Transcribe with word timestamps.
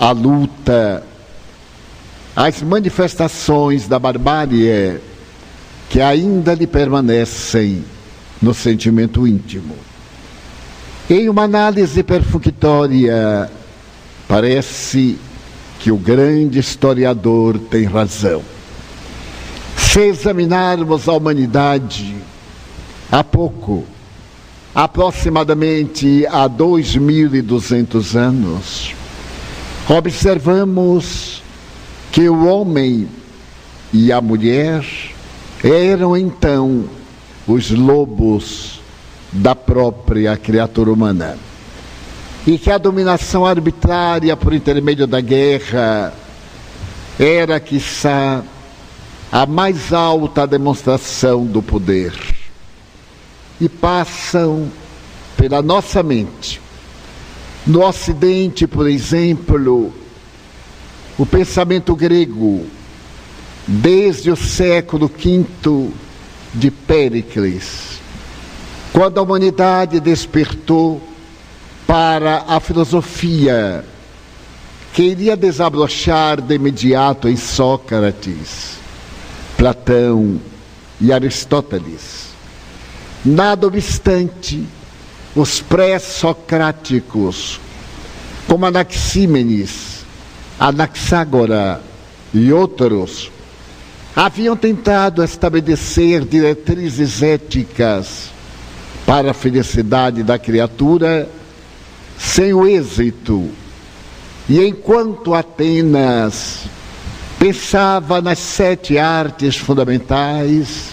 a 0.00 0.12
luta, 0.12 1.02
as 2.34 2.62
manifestações 2.62 3.86
da 3.86 3.98
barbárie 3.98 4.98
que 5.90 6.00
ainda 6.00 6.54
lhe 6.54 6.66
permanecem 6.66 7.84
no 8.40 8.54
sentimento 8.54 9.26
íntimo. 9.26 9.76
Em 11.10 11.28
uma 11.28 11.42
análise 11.42 12.02
perfunctória, 12.02 13.50
parece 14.26 15.18
que 15.78 15.92
o 15.92 15.98
grande 15.98 16.58
historiador 16.58 17.58
tem 17.58 17.84
razão. 17.84 18.42
Se 19.76 20.00
examinarmos 20.00 21.08
a 21.10 21.12
humanidade 21.12 22.16
há 23.12 23.22
pouco, 23.22 23.84
aproximadamente 24.74 26.26
há 26.26 26.48
2.200 26.48 28.14
anos, 28.14 28.99
observamos 29.90 31.42
que 32.12 32.28
o 32.28 32.46
homem 32.46 33.08
e 33.92 34.12
a 34.12 34.20
mulher 34.20 34.84
eram 35.64 36.16
então 36.16 36.84
os 37.46 37.70
lobos 37.70 38.80
da 39.32 39.54
própria 39.56 40.36
criatura 40.36 40.92
humana. 40.92 41.36
E 42.46 42.56
que 42.56 42.70
a 42.70 42.78
dominação 42.78 43.44
arbitrária 43.44 44.36
por 44.36 44.54
intermédio 44.54 45.08
da 45.08 45.20
guerra 45.20 46.14
era, 47.18 47.58
quiçá, 47.58 48.44
a 49.30 49.44
mais 49.44 49.92
alta 49.92 50.46
demonstração 50.46 51.44
do 51.44 51.60
poder. 51.60 52.14
E 53.60 53.68
passam 53.68 54.70
pela 55.36 55.60
nossa 55.60 56.02
mente. 56.02 56.60
No 57.66 57.84
Ocidente, 57.84 58.66
por 58.66 58.88
exemplo, 58.88 59.92
o 61.18 61.26
pensamento 61.26 61.94
grego, 61.94 62.66
desde 63.66 64.30
o 64.30 64.36
século 64.36 65.06
V 65.06 65.90
de 66.54 66.70
Péricles, 66.70 68.00
quando 68.92 69.18
a 69.18 69.22
humanidade 69.22 70.00
despertou 70.00 71.00
para 71.86 72.44
a 72.48 72.58
filosofia 72.60 73.84
que 74.92 75.02
iria 75.02 75.36
desabrochar 75.36 76.40
de 76.40 76.54
imediato 76.54 77.28
em 77.28 77.36
Sócrates, 77.36 78.78
Platão 79.56 80.40
e 81.00 81.12
Aristóteles. 81.12 82.30
Nada 83.24 83.66
obstante, 83.66 84.66
os 85.34 85.60
pré-socráticos, 85.60 87.60
como 88.46 88.66
Anaxímenes, 88.66 90.04
Anaxágora 90.58 91.80
e 92.34 92.52
outros, 92.52 93.30
haviam 94.14 94.56
tentado 94.56 95.22
estabelecer 95.22 96.24
diretrizes 96.24 97.22
éticas 97.22 98.30
para 99.06 99.30
a 99.30 99.34
felicidade 99.34 100.22
da 100.22 100.38
criatura 100.38 101.28
sem 102.18 102.52
o 102.52 102.66
êxito. 102.66 103.50
E 104.48 104.64
enquanto 104.64 105.34
Atenas 105.34 106.64
pensava 107.38 108.20
nas 108.20 108.38
sete 108.38 108.98
artes 108.98 109.56
fundamentais, 109.56 110.90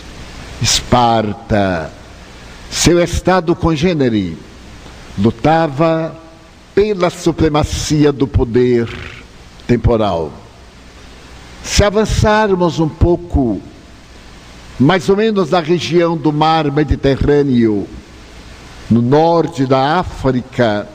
Esparta, 0.62 1.92
seu 2.70 3.02
estado 3.02 3.56
congênere, 3.56 4.38
lutava 5.18 6.16
pela 6.76 7.10
supremacia 7.10 8.12
do 8.12 8.28
poder 8.28 8.88
temporal. 9.66 10.32
Se 11.64 11.84
avançarmos 11.84 12.80
um 12.80 12.88
pouco, 12.88 13.62
mais 14.80 15.10
ou 15.10 15.18
menos 15.18 15.50
na 15.50 15.60
região 15.60 16.16
do 16.16 16.32
mar 16.32 16.72
Mediterrâneo, 16.72 17.88
no 18.90 19.02
norte 19.02 19.66
da 19.66 20.00
África, 20.00 20.88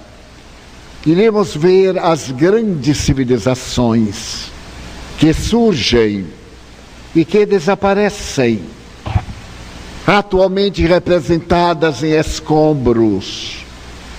iremos 1.05 1.55
ver 1.55 1.99
as 1.99 2.31
grandes 2.31 2.97
civilizações 2.99 4.51
que 5.19 5.33
surgem 5.33 6.27
e 7.15 7.25
que 7.25 7.45
desaparecem, 7.45 8.63
atualmente 10.07 10.85
representadas 10.87 12.03
em 12.03 12.13
escombros, 12.13 13.59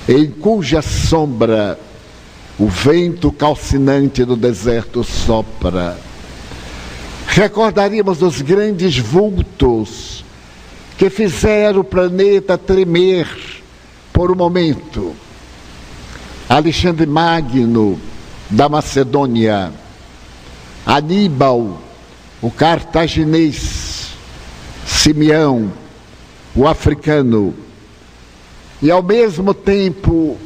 em 0.08 0.30
cuja 0.30 0.82
sombra 0.82 1.80
o 2.58 2.68
vento 2.68 3.32
calcinante 3.32 4.24
do 4.24 4.36
deserto 4.36 5.04
sopra. 5.04 5.98
Recordaríamos 7.28 8.22
os 8.22 8.42
grandes 8.42 8.98
vultos 8.98 10.24
que 10.98 11.10
fizeram 11.10 11.82
o 11.82 11.84
planeta 11.84 12.58
tremer 12.58 13.28
por 14.12 14.32
um 14.32 14.36
momento. 14.36 15.14
Alexandre 16.48 17.08
Magno, 17.08 18.00
da 18.50 18.70
Macedônia, 18.70 19.72
Aníbal, 20.86 21.82
o 22.42 22.52
cartaginês, 22.52 23.93
Simeão, 25.04 25.70
o 26.56 26.66
africano, 26.66 27.54
e 28.82 28.90
ao 28.90 29.04
mesmo 29.04 29.54
tempo 29.54 30.38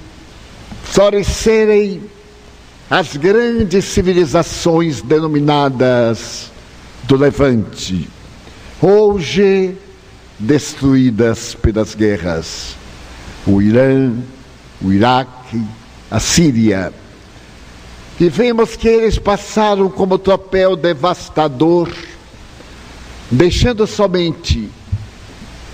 florescerem 0.83 2.01
as 2.89 3.15
grandes 3.15 3.85
civilizações 3.85 4.99
denominadas 4.99 6.51
do 7.03 7.15
Levante, 7.15 8.09
hoje 8.81 9.77
destruídas 10.39 11.53
pelas 11.53 11.93
guerras. 11.93 12.75
O 13.45 13.61
Irã, 13.61 14.11
o 14.81 14.91
Iraque, 14.91 15.63
a 16.09 16.19
Síria. 16.19 16.91
E 18.19 18.27
vemos 18.27 18.75
que 18.75 18.87
eles 18.87 19.19
passaram 19.19 19.87
como 19.87 20.17
tropel 20.17 20.75
devastador, 20.75 21.91
deixando 23.29 23.85
somente 23.85 24.69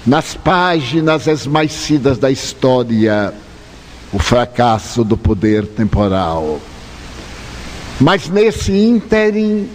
nas 0.05 0.35
páginas 0.35 1.27
esmaecidas 1.27 2.17
da 2.17 2.29
história 2.29 3.33
o 4.11 4.19
fracasso 4.19 5.03
do 5.03 5.17
poder 5.17 5.65
temporal. 5.65 6.59
Mas 7.99 8.27
nesse 8.27 8.71
ínterim, 8.71 9.69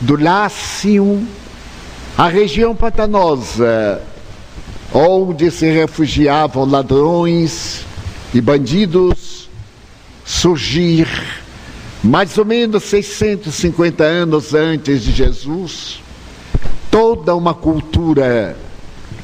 do 0.00 0.16
Lácio, 0.16 1.26
a 2.16 2.28
região 2.28 2.74
pantanosa, 2.74 4.00
onde 4.92 5.50
se 5.50 5.70
refugiavam 5.70 6.64
ladrões 6.64 7.84
e 8.32 8.40
bandidos, 8.40 9.48
surgir 10.24 11.06
mais 12.02 12.38
ou 12.38 12.44
menos 12.46 12.84
650 12.84 14.02
anos 14.04 14.54
antes 14.54 15.02
de 15.02 15.12
Jesus, 15.12 16.00
toda 16.90 17.34
uma 17.34 17.54
cultura 17.54 18.56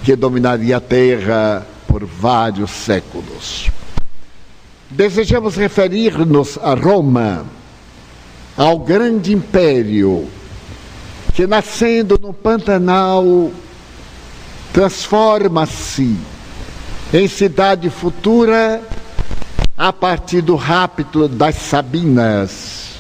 que 0.04 0.15
dominaria 0.15 0.77
a 0.77 0.81
terra 0.81 1.66
por 1.87 2.04
vários 2.04 2.71
séculos. 2.71 3.71
Desejamos 4.88 5.56
referir-nos 5.56 6.59
a 6.59 6.75
Roma, 6.75 7.44
ao 8.56 8.78
grande 8.78 9.34
império 9.34 10.28
que 11.34 11.47
nascendo 11.47 12.19
no 12.22 12.32
Pantanal 12.32 13.50
transforma-se 14.72 16.16
em 17.12 17.28
cidade 17.28 17.91
futura 17.91 18.82
a 19.76 19.93
partir 19.93 20.41
do 20.41 20.56
rapto 20.56 21.28
das 21.28 21.56
Sabinas, 21.56 22.99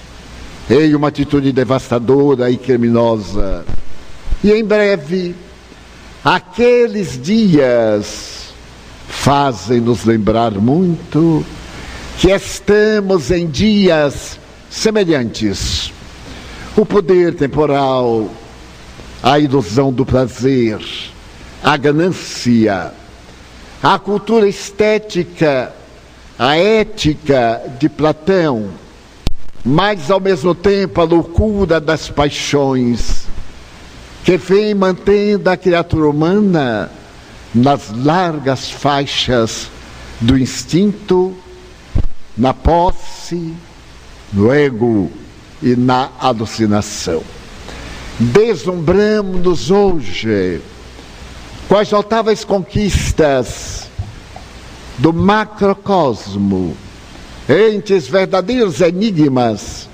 em 0.68 0.94
uma 0.94 1.08
atitude 1.08 1.50
devastadora 1.52 2.50
e 2.50 2.58
criminosa. 2.58 3.64
E 4.44 4.52
em 4.52 4.64
breve, 4.64 5.34
aqueles 6.24 7.20
dias 7.20 8.54
fazem 9.08 9.80
nos 9.80 10.04
lembrar 10.04 10.52
muito 10.52 11.44
que 12.18 12.30
estamos 12.30 13.30
em 13.30 13.46
dias 13.46 14.38
semelhantes. 14.70 15.92
O 16.76 16.84
poder 16.84 17.34
temporal, 17.34 18.30
a 19.22 19.38
ilusão 19.38 19.92
do 19.92 20.04
prazer, 20.04 20.78
a 21.62 21.76
ganância, 21.76 22.92
a 23.82 23.98
cultura 23.98 24.48
estética, 24.48 25.72
a 26.38 26.56
ética 26.56 27.62
de 27.78 27.88
Platão, 27.88 28.70
mas 29.64 30.10
ao 30.10 30.20
mesmo 30.20 30.54
tempo 30.54 31.00
a 31.00 31.04
loucura 31.04 31.80
das 31.80 32.08
paixões, 32.08 33.25
que 34.26 34.36
vem 34.36 34.74
mantendo 34.74 35.48
a 35.48 35.56
criatura 35.56 36.08
humana 36.08 36.90
nas 37.54 37.92
largas 37.94 38.68
faixas 38.68 39.70
do 40.20 40.36
instinto, 40.36 41.32
na 42.36 42.52
posse, 42.52 43.54
no 44.32 44.52
ego 44.52 45.12
e 45.62 45.76
na 45.76 46.10
alucinação. 46.18 47.22
Deslumbramos-nos 48.18 49.70
hoje 49.70 50.60
com 51.68 51.76
as 51.76 51.88
notáveis 51.92 52.44
conquistas 52.44 53.88
do 54.98 55.12
macrocosmo, 55.12 56.76
entes 57.48 58.08
verdadeiros 58.08 58.80
enigmas 58.80 59.88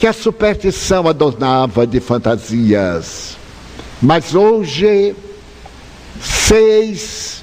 que 0.00 0.08
a 0.08 0.12
superstição 0.12 1.06
adornava 1.06 1.86
de 1.86 2.00
fantasias. 2.00 3.43
Mas 4.04 4.34
hoje, 4.34 5.16
seis 6.20 7.42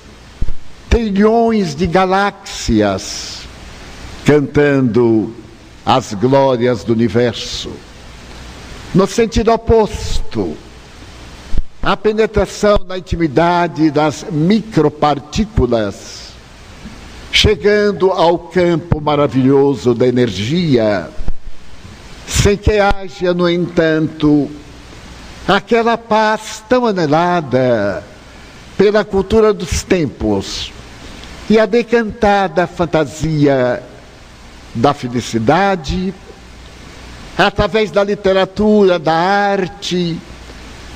trilhões 0.88 1.74
de 1.74 1.88
galáxias 1.88 3.40
cantando 4.24 5.34
as 5.84 6.14
glórias 6.14 6.84
do 6.84 6.94
universo. 6.94 7.72
No 8.94 9.08
sentido 9.08 9.52
oposto, 9.52 10.56
a 11.82 11.98
penetração 11.98 12.78
na 12.88 13.00
intimidade 13.00 13.90
das 13.90 14.24
micropartículas, 14.32 16.28
chegando 17.32 18.12
ao 18.12 18.38
campo 18.38 19.02
maravilhoso 19.02 19.96
da 19.96 20.08
energia, 20.08 21.10
sem 22.28 22.56
que 22.56 22.78
haja, 22.78 23.34
no 23.34 23.50
entanto, 23.50 24.48
aquela 25.48 25.98
paz 25.98 26.64
tão 26.70 26.86
anelada 26.86 28.04
pela 28.78 29.04
cultura 29.04 29.54
dos 29.54 29.84
tempos 29.84 30.72
e 31.50 31.60
a 31.60 31.66
decantada 31.66 32.66
fantasia 32.68 33.84
da 34.74 34.94
felicidade, 34.94 36.14
através 37.38 37.92
da 37.92 38.04
literatura, 38.04 38.98
da 38.98 39.14
arte, 39.14 40.18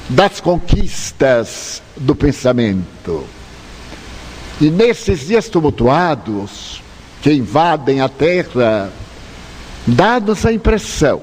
das 0.08 0.40
conquistas 0.40 1.82
do 1.98 2.16
pensamento. 2.16 3.26
E 4.62 4.70
nesses 4.70 5.28
dias 5.28 5.50
tumultuados 5.50 6.82
que 7.22 7.34
invadem 7.34 8.00
a 8.00 8.08
terra, 8.08 8.90
dá-nos 9.86 10.46
a 10.46 10.54
impressão 10.54 11.22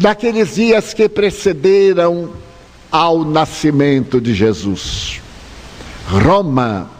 daqueles 0.00 0.54
dias 0.54 0.94
que 0.94 1.10
precederam 1.10 2.30
ao 2.90 3.22
nascimento 3.22 4.18
de 4.18 4.32
Jesus. 4.32 5.20
Roma 6.08 6.90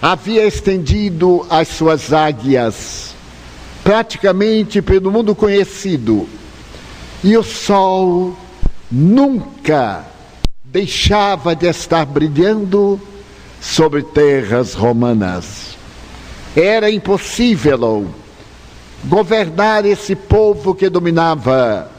havia 0.00 0.46
estendido 0.46 1.44
as 1.50 1.66
suas 1.66 2.12
águias 2.12 3.16
praticamente 3.82 4.80
pelo 4.80 5.10
mundo 5.10 5.34
conhecido, 5.34 6.28
e 7.22 7.36
o 7.36 7.42
sol 7.42 8.36
nunca 8.90 10.04
deixava 10.64 11.54
de 11.54 11.66
estar 11.66 12.06
brilhando 12.06 12.98
sobre 13.60 14.02
terras 14.02 14.72
romanas. 14.72 15.76
Era 16.56 16.90
impossível 16.90 18.06
governar 19.04 19.84
esse 19.84 20.14
povo 20.14 20.74
que 20.74 20.88
dominava 20.88 21.90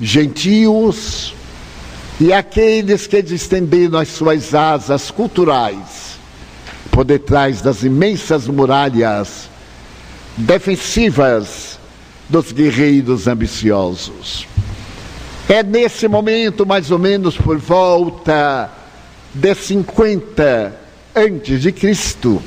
gentios 0.00 1.34
e 2.20 2.32
aqueles 2.32 3.06
que 3.06 3.18
estenderam 3.18 3.98
as 3.98 4.08
suas 4.08 4.54
asas 4.54 5.10
culturais 5.10 6.18
por 6.90 7.04
detrás 7.04 7.60
das 7.62 7.82
imensas 7.82 8.46
muralhas 8.48 9.48
defensivas 10.36 11.78
dos 12.28 12.52
guerreiros 12.52 13.26
ambiciosos. 13.26 14.46
É 15.48 15.62
nesse 15.62 16.06
momento, 16.08 16.66
mais 16.66 16.90
ou 16.90 16.98
menos 16.98 17.36
por 17.36 17.56
volta 17.58 18.70
de 19.32 19.54
50 19.54 20.76
antes 21.14 21.62
de 21.62 21.72
Cristo, 21.72 22.42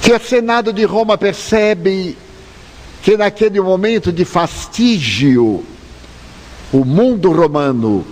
que 0.00 0.12
o 0.12 0.20
Senado 0.20 0.72
de 0.72 0.84
Roma 0.84 1.18
percebe 1.18 2.16
que 3.02 3.16
naquele 3.16 3.60
momento 3.60 4.10
de 4.10 4.24
fastígio, 4.24 5.64
o 6.72 6.84
mundo 6.84 7.32
romano 7.32 8.04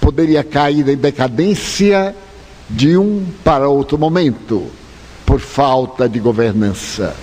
poderia 0.00 0.44
cair 0.44 0.88
em 0.88 0.96
decadência 0.96 2.14
de 2.70 2.96
um 2.96 3.26
para 3.42 3.68
outro 3.68 3.98
momento, 3.98 4.66
por 5.24 5.40
falta 5.40 6.08
de 6.08 6.18
governança. 6.18 7.14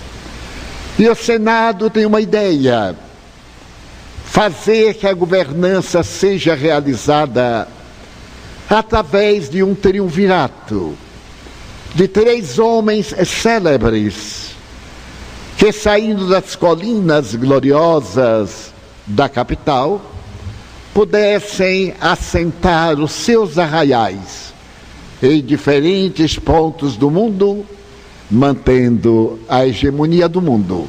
E 0.98 1.08
o 1.08 1.14
Senado 1.14 1.88
tem 1.90 2.06
uma 2.06 2.20
ideia: 2.20 2.96
fazer 4.24 4.94
que 4.94 5.06
a 5.06 5.14
governança 5.14 6.02
seja 6.02 6.54
realizada 6.54 7.68
através 8.68 9.48
de 9.48 9.62
um 9.62 9.74
triunvirato 9.74 10.96
de 11.94 12.08
três 12.08 12.58
homens 12.58 13.14
célebres 13.26 14.50
que, 15.56 15.72
saindo 15.72 16.28
das 16.28 16.54
colinas 16.54 17.34
gloriosas 17.34 18.72
da 19.06 19.28
capital, 19.28 20.15
pudessem 20.96 21.92
assentar 22.00 22.98
os 22.98 23.12
seus 23.12 23.58
arraiais 23.58 24.54
em 25.22 25.44
diferentes 25.44 26.38
pontos 26.38 26.96
do 26.96 27.10
mundo 27.10 27.66
mantendo 28.30 29.38
a 29.46 29.66
hegemonia 29.66 30.26
do 30.26 30.40
mundo. 30.40 30.88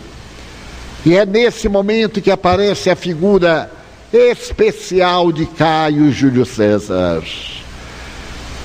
E 1.06 1.14
é 1.14 1.26
nesse 1.26 1.68
momento 1.68 2.22
que 2.22 2.32
aparece 2.32 2.90
a 2.90 2.96
figura 2.96 3.70
especial 4.14 5.30
de 5.30 5.46
Caio 5.46 6.10
Júlio 6.10 6.46
César. 6.46 7.22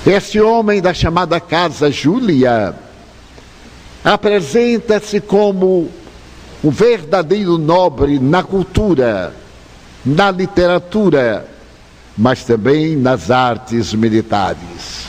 Esse 0.07 0.39
homem 0.39 0.81
da 0.81 0.93
chamada 0.93 1.41
Casa 1.41 1.91
Júlia 1.91 2.73
apresenta-se 4.01 5.19
como 5.19 5.89
um 6.63 6.69
verdadeiro 6.69 7.57
nobre 7.57 8.17
na 8.17 8.43
cultura, 8.43 9.42
na 10.05 10.31
literatura, 10.31 11.47
mas 12.17 12.43
também 12.43 12.95
nas 12.95 13.31
artes 13.31 13.93
militares. 13.93 15.07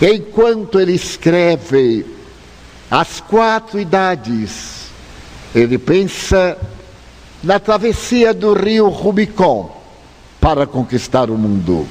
Enquanto 0.00 0.80
ele 0.80 0.92
escreve 0.92 2.16
as 2.90 3.20
quatro 3.20 3.78
idades. 3.80 4.86
Ele 5.54 5.78
pensa 5.78 6.56
na 7.42 7.58
travessia 7.58 8.32
do 8.32 8.52
rio 8.52 8.88
Rubicon 8.88 9.70
para 10.40 10.66
conquistar 10.66 11.30
o 11.30 11.36
mundo. 11.36 11.86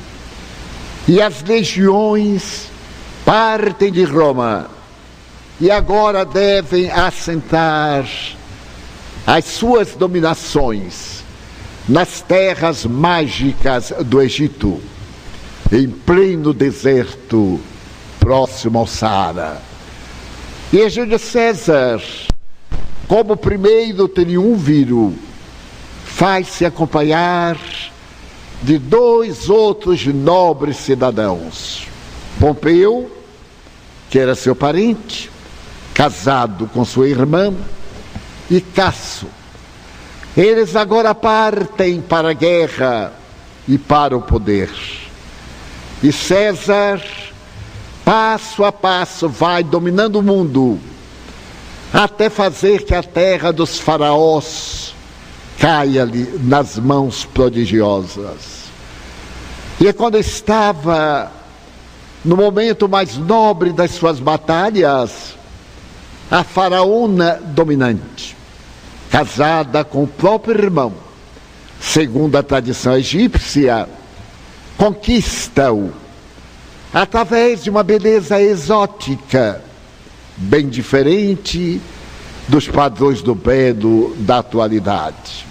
E 1.08 1.22
as 1.22 1.44
legiões 1.44 2.68
partem 3.24 3.92
de 3.92 4.04
Roma 4.04 4.70
e 5.60 5.72
agora 5.72 6.26
devem 6.26 6.92
assentar 6.92 8.06
as 9.26 9.46
suas 9.46 9.96
dominações 9.96 11.15
nas 11.88 12.22
terras 12.22 12.86
mágicas 12.86 13.94
do 14.06 14.22
Egito, 14.22 14.82
em 15.72 15.88
pleno 15.90 16.54
deserto 16.54 17.60
próximo 18.20 18.80
ao 18.80 18.88
Saara. 18.88 19.62
E 20.74 20.90
Júlio 20.90 21.20
César, 21.20 22.02
como 23.08 23.38
primeiro 23.38 24.08
triunviro, 24.08 25.14
faz-se 26.06 26.66
acompanhar 26.66 27.58
de 28.64 28.78
dois 28.78 29.50
outros 29.50 30.06
nobres 30.08 30.78
cidadãos. 30.78 31.88
Pompeu, 32.40 33.12
que 34.10 34.18
era 34.18 34.34
seu 34.34 34.56
parente, 34.56 35.30
casado 35.94 36.68
com 36.74 36.84
sua 36.84 37.08
irmã, 37.08 37.54
e 38.50 38.60
Casso. 38.60 39.28
Eles 40.36 40.76
agora 40.76 41.16
partem 41.16 42.02
para 42.02 42.32
a 42.32 42.34
guerra 42.34 43.14
e 43.68 43.78
para 43.78 44.18
o 44.18 44.22
poder. 44.22 44.70
E 46.04 46.12
César 46.12 47.02
passo 48.06 48.64
a 48.64 48.72
passo, 48.72 49.28
vai 49.28 49.64
dominando 49.64 50.18
o 50.18 50.24
mundo, 50.24 50.80
até 51.92 52.30
fazer 52.30 52.84
que 52.84 52.94
a 52.94 53.02
terra 53.02 53.52
dos 53.52 53.80
faraós 53.80 54.94
caia-lhe 55.58 56.40
nas 56.44 56.78
mãos 56.78 57.26
prodigiosas. 57.26 58.66
E 59.80 59.88
é 59.88 59.94
quando 59.94 60.18
estava 60.18 61.32
no 62.24 62.38
momento 62.38 62.88
mais 62.88 63.18
nobre 63.18 63.74
das 63.74 63.92
suas 63.92 64.20
batalhas, 64.20 65.36
a 66.30 66.44
faraona 66.44 67.40
dominante, 67.44 68.36
casada 69.16 69.82
com 69.82 70.04
o 70.04 70.08
próprio 70.08 70.62
irmão, 70.62 70.92
segundo 71.80 72.36
a 72.36 72.44
tradição 72.44 72.98
egípcia, 72.98 73.88
conquista-o 74.76 75.90
através 76.94 77.64
de 77.64 77.70
uma 77.70 77.82
beleza 77.82 78.42
exótica, 78.42 79.62
bem 80.36 80.68
diferente 80.68 81.80
dos 82.50 82.68
padrões 82.68 83.22
do 83.22 83.34
belo 83.34 84.14
da 84.20 84.40
atualidade. 84.40 85.48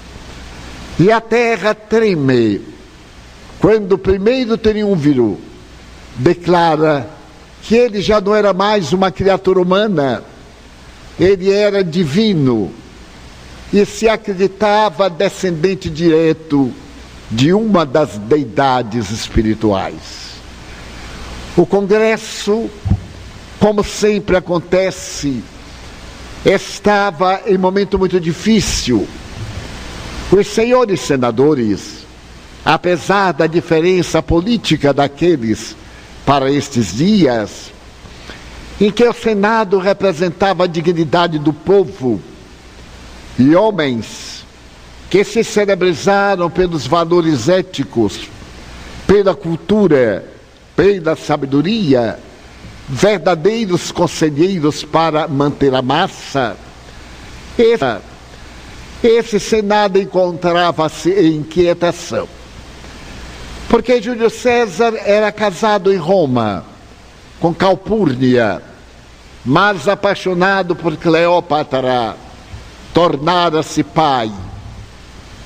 E 1.00 1.10
a 1.10 1.22
terra 1.22 1.74
treme 1.74 2.60
quando 3.58 3.92
o 3.92 3.98
primeiro 3.98 4.58
triunviro 4.58 5.40
declara 6.16 7.08
que 7.62 7.74
ele 7.74 8.02
já 8.02 8.20
não 8.20 8.34
era 8.34 8.52
mais 8.52 8.92
uma 8.92 9.10
criatura 9.10 9.58
humana, 9.58 10.22
ele 11.18 11.50
era 11.50 11.82
divino 11.82 12.83
e 13.72 13.84
se 13.84 14.08
acreditava 14.08 15.10
descendente 15.10 15.90
direto 15.90 16.72
de 17.30 17.52
uma 17.52 17.84
das 17.84 18.18
deidades 18.18 19.10
espirituais. 19.10 20.34
O 21.56 21.64
Congresso, 21.64 22.68
como 23.58 23.82
sempre 23.82 24.36
acontece, 24.36 25.42
estava 26.44 27.42
em 27.46 27.56
momento 27.56 27.98
muito 27.98 28.20
difícil. 28.20 29.06
Os 30.30 30.46
senhores 30.48 31.00
senadores, 31.00 32.04
apesar 32.64 33.32
da 33.32 33.46
diferença 33.46 34.22
política 34.22 34.92
daqueles 34.92 35.76
para 36.26 36.50
estes 36.50 36.96
dias, 36.96 37.72
em 38.80 38.90
que 38.90 39.04
o 39.04 39.12
Senado 39.12 39.78
representava 39.78 40.64
a 40.64 40.66
dignidade 40.66 41.38
do 41.38 41.52
povo 41.52 42.20
e 43.38 43.54
homens 43.54 44.44
que 45.10 45.24
se 45.24 45.44
celebrizaram 45.44 46.50
pelos 46.50 46.86
valores 46.86 47.48
éticos, 47.48 48.28
pela 49.06 49.34
cultura, 49.34 50.24
pela 50.74 51.14
sabedoria, 51.14 52.18
verdadeiros 52.88 53.92
conselheiros 53.92 54.84
para 54.84 55.28
manter 55.28 55.74
a 55.74 55.82
massa. 55.82 56.56
Esse, 57.58 58.00
esse 59.02 59.40
Senado 59.40 59.98
encontrava-se 59.98 61.10
em 61.10 61.36
inquietação. 61.36 62.28
Porque 63.68 64.02
Júlio 64.02 64.30
César 64.30 64.94
era 65.04 65.30
casado 65.32 65.92
em 65.92 65.96
Roma 65.96 66.64
com 67.40 67.52
Calpurnia, 67.54 68.62
mas 69.44 69.88
apaixonado 69.88 70.74
por 70.74 70.96
Cleópatra, 70.96 72.16
tornara-se 72.94 73.82
pai. 73.82 74.32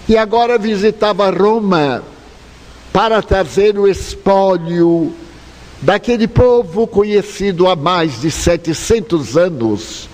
E 0.06 0.16
agora 0.16 0.58
visitava 0.58 1.30
Roma 1.30 2.04
para 2.92 3.22
trazer 3.22 3.78
o 3.78 3.88
espólio 3.88 5.12
daquele 5.80 6.28
povo 6.28 6.86
conhecido 6.86 7.66
há 7.68 7.74
mais 7.74 8.20
de 8.20 8.30
700 8.30 9.36
anos, 9.36 10.08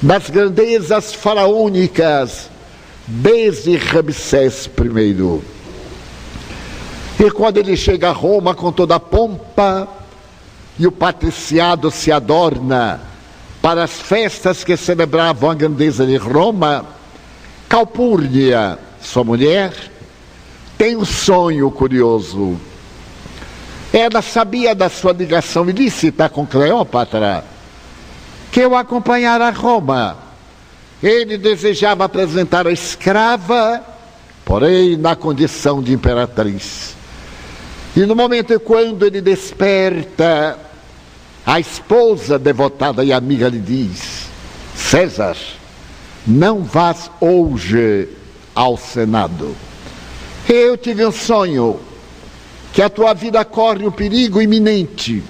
das 0.00 0.28
grandezas 0.28 1.14
faraônicas, 1.14 2.50
desde 3.06 3.76
Ramsés 3.76 4.66
I. 4.66 5.40
E 7.24 7.30
quando 7.30 7.58
ele 7.58 7.76
chega 7.76 8.10
a 8.10 8.12
Roma 8.12 8.54
com 8.54 8.72
toda 8.72 8.96
a 8.96 9.00
pompa, 9.00 9.88
e 10.78 10.86
o 10.86 10.92
patriciado 10.92 11.90
se 11.90 12.10
adorna 12.10 13.11
para 13.62 13.84
as 13.84 13.92
festas 13.92 14.64
que 14.64 14.76
celebravam 14.76 15.48
a 15.48 15.54
grandeza 15.54 16.04
de 16.04 16.16
Roma, 16.16 16.84
Calpurnia, 17.68 18.76
sua 19.00 19.22
mulher, 19.22 19.72
tem 20.76 20.96
um 20.96 21.04
sonho 21.04 21.70
curioso. 21.70 22.58
Ela 23.92 24.20
sabia 24.20 24.74
da 24.74 24.88
sua 24.88 25.12
ligação 25.12 25.70
ilícita 25.70 26.28
com 26.28 26.44
Cleópatra, 26.44 27.44
que 28.50 28.66
o 28.66 28.74
acompanhara 28.74 29.46
a 29.46 29.50
Roma. 29.50 30.18
Ele 31.00 31.38
desejava 31.38 32.04
apresentar 32.04 32.66
a 32.66 32.72
escrava, 32.72 33.80
porém 34.44 34.96
na 34.96 35.14
condição 35.14 35.80
de 35.80 35.92
imperatriz. 35.92 36.96
E 37.94 38.00
no 38.00 38.16
momento 38.16 38.58
quando 38.58 39.06
ele 39.06 39.20
desperta, 39.20 40.58
a 41.44 41.58
esposa 41.58 42.38
devotada 42.38 43.04
e 43.04 43.12
amiga 43.12 43.48
lhe 43.48 43.58
diz: 43.58 44.28
César, 44.76 45.36
não 46.26 46.62
vás 46.62 47.10
hoje 47.20 48.08
ao 48.54 48.76
Senado. 48.76 49.54
Eu 50.48 50.76
tive 50.76 51.04
um 51.04 51.12
sonho 51.12 51.80
que 52.72 52.80
a 52.80 52.88
tua 52.88 53.12
vida 53.12 53.44
corre 53.44 53.86
um 53.86 53.90
perigo 53.90 54.40
iminente 54.40 55.22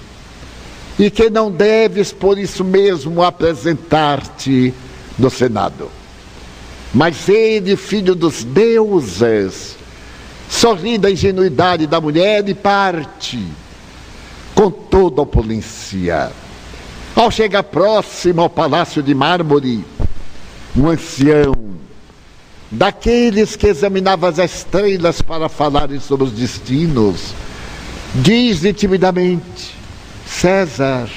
e 0.97 1.09
que 1.09 1.29
não 1.29 1.51
deves 1.51 2.11
por 2.11 2.37
isso 2.37 2.63
mesmo 2.63 3.23
apresentar-te 3.23 4.73
no 5.17 5.29
Senado. 5.29 5.89
Mas 6.93 7.27
ele, 7.27 7.75
filho 7.75 8.13
dos 8.13 8.43
deuses, 8.43 9.75
sorri 10.47 10.99
da 10.99 11.09
ingenuidade 11.09 11.87
da 11.87 11.99
mulher 11.99 12.47
e 12.47 12.53
parte 12.53 13.43
com 14.55 14.69
toda 14.69 15.21
a 15.21 15.23
opulência. 15.23 16.31
Ao 17.15 17.29
chegar 17.29 17.63
próximo 17.63 18.41
ao 18.41 18.49
palácio 18.49 19.03
de 19.03 19.13
mármore, 19.13 19.85
um 20.75 20.89
ancião, 20.89 21.53
daqueles 22.71 23.55
que 23.55 23.67
examinava 23.67 24.29
as 24.29 24.39
estrelas 24.39 25.21
para 25.21 25.47
falarem 25.47 25.99
sobre 25.99 26.25
os 26.25 26.31
destinos, 26.31 27.33
diz-lhe 28.15 28.73
timidamente: 28.73 29.75
César, 30.25 31.07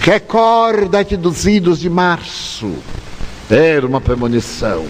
recorda-te 0.00 1.16
dos 1.16 1.46
idos 1.46 1.78
de 1.78 1.88
março. 1.88 2.70
Era 3.50 3.86
uma 3.86 4.00
premonição. 4.00 4.86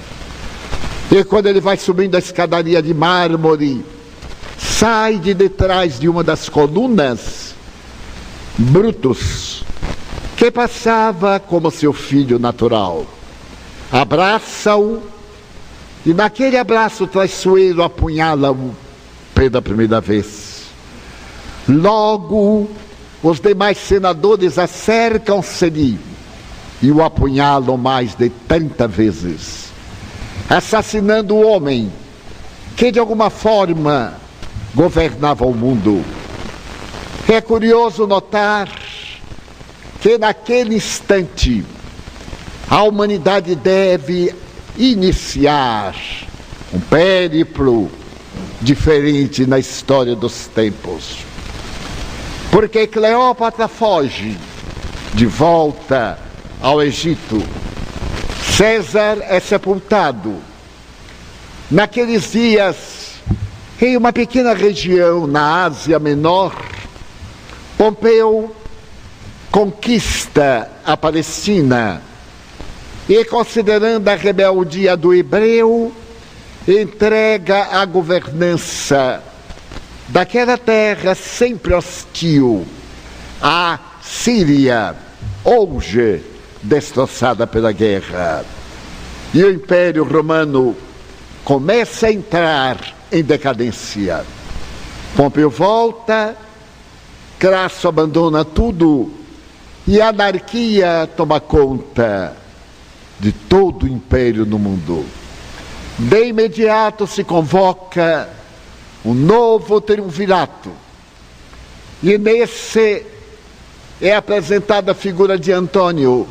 E 1.11 1.25
quando 1.25 1.47
ele 1.47 1.61
vai 1.61 1.77
subindo 1.77 2.17
a 2.17 2.19
escadaria 2.19 2.83
de 2.83 2.93
mármore, 2.93 3.85
sai 4.59 5.19
de 5.19 5.33
detrás 5.33 5.99
de 5.99 6.09
uma 6.09 6.25
das 6.25 6.49
colunas, 6.49 7.48
Brutus, 8.59 9.65
que 10.37 10.51
passava 10.51 11.39
como 11.39 11.71
seu 11.71 11.93
filho 11.93 12.39
natural. 12.39 13.07
Abraça-o 13.91 15.01
e 16.05 16.13
naquele 16.13 16.59
abraço 16.59 17.07
traiçoeiro 17.07 17.83
apunhala-o 17.83 18.75
pela 19.35 19.63
primeira 19.63 20.01
vez. 20.01 20.65
Logo, 21.69 22.69
os 23.23 23.41
demais 23.41 23.79
senadores 23.79 24.59
acercam-se-lhe 24.59 25.99
e 26.83 26.91
o 26.91 27.03
apunhalam 27.03 27.77
mais 27.77 28.15
de 28.15 28.29
30 28.29 28.89
vezes 28.89 29.69
assassinando 30.49 31.35
o 31.35 31.47
homem 31.47 31.93
que 32.77 32.91
de 32.91 32.99
alguma 32.99 33.29
forma 33.29 34.15
governava 34.75 35.45
o 35.45 35.55
mundo. 35.55 36.03
É 37.31 37.43
curioso 37.43 38.07
notar 38.07 38.71
que 40.01 40.17
naquele 40.17 40.77
instante 40.77 41.63
a 42.71 42.83
humanidade 42.83 43.55
deve 43.55 44.35
iniciar 44.79 45.95
um 46.73 46.81
périplo 46.81 47.91
diferente 48.63 49.47
na 49.47 49.59
história 49.59 50.17
dos 50.17 50.47
tempos. 50.47 51.19
Porque 52.51 52.87
Cleópatra 52.87 53.69
foge 53.69 54.35
de 55.13 55.27
volta 55.27 56.19
ao 56.63 56.83
Egito 56.83 57.43
César 58.57 59.19
é 59.21 59.39
sepultado. 59.39 60.37
Naqueles 61.71 62.33
dias, 62.33 62.77
em 63.81 63.99
uma 63.99 64.15
pequena 64.15 64.55
região 64.55 65.27
na 65.27 65.65
Ásia 65.65 65.99
Menor, 65.99 66.78
Pompeu 67.79 68.53
conquista 69.53 70.69
a 70.85 70.97
Palestina 70.97 72.03
e, 73.09 73.25
considerando 73.25 74.09
a 74.09 74.17
rebeldia 74.17 74.97
do 74.97 75.15
hebreu, 75.15 75.93
entrega 76.67 77.69
a 77.71 77.85
governança 77.85 79.23
daquela 80.09 80.59
terra 80.59 81.15
sempre 81.15 81.73
hostil 81.73 82.67
à 83.41 83.79
Síria, 84.03 84.97
hoje 85.45 86.21
destroçada 86.61 87.47
pela 87.47 87.71
guerra. 87.71 88.45
E 89.33 89.45
o 89.45 89.53
Império 89.53 90.03
Romano 90.03 90.77
começa 91.45 92.09
a 92.09 92.13
entrar 92.13 92.77
em 93.13 93.23
decadência. 93.23 94.25
Pompeu 95.17 95.49
volta, 95.49 96.37
Crasso 97.39 97.87
abandona 97.87 98.45
tudo 98.45 99.13
e 99.87 100.01
a 100.01 100.09
anarquia 100.09 101.09
toma 101.17 101.41
conta 101.41 102.37
de 103.19 103.33
todo 103.33 103.85
o 103.85 103.89
império 103.89 104.45
no 104.45 104.59
mundo. 104.59 105.05
De 105.99 106.27
imediato 106.27 107.07
se 107.07 107.25
convoca 107.25 108.29
um 109.05 109.15
novo 109.15 109.81
triunvirato. 109.81 110.71
E 112.03 112.19
nesse 112.19 113.05
é 114.01 114.15
apresentada 114.15 114.93
a 114.93 114.95
figura 114.95 115.39
de 115.39 115.51
Antônio, 115.51 116.29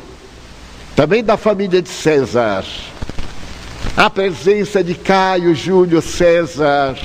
também 0.96 1.22
da 1.22 1.36
família 1.36 1.82
de 1.82 1.88
César, 1.88 2.64
a 3.96 4.08
presença 4.08 4.82
de 4.82 4.94
Caio 4.94 5.54
Júlio 5.54 6.00
César 6.00 6.96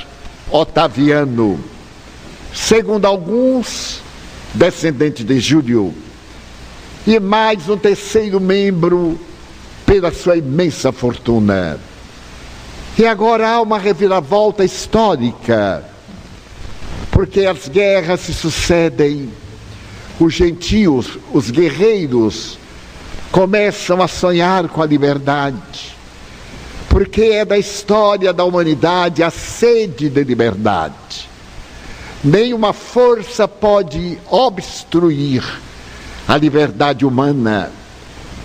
Otaviano, 0.50 1.62
segundo 2.54 3.04
alguns, 3.04 4.00
descendente 4.54 5.24
de 5.24 5.40
Júlio, 5.40 5.92
e 7.04 7.18
mais 7.18 7.68
um 7.68 7.76
terceiro 7.76 8.40
membro 8.40 9.18
pela 9.84 10.12
sua 10.12 10.36
imensa 10.36 10.92
fortuna. 10.92 11.78
E 12.96 13.04
agora 13.04 13.50
há 13.50 13.60
uma 13.60 13.76
reviravolta 13.76 14.64
histórica, 14.64 15.84
porque 17.10 17.44
as 17.44 17.68
guerras 17.68 18.20
se 18.20 18.32
sucedem, 18.32 19.30
os 20.20 20.32
gentios, 20.32 21.18
os 21.32 21.50
guerreiros, 21.50 22.56
começam 23.32 24.00
a 24.00 24.06
sonhar 24.06 24.68
com 24.68 24.80
a 24.80 24.86
liberdade, 24.86 25.92
porque 26.88 27.22
é 27.22 27.44
da 27.44 27.58
história 27.58 28.32
da 28.32 28.44
humanidade 28.44 29.24
a 29.24 29.30
sede 29.30 30.08
de 30.08 30.22
liberdade. 30.22 31.33
Nenhuma 32.24 32.72
força 32.72 33.46
pode 33.46 34.18
obstruir 34.30 35.44
a 36.26 36.38
liberdade 36.38 37.04
humana, 37.04 37.70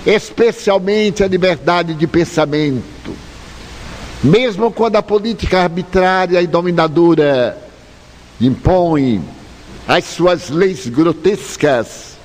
especialmente 0.06 1.24
a 1.24 1.28
liberdade 1.28 1.94
de 1.94 2.06
pensamento. 2.06 3.16
Mesmo 4.22 4.70
quando 4.70 4.98
a 4.98 5.02
política 5.02 5.62
arbitrária 5.62 6.42
e 6.42 6.48
dominadora 6.48 7.58
impõe 8.42 9.24
as 9.88 10.04
suas 10.04 10.50
leis 10.50 10.86
grotescas, 10.88 12.18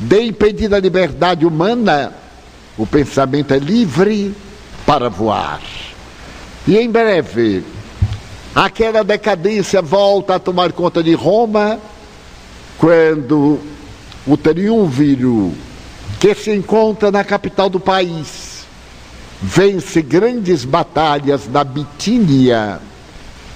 de 0.00 0.22
impedir 0.22 0.74
a 0.74 0.80
liberdade 0.80 1.44
humana, 1.44 2.14
o 2.78 2.86
pensamento 2.86 3.52
é 3.52 3.58
livre 3.58 4.34
para 4.86 5.10
voar. 5.10 5.60
E 6.66 6.78
em 6.78 6.90
breve, 6.90 7.62
aquela 8.54 9.02
decadência 9.02 9.80
volta 9.80 10.34
a 10.34 10.38
tomar 10.38 10.72
conta 10.72 11.02
de 11.02 11.14
Roma, 11.14 11.78
quando 12.78 13.58
o 14.26 14.36
triunviro 14.36 15.52
que 16.20 16.34
se 16.34 16.52
encontra 16.52 17.10
na 17.10 17.24
capital 17.24 17.68
do 17.68 17.80
país 17.80 18.64
vence 19.40 20.00
grandes 20.00 20.64
batalhas 20.64 21.48
na 21.48 21.64
Bitínia 21.64 22.80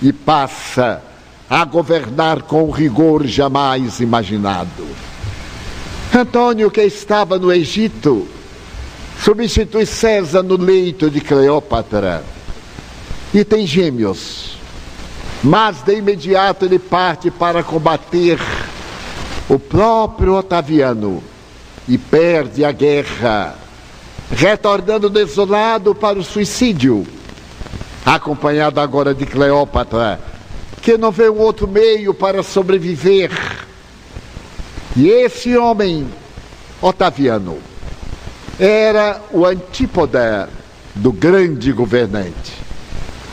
e 0.03 0.13
passa 0.13 1.03
a 1.49 1.65
governar 1.65 2.43
com 2.43 2.71
rigor 2.71 3.25
jamais 3.25 4.01
imaginado. 4.01 4.85
Antônio, 6.13 6.71
que 6.71 6.83
estava 6.83 7.39
no 7.39 7.53
Egito, 7.53 8.27
substitui 9.23 9.87
César 9.87 10.43
no 10.43 10.57
leito 10.57 11.09
de 11.09 11.21
Cleópatra 11.21 12.25
e 13.33 13.45
tem 13.45 13.67
gêmeos. 13.67 14.56
Mas 15.43 15.83
de 15.83 15.97
imediato 15.97 16.65
ele 16.65 16.79
parte 16.79 17.31
para 17.31 17.63
combater 17.63 18.39
o 19.49 19.59
próprio 19.59 20.35
Otaviano 20.35 21.23
e 21.89 21.97
perde 21.97 22.65
a 22.65 22.73
guerra, 22.73 23.55
retornando 24.31 25.09
desolado 25.09 25.95
para 25.95 26.19
o 26.19 26.25
suicídio, 26.25 27.07
acompanhado 28.05 28.81
agora 28.81 29.15
de 29.15 29.25
Cleópatra, 29.25 30.21
que 30.83 30.99
não 30.99 31.13
vê 31.13 31.29
um 31.31 31.39
outro 31.39 31.69
meio 31.69 32.13
para 32.13 32.43
sobreviver 32.43 33.31
e 34.97 35.11
esse 35.11 35.55
homem, 35.55 36.09
Otaviano, 36.81 37.59
era 38.59 39.21
o 39.31 39.45
antípoda 39.45 40.49
do 40.95 41.13
grande 41.13 41.71
governante. 41.71 42.55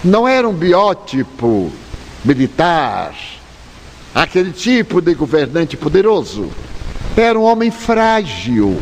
Não 0.03 0.27
era 0.27 0.47
um 0.47 0.51
biótipo 0.51 1.71
militar, 2.23 3.13
aquele 4.13 4.51
tipo 4.51 5.01
de 5.01 5.13
governante 5.13 5.75
poderoso. 5.75 6.49
Era 7.15 7.37
um 7.37 7.43
homem 7.43 7.69
frágil, 7.69 8.81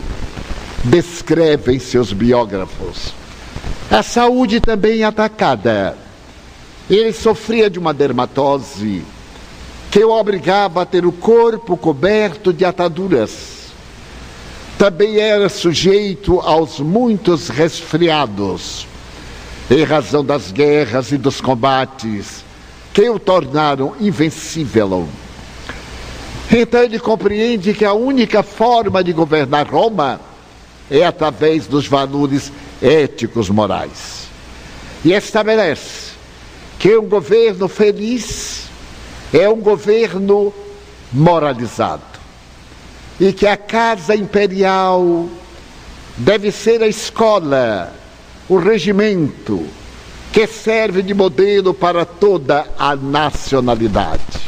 descrevem 0.84 1.80
seus 1.80 2.13
biógrafos. 2.13 3.13
A 3.89 4.01
saúde 4.04 4.60
também 4.62 5.04
atacada. 5.04 5.97
Ele 6.89 7.12
sofria 7.13 7.69
de 7.69 7.80
uma 7.80 7.93
dermatose 7.93 9.04
que 9.89 10.04
o 10.04 10.12
obrigava 10.12 10.82
a 10.82 10.86
ter 10.86 11.06
o 11.06 11.12
corpo 11.12 11.75
coberto 11.75 12.54
de 12.54 12.63
ataduras. 12.63 13.71
Também 14.77 15.17
era 15.17 15.49
sujeito 15.49 16.39
aos 16.39 16.80
muitos 16.80 17.49
resfriados, 17.49 18.88
em 19.69 19.84
razão 19.84 20.23
das 20.23 20.51
guerras 20.51 21.12
e 21.12 21.17
dos 21.17 21.41
combates, 21.41 22.43
que 22.93 23.10
o 23.10 23.19
tornaram 23.19 23.95
invencível. 23.99 25.08
Então 26.51 26.84
ele 26.84 26.99
compreende 26.99 27.73
que 27.73 27.86
a 27.86 27.93
única 27.93 28.43
forma 28.43 29.04
de 29.04 29.13
governar 29.13 29.67
Roma 29.67 30.19
é 30.89 31.06
através 31.06 31.67
dos 31.67 31.88
valores 31.88 32.51
éticos 32.82 33.49
morais. 33.49 34.27
E 35.06 35.13
estabelece 35.13 36.12
que 36.77 36.97
um 36.97 37.08
governo 37.08 37.69
feliz 37.69 38.63
é 39.34 39.47
um 39.47 39.62
governo 39.62 40.54
moralizado. 41.13 42.04
E 43.19 43.32
que 43.32 43.47
a 43.47 43.56
Casa 43.56 44.15
Imperial 44.15 45.30
deve 46.17 46.51
ser 46.51 46.84
a 46.84 46.88
escola, 46.88 47.93
o 48.49 48.58
regimento, 48.58 49.65
que 50.32 50.48
serve 50.48 51.02
de 51.02 51.13
modelo 51.13 51.74
para 51.74 52.06
toda 52.06 52.65
a 52.78 52.96
nacionalidade. 52.96 54.39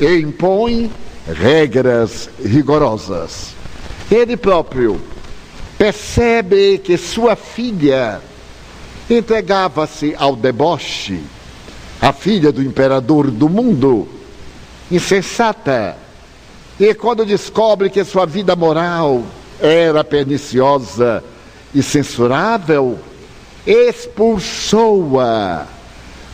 E 0.00 0.20
impõe 0.20 0.90
regras 1.26 2.30
rigorosas. 2.42 3.54
Ele 4.10 4.36
próprio 4.36 5.00
percebe 5.76 6.78
que 6.78 6.96
sua 6.96 7.34
filha 7.34 8.20
entregava-se 9.10 10.14
ao 10.16 10.36
deboche, 10.36 11.20
a 12.00 12.12
filha 12.12 12.52
do 12.52 12.62
imperador 12.62 13.30
do 13.30 13.48
mundo, 13.48 14.06
insensata. 14.90 15.96
E 16.78 16.94
quando 16.94 17.24
descobre 17.24 17.90
que 17.90 18.04
sua 18.04 18.26
vida 18.26 18.54
moral 18.54 19.24
era 19.60 20.04
perniciosa 20.04 21.24
e 21.74 21.82
censurável, 21.82 22.98
expulsou-a, 23.66 25.66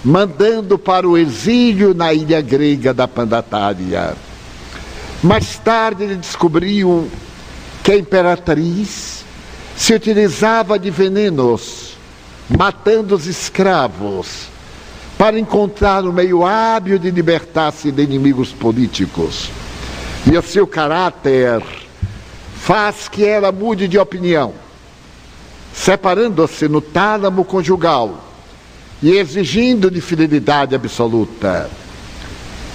mandando 0.04 0.78
para 0.78 1.08
o 1.08 1.16
exílio 1.16 1.94
na 1.94 2.12
ilha 2.12 2.40
grega 2.40 2.92
da 2.92 3.08
Pandatária. 3.08 4.14
Mais 5.22 5.56
tarde 5.58 6.04
ele 6.04 6.16
descobriu 6.16 7.08
que 7.82 7.92
a 7.92 7.96
imperatriz 7.96 9.24
se 9.76 9.94
utilizava 9.94 10.78
de 10.78 10.90
venenos, 10.90 11.96
matando 12.48 13.14
os 13.14 13.26
escravos 13.26 14.48
para 15.16 15.38
encontrar 15.38 16.04
um 16.04 16.12
meio 16.12 16.44
hábil 16.44 16.98
de 16.98 17.10
libertar-se 17.10 17.92
de 17.92 18.02
inimigos 18.02 18.52
políticos. 18.52 19.50
E 20.30 20.36
o 20.36 20.42
seu 20.42 20.66
caráter 20.66 21.62
faz 22.56 23.08
que 23.08 23.24
ela 23.24 23.50
mude 23.50 23.88
de 23.88 23.98
opinião, 23.98 24.52
separando-se 25.74 26.68
no 26.68 26.80
tálamo 26.80 27.44
conjugal 27.44 28.24
e 29.02 29.16
exigindo 29.16 29.90
de 29.90 30.00
fidelidade 30.00 30.74
absoluta. 30.74 31.70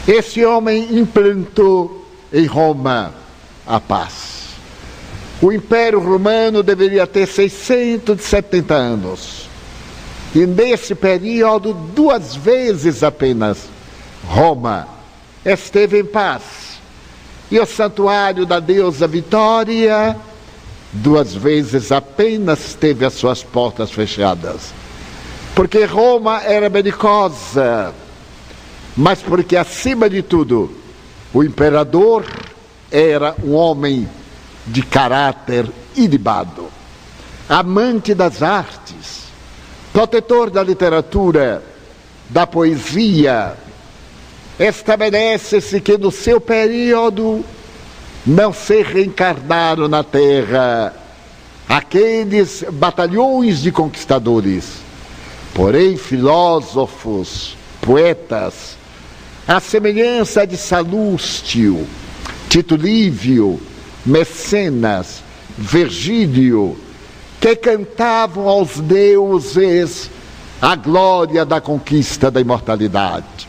Esse 0.07 0.43
homem 0.45 0.97
implantou 0.97 2.05
em 2.31 2.45
Roma 2.45 3.13
a 3.65 3.79
paz. 3.79 4.37
O 5.41 5.51
Império 5.51 5.99
Romano 5.99 6.63
deveria 6.63 7.05
ter 7.05 7.27
670 7.27 8.73
anos. 8.73 9.47
E 10.33 10.45
nesse 10.45 10.95
período, 10.95 11.73
duas 11.73 12.35
vezes 12.35 13.03
apenas, 13.03 13.69
Roma 14.25 14.87
esteve 15.45 15.99
em 15.99 16.05
paz. 16.05 16.41
E 17.49 17.59
o 17.59 17.65
santuário 17.65 18.45
da 18.45 18.59
deusa 18.59 19.07
Vitória, 19.07 20.17
duas 20.91 21.33
vezes 21.33 21.91
apenas 21.91 22.73
teve 22.73 23.05
as 23.05 23.13
suas 23.13 23.43
portas 23.43 23.91
fechadas. 23.91 24.73
Porque 25.55 25.85
Roma 25.85 26.41
era 26.43 26.69
belicosa, 26.69 27.93
mas 28.95 29.19
porque, 29.19 29.55
acima 29.55 30.09
de 30.09 30.21
tudo, 30.21 30.71
o 31.33 31.43
imperador 31.43 32.25
era 32.91 33.35
um 33.43 33.53
homem 33.53 34.07
de 34.65 34.81
caráter 34.81 35.69
ilibado, 35.95 36.67
amante 37.49 38.13
das 38.13 38.43
artes 38.43 39.27
protetor 39.97 40.51
da 40.51 40.61
literatura, 40.61 41.63
da 42.29 42.45
poesia, 42.45 43.55
estabelece-se 44.59 45.81
que 45.81 45.97
no 45.97 46.11
seu 46.11 46.39
período 46.39 47.43
não 48.27 48.51
se 48.51 48.83
reencarnaram 48.83 49.87
na 49.87 50.03
Terra 50.03 50.93
aqueles 51.69 52.65
batalhões 52.73 53.61
de 53.61 53.71
conquistadores, 53.71 54.81
porém 55.53 55.95
filósofos, 55.95 57.55
poetas, 57.79 58.75
à 59.47 59.61
semelhança 59.61 60.45
de 60.45 60.57
Salústio, 60.57 61.87
Tito 62.49 62.75
Lívio, 62.75 63.61
Mecenas, 64.05 65.23
Virgílio, 65.57 66.77
que 67.39 67.55
cantavam 67.55 68.49
aos 68.49 68.81
deuses 68.81 70.11
a 70.61 70.75
glória 70.75 71.45
da 71.45 71.61
conquista 71.61 72.29
da 72.29 72.41
imortalidade. 72.41 73.47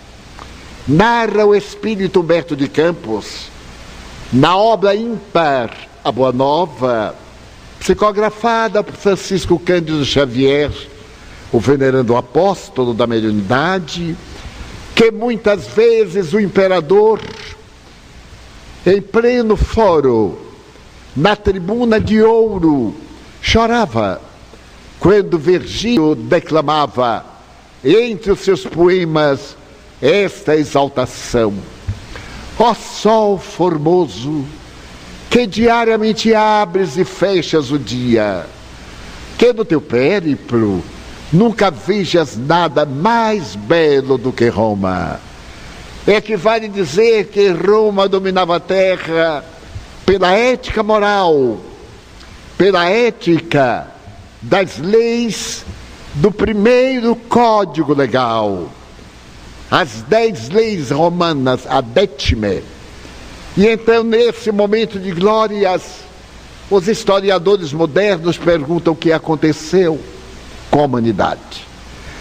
Narra 0.86 1.44
o 1.44 1.54
espírito 1.54 2.20
Humberto 2.20 2.54
de 2.54 2.68
Campos, 2.68 3.57
na 4.32 4.56
obra 4.56 4.94
ímpar 4.94 5.70
A 6.04 6.12
Boa 6.12 6.32
Nova, 6.32 7.14
psicografada 7.80 8.82
por 8.82 8.94
Francisco 8.94 9.58
Cândido 9.58 10.04
Xavier, 10.04 10.70
o 11.50 11.58
venerando 11.58 12.16
apóstolo 12.16 12.92
da 12.92 13.06
mediunidade, 13.06 14.16
que 14.94 15.10
muitas 15.10 15.68
vezes 15.68 16.32
o 16.32 16.40
imperador, 16.40 17.20
em 18.84 19.00
pleno 19.00 19.56
foro, 19.56 20.38
na 21.16 21.34
tribuna 21.34 21.98
de 21.98 22.22
ouro, 22.22 22.94
chorava 23.40 24.20
quando 25.00 25.38
Virgílio 25.38 26.14
declamava 26.14 27.24
entre 27.82 28.32
os 28.32 28.40
seus 28.40 28.64
poemas 28.64 29.56
esta 30.02 30.56
exaltação. 30.56 31.54
Ó 32.58 32.74
sol 32.74 33.38
formoso, 33.38 34.44
que 35.30 35.46
diariamente 35.46 36.34
abres 36.34 36.96
e 36.96 37.04
fechas 37.04 37.70
o 37.70 37.78
dia, 37.78 38.46
que 39.38 39.52
no 39.52 39.64
teu 39.64 39.80
périplo 39.80 40.82
nunca 41.32 41.70
vejas 41.70 42.36
nada 42.36 42.84
mais 42.84 43.54
belo 43.54 44.18
do 44.18 44.32
que 44.32 44.48
Roma. 44.48 45.20
É 46.06 46.20
que 46.20 46.36
vale 46.36 46.68
dizer 46.68 47.26
que 47.26 47.48
Roma 47.50 48.08
dominava 48.08 48.56
a 48.56 48.60
terra 48.60 49.44
pela 50.04 50.32
ética 50.32 50.82
moral, 50.82 51.58
pela 52.56 52.88
ética 52.88 53.86
das 54.40 54.78
leis 54.78 55.64
do 56.14 56.32
primeiro 56.32 57.14
código 57.14 57.94
legal, 57.94 58.68
as 59.70 60.02
dez 60.02 60.48
leis 60.48 60.90
romanas, 60.90 61.66
a 61.66 61.80
décime. 61.80 62.62
E 63.56 63.66
então, 63.66 64.02
nesse 64.02 64.50
momento 64.52 64.98
de 64.98 65.10
glórias, 65.10 65.82
os 66.70 66.86
historiadores 66.86 67.72
modernos 67.72 68.36
perguntam 68.36 68.92
o 68.92 68.96
que 68.96 69.12
aconteceu 69.12 69.98
com 70.70 70.80
a 70.80 70.84
humanidade. 70.84 71.66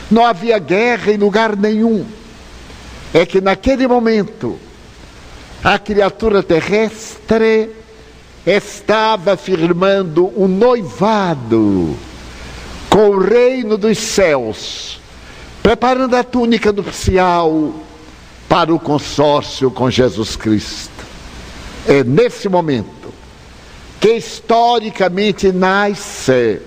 Não 0.09 0.25
havia 0.25 0.57
guerra 0.57 1.11
em 1.11 1.17
lugar 1.17 1.55
nenhum. 1.55 2.05
É 3.13 3.25
que 3.25 3.39
naquele 3.41 3.87
momento, 3.87 4.57
a 5.63 5.77
criatura 5.77 6.41
terrestre 6.41 7.69
estava 8.45 9.35
firmando 9.35 10.31
um 10.35 10.47
noivado 10.47 11.95
com 12.89 13.09
o 13.09 13.19
reino 13.19 13.77
dos 13.77 13.97
céus, 13.97 14.99
preparando 15.67 16.15
a 16.15 16.23
túnica 16.23 16.71
nupcial 16.71 17.73
para 18.47 18.73
o 18.73 18.79
consórcio 18.79 19.69
com 19.69 19.91
Jesus 19.91 20.37
Cristo. 20.37 21.05
É 21.85 22.05
nesse 22.05 22.47
momento 22.47 23.13
que 23.99 24.13
historicamente 24.13 25.51
nasce 25.51 26.61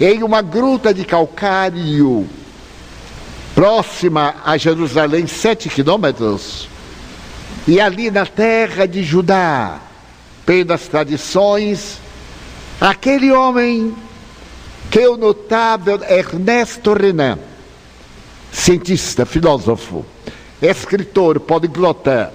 em 0.00 0.22
uma 0.22 0.40
gruta 0.40 0.94
de 0.94 1.04
calcário 1.04 2.26
próxima 3.54 4.36
a 4.42 4.56
Jerusalém, 4.56 5.26
sete 5.26 5.68
quilômetros, 5.68 6.66
e 7.66 7.78
ali 7.78 8.10
na 8.10 8.24
terra 8.24 8.86
de 8.86 9.02
Judá, 9.02 9.82
pelas 10.46 10.88
tradições, 10.88 11.98
aquele 12.80 13.30
homem 13.30 13.94
que 14.90 14.98
é 14.98 15.08
o 15.10 15.18
notável 15.18 16.00
Ernesto 16.08 16.94
Renan, 16.94 17.38
cientista, 18.52 19.24
filósofo, 19.24 20.04
escritor, 20.60 21.40
poliglota, 21.40 22.32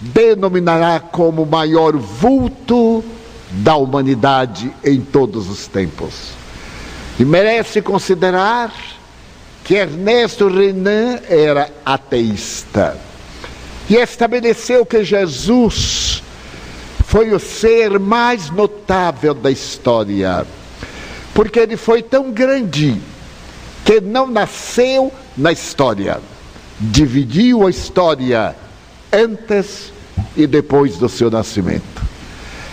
denominará 0.00 1.00
como 1.00 1.42
o 1.42 1.46
maior 1.46 1.96
vulto 1.96 3.04
da 3.50 3.76
humanidade 3.76 4.72
em 4.84 5.00
todos 5.00 5.48
os 5.48 5.66
tempos. 5.66 6.30
E 7.18 7.24
merece 7.24 7.80
considerar 7.80 8.72
que 9.62 9.74
Ernesto 9.74 10.48
Renan 10.48 11.20
era 11.28 11.70
ateísta 11.84 12.98
e 13.88 13.96
estabeleceu 13.96 14.84
que 14.84 15.04
Jesus 15.04 16.22
foi 17.06 17.32
o 17.32 17.38
ser 17.38 17.98
mais 17.98 18.50
notável 18.50 19.34
da 19.34 19.50
história, 19.50 20.46
porque 21.34 21.60
ele 21.60 21.76
foi 21.76 22.02
tão 22.02 22.30
grande 22.30 23.00
que 23.84 24.00
não 24.00 24.26
nasceu 24.26 25.12
na 25.36 25.52
história, 25.52 26.20
dividiu 26.80 27.66
a 27.66 27.70
história 27.70 28.56
antes 29.12 29.92
e 30.36 30.46
depois 30.46 30.96
do 30.96 31.08
seu 31.08 31.30
nascimento. 31.30 32.02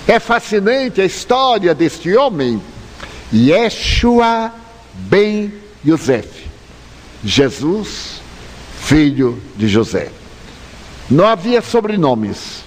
É 0.08 0.20
fascinante 0.20 1.02
a 1.02 1.06
história 1.06 1.76
deste 1.76 2.16
homem, 2.16 2.62
Yeshua 3.34 4.52
ben 4.94 5.54
Yosef, 5.86 6.48
Jesus, 7.24 8.22
filho 8.82 9.42
de 9.56 9.68
José. 9.68 10.10
Não 11.10 11.28
havia 11.28 11.62
sobrenomes. 11.62 12.64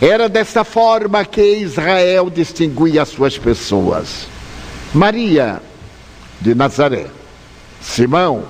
Era 0.00 0.28
desta 0.28 0.64
forma 0.64 1.24
que 1.24 1.40
Israel 1.40 2.28
distinguia 2.28 3.02
as 3.02 3.08
suas 3.08 3.38
pessoas. 3.38 4.26
Maria, 4.92 5.60
de 6.40 6.54
Nazaré. 6.54 7.06
Simão, 7.86 8.44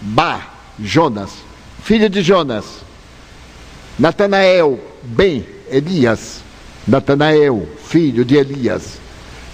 Bar, 0.00 0.54
Jonas, 0.78 1.30
filho 1.82 2.08
de 2.08 2.22
Jonas. 2.22 2.64
Natanael, 3.98 4.78
Ben, 5.02 5.44
Elias. 5.68 6.42
Natanael, 6.86 7.66
filho 7.84 8.24
de 8.24 8.36
Elias. 8.36 8.98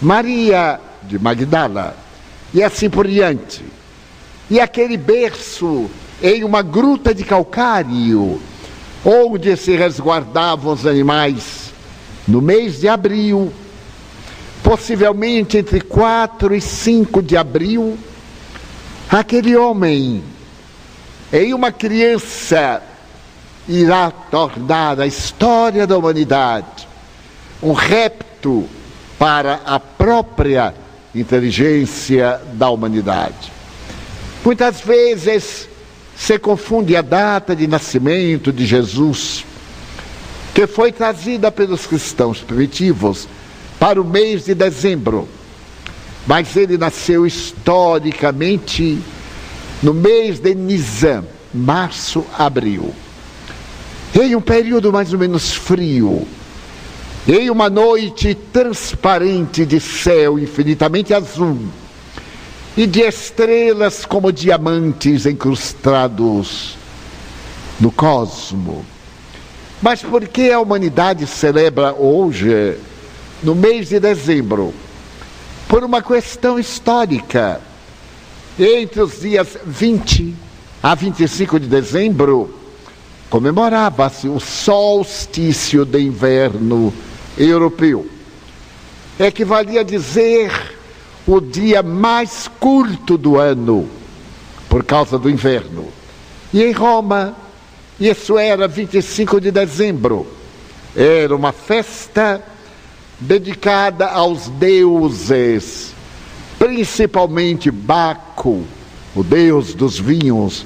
Maria, 0.03 0.81
de 1.05 1.19
Magdala. 1.19 1.97
E 2.53 2.63
assim 2.63 2.91
por 2.91 3.07
diante. 3.07 3.65
E 4.51 4.61
aquele 4.61 4.97
berço 4.97 5.89
em 6.23 6.43
uma 6.43 6.61
gruta 6.61 7.15
de 7.15 7.25
calcário 7.25 8.41
onde 9.05 9.57
se 9.57 9.77
resguardavam 9.77 10.73
os 10.73 10.85
animais, 10.85 11.73
no 12.27 12.43
mês 12.43 12.81
de 12.81 12.89
abril, 12.89 13.53
possivelmente 14.63 15.57
entre 15.57 15.81
4 15.81 16.55
e 16.55 16.61
5 16.61 17.23
de 17.23 17.37
abril, 17.37 17.97
aquele 19.11 19.57
homem 19.57 20.23
em 21.33 21.55
uma 21.55 21.73
criança 21.73 22.83
irá 23.69 24.11
tornar 24.11 25.01
a 25.01 25.07
história 25.07 25.87
da 25.87 25.97
humanidade 25.97 26.89
um 27.63 27.73
repto 27.73 28.69
para 29.19 29.61
a 29.67 29.81
própria 29.81 30.75
inteligência 31.15 32.41
da 32.55 32.71
humanidade. 32.71 33.53
Muitas 34.45 34.81
vezes 34.81 35.69
se 36.17 36.39
confunde 36.39 36.97
a 36.97 37.03
data 37.03 37.55
de 37.55 37.67
nascimento 37.67 38.53
de 38.53 38.65
Jesus, 38.65 39.45
que 40.55 40.67
foi 40.67 40.93
trazida 40.93 41.51
pelos 41.51 41.87
cristãos 41.87 42.41
primitivos 42.41 43.29
para 43.79 44.01
o 44.01 44.05
mês 44.05 44.45
de 44.45 44.55
dezembro. 44.55 45.29
Mas 46.29 46.55
ele 46.55 46.77
nasceu 46.77 47.27
historicamente 47.27 49.01
no 49.83 49.95
mês 49.95 50.39
de 50.39 50.55
Nisan, 50.55 51.25
março, 51.55 52.23
abril. 52.39 52.95
Em 54.15 54.37
um 54.37 54.41
período 54.43 54.93
mais 54.93 55.11
ou 55.11 55.19
menos 55.19 55.55
frio, 55.55 56.29
em 57.27 57.49
uma 57.49 57.71
noite 57.71 58.35
transparente 58.53 59.65
de 59.65 59.81
céu 59.81 60.39
infinitamente 60.39 61.15
azul, 61.15 61.59
e 62.77 62.87
de 62.87 63.01
estrelas 63.01 64.05
como 64.05 64.31
diamantes 64.31 65.25
incrustados 65.25 66.77
no 67.81 67.91
cosmo. 67.91 68.85
Mas 69.81 70.03
por 70.03 70.29
que 70.29 70.53
a 70.53 70.61
humanidade 70.61 71.27
celebra 71.27 71.95
hoje, 71.95 72.77
no 73.43 73.55
mês 73.55 73.89
de 73.89 73.99
dezembro? 73.99 74.75
Por 75.69 75.85
uma 75.85 76.01
questão 76.01 76.59
histórica. 76.59 77.61
Entre 78.59 79.01
os 79.03 79.21
dias 79.21 79.57
20 79.65 80.35
a 80.83 80.95
25 80.95 81.61
de 81.61 81.67
dezembro, 81.69 82.53
comemorava-se 83.29 84.29
o 84.29 84.41
solstício 84.41 85.85
de 85.85 86.01
inverno 86.01 86.93
europeu. 87.37 88.09
equivalia 89.21 89.81
a 89.83 89.85
dizer 89.85 90.51
o 91.27 91.41
dia 91.41 91.83
mais 91.83 92.49
curto 92.59 93.19
do 93.19 93.37
ano, 93.37 93.89
por 94.69 94.83
causa 94.83 95.19
do 95.19 95.29
inverno. 95.29 95.87
E 96.53 96.63
em 96.63 96.73
Roma, 96.73 97.37
isso 98.01 98.39
era 98.39 98.67
25 98.67 99.41
de 99.41 99.51
dezembro. 99.51 100.27
Era 100.97 101.37
uma 101.37 101.53
festa 101.53 102.43
dedicada 103.21 104.07
aos 104.07 104.49
deuses, 104.49 105.93
principalmente 106.59 107.71
Baco, 107.71 108.65
o 109.15 109.23
deus 109.23 109.75
dos 109.75 109.99
vinhos, 109.99 110.65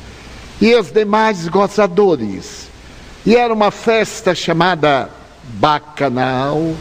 e 0.60 0.74
os 0.74 0.90
demais 0.90 1.48
gozadores. 1.48 2.70
E 3.24 3.36
era 3.36 3.52
uma 3.52 3.70
festa 3.70 4.34
chamada 4.34 5.10
Bacanal, 5.54 6.74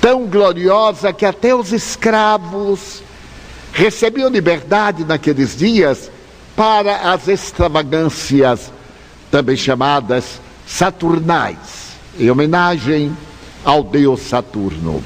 tão 0.00 0.26
gloriosa 0.26 1.12
que 1.12 1.26
até 1.26 1.54
os 1.54 1.72
escravos 1.72 3.02
recebiam 3.72 4.30
liberdade 4.30 5.04
naqueles 5.04 5.56
dias 5.56 6.10
para 6.56 7.12
as 7.12 7.28
extravagâncias, 7.28 8.72
também 9.30 9.56
chamadas 9.56 10.40
saturnais, 10.66 11.90
em 12.18 12.30
homenagem 12.30 13.16
ao 13.64 13.82
deus 13.82 14.20
Saturno. 14.22 15.02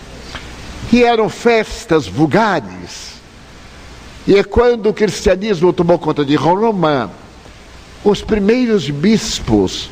E 0.92 1.02
eram 1.02 1.28
festas 1.28 2.06
vulgares. 2.06 3.14
E 4.26 4.36
é 4.36 4.44
quando 4.44 4.88
o 4.88 4.94
cristianismo 4.94 5.72
tomou 5.72 5.98
conta 5.98 6.24
de 6.24 6.34
Roma, 6.34 7.10
os 8.04 8.22
primeiros 8.22 8.88
bispos, 8.88 9.90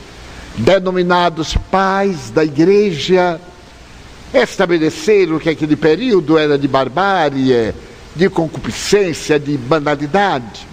denominados 0.57 1.57
pais 1.70 2.31
da 2.31 2.44
igreja, 2.44 3.40
estabeleceram 4.33 5.38
que 5.38 5.51
aquele 5.51 5.77
período 5.77 6.38
era 6.38 6.59
de 6.59 6.66
barbárie, 6.66 7.75
de 8.14 8.29
concupiscência, 8.31 9.38
de 9.38 9.57
banalidade. 9.57 10.66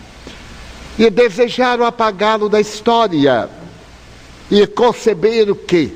E 0.97 1.09
desejaram 1.09 1.85
apagá-lo 1.85 2.49
da 2.49 2.59
história. 2.59 3.49
E 4.51 4.65
conceberam 4.67 5.55
que, 5.55 5.95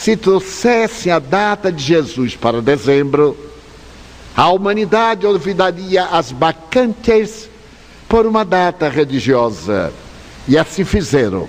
se 0.00 0.16
trouxessem 0.16 1.12
a 1.12 1.18
data 1.18 1.70
de 1.70 1.84
Jesus 1.84 2.34
para 2.34 2.62
dezembro, 2.62 3.36
a 4.34 4.48
humanidade 4.48 5.26
olvidaria 5.26 6.06
as 6.06 6.32
bacantes 6.32 7.50
por 8.08 8.24
uma 8.24 8.42
data 8.42 8.88
religiosa. 8.88 9.92
E 10.48 10.56
assim 10.56 10.86
fizeram. 10.86 11.46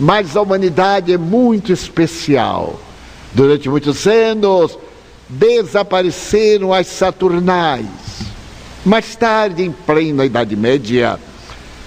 Mas 0.00 0.34
a 0.34 0.40
humanidade 0.40 1.12
é 1.12 1.18
muito 1.18 1.70
especial. 1.70 2.80
Durante 3.34 3.68
muitos 3.68 4.06
anos 4.06 4.78
desapareceram 5.28 6.72
as 6.72 6.86
saturnais. 6.86 7.84
Mais 8.86 9.14
tarde, 9.16 9.62
em 9.62 9.70
plena 9.70 10.24
Idade 10.24 10.56
Média, 10.56 11.20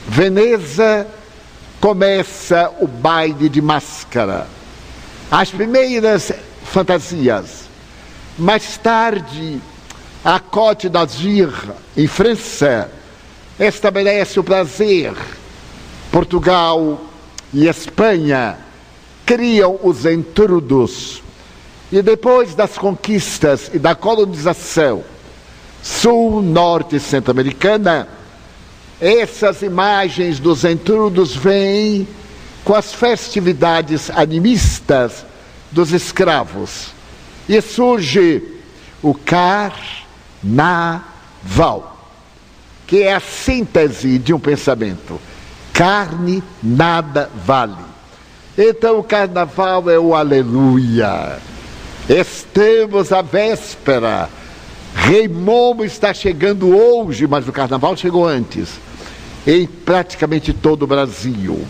Veneza 0.08 1.08
começa 1.82 2.72
o 2.80 2.86
baile 2.86 3.50
de 3.50 3.60
máscara. 3.60 4.59
As 5.32 5.52
primeiras 5.52 6.32
fantasias. 6.66 7.70
Mais 8.38 8.78
tarde, 8.78 9.62
a 10.24 10.40
Côte 10.40 10.90
d'Azur, 10.90 11.54
em 11.96 12.08
França, 12.08 12.90
estabelece 13.60 14.40
o 14.40 14.44
prazer. 14.44 15.14
Portugal 16.12 17.00
e 17.54 17.68
Espanha 17.68 18.58
criam 19.26 19.80
os 19.84 20.06
entrudos. 20.06 21.22
E 21.92 22.02
depois 22.02 22.56
das 22.56 22.78
conquistas 22.78 23.70
e 23.74 23.78
da 23.78 23.94
colonização 23.94 25.04
sul, 25.82 26.42
norte 26.42 26.96
e 26.96 27.00
centro-americana, 27.00 28.08
essas 29.00 29.62
imagens 29.62 30.40
dos 30.40 30.66
entrudos 30.66 31.36
vêm 31.36 32.08
com 32.64 32.76
as 32.76 32.94
festividades 32.94 34.10
animistas 34.10 35.26
dos 35.72 35.92
escravos. 35.92 36.92
E 37.48 37.62
surge 37.62 38.44
o 39.02 39.14
carnaval, 39.14 39.58
que 42.86 43.04
é 43.04 43.14
a 43.14 43.20
síntese 43.20 44.20
de 44.20 44.34
um 44.34 44.40
pensamento 44.40 45.20
carne 45.80 46.44
nada 46.62 47.30
vale. 47.46 47.86
Então 48.58 49.00
o 49.00 49.04
carnaval 49.04 49.90
é 49.90 49.98
o 49.98 50.14
aleluia. 50.14 51.38
Estamos 52.10 53.14
à 53.14 53.22
véspera. 53.22 54.28
Rei 54.94 55.30
Momo 55.30 55.86
está 55.86 56.14
chegando 56.14 56.76
hoje, 56.76 57.26
mas 57.26 57.48
o 57.48 57.54
carnaval 57.54 57.96
chegou 57.96 58.28
antes. 58.28 58.72
Em 59.48 59.66
praticamente 59.66 60.52
todo 60.52 60.84
o 60.84 60.88
Brasil. 60.88 61.66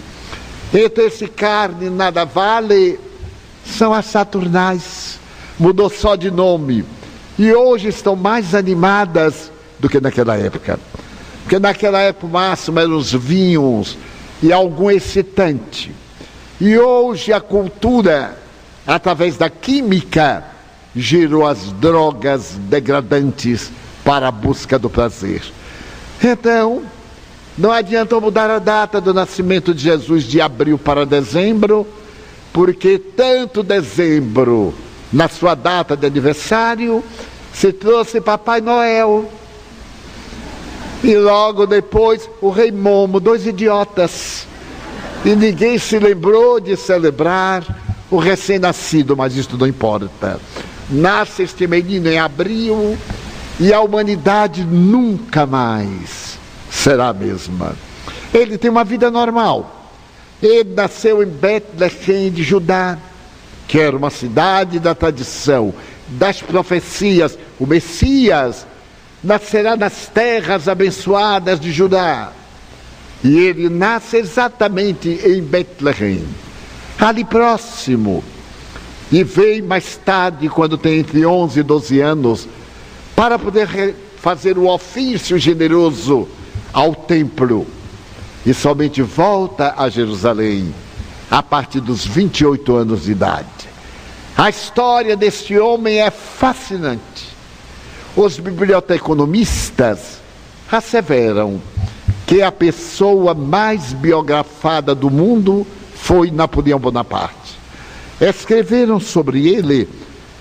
Esse 0.74 1.28
carne 1.28 1.90
nada 1.90 2.26
vale 2.26 3.00
são 3.66 3.94
as 3.94 4.06
saturnais. 4.06 5.20
Mudou 5.58 5.90
só 5.90 6.16
de 6.16 6.30
nome. 6.30 6.86
E 7.38 7.52
hoje 7.54 7.88
estão 7.88 8.16
mais 8.16 8.54
animadas 8.54 9.52
do 9.80 9.90
que 9.90 10.00
naquela 10.00 10.38
época. 10.38 10.80
Porque 11.42 11.58
naquela 11.58 12.00
época 12.02 12.28
o 12.28 12.30
máximo 12.30 12.80
eram 12.80 12.98
os 12.98 13.12
vinhos 13.12 13.98
e 14.42 14.54
algum 14.54 14.92
excitante. 14.92 15.92
E 16.62 16.78
hoje 16.78 17.34
a 17.34 17.40
cultura, 17.40 18.38
através 18.86 19.38
da 19.38 19.50
química, 19.50 20.44
gerou 20.96 21.48
as 21.48 21.72
drogas 21.74 22.58
degradantes 22.60 23.72
para 24.04 24.28
a 24.28 24.32
busca 24.32 24.78
do 24.78 24.90
prazer. 24.90 25.42
Então, 26.22 26.84
não 27.60 27.74
adianta 27.74 28.18
mudar 28.22 28.50
a 28.50 28.58
data 28.58 29.02
do 29.02 29.14
nascimento 29.14 29.74
de 29.74 29.84
Jesus 29.84 30.24
de 30.24 30.40
abril 30.40 30.78
para 30.78 31.06
dezembro, 31.06 31.86
porque 32.54 32.98
tanto 32.98 33.62
dezembro, 33.62 34.74
na 35.12 35.28
sua 35.28 35.56
data 35.56 35.98
de 35.98 36.06
aniversário, 36.08 37.04
se 37.54 37.74
trouxe 37.74 38.22
Papai 38.22 38.62
Noel 38.62 39.30
e 41.04 41.14
logo 41.18 41.68
depois 41.68 42.30
o 42.40 42.50
rei 42.50 42.72
Momo, 42.72 43.20
dois 43.20 43.46
idiotas. 43.46 44.48
E 45.26 45.36
ninguém 45.36 45.78
se 45.78 46.00
lembrou 46.00 46.62
de 46.62 46.78
celebrar 46.78 47.98
o 48.10 48.16
recém-nascido, 48.16 49.18
mas 49.18 49.36
isso 49.36 49.58
não 49.58 49.68
importa. 49.68 50.40
Nasce 50.90 51.44
este 51.44 51.68
menino 51.68 52.08
em 52.08 52.20
abril 52.20 52.98
e 53.60 53.74
a 53.74 53.82
humanidade 53.82 54.64
nunca 54.64 55.46
mais 55.46 56.30
será 56.80 57.10
a 57.10 57.14
mesma. 57.14 57.76
Ele 58.34 58.58
tem 58.58 58.72
uma 58.72 58.84
vida 58.84 59.12
normal. 59.12 59.92
Ele 60.42 60.74
nasceu 60.74 61.22
em 61.22 61.28
Betlehem 61.28 62.32
de 62.32 62.44
Judá, 62.44 62.98
que 63.68 63.80
era 63.80 63.96
uma 63.96 64.10
cidade 64.10 64.80
da 64.80 64.96
tradição, 64.96 65.74
das 66.08 66.42
profecias. 66.42 67.38
O 67.60 67.68
Messias 67.68 68.66
nascerá 69.24 69.76
nas 69.76 70.08
terras 70.08 70.68
abençoadas 70.68 71.60
de 71.60 71.72
Judá. 71.72 72.32
E 73.22 73.38
ele 73.38 73.68
nasce 73.68 74.16
exatamente 74.16 75.10
em 75.10 75.42
Betlehem, 75.42 76.26
ali 76.98 77.26
próximo. 77.26 78.24
E 79.12 79.24
vem 79.24 79.62
mais 79.62 79.98
tarde, 79.98 80.48
quando 80.48 80.78
tem 80.78 81.00
entre 81.00 81.26
11 81.26 81.60
e 81.60 81.64
12 81.64 82.00
anos, 82.00 82.48
para 83.16 83.38
poder 83.38 83.94
fazer 84.22 84.58
o 84.58 84.68
ofício 84.70 85.38
generoso 85.38 86.28
ao 86.74 86.96
templo. 86.96 87.66
E 88.46 88.54
somente 88.54 89.02
volta 89.02 89.74
a 89.78 89.90
Jerusalém 89.90 90.74
a 91.30 91.44
partir 91.44 91.80
dos 91.80 92.06
28 92.06 92.76
anos 92.76 93.04
de 93.04 93.12
idade. 93.12 93.48
A 94.38 94.50
história 94.50 95.18
deste 95.18 95.58
homem 95.58 96.00
é 96.00 96.10
fascinante. 96.10 97.28
Os 98.16 98.40
biblioteconomistas 98.40 100.20
asseveram 100.72 101.62
que 102.26 102.42
a 102.42 102.52
pessoa 102.52 103.34
mais 103.34 103.92
biografada 103.92 104.96
do 104.96 105.10
mundo 105.10 105.66
foi 105.94 106.32
Napoleão 106.32 106.80
Bonaparte. 106.80 107.60
Escreveram 108.20 109.00
sobre 109.00 109.48
ele 109.48 109.90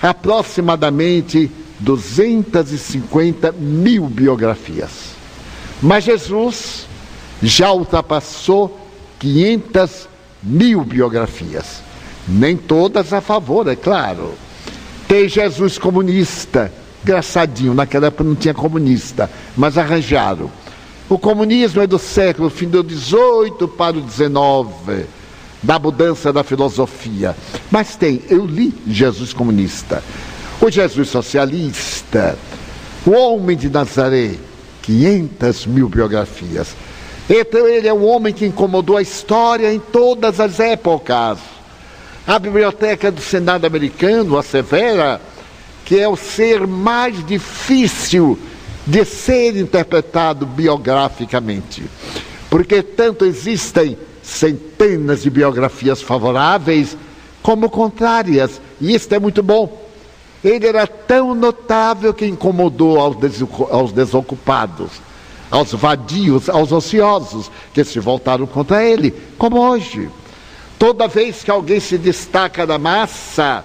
aproximadamente 0.01 1.51
250 1.81 3.53
mil 3.53 4.07
biografias. 4.07 5.18
Mas 5.81 6.05
Jesus 6.05 6.87
já 7.43 7.73
ultrapassou 7.73 8.79
500 9.19 10.09
mil 10.43 10.85
biografias. 10.85 11.83
Nem 12.27 12.57
todas 12.57 13.13
a 13.13 13.21
favor, 13.21 13.67
é 13.69 13.77
claro. 13.77 14.35
Tem 15.07 15.29
Jesus 15.29 15.79
comunista, 15.79 16.73
engraçadinho, 17.03 17.75
naquela 17.75 18.09
época 18.09 18.25
não 18.25 18.35
tinha 18.35 18.53
comunista, 18.53 19.31
mas 19.57 19.79
arranjaram. 19.79 20.51
O 21.09 21.19
comunismo 21.19 21.81
é 21.81 21.87
do 21.87 21.99
século, 21.99 22.51
fim 22.51 22.69
do 22.69 22.83
18 22.83 23.67
para 23.67 23.97
o 23.97 24.03
19, 24.03 25.07
da 25.63 25.79
mudança 25.79 26.31
da 26.33 26.45
filosofia. 26.45 27.35
Mas 27.71 27.97
tem, 27.97 28.21
eu 28.29 28.45
li 28.45 28.75
Jesus 28.87 29.33
comunista. 29.33 30.03
O 30.61 30.71
Jesus 30.71 31.09
socialista, 31.09 32.37
O 33.07 33.13
homem 33.13 33.57
de 33.57 33.71
Nazaré, 33.71 34.35
500 34.89 35.67
mil 35.67 35.87
biografias. 35.87 36.75
Então 37.29 37.69
ele 37.69 37.87
é 37.87 37.93
um 37.93 38.07
homem 38.07 38.33
que 38.33 38.47
incomodou 38.47 38.97
a 38.97 39.03
história 39.03 39.71
em 39.71 39.79
todas 39.79 40.41
as 40.41 40.59
épocas. 40.59 41.39
A 42.27 42.39
biblioteca 42.39 43.13
do 43.13 43.21
Senado 43.21 43.67
americano 43.67 44.39
assevera 44.39 45.21
que 45.85 45.99
é 45.99 46.09
o 46.09 46.17
ser 46.17 46.67
mais 46.67 47.27
difícil 47.27 48.39
de 48.87 49.05
ser 49.05 49.59
interpretado 49.59 50.47
biograficamente. 50.47 51.85
Porque 52.49 52.83
tanto 52.83 53.27
existem 53.27 53.99
centenas 54.23 55.23
de 55.23 55.29
biografias 55.29 56.01
favoráveis 56.01 56.97
como 57.43 57.69
contrárias, 57.69 58.59
e 58.81 58.95
isso 58.95 59.15
é 59.15 59.19
muito 59.19 59.43
bom. 59.43 59.88
Ele 60.43 60.67
era 60.67 60.87
tão 60.87 61.35
notável 61.35 62.15
que 62.15 62.25
incomodou 62.27 62.99
aos 63.71 63.93
desocupados, 63.93 64.91
aos 65.51 65.73
vadios, 65.73 66.49
aos 66.49 66.71
ociosos, 66.71 67.51
que 67.75 67.83
se 67.83 67.99
voltaram 67.99 68.47
contra 68.47 68.85
ele, 68.85 69.13
como 69.37 69.59
hoje. 69.59 70.09
Toda 70.79 71.09
vez 71.09 71.43
que 71.43 71.51
alguém 71.51 71.81
se 71.81 71.99
destaca 71.99 72.65
da 72.65 72.79
massa, 72.79 73.65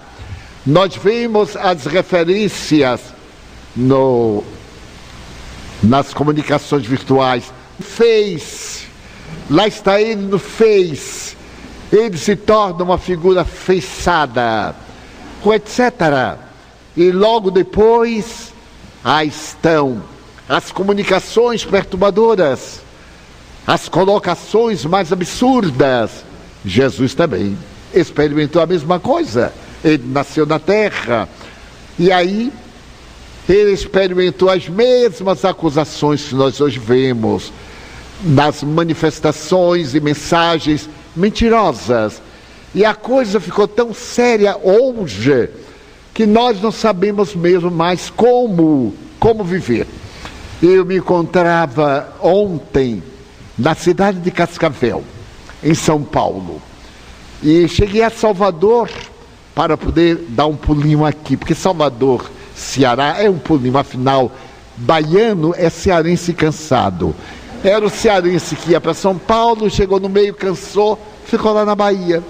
nós 0.66 0.96
vemos 0.96 1.56
as 1.56 1.84
referências 1.84 3.00
no, 3.76 4.42
nas 5.80 6.12
comunicações 6.12 6.84
virtuais. 6.84 7.52
Face, 7.80 8.86
lá 9.48 9.68
está 9.68 10.00
ele 10.00 10.22
no 10.22 10.38
Face. 10.38 11.36
Ele 11.92 12.18
se 12.18 12.34
torna 12.34 12.82
uma 12.82 12.98
figura 12.98 13.44
feiçada, 13.44 14.74
etc. 15.54 16.43
E 16.96 17.10
logo 17.10 17.50
depois, 17.50 18.52
aí 19.02 19.28
estão 19.28 20.02
as 20.48 20.70
comunicações 20.70 21.64
perturbadoras, 21.64 22.80
as 23.66 23.88
colocações 23.88 24.84
mais 24.84 25.12
absurdas. 25.12 26.24
Jesus 26.64 27.14
também 27.14 27.58
experimentou 27.92 28.62
a 28.62 28.66
mesma 28.66 29.00
coisa. 29.00 29.52
Ele 29.82 30.04
nasceu 30.06 30.46
na 30.46 30.58
terra. 30.58 31.28
E 31.98 32.12
aí, 32.12 32.52
ele 33.48 33.72
experimentou 33.72 34.48
as 34.48 34.68
mesmas 34.68 35.44
acusações 35.44 36.24
que 36.24 36.34
nós 36.34 36.60
hoje 36.60 36.78
vemos 36.78 37.52
nas 38.22 38.62
manifestações 38.62 39.94
e 39.94 40.00
mensagens 40.00 40.88
mentirosas. 41.14 42.22
E 42.74 42.84
a 42.84 42.94
coisa 42.94 43.38
ficou 43.38 43.68
tão 43.68 43.92
séria 43.92 44.56
hoje 44.56 45.50
que 46.14 46.24
nós 46.24 46.62
não 46.62 46.70
sabemos 46.70 47.34
mesmo 47.34 47.72
mais 47.72 48.08
como, 48.08 48.94
como 49.18 49.42
viver. 49.42 49.86
Eu 50.62 50.84
me 50.84 50.96
encontrava 50.96 52.14
ontem 52.22 53.02
na 53.58 53.74
cidade 53.74 54.20
de 54.20 54.30
Cascavel, 54.30 55.02
em 55.62 55.74
São 55.74 56.02
Paulo, 56.02 56.62
e 57.42 57.68
cheguei 57.68 58.02
a 58.02 58.10
Salvador 58.10 58.88
para 59.54 59.76
poder 59.76 60.16
dar 60.28 60.46
um 60.46 60.56
pulinho 60.56 61.04
aqui, 61.04 61.36
porque 61.36 61.54
Salvador, 61.54 62.30
Ceará, 62.54 63.16
é 63.18 63.28
um 63.28 63.38
pulinho, 63.38 63.76
afinal, 63.76 64.30
baiano 64.76 65.52
é 65.56 65.68
cearense 65.68 66.32
cansado. 66.32 67.14
Era 67.62 67.84
o 67.84 67.90
cearense 67.90 68.56
que 68.56 68.70
ia 68.70 68.80
para 68.80 68.94
São 68.94 69.18
Paulo, 69.18 69.70
chegou 69.70 69.98
no 69.98 70.08
meio, 70.08 70.34
cansou, 70.34 70.98
ficou 71.26 71.52
lá 71.52 71.64
na 71.64 71.74
Bahia. 71.74 72.22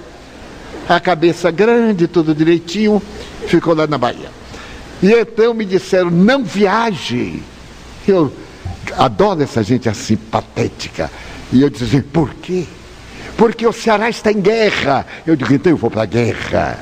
A 0.89 1.01
cabeça 1.01 1.51
grande, 1.51 2.07
tudo 2.07 2.35
direitinho, 2.35 3.03
ficou 3.49 3.75
lá 3.75 3.87
na 3.87 3.99
Bahia. 3.99 4.31
E 5.03 5.13
então 5.13 5.53
me 5.53 5.65
disseram, 5.65 6.11
não 6.11 6.43
viaje. 6.43 7.43
Eu 8.07 8.33
adoro 8.97 9.43
essa 9.43 9.63
gente 9.63 9.89
assim, 9.89 10.17
patética. 10.17 11.11
E 11.53 11.63
eu 11.63 11.71
disse, 11.71 12.01
por 12.01 12.33
quê? 12.35 12.65
Porque 13.37 13.67
o 13.67 13.73
Ceará 13.73 14.09
está 14.09 14.31
em 14.31 14.41
guerra. 14.41 15.07
Eu 15.27 15.37
digo, 15.37 15.53
então 15.53 15.73
eu 15.73 15.77
vou 15.77 15.91
para 15.91 16.03
a 16.03 16.07
guerra. 16.07 16.79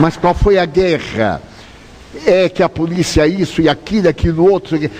Mas 0.00 0.16
qual 0.16 0.34
foi 0.34 0.58
a 0.58 0.64
guerra? 0.64 1.40
É 2.26 2.48
que 2.48 2.62
a 2.62 2.68
polícia 2.68 3.26
isso 3.26 3.62
e 3.62 3.68
aquilo, 3.68 4.08
aquilo 4.08 4.50
outro, 4.50 4.78
que 4.78 4.90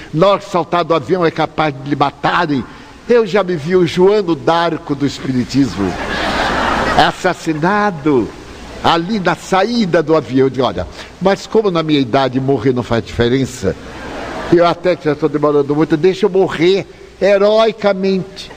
saltar 0.50 0.84
do 0.84 0.94
avião 0.94 1.24
é 1.24 1.30
capaz 1.30 1.74
de 1.74 1.90
lhe 1.90 1.96
matarem. 1.96 2.64
Eu 3.08 3.26
já 3.26 3.42
me 3.42 3.56
vi 3.56 3.76
o 3.76 3.86
Joano 3.86 4.34
D'Arco 4.34 4.94
do 4.94 5.06
Espiritismo 5.06 5.92
assassinado 6.96 8.28
ali 8.82 9.18
na 9.20 9.34
saída 9.34 10.02
do 10.02 10.16
avião. 10.16 10.46
Eu 10.46 10.50
digo, 10.50 10.66
olha, 10.66 10.86
mas 11.20 11.46
como 11.46 11.70
na 11.70 11.82
minha 11.82 12.00
idade 12.00 12.40
morrer 12.40 12.72
não 12.72 12.82
faz 12.82 13.04
diferença, 13.04 13.76
eu 14.52 14.66
até 14.66 14.96
que 14.96 15.04
já 15.04 15.12
estou 15.12 15.28
demorando 15.28 15.74
muito, 15.74 15.96
deixa 15.96 16.26
eu 16.26 16.30
morrer 16.30 16.86
heroicamente. 17.20 18.50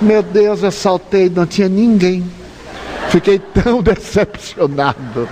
Meu 0.00 0.22
Deus, 0.22 0.62
eu 0.62 0.70
saltei, 0.70 1.28
não 1.28 1.46
tinha 1.46 1.68
ninguém. 1.68 2.24
Fiquei 3.10 3.38
tão 3.38 3.82
decepcionado. 3.82 5.28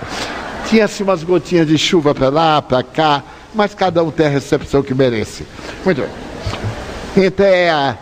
Tinha-se 0.69 1.03
umas 1.03 1.23
gotinhas 1.23 1.67
de 1.67 1.77
chuva 1.77 2.13
para 2.13 2.29
lá, 2.29 2.61
para 2.61 2.83
cá, 2.83 3.23
mas 3.53 3.73
cada 3.73 4.03
um 4.03 4.11
tem 4.11 4.27
a 4.27 4.29
recepção 4.29 4.83
que 4.83 4.93
merece. 4.93 5.45
Muito 5.83 6.01
bem. 6.01 7.25
Então 7.25 7.45
é 7.45 7.69
a 7.69 7.97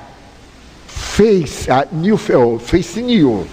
Face, 0.88 1.70
a 1.72 1.88
New, 1.92 2.18
Face 2.18 3.02
New, 3.02 3.46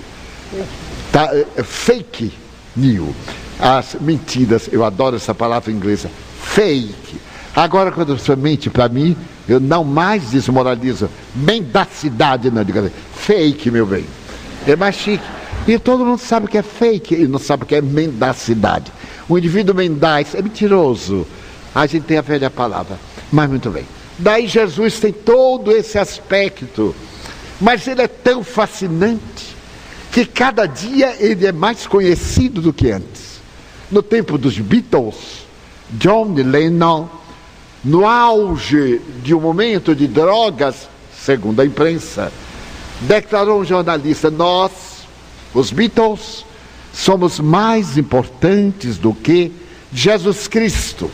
tá, 1.10 1.30
é, 1.32 1.62
fake 1.62 2.32
new. 2.76 3.14
As 3.58 3.96
mentiras, 4.00 4.68
eu 4.70 4.84
adoro 4.84 5.16
essa 5.16 5.34
palavra 5.34 5.72
inglesa, 5.72 6.10
fake. 6.42 7.16
Agora, 7.54 7.90
quando 7.90 8.18
você 8.18 8.36
mente 8.36 8.68
para 8.68 8.88
mim, 8.88 9.16
eu 9.48 9.58
não 9.58 9.82
mais 9.82 10.30
desmoralizo. 10.30 11.08
Mendacidade, 11.34 12.50
não, 12.50 12.62
digo 12.62 12.90
fake, 13.14 13.70
meu 13.70 13.86
bem. 13.86 14.04
É 14.66 14.76
mais 14.76 14.94
chique. 14.96 15.24
E 15.66 15.78
todo 15.78 16.04
mundo 16.04 16.18
sabe 16.18 16.48
que 16.48 16.58
é 16.58 16.62
fake 16.62 17.14
e 17.14 17.26
não 17.26 17.38
sabe 17.38 17.64
que 17.64 17.74
é 17.74 17.80
mendacidade. 17.80 18.92
O 19.28 19.38
indivíduo 19.38 19.74
mendaz 19.74 20.34
é 20.34 20.42
mentiroso. 20.42 21.26
A 21.74 21.86
gente 21.86 22.04
tem 22.04 22.18
a 22.18 22.22
velha 22.22 22.50
palavra. 22.50 22.98
Mas 23.32 23.48
muito 23.48 23.70
bem. 23.70 23.84
Daí 24.18 24.46
Jesus 24.46 25.00
tem 25.00 25.12
todo 25.12 25.72
esse 25.72 25.98
aspecto. 25.98 26.94
Mas 27.60 27.86
ele 27.88 28.02
é 28.02 28.08
tão 28.08 28.44
fascinante 28.44 29.55
que 30.16 30.24
cada 30.24 30.64
dia 30.64 31.14
ele 31.18 31.46
é 31.46 31.52
mais 31.52 31.86
conhecido 31.86 32.62
do 32.62 32.72
que 32.72 32.90
antes. 32.90 33.38
No 33.90 34.02
tempo 34.02 34.38
dos 34.38 34.58
Beatles, 34.58 35.44
John 35.90 36.32
Lennon, 36.32 37.06
no 37.84 38.06
auge 38.06 38.98
de 39.22 39.34
um 39.34 39.40
momento 39.42 39.94
de 39.94 40.06
drogas, 40.06 40.88
segundo 41.22 41.60
a 41.60 41.66
imprensa, 41.66 42.32
declarou 43.02 43.60
um 43.60 43.64
jornalista: 43.66 44.30
Nós, 44.30 44.72
os 45.52 45.70
Beatles, 45.70 46.46
somos 46.94 47.38
mais 47.38 47.98
importantes 47.98 48.96
do 48.96 49.12
que 49.12 49.52
Jesus 49.92 50.48
Cristo. 50.48 51.10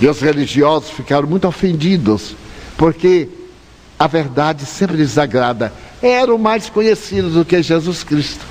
E 0.00 0.06
os 0.06 0.20
religiosos 0.20 0.90
ficaram 0.90 1.26
muito 1.26 1.48
ofendidos, 1.48 2.36
porque 2.78 3.28
a 3.98 4.06
verdade 4.06 4.64
sempre 4.66 4.98
lhes 4.98 5.18
agrada 5.18 5.72
eram 6.06 6.36
mais 6.36 6.68
conhecidos 6.68 7.32
do 7.32 7.44
que 7.44 7.62
Jesus 7.62 8.04
Cristo, 8.04 8.44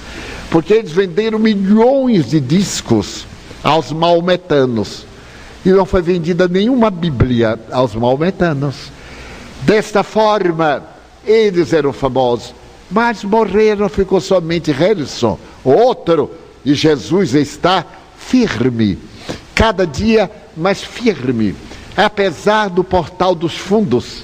porque 0.49 0.73
eles 0.73 0.91
venderam 0.91 1.37
milhões 1.37 2.31
de 2.31 2.39
discos 2.39 3.27
aos 3.63 3.91
maometanos 3.91 5.05
e 5.63 5.69
não 5.69 5.85
foi 5.85 6.01
vendida 6.01 6.47
nenhuma 6.47 6.89
Bíblia 6.89 7.59
aos 7.71 7.95
maometanos. 7.95 8.91
Desta 9.61 10.03
forma, 10.03 10.83
eles 11.25 11.71
eram 11.71 11.93
famosos, 11.93 12.53
mas 12.91 13.23
morreram, 13.23 13.87
ficou 13.87 14.19
somente 14.19 14.71
Harrison, 14.71 15.39
outro, 15.63 16.31
e 16.65 16.73
Jesus 16.73 17.33
está 17.33 17.85
firme, 18.17 18.97
cada 19.53 19.85
dia 19.85 20.29
mais 20.55 20.81
firme, 20.81 21.55
apesar 21.95 22.69
do 22.69 22.83
Portal 22.83 23.35
dos 23.35 23.55
Fundos, 23.55 24.23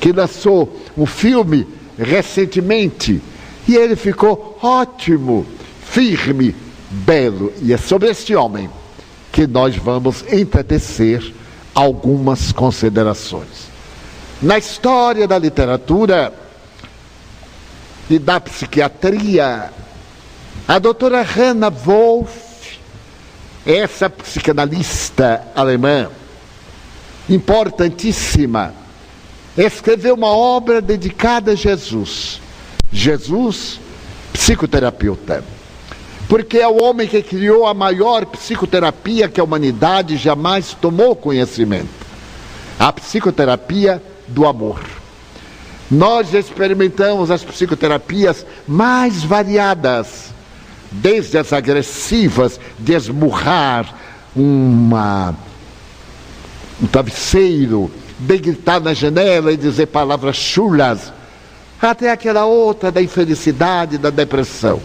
que 0.00 0.12
lançou 0.12 0.80
um 0.96 1.06
filme 1.06 1.66
recentemente 1.98 3.22
e 3.66 3.76
ele 3.76 3.96
ficou 3.96 4.58
ótimo, 4.62 5.46
firme, 5.86 6.54
belo. 6.90 7.52
E 7.62 7.72
é 7.72 7.76
sobre 7.76 8.10
este 8.10 8.34
homem 8.34 8.70
que 9.32 9.46
nós 9.46 9.76
vamos 9.76 10.24
entretecer 10.30 11.34
algumas 11.74 12.52
considerações. 12.52 13.72
Na 14.40 14.58
história 14.58 15.26
da 15.26 15.38
literatura 15.38 16.32
e 18.08 18.18
da 18.18 18.38
psiquiatria, 18.38 19.72
a 20.68 20.78
doutora 20.78 21.22
Hannah 21.22 21.70
Wolff, 21.70 22.78
essa 23.66 24.10
psicanalista 24.10 25.42
alemã, 25.54 26.10
importantíssima, 27.28 28.74
escreveu 29.56 30.14
uma 30.14 30.28
obra 30.28 30.80
dedicada 30.80 31.52
a 31.52 31.54
Jesus. 31.54 32.40
Jesus, 32.90 33.80
psicoterapeuta. 34.32 35.44
Porque 36.28 36.58
é 36.58 36.66
o 36.66 36.82
homem 36.82 37.06
que 37.06 37.22
criou 37.22 37.66
a 37.66 37.74
maior 37.74 38.24
psicoterapia 38.26 39.28
que 39.28 39.40
a 39.40 39.44
humanidade 39.44 40.16
jamais 40.16 40.74
tomou 40.80 41.14
conhecimento. 41.14 42.04
a 42.78 42.92
psicoterapia 42.92 44.02
do 44.26 44.46
amor. 44.46 44.80
Nós 45.90 46.34
experimentamos 46.34 47.30
as 47.30 47.44
psicoterapias 47.44 48.44
mais 48.66 49.22
variadas, 49.22 50.32
desde 50.90 51.38
as 51.38 51.52
agressivas, 51.52 52.58
de 52.78 52.94
esmurrar 52.94 53.94
uma, 54.34 55.34
um 56.82 56.86
travesseiro, 56.86 57.90
de 58.24 58.38
gritar 58.38 58.80
na 58.80 58.94
janela 58.94 59.52
e 59.52 59.56
dizer 59.56 59.86
palavras 59.86 60.36
chulas, 60.36 61.12
até 61.80 62.10
aquela 62.10 62.46
outra 62.46 62.90
da 62.90 63.02
infelicidade, 63.02 63.98
da 63.98 64.10
depressão. 64.10 64.80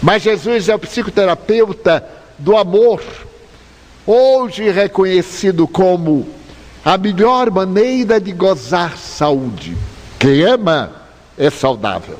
Mas 0.00 0.22
Jesus 0.22 0.68
é 0.68 0.74
o 0.74 0.78
psicoterapeuta 0.78 2.04
do 2.38 2.56
amor, 2.56 3.02
hoje 4.06 4.70
reconhecido 4.70 5.66
como 5.66 6.28
a 6.84 6.96
melhor 6.96 7.50
maneira 7.50 8.20
de 8.20 8.32
gozar 8.32 8.96
saúde. 8.96 9.76
Quem 10.18 10.42
ama 10.42 10.92
é 11.36 11.50
saudável. 11.50 12.16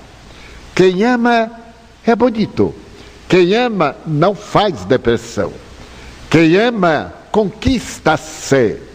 Quem 0.74 1.04
ama 1.04 1.50
é 2.04 2.16
bonito. 2.16 2.74
Quem 3.28 3.54
ama 3.54 3.94
não 4.06 4.34
faz 4.34 4.84
depressão. 4.84 5.52
Quem 6.28 6.56
ama 6.56 7.12
conquista-se. 7.30 8.87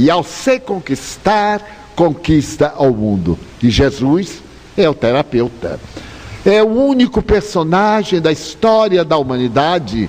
E 0.00 0.08
ao 0.08 0.24
se 0.24 0.58
conquistar, 0.58 1.92
conquista 1.94 2.72
ao 2.74 2.90
mundo. 2.90 3.38
E 3.62 3.68
Jesus 3.68 4.42
é 4.74 4.88
o 4.88 4.94
terapeuta. 4.94 5.78
É 6.42 6.62
o 6.62 6.68
único 6.68 7.20
personagem 7.20 8.18
da 8.18 8.32
história 8.32 9.04
da 9.04 9.18
humanidade 9.18 10.08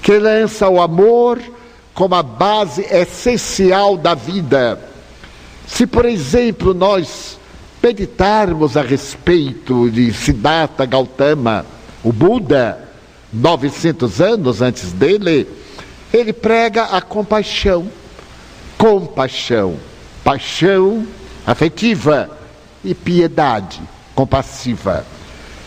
que 0.00 0.18
lança 0.18 0.70
o 0.70 0.80
amor 0.80 1.38
como 1.92 2.14
a 2.14 2.22
base 2.22 2.80
essencial 2.90 3.98
da 3.98 4.14
vida. 4.14 4.80
Se, 5.66 5.86
por 5.86 6.06
exemplo, 6.06 6.72
nós 6.72 7.38
meditarmos 7.82 8.74
a 8.74 8.80
respeito 8.80 9.90
de 9.90 10.14
Siddhartha 10.14 10.86
Gautama, 10.86 11.66
o 12.02 12.10
Buda, 12.10 12.88
900 13.30 14.18
anos 14.18 14.62
antes 14.62 14.92
dele, 14.92 15.46
ele 16.10 16.32
prega 16.32 16.84
a 16.84 17.02
compaixão. 17.02 17.86
Compaixão, 18.78 19.76
paixão 20.22 21.06
afetiva 21.46 22.28
e 22.84 22.94
piedade 22.94 23.80
compassiva. 24.14 25.06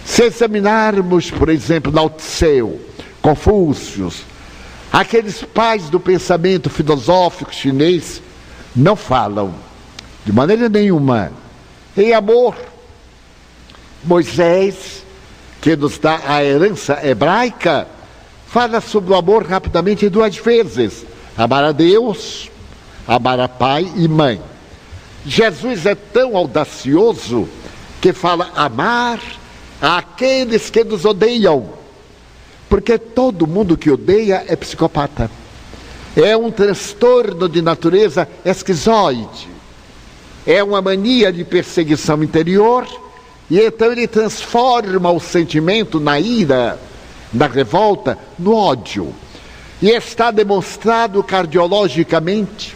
Se 0.05 0.23
examinarmos, 0.23 1.31
por 1.31 1.49
exemplo, 1.49 1.91
Lao 1.93 2.11
Confúcio, 3.21 4.11
aqueles 4.91 5.43
pais 5.43 5.89
do 5.89 5.99
pensamento 5.99 6.69
filosófico 6.69 7.53
chinês 7.53 8.21
não 8.75 8.95
falam 8.95 9.53
de 10.25 10.33
maneira 10.33 10.67
nenhuma 10.67 11.31
em 11.95 12.13
amor. 12.13 12.55
Moisés, 14.03 15.03
que 15.61 15.75
nos 15.75 15.97
dá 15.99 16.21
a 16.25 16.43
herança 16.43 16.99
hebraica, 17.05 17.87
fala 18.47 18.79
sobre 18.81 19.11
o 19.11 19.15
amor 19.15 19.45
rapidamente 19.45 20.09
duas 20.09 20.37
vezes: 20.37 21.05
amar 21.37 21.63
a 21.63 21.71
Deus, 21.71 22.49
amar 23.09 23.39
a 23.39 23.47
pai 23.47 23.91
e 23.95 24.07
mãe. 24.07 24.39
Jesus 25.25 25.85
é 25.85 25.95
tão 25.95 26.37
audacioso 26.37 27.49
que 27.99 28.13
fala 28.13 28.51
amar 28.55 29.19
aqueles 29.81 30.69
que 30.69 30.83
nos 30.83 31.03
odeiam, 31.03 31.69
porque 32.69 32.97
todo 32.97 33.47
mundo 33.47 33.75
que 33.75 33.91
odeia 33.91 34.45
é 34.47 34.55
psicopata. 34.55 35.29
É 36.15 36.37
um 36.37 36.51
transtorno 36.51 37.49
de 37.49 37.61
natureza 37.61 38.27
esquizoide 38.45 39.59
é 40.45 40.63
uma 40.63 40.81
mania 40.81 41.31
de 41.31 41.43
perseguição 41.43 42.23
interior, 42.23 42.87
e 43.51 43.59
então 43.59 43.91
ele 43.91 44.07
transforma 44.07 45.11
o 45.11 45.19
sentimento 45.19 45.99
na 45.99 46.19
ira, 46.19 46.79
na 47.31 47.45
revolta, 47.45 48.17
no 48.37 48.55
ódio. 48.55 49.13
E 49.79 49.89
está 49.89 50.31
demonstrado 50.31 51.21
cardiologicamente 51.23 52.75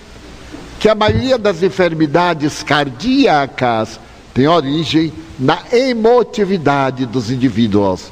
que 0.83 0.89
a 0.89 0.95
maioria 0.95 1.37
das 1.37 1.63
enfermidades 1.63 2.61
cardíacas 2.61 3.97
tem 4.33 4.49
origem 4.49 5.13
na 5.39 5.59
emotividade 5.71 7.05
dos 7.05 7.31
indivíduos. 7.31 8.11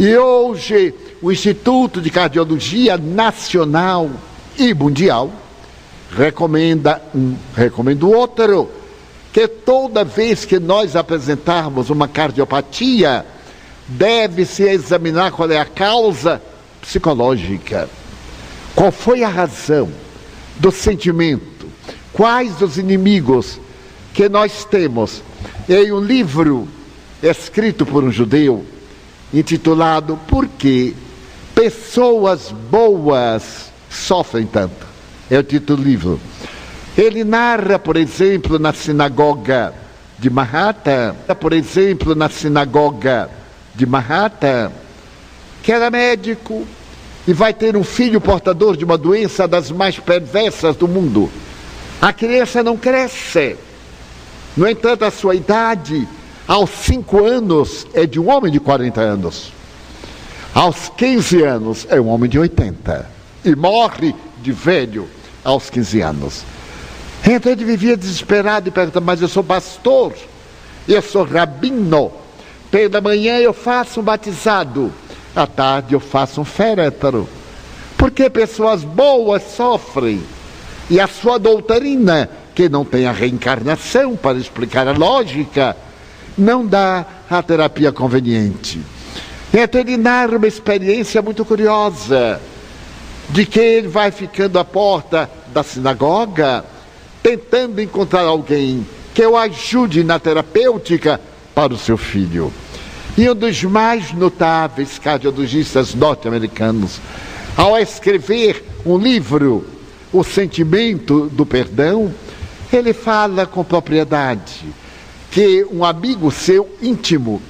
E 0.00 0.16
hoje 0.16 0.92
o 1.22 1.30
Instituto 1.30 2.00
de 2.00 2.10
Cardiologia 2.10 2.98
Nacional 2.98 4.10
e 4.58 4.74
Mundial 4.74 5.30
recomenda 6.10 7.00
um, 7.14 7.36
recomenda 7.54 8.04
o 8.04 8.12
outro 8.12 8.68
que 9.32 9.46
toda 9.46 10.04
vez 10.04 10.44
que 10.44 10.58
nós 10.58 10.96
apresentarmos 10.96 11.88
uma 11.88 12.08
cardiopatia, 12.08 13.24
deve-se 13.86 14.64
examinar 14.64 15.30
qual 15.30 15.48
é 15.52 15.60
a 15.60 15.64
causa 15.64 16.42
psicológica. 16.80 17.88
Qual 18.74 18.90
foi 18.90 19.22
a 19.22 19.28
razão 19.28 19.88
do 20.58 20.72
sentimento? 20.72 21.51
Quais 22.12 22.60
os 22.60 22.76
inimigos 22.76 23.58
que 24.12 24.28
nós 24.28 24.64
temos? 24.64 25.22
Em 25.68 25.92
um 25.92 26.00
livro 26.00 26.68
escrito 27.22 27.86
por 27.86 28.04
um 28.04 28.10
judeu, 28.10 28.64
intitulado 29.32 30.18
Por 30.28 30.46
que 30.46 30.94
pessoas 31.54 32.52
boas 32.70 33.72
sofrem 33.88 34.46
tanto? 34.46 34.86
É 35.30 35.38
o 35.38 35.42
título 35.42 35.78
do 35.78 35.84
livro. 35.84 36.20
Ele 36.96 37.24
narra, 37.24 37.78
por 37.78 37.96
exemplo, 37.96 38.58
na 38.58 38.72
sinagoga 38.72 39.72
de 40.18 40.28
Mahata, 40.28 41.16
por 41.40 41.54
exemplo, 41.54 42.14
na 42.14 42.28
sinagoga 42.28 43.30
de 43.74 43.86
Mahata, 43.86 44.70
que 45.62 45.72
era 45.72 45.90
médico 45.90 46.66
e 47.26 47.32
vai 47.32 47.54
ter 47.54 47.76
um 47.76 47.84
filho 47.84 48.20
portador 48.20 48.76
de 48.76 48.84
uma 48.84 48.98
doença 48.98 49.48
das 49.48 49.70
mais 49.70 49.98
perversas 49.98 50.76
do 50.76 50.86
mundo. 50.86 51.30
A 52.02 52.12
criança 52.12 52.64
não 52.64 52.76
cresce. 52.76 53.56
No 54.56 54.68
entanto, 54.68 55.04
a 55.04 55.10
sua 55.12 55.36
idade, 55.36 56.08
aos 56.48 56.68
5 56.68 57.24
anos, 57.24 57.86
é 57.94 58.06
de 58.06 58.18
um 58.18 58.28
homem 58.28 58.50
de 58.50 58.58
40 58.58 59.00
anos. 59.00 59.52
Aos 60.52 60.88
15 60.96 61.44
anos, 61.44 61.86
é 61.88 62.00
um 62.00 62.08
homem 62.08 62.28
de 62.28 62.40
80. 62.40 63.08
E 63.44 63.54
morre 63.54 64.16
de 64.42 64.50
velho 64.50 65.08
aos 65.44 65.70
15 65.70 66.00
anos. 66.00 66.44
Então 67.24 67.52
ele 67.52 67.64
vivia 67.64 67.96
desesperado 67.96 68.68
e 68.68 68.72
perguntava, 68.72 69.06
mas 69.06 69.22
eu 69.22 69.28
sou 69.28 69.44
pastor, 69.44 70.12
eu 70.88 71.00
sou 71.00 71.22
rabino, 71.22 72.10
pela 72.68 73.00
manhã 73.00 73.38
eu 73.38 73.52
faço 73.52 74.00
um 74.00 74.02
batizado, 74.02 74.92
à 75.36 75.46
tarde 75.46 75.94
eu 75.94 76.00
faço 76.00 76.40
um 76.40 76.44
féretro. 76.44 77.28
Porque 77.96 78.28
pessoas 78.28 78.82
boas 78.82 79.44
sofrem. 79.56 80.20
E 80.92 81.00
a 81.00 81.06
sua 81.06 81.38
doutrina, 81.38 82.28
que 82.54 82.68
não 82.68 82.84
tem 82.84 83.06
a 83.06 83.12
reencarnação 83.12 84.14
para 84.14 84.36
explicar 84.36 84.86
a 84.86 84.92
lógica, 84.92 85.74
não 86.36 86.66
dá 86.66 87.06
a 87.30 87.42
terapia 87.42 87.90
conveniente. 87.90 88.78
Então 89.54 89.80
uma 90.36 90.46
experiência 90.46 91.22
muito 91.22 91.46
curiosa, 91.46 92.38
de 93.30 93.46
que 93.46 93.58
ele 93.58 93.88
vai 93.88 94.10
ficando 94.10 94.58
à 94.58 94.66
porta 94.66 95.30
da 95.50 95.62
sinagoga, 95.62 96.62
tentando 97.22 97.80
encontrar 97.80 98.26
alguém 98.26 98.86
que 99.14 99.24
o 99.24 99.34
ajude 99.34 100.04
na 100.04 100.18
terapêutica 100.18 101.18
para 101.54 101.72
o 101.72 101.78
seu 101.78 101.96
filho. 101.96 102.52
E 103.16 103.30
um 103.30 103.34
dos 103.34 103.64
mais 103.64 104.12
notáveis 104.12 104.98
cardiologistas 104.98 105.94
norte-americanos, 105.94 107.00
ao 107.56 107.78
escrever 107.78 108.62
um 108.84 108.98
livro, 108.98 109.64
O 110.12 110.22
Sentimento 110.22 111.30
do 111.30 111.46
Perdão, 111.46 112.12
ele 112.70 112.92
fala 112.92 113.46
com 113.46 113.64
propriedade 113.64 114.66
que 115.30 115.66
um 115.72 115.84
amigo 115.84 116.30
seu 116.30 116.68
íntimo 116.82 117.40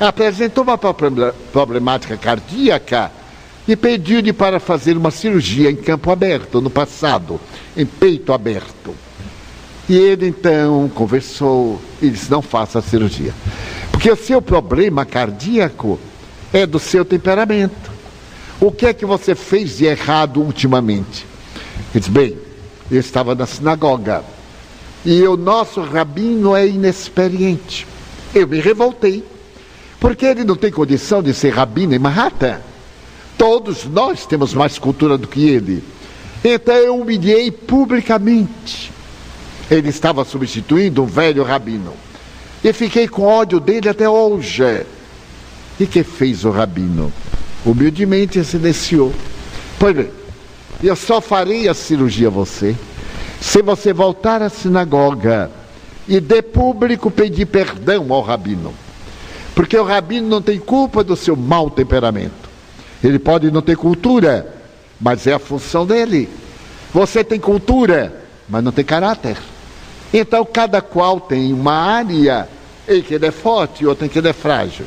apresentou 0.00 0.64
uma 0.64 0.78
problemática 0.78 2.16
cardíaca 2.16 3.12
e 3.68 3.76
pediu-lhe 3.76 4.32
para 4.32 4.58
fazer 4.58 4.96
uma 4.96 5.10
cirurgia 5.10 5.70
em 5.70 5.76
campo 5.76 6.10
aberto 6.10 6.60
no 6.60 6.70
passado, 6.70 7.38
em 7.76 7.84
peito 7.84 8.32
aberto. 8.32 8.94
E 9.88 9.94
ele 9.94 10.28
então 10.28 10.90
conversou 10.94 11.80
e 12.00 12.08
disse: 12.08 12.30
não 12.30 12.40
faça 12.40 12.78
a 12.78 12.82
cirurgia. 12.82 13.34
Porque 13.92 14.10
o 14.10 14.16
seu 14.16 14.40
problema 14.40 15.04
cardíaco 15.04 16.00
é 16.52 16.64
do 16.64 16.78
seu 16.78 17.04
temperamento. 17.04 17.90
O 18.58 18.72
que 18.72 18.86
é 18.86 18.94
que 18.94 19.04
você 19.04 19.34
fez 19.34 19.76
de 19.76 19.84
errado 19.84 20.40
ultimamente? 20.40 21.26
Disse: 21.94 22.10
bem, 22.10 22.36
eu 22.90 23.00
estava 23.00 23.34
na 23.34 23.46
sinagoga 23.46 24.24
e 25.04 25.22
o 25.22 25.36
nosso 25.36 25.80
rabino 25.80 26.54
é 26.54 26.66
inexperiente. 26.66 27.86
Eu 28.34 28.48
me 28.48 28.60
revoltei, 28.60 29.24
porque 30.00 30.26
ele 30.26 30.44
não 30.44 30.56
tem 30.56 30.70
condição 30.70 31.22
de 31.22 31.32
ser 31.32 31.50
rabino 31.50 31.94
em 31.94 31.98
Manhattan. 31.98 32.60
Todos 33.38 33.84
nós 33.84 34.26
temos 34.26 34.52
mais 34.52 34.78
cultura 34.78 35.16
do 35.16 35.28
que 35.28 35.48
ele. 35.48 35.82
Então 36.44 36.74
eu 36.74 36.96
humilhei 36.96 37.50
publicamente 37.50 38.92
Ele 39.70 39.88
estava 39.88 40.24
substituindo 40.24 41.02
um 41.02 41.06
velho 41.06 41.42
rabino. 41.42 41.92
E 42.62 42.72
fiquei 42.72 43.08
com 43.08 43.22
ódio 43.22 43.58
dele 43.60 43.88
até 43.88 44.08
hoje. 44.08 44.86
E 45.78 45.86
que 45.86 46.02
fez 46.02 46.44
o 46.44 46.50
rabino? 46.50 47.12
Humildemente 47.64 48.42
silenciou. 48.44 49.12
Pois 49.78 49.94
bem, 49.94 50.10
eu 50.82 50.96
só 50.96 51.20
farei 51.20 51.68
a 51.68 51.74
cirurgia 51.74 52.28
a 52.28 52.30
você 52.30 52.76
se 53.40 53.62
você 53.62 53.92
voltar 53.92 54.42
à 54.42 54.48
sinagoga 54.48 55.50
e 56.08 56.20
de 56.20 56.42
público 56.42 57.10
pedir 57.10 57.46
perdão 57.46 58.12
ao 58.12 58.22
rabino. 58.22 58.74
Porque 59.54 59.76
o 59.76 59.84
rabino 59.84 60.28
não 60.28 60.42
tem 60.42 60.58
culpa 60.58 61.02
do 61.02 61.16
seu 61.16 61.34
mau 61.34 61.70
temperamento. 61.70 62.46
Ele 63.02 63.18
pode 63.18 63.50
não 63.50 63.62
ter 63.62 63.76
cultura, 63.76 64.54
mas 65.00 65.26
é 65.26 65.32
a 65.32 65.38
função 65.38 65.86
dele. 65.86 66.28
Você 66.92 67.24
tem 67.24 67.40
cultura, 67.40 68.22
mas 68.48 68.62
não 68.62 68.72
tem 68.72 68.84
caráter. 68.84 69.36
Então 70.12 70.44
cada 70.44 70.80
qual 70.80 71.20
tem 71.20 71.52
uma 71.52 71.72
área 71.72 72.48
em 72.88 73.02
que 73.02 73.14
ele 73.14 73.26
é 73.26 73.30
forte 73.30 73.82
e 73.82 73.86
outra 73.86 74.06
em 74.06 74.08
que 74.08 74.18
ele 74.18 74.28
é 74.28 74.32
frágil. 74.32 74.86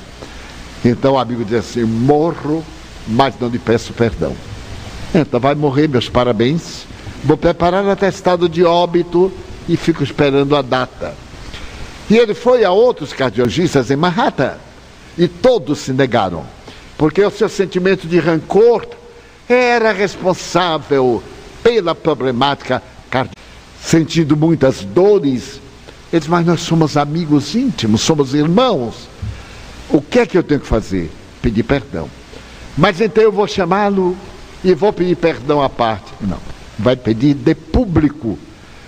Então 0.83 1.13
o 1.13 1.19
amigo 1.19 1.43
diz 1.43 1.59
assim: 1.59 1.83
morro, 1.83 2.63
mas 3.07 3.33
não 3.39 3.49
lhe 3.49 3.59
peço 3.59 3.93
perdão. 3.93 4.35
Então 5.13 5.39
vai 5.39 5.55
morrer, 5.55 5.87
meus 5.87 6.07
parabéns. 6.07 6.85
Vou 7.23 7.35
preparar 7.35 7.83
o 7.83 7.89
atestado 7.89 8.47
de 8.47 8.63
óbito 8.63 9.31
e 9.67 9.75
fico 9.75 10.03
esperando 10.03 10.55
a 10.55 10.61
data. 10.61 11.15
E 12.09 12.17
ele 12.17 12.33
foi 12.33 12.63
a 12.63 12.71
outros 12.71 13.13
cardiologistas 13.13 13.91
em 13.91 13.95
Manhattan 13.95 14.55
e 15.17 15.27
todos 15.27 15.79
se 15.79 15.93
negaram, 15.93 16.45
porque 16.97 17.23
o 17.23 17.29
seu 17.29 17.49
sentimento 17.49 18.07
de 18.07 18.19
rancor 18.19 18.85
era 19.47 19.91
responsável 19.91 21.21
pela 21.63 21.93
problemática 21.93 22.81
cardíaca. 23.09 23.39
Sentindo 23.81 24.35
muitas 24.35 24.83
dores, 24.83 25.61
ele 26.11 26.19
disse, 26.19 26.29
mas 26.29 26.45
nós 26.45 26.61
somos 26.61 26.97
amigos 26.97 27.55
íntimos, 27.55 28.01
somos 28.01 28.33
irmãos. 28.33 29.07
O 29.89 30.01
que 30.01 30.19
é 30.19 30.25
que 30.25 30.37
eu 30.37 30.43
tenho 30.43 30.59
que 30.59 30.67
fazer? 30.67 31.11
Pedir 31.41 31.63
perdão. 31.63 32.09
Mas 32.77 33.01
então 33.01 33.23
eu 33.23 33.31
vou 33.31 33.47
chamá-lo 33.47 34.15
e 34.63 34.73
vou 34.73 34.91
pedir 34.91 35.15
perdão 35.15 35.61
à 35.61 35.69
parte. 35.69 36.11
Não, 36.21 36.39
vai 36.77 36.95
pedir 36.95 37.33
de 37.33 37.55
público, 37.55 38.37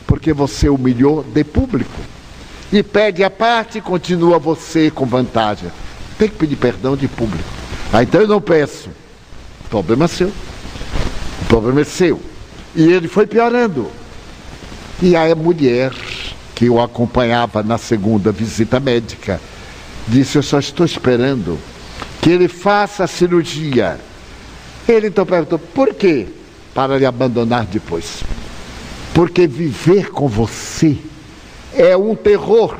porque 0.05 0.34
você 0.34 0.69
humilhou 0.69 1.24
de 1.24 1.43
público. 1.43 1.99
E 2.72 2.82
pede 2.82 3.24
a 3.24 3.30
parte 3.30 3.80
e 3.80 3.82
continua 3.82 4.39
você 4.39 4.89
com 4.89 5.05
vantagem. 5.05 5.69
Tem 6.17 6.30
que 6.30 6.36
pedir 6.36 6.55
perdão 6.55 6.95
de 6.95 7.07
público. 7.07 7.49
Ah, 7.91 8.03
então 8.03 8.22
eu 8.22 8.28
não 8.28 8.39
peço. 8.39 8.89
O 9.65 9.69
problema 9.69 10.05
é 10.05 10.07
seu. 10.07 10.30
O 11.41 11.45
problema 11.47 11.82
é 11.82 11.84
seu. 11.84 12.22
E 12.74 12.84
ele 12.84 13.07
foi 13.09 13.28
piorando. 13.28 13.91
E 15.01 15.15
a 15.15 15.36
mulher 15.36 15.91
que 16.55 16.69
o 16.69 16.80
acompanhava 16.80 17.61
na 17.63 17.78
segunda 17.78 18.32
visita 18.32 18.80
médica 18.80 19.41
disse: 20.07 20.38
Eu 20.38 20.43
só 20.43 20.59
estou 20.59 20.86
esperando 20.86 21.57
que 22.22 22.30
ele 22.30 22.47
faça 22.47 23.03
a 23.03 23.07
cirurgia. 23.07 23.99
Ele 24.88 25.07
então 25.07 25.25
perguntou: 25.25 25.59
Por 25.59 25.93
quê? 25.93 26.27
Para 26.73 26.97
lhe 26.97 27.05
abandonar 27.05 27.65
depois. 27.65 28.23
Porque 29.13 29.47
viver 29.47 30.09
com 30.09 30.27
você 30.27 30.97
é 31.73 31.95
um 31.95 32.15
terror. 32.15 32.75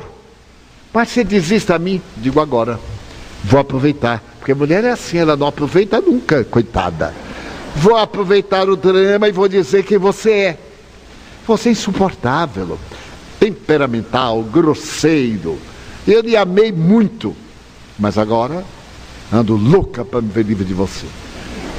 Mas 0.92 1.08
se 1.08 1.24
desista 1.24 1.76
a 1.76 1.78
mim, 1.78 2.00
digo 2.16 2.40
agora, 2.40 2.78
vou 3.44 3.60
aproveitar. 3.60 4.22
Porque 4.38 4.52
a 4.52 4.54
mulher 4.54 4.84
é 4.84 4.90
assim, 4.90 5.18
ela 5.18 5.36
não 5.36 5.46
aproveita 5.46 6.00
nunca, 6.00 6.44
coitada. 6.44 7.14
Vou 7.76 7.96
aproveitar 7.96 8.68
o 8.68 8.76
drama 8.76 9.28
e 9.28 9.32
vou 9.32 9.48
dizer 9.48 9.84
que 9.84 9.96
você 9.96 10.30
é. 10.32 10.58
Você 11.46 11.70
é 11.70 11.72
insuportável, 11.72 12.78
temperamental, 13.40 14.42
grosseiro. 14.42 15.58
Eu 16.06 16.20
lhe 16.20 16.36
amei 16.36 16.70
muito, 16.70 17.34
mas 17.98 18.18
agora 18.18 18.64
ando 19.32 19.56
louca 19.56 20.04
para 20.04 20.20
me 20.20 20.28
ver 20.28 20.44
livre 20.44 20.64
de 20.64 20.74
você. 20.74 21.06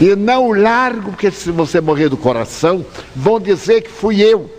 E 0.02 0.16
não 0.16 0.52
largo, 0.52 1.12
porque 1.12 1.32
se 1.32 1.52
você 1.52 1.80
morrer 1.80 2.10
do 2.10 2.18
coração, 2.18 2.86
vão 3.16 3.40
dizer 3.40 3.82
que 3.82 3.90
fui 3.90 4.22
eu. 4.22 4.50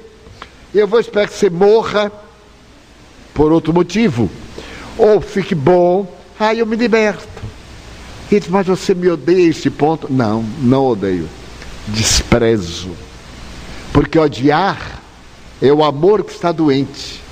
Eu 0.75 0.87
vou 0.87 1.01
esperar 1.01 1.29
que 1.29 1.35
você 1.35 1.51
morra 1.51 2.11
por 3.33 3.53
outro 3.53 3.73
motivo. 3.73 4.31
Ou 4.97 5.21
fique 5.21 5.55
bom, 5.55 6.07
aí 6.39 6.61
eu 6.61 6.67
me 6.67 6.77
liberto. 6.77 7.29
Ele 8.31 8.41
diz, 8.41 8.49
mas 8.49 8.67
você 8.67 8.95
me 8.95 9.09
odeia 9.09 9.47
a 9.47 9.51
esse 9.51 9.71
ponto? 9.71 10.13
Não, 10.13 10.45
não 10.61 10.85
odeio. 10.87 11.29
Desprezo. 11.89 12.91
Porque 13.93 14.19
odiar 14.19 15.03
é 15.61 15.73
o 15.73 15.85
amor 15.85 16.25
que 16.25 16.33
está 16.33 16.51
doente. 16.51 17.23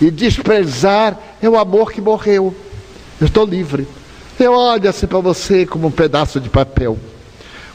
E 0.00 0.10
desprezar 0.10 1.18
é 1.42 1.48
o 1.48 1.58
amor 1.58 1.92
que 1.92 2.00
morreu. 2.00 2.54
Eu 3.20 3.26
estou 3.26 3.44
livre. 3.44 3.86
Eu 4.38 4.52
olho 4.52 4.88
assim 4.88 5.06
para 5.06 5.18
você 5.18 5.66
como 5.66 5.88
um 5.88 5.90
pedaço 5.90 6.40
de 6.40 6.48
papel. 6.48 6.96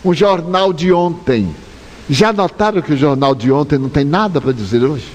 Um 0.03 0.13
jornal 0.13 0.73
de 0.73 0.91
ontem. 0.91 1.55
Já 2.09 2.33
notaram 2.33 2.81
que 2.81 2.93
o 2.93 2.97
jornal 2.97 3.33
de 3.33 3.51
ontem 3.51 3.77
não 3.77 3.89
tem 3.89 4.03
nada 4.03 4.41
para 4.41 4.51
dizer 4.51 4.83
hoje? 4.83 5.07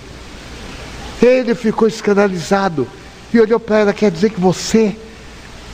Ele 1.20 1.54
ficou 1.54 1.86
escandalizado 1.86 2.86
e 3.32 3.40
olhou 3.40 3.60
para 3.60 3.78
ela, 3.80 3.92
quer 3.92 4.10
dizer 4.10 4.30
que 4.30 4.40
você, 4.40 4.96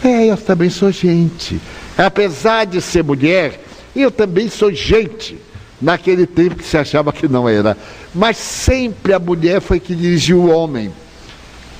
é, 0.02 0.26
eu 0.26 0.36
também 0.36 0.68
sou 0.70 0.90
gente. 0.90 1.60
Apesar 1.96 2.64
de 2.64 2.80
ser 2.80 3.04
mulher, 3.04 3.62
eu 3.94 4.10
também 4.10 4.48
sou 4.48 4.72
gente. 4.72 5.38
Naquele 5.80 6.26
tempo 6.26 6.56
que 6.56 6.64
se 6.64 6.78
achava 6.78 7.12
que 7.12 7.28
não 7.28 7.48
era. 7.48 7.76
Mas 8.14 8.36
sempre 8.36 9.12
a 9.12 9.18
mulher 9.18 9.60
foi 9.60 9.78
que 9.78 9.94
dirigiu 9.94 10.40
o 10.40 10.50
homem. 10.50 10.90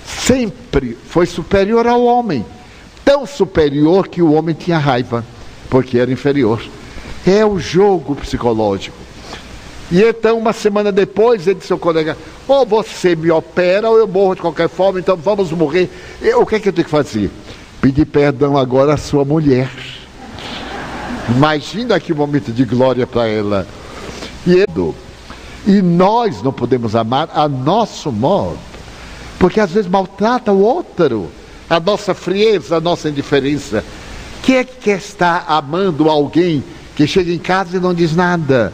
Sempre 0.07 0.97
foi 1.09 1.27
superior 1.27 1.87
ao 1.87 2.05
homem. 2.05 2.45
Tão 3.05 3.27
superior 3.27 4.09
que 4.09 4.21
o 4.21 4.33
homem 4.33 4.55
tinha 4.55 4.79
raiva, 4.79 5.25
porque 5.71 5.99
era 5.99 6.13
inferior. 6.13 6.63
É 7.27 7.45
o 7.45 7.59
jogo 7.59 8.15
psicológico. 8.17 8.97
E 9.91 10.03
então, 10.03 10.39
uma 10.39 10.53
semana 10.53 10.91
depois, 10.91 11.47
ele 11.47 11.61
disse 11.61 11.73
ao 11.73 11.79
colega: 11.79 12.17
ou 12.47 12.67
você 12.67 13.15
me 13.15 13.31
opera, 13.31 13.89
ou 13.89 13.99
eu 13.99 14.07
morro 14.07 14.35
de 14.35 14.41
qualquer 14.41 14.69
forma, 14.69 14.99
então 14.99 15.17
vamos 15.17 15.51
morrer. 15.53 15.91
O 16.37 16.47
que 16.47 16.57
é 16.57 16.61
que 16.61 16.69
eu 16.69 16.73
tenho 16.73 16.85
que 16.85 16.91
fazer? 16.91 17.31
Pedir 17.81 18.07
perdão 18.07 18.57
agora 18.57 18.95
à 18.95 18.97
sua 18.97 19.25
mulher. 19.25 19.71
Imagina 21.29 21.99
que 21.99 22.13
momento 22.13 22.53
de 22.53 22.65
glória 22.65 23.07
para 23.07 23.27
ela. 23.27 23.67
E, 24.47 24.65
e 25.67 25.81
nós 25.81 26.43
não 26.43 26.53
podemos 26.53 26.95
amar 26.95 27.31
a 27.33 27.49
nosso 27.49 28.13
modo, 28.13 28.59
porque 29.39 29.59
às 29.59 29.71
vezes 29.71 29.91
maltrata 29.91 30.53
o 30.53 30.61
outro, 30.61 31.29
a 31.69 31.81
nossa 31.81 32.15
frieza, 32.15 32.77
a 32.77 32.81
nossa 32.81 33.09
indiferença. 33.09 33.83
Quem 34.43 34.57
é 34.57 34.65
que 34.65 34.77
quer 34.77 34.99
estar 34.99 35.47
amando 35.49 36.11
alguém 36.11 36.63
que 36.95 37.07
chega 37.07 37.33
em 37.33 37.39
casa 37.39 37.77
e 37.77 37.81
não 37.81 37.95
diz 37.95 38.15
nada? 38.15 38.73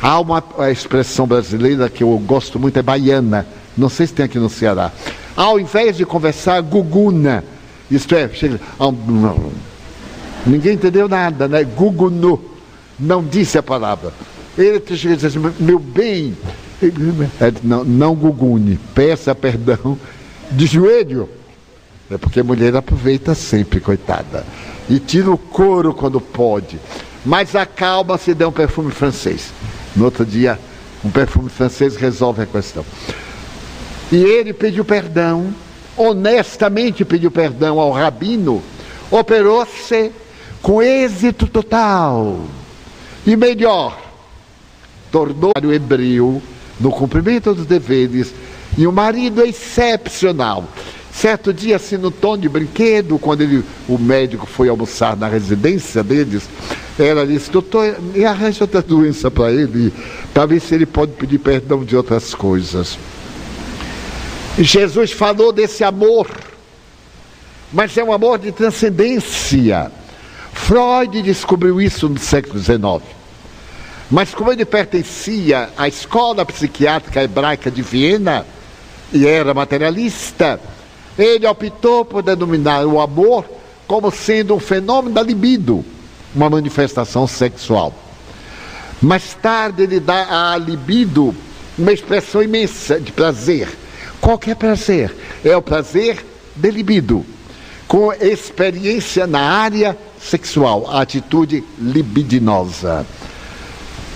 Há 0.00 0.18
uma 0.18 0.42
expressão 0.70 1.26
brasileira 1.26 1.88
que 1.88 2.02
eu 2.02 2.18
gosto 2.18 2.58
muito, 2.58 2.76
é 2.78 2.82
baiana. 2.82 3.46
Não 3.76 3.88
sei 3.88 4.06
se 4.06 4.12
tem 4.12 4.24
aqui 4.24 4.38
no 4.38 4.50
Ceará. 4.50 4.90
Ao 5.36 5.58
invés 5.58 5.96
de 5.96 6.04
conversar, 6.04 6.60
guguna. 6.60 7.44
Isto 7.90 8.14
é, 8.14 8.28
chega. 8.28 8.60
Ninguém 10.46 10.74
entendeu 10.74 11.08
nada, 11.08 11.46
né? 11.46 11.62
Gugunu. 11.62 12.40
Não 12.98 13.24
disse 13.24 13.58
a 13.58 13.62
palavra. 13.62 14.12
Ele 14.58 14.82
chega 14.96 15.14
e 15.14 15.16
diz 15.16 15.24
assim, 15.24 15.38
meu 15.60 15.78
bem. 15.78 16.36
Não, 17.62 17.84
não 17.84 18.14
gugune, 18.14 18.78
peça 18.92 19.34
perdão 19.36 19.96
de 20.50 20.66
joelho. 20.66 21.28
É 22.10 22.18
porque 22.18 22.40
a 22.40 22.44
mulher 22.44 22.74
aproveita 22.74 23.34
sempre, 23.36 23.78
coitada. 23.78 24.44
E 24.90 24.98
tira 24.98 25.30
o 25.30 25.38
couro 25.38 25.94
quando 25.94 26.20
pode. 26.20 26.80
Mas 27.24 27.54
acalma 27.54 28.18
se 28.18 28.34
der 28.34 28.46
um 28.46 28.52
perfume 28.52 28.90
francês. 28.90 29.52
No 29.94 30.06
outro 30.06 30.24
dia, 30.24 30.58
um 31.04 31.10
perfume 31.10 31.48
francês 31.48 31.96
resolve 31.96 32.42
a 32.42 32.46
questão. 32.46 32.84
E 34.10 34.16
ele 34.16 34.52
pediu 34.52 34.84
perdão, 34.84 35.54
honestamente 35.96 37.04
pediu 37.04 37.30
perdão 37.30 37.78
ao 37.80 37.92
rabino, 37.92 38.62
operou-se 39.10 40.12
com 40.60 40.82
êxito 40.82 41.46
total. 41.46 42.40
E 43.26 43.36
melhor, 43.36 43.98
tornou 45.10 45.52
o 45.64 45.72
hebreu 45.72 46.42
no 46.80 46.90
cumprimento 46.90 47.54
dos 47.54 47.66
deveres 47.66 48.34
e 48.76 48.86
um 48.86 48.92
marido 48.92 49.44
excepcional. 49.44 50.64
Certo 51.12 51.52
dia, 51.52 51.76
assim, 51.76 51.98
no 51.98 52.10
tom 52.10 52.38
de 52.38 52.48
brinquedo, 52.48 53.18
quando 53.18 53.42
ele, 53.42 53.62
o 53.86 53.98
médico 53.98 54.46
foi 54.46 54.68
almoçar 54.68 55.14
na 55.16 55.28
residência 55.28 56.02
deles, 56.02 56.48
ela 56.98 57.26
disse, 57.26 57.50
doutor, 57.50 58.00
me 58.00 58.24
arranja 58.24 58.64
outra 58.64 58.80
doença 58.80 59.30
para 59.30 59.52
ele, 59.52 59.92
para 60.32 60.46
ver 60.46 60.60
se 60.60 60.74
ele 60.74 60.86
pode 60.86 61.12
pedir 61.12 61.38
perdão 61.38 61.84
de 61.84 61.94
outras 61.94 62.34
coisas. 62.34 62.98
Jesus 64.58 65.12
falou 65.12 65.52
desse 65.52 65.84
amor, 65.84 66.28
mas 67.72 67.96
é 67.96 68.02
um 68.02 68.12
amor 68.12 68.38
de 68.38 68.50
transcendência. 68.50 69.92
Freud 70.52 71.22
descobriu 71.22 71.80
isso 71.80 72.08
no 72.08 72.18
século 72.18 72.58
XIX. 72.58 73.02
Mas 74.10 74.34
como 74.34 74.52
ele 74.52 74.64
pertencia 74.64 75.70
à 75.76 75.88
escola 75.88 76.44
psiquiátrica 76.44 77.22
hebraica 77.22 77.70
de 77.70 77.80
Viena, 77.80 78.46
e 79.12 79.26
era 79.26 79.54
materialista, 79.54 80.60
ele 81.18 81.46
optou 81.46 82.04
por 82.04 82.22
denominar 82.22 82.84
o 82.86 83.00
amor 83.00 83.44
como 83.86 84.10
sendo 84.10 84.54
um 84.54 84.60
fenômeno 84.60 85.14
da 85.14 85.22
libido, 85.22 85.84
uma 86.34 86.48
manifestação 86.48 87.26
sexual. 87.26 87.92
Mais 89.00 89.34
tarde 89.34 89.82
ele 89.82 90.00
dá 90.00 90.52
à 90.52 90.56
libido 90.56 91.34
uma 91.76 91.92
expressão 91.92 92.42
imensa 92.42 93.00
de 93.00 93.12
prazer. 93.12 93.68
Qualquer 94.20 94.56
prazer 94.56 95.14
é 95.44 95.56
o 95.56 95.62
prazer 95.62 96.24
de 96.54 96.70
libido, 96.70 97.24
com 97.88 98.12
experiência 98.12 99.26
na 99.26 99.40
área 99.40 99.98
sexual, 100.20 100.88
a 100.88 101.02
atitude 101.02 101.64
libidinosa. 101.78 103.04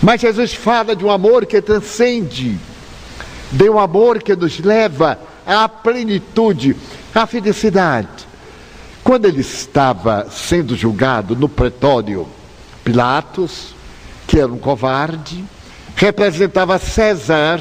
Mas 0.01 0.21
Jesus 0.21 0.55
fala 0.55 0.95
de 0.95 1.05
um 1.05 1.11
amor 1.11 1.47
que 1.47 1.61
transcende, 1.61 2.57
de 3.51 3.69
um 3.69 3.79
amor 3.79 4.23
que 4.23 4.37
nos 4.37 4.61
leva 4.61 5.19
à 5.47 5.69
plenitude, 5.69 6.77
à 7.15 7.27
felicidade. 7.27 8.27
Quando 9.05 9.27
ele 9.27 9.41
estava 9.41 10.27
sendo 10.29 10.75
julgado 10.75 11.37
no 11.37 11.49
pretório, 11.49 12.27
Pilatos, 12.83 13.75
que 14.27 14.39
era 14.41 14.53
um 14.53 14.59
covarde, 14.59 15.45
representava 15.95 16.79
César, 16.79 17.61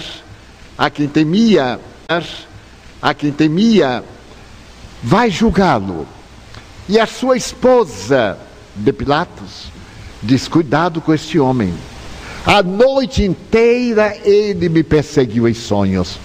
a 0.77 0.89
quem 0.89 1.07
temia, 1.07 1.79
a 3.01 3.13
quem 3.13 3.31
temia, 3.31 4.03
vai 5.03 5.29
julgá-lo. 5.29 6.07
E 6.89 6.99
a 6.99 7.05
sua 7.05 7.37
esposa 7.37 8.37
de 8.75 8.91
Pilatos 8.91 9.71
diz: 10.21 10.47
Cuidado 10.47 10.99
com 10.99 11.13
este 11.13 11.39
homem. 11.39 11.73
A 12.45 12.61
noite 12.61 13.23
inteira 13.23 14.15
ele 14.23 14.69
me 14.69 14.83
perseguiu 14.83 15.47
em 15.47 15.53
sonhos. 15.53 16.19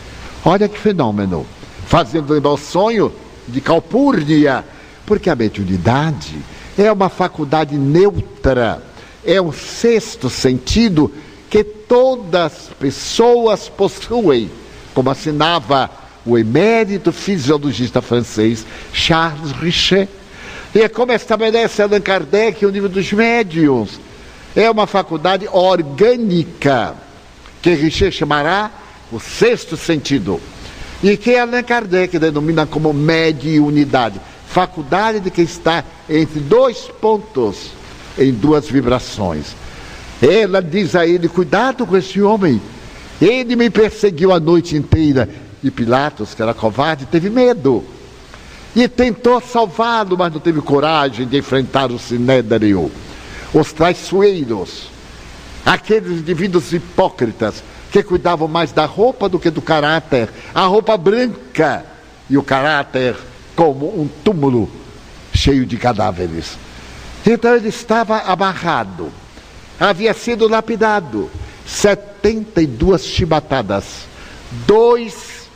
Olha 0.44 0.68
que 0.68 0.78
fenômeno. 0.78 1.46
Fazendo 1.86 2.32
lembrar 2.32 2.52
o 2.52 2.56
sonho 2.56 3.12
de 3.46 3.60
Calpurnia, 3.60 4.64
porque 5.04 5.28
a 5.28 5.34
mediunidade 5.34 6.38
é 6.78 6.90
uma 6.90 7.08
faculdade 7.08 7.76
neutra, 7.76 8.82
é 9.24 9.40
um 9.40 9.52
sexto 9.52 10.30
sentido 10.30 11.12
que 11.50 11.64
todas 11.64 12.34
as 12.36 12.70
pessoas 12.78 13.68
possuem, 13.68 14.50
como 14.94 15.10
assinava 15.10 15.90
o 16.24 16.38
emérito 16.38 17.12
fisiologista 17.12 18.00
francês 18.00 18.64
Charles 18.92 19.52
Richet. 19.52 20.08
E 20.74 20.80
é 20.80 20.88
como 20.88 21.12
estabelece 21.12 21.82
Allan 21.82 22.00
Kardec 22.00 22.64
o 22.64 22.70
nível 22.70 22.88
dos 22.88 23.12
médiums. 23.12 23.98
É 24.54 24.70
uma 24.70 24.86
faculdade 24.86 25.48
orgânica, 25.50 26.94
que 27.60 27.74
Richet 27.74 28.12
chamará 28.12 28.70
o 29.12 29.18
sexto 29.18 29.76
sentido. 29.76 30.40
E 31.02 31.16
que 31.16 31.36
Allan 31.36 31.62
Kardec 31.62 32.18
denomina 32.18 32.66
como 32.66 32.92
mediunidade. 32.92 34.20
Faculdade 34.46 35.20
de 35.20 35.30
que 35.30 35.42
está 35.42 35.84
entre 36.08 36.40
dois 36.40 36.90
pontos, 37.00 37.70
em 38.18 38.32
duas 38.32 38.68
vibrações. 38.68 39.54
Ela 40.20 40.60
diz 40.60 40.94
a 40.94 41.06
ele: 41.06 41.28
Cuidado 41.28 41.86
com 41.86 41.96
esse 41.96 42.20
homem. 42.20 42.60
Ele 43.20 43.54
me 43.56 43.70
perseguiu 43.70 44.32
a 44.32 44.40
noite 44.40 44.76
inteira. 44.76 45.28
E 45.62 45.70
Pilatos, 45.70 46.34
que 46.34 46.42
era 46.42 46.54
covarde, 46.54 47.06
teve 47.06 47.28
medo. 47.30 47.84
E 48.74 48.88
tentou 48.88 49.40
salvá-lo, 49.40 50.16
mas 50.16 50.32
não 50.32 50.40
teve 50.40 50.60
coragem 50.60 51.26
de 51.26 51.38
enfrentar 51.38 51.90
o 51.90 51.98
sinédrio. 51.98 52.90
Os 53.52 53.72
traiçoeiros, 53.72 54.90
aqueles 55.64 56.20
indivíduos 56.20 56.72
hipócritas 56.72 57.62
que 57.90 58.02
cuidavam 58.02 58.48
mais 58.48 58.72
da 58.72 58.84
roupa 58.84 59.28
do 59.28 59.38
que 59.38 59.50
do 59.50 59.62
caráter. 59.62 60.28
A 60.54 60.66
roupa 60.66 60.96
branca 60.96 61.84
e 62.28 62.36
o 62.36 62.42
caráter 62.42 63.16
como 63.56 63.86
um 63.86 64.08
túmulo 64.24 64.70
cheio 65.32 65.66
de 65.66 65.76
cadáveres. 65.76 66.56
Então 67.26 67.54
ele 67.54 67.68
estava 67.68 68.18
amarrado 68.18 69.12
havia 69.80 70.12
sido 70.12 70.46
lapidado. 70.46 71.30
72 71.66 73.04
chibatadas. 73.04 73.84
Dois 74.66 75.48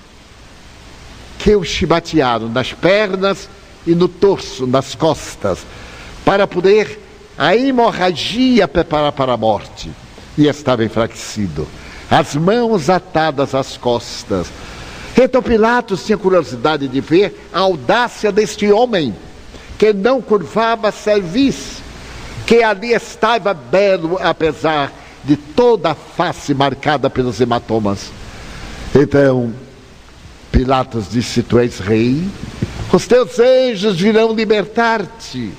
que 1.38 1.54
o 1.54 1.62
chibatearam 1.62 2.48
nas 2.48 2.72
pernas 2.72 3.50
e 3.86 3.94
no 3.94 4.08
torso, 4.08 4.66
nas 4.66 4.94
costas, 4.94 5.58
para 6.24 6.46
poder 6.46 6.98
a 7.36 7.54
hemorragia 7.54 8.66
preparar 8.66 9.12
para 9.12 9.34
a 9.34 9.36
morte. 9.36 9.90
E 10.38 10.46
estava 10.46 10.84
enfraquecido. 10.84 11.68
As 12.14 12.36
mãos 12.36 12.88
atadas 12.88 13.56
às 13.56 13.76
costas. 13.76 14.46
Então 15.20 15.42
Pilatos 15.42 16.06
tinha 16.06 16.16
curiosidade 16.16 16.86
de 16.86 17.00
ver 17.00 17.48
a 17.52 17.58
audácia 17.58 18.30
deste 18.30 18.70
homem, 18.70 19.12
que 19.76 19.92
não 19.92 20.22
curvava 20.22 20.92
serviço 20.92 21.82
que 22.46 22.62
ali 22.62 22.92
estava 22.92 23.52
belo, 23.52 24.16
apesar 24.22 24.92
de 25.24 25.36
toda 25.36 25.90
a 25.90 25.94
face 25.96 26.54
marcada 26.54 27.10
pelos 27.10 27.40
hematomas. 27.40 28.12
Então, 28.94 29.52
Pilatos 30.52 31.10
disse: 31.10 31.42
Tu 31.42 31.58
és 31.58 31.80
rei, 31.80 32.22
os 32.92 33.08
teus 33.08 33.40
anjos 33.40 33.98
virão 34.00 34.32
libertar-te. 34.32 35.50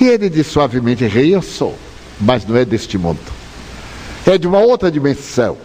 E 0.00 0.04
ele 0.04 0.28
disse 0.28 0.50
suavemente: 0.50 1.06
Rei 1.06 1.32
eu 1.32 1.42
sou, 1.42 1.78
mas 2.20 2.44
não 2.44 2.56
é 2.56 2.64
deste 2.64 2.98
mundo. 2.98 3.39
É 4.30 4.38
de 4.38 4.46
uma 4.46 4.60
outra 4.60 4.92
dimensão. 4.92 5.56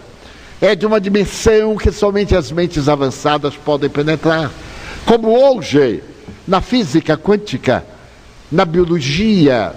É 0.60 0.76
de 0.76 0.88
uma 0.88 1.00
dimensão 1.00 1.78
que 1.78 1.92
somente 1.92 2.36
as 2.36 2.52
mentes 2.52 2.90
avançadas 2.90 3.56
podem 3.56 3.92
penetrar. 3.92 4.50
Como 5.06 5.38
hoje, 5.38 6.02
na 6.48 6.62
física 6.62 7.16
quântica, 7.16 7.86
na 8.52 8.66
biologia, 8.66 9.72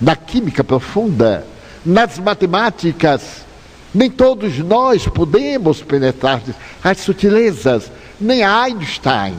na 0.00 0.16
química 0.16 0.64
profunda, 0.64 1.46
nas 1.84 2.18
matemáticas. 2.18 3.46
Nem 3.94 4.10
todos 4.10 4.58
nós 4.58 5.06
podemos 5.06 5.80
penetrar 5.80 6.42
as 6.82 6.98
sutilezas, 6.98 7.92
nem 8.20 8.42
Einstein. 8.42 9.36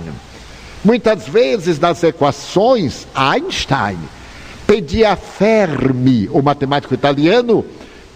Muitas 0.82 1.28
vezes 1.28 1.78
nas 1.78 2.02
equações, 2.04 3.06
Einstein 3.14 3.98
pedia 4.66 5.12
a 5.12 5.16
Fermi, 5.18 6.30
o 6.32 6.42
matemático 6.42 6.94
italiano, 6.94 7.66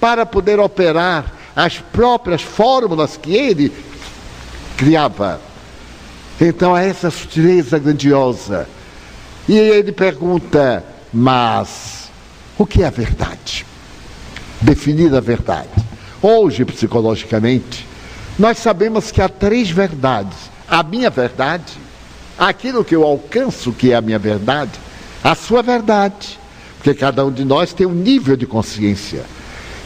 para 0.01 0.25
poder 0.25 0.59
operar 0.59 1.31
as 1.55 1.77
próprias 1.77 2.41
fórmulas 2.41 3.15
que 3.15 3.35
ele 3.35 3.71
criava. 4.75 5.39
Então, 6.39 6.75
essa 6.75 7.11
sutileza 7.11 7.77
grandiosa. 7.77 8.67
E 9.47 9.55
ele 9.55 9.91
pergunta, 9.91 10.83
mas 11.13 12.09
o 12.57 12.65
que 12.65 12.81
é 12.81 12.87
a 12.87 12.89
verdade? 12.89 13.63
Definir 14.59 15.13
a 15.13 15.19
verdade. 15.19 15.69
Hoje, 16.19 16.65
psicologicamente, 16.65 17.87
nós 18.39 18.57
sabemos 18.57 19.11
que 19.11 19.21
há 19.21 19.29
três 19.29 19.69
verdades: 19.69 20.37
a 20.67 20.81
minha 20.81 21.11
verdade, 21.11 21.73
aquilo 22.39 22.83
que 22.83 22.95
eu 22.95 23.03
alcanço, 23.03 23.71
que 23.71 23.91
é 23.91 23.95
a 23.95 24.01
minha 24.01 24.17
verdade, 24.17 24.71
a 25.23 25.35
sua 25.35 25.61
verdade. 25.61 26.39
Porque 26.77 26.95
cada 26.95 27.23
um 27.23 27.31
de 27.31 27.45
nós 27.45 27.73
tem 27.73 27.85
um 27.85 27.93
nível 27.93 28.35
de 28.35 28.47
consciência. 28.47 29.23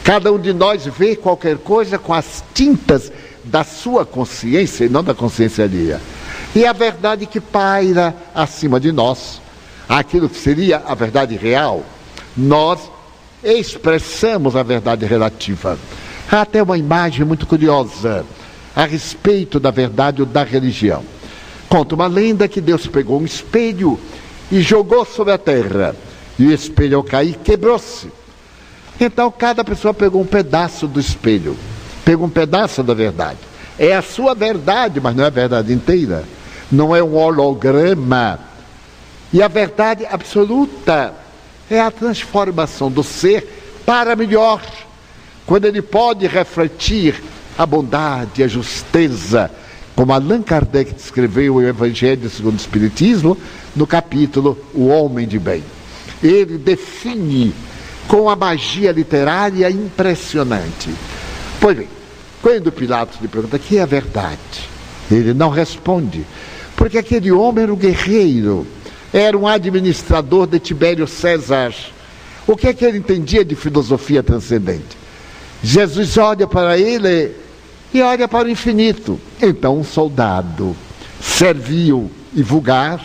Cada 0.06 0.32
um 0.32 0.38
de 0.38 0.52
nós 0.52 0.86
vê 0.86 1.16
qualquer 1.16 1.58
coisa 1.58 1.98
com 1.98 2.14
as 2.14 2.44
tintas 2.54 3.10
da 3.42 3.64
sua 3.64 4.06
consciência 4.06 4.84
e 4.84 4.88
não 4.88 5.02
da 5.02 5.12
consciência 5.12 5.64
alheia. 5.64 6.00
E 6.54 6.64
a 6.64 6.72
verdade 6.72 7.26
que 7.26 7.40
paira 7.40 8.14
acima 8.32 8.78
de 8.78 8.92
nós, 8.92 9.40
aquilo 9.88 10.28
que 10.28 10.36
seria 10.36 10.80
a 10.86 10.94
verdade 10.94 11.34
real, 11.34 11.82
nós 12.36 12.88
expressamos 13.42 14.54
a 14.54 14.62
verdade 14.62 15.04
relativa. 15.04 15.76
Há 16.30 16.42
até 16.42 16.62
uma 16.62 16.78
imagem 16.78 17.26
muito 17.26 17.44
curiosa 17.44 18.24
a 18.76 18.84
respeito 18.84 19.58
da 19.58 19.72
verdade 19.72 20.22
ou 20.22 20.26
da 20.26 20.44
religião. 20.44 21.02
Conta 21.68 21.96
uma 21.96 22.06
lenda 22.06 22.46
que 22.46 22.60
Deus 22.60 22.86
pegou 22.86 23.20
um 23.20 23.24
espelho 23.24 23.98
e 24.52 24.60
jogou 24.60 25.04
sobre 25.04 25.32
a 25.32 25.38
terra. 25.38 25.96
E 26.38 26.46
o 26.46 26.52
espelho, 26.52 26.98
ao 26.98 27.02
cair, 27.02 27.36
quebrou-se. 27.42 28.08
Então 29.00 29.30
cada 29.30 29.62
pessoa 29.62 29.92
pegou 29.92 30.22
um 30.22 30.26
pedaço 30.26 30.86
do 30.86 30.98
espelho, 30.98 31.56
pegou 32.04 32.26
um 32.26 32.30
pedaço 32.30 32.82
da 32.82 32.94
verdade. 32.94 33.38
É 33.78 33.94
a 33.94 34.02
sua 34.02 34.34
verdade, 34.34 35.00
mas 35.00 35.14
não 35.14 35.24
é 35.24 35.26
a 35.26 35.30
verdade 35.30 35.72
inteira. 35.72 36.24
Não 36.72 36.96
é 36.96 37.02
um 37.02 37.14
holograma. 37.14 38.40
E 39.32 39.42
a 39.42 39.48
verdade 39.48 40.06
absoluta 40.06 41.12
é 41.70 41.80
a 41.80 41.90
transformação 41.90 42.90
do 42.90 43.02
ser 43.02 43.82
para 43.84 44.16
melhor, 44.16 44.60
quando 45.46 45.64
ele 45.66 45.82
pode 45.82 46.26
refletir 46.26 47.22
a 47.56 47.64
bondade, 47.64 48.42
a 48.42 48.48
justeza, 48.48 49.50
como 49.94 50.12
Allan 50.12 50.42
Kardec 50.42 50.92
descreveu 50.92 51.54
o 51.54 51.62
Evangelho 51.62 52.28
segundo 52.28 52.54
o 52.54 52.60
Espiritismo, 52.60 53.36
no 53.74 53.86
capítulo 53.86 54.58
O 54.74 54.88
Homem 54.88 55.26
de 55.26 55.38
Bem. 55.38 55.62
Ele 56.22 56.58
define 56.58 57.54
com 58.08 58.30
a 58.30 58.36
magia 58.36 58.92
literária 58.92 59.70
impressionante. 59.70 60.90
Pois 61.60 61.76
bem, 61.76 61.88
quando 62.42 62.70
Pilatos 62.70 63.20
lhe 63.20 63.28
pergunta 63.28 63.58
que 63.58 63.78
é 63.78 63.82
a 63.82 63.86
verdade, 63.86 64.68
Ele 65.10 65.34
não 65.34 65.50
responde, 65.50 66.24
porque 66.76 66.98
aquele 66.98 67.32
homem 67.32 67.64
era 67.64 67.72
um 67.72 67.76
guerreiro, 67.76 68.66
era 69.12 69.36
um 69.36 69.46
administrador 69.46 70.46
de 70.46 70.58
Tibério 70.58 71.06
César. 71.06 71.74
O 72.46 72.56
que 72.56 72.68
é 72.68 72.72
que 72.72 72.84
ele 72.84 72.98
entendia 72.98 73.44
de 73.44 73.56
filosofia 73.56 74.22
transcendente? 74.22 74.96
Jesus 75.62 76.16
olha 76.16 76.46
para 76.46 76.78
ele 76.78 77.32
e 77.92 78.02
olha 78.02 78.28
para 78.28 78.46
o 78.46 78.50
infinito. 78.50 79.18
Então, 79.42 79.78
um 79.78 79.84
soldado 79.84 80.76
servil 81.20 82.10
e 82.34 82.42
vulgar, 82.42 83.00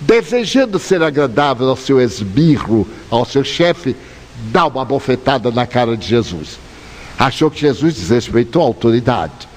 desejando 0.00 0.78
ser 0.78 1.02
agradável 1.02 1.68
ao 1.68 1.76
seu 1.76 2.00
esbirro, 2.00 2.86
ao 3.10 3.24
seu 3.24 3.44
chefe, 3.44 3.94
dá 4.50 4.66
uma 4.66 4.84
bofetada 4.84 5.50
na 5.50 5.66
cara 5.66 5.96
de 5.96 6.06
Jesus. 6.06 6.58
Achou 7.18 7.50
que 7.50 7.60
Jesus 7.60 7.94
desrespeitou 7.94 8.62
a 8.62 8.66
autoridade. 8.66 9.48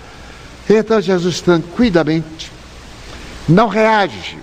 Então 0.70 1.00
Jesus 1.02 1.42
tranquilamente 1.42 2.52
não 3.48 3.68
reage. 3.68 4.38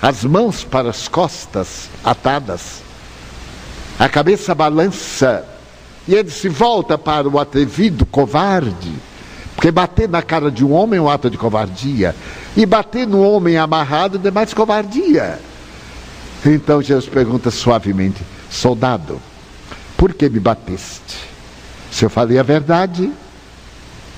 As 0.00 0.24
mãos 0.24 0.62
para 0.62 0.90
as 0.90 1.08
costas 1.08 1.88
atadas, 2.04 2.82
a 3.98 4.08
cabeça 4.08 4.54
balança 4.54 5.44
e 6.06 6.14
ele 6.14 6.30
se 6.30 6.48
volta 6.48 6.96
para 6.96 7.28
o 7.28 7.38
atrevido 7.38 8.06
covarde, 8.06 8.92
porque 9.54 9.70
bater 9.70 10.08
na 10.08 10.22
cara 10.22 10.50
de 10.50 10.64
um 10.64 10.72
homem 10.72 10.98
é 10.98 11.02
um 11.02 11.08
ato 11.08 11.28
de 11.28 11.36
covardia, 11.36 12.14
e 12.56 12.64
bater 12.64 13.06
no 13.06 13.22
homem 13.22 13.56
amarrado 13.56 14.20
é 14.22 14.30
mais 14.30 14.54
covardia. 14.54 15.40
Então 16.44 16.80
Jesus 16.80 17.08
pergunta 17.08 17.50
suavemente: 17.50 18.22
Soldado, 18.50 19.20
por 19.96 20.14
que 20.14 20.28
me 20.28 20.40
bateste? 20.40 21.16
Se 21.90 22.04
eu 22.04 22.10
falei 22.10 22.38
a 22.38 22.42
verdade, 22.42 23.10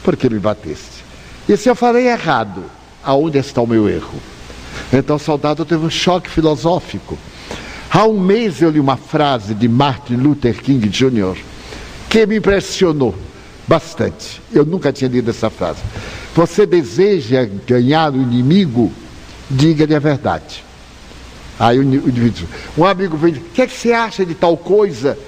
por 0.02 0.16
que 0.16 0.28
me 0.28 0.38
bateste? 0.38 1.04
E 1.48 1.56
se 1.56 1.68
eu 1.68 1.74
falei 1.74 2.08
errado, 2.08 2.64
aonde 3.02 3.38
está 3.38 3.60
o 3.60 3.66
meu 3.66 3.88
erro? 3.88 4.20
Então 4.92 5.18
soldado 5.18 5.64
teve 5.64 5.84
um 5.84 5.90
choque 5.90 6.28
filosófico. 6.28 7.18
Há 7.90 8.04
um 8.06 8.20
mês 8.20 8.60
eu 8.60 8.70
li 8.70 8.78
uma 8.78 8.96
frase 8.96 9.54
de 9.54 9.66
Martin 9.66 10.16
Luther 10.16 10.62
King 10.62 10.88
Jr. 10.88 11.36
que 12.08 12.26
me 12.26 12.36
impressionou 12.36 13.14
bastante. 13.66 14.42
Eu 14.52 14.64
nunca 14.64 14.92
tinha 14.92 15.08
lido 15.08 15.30
essa 15.30 15.48
frase. 15.50 15.80
Você 16.34 16.66
deseja 16.66 17.48
ganhar 17.66 18.12
o 18.12 18.20
inimigo? 18.20 18.92
Diga-lhe 19.50 19.94
a 19.94 19.98
verdade. 19.98 20.64
Aí 21.58 21.78
o 21.78 21.82
indivíduo, 21.82 22.46
um 22.76 22.84
amigo 22.84 23.16
vem, 23.16 23.34
o 23.34 23.40
que, 23.40 23.62
é 23.62 23.66
que 23.66 23.76
você 23.76 23.92
acha 23.92 24.24
de 24.24 24.34
tal 24.34 24.56
coisa? 24.56 25.18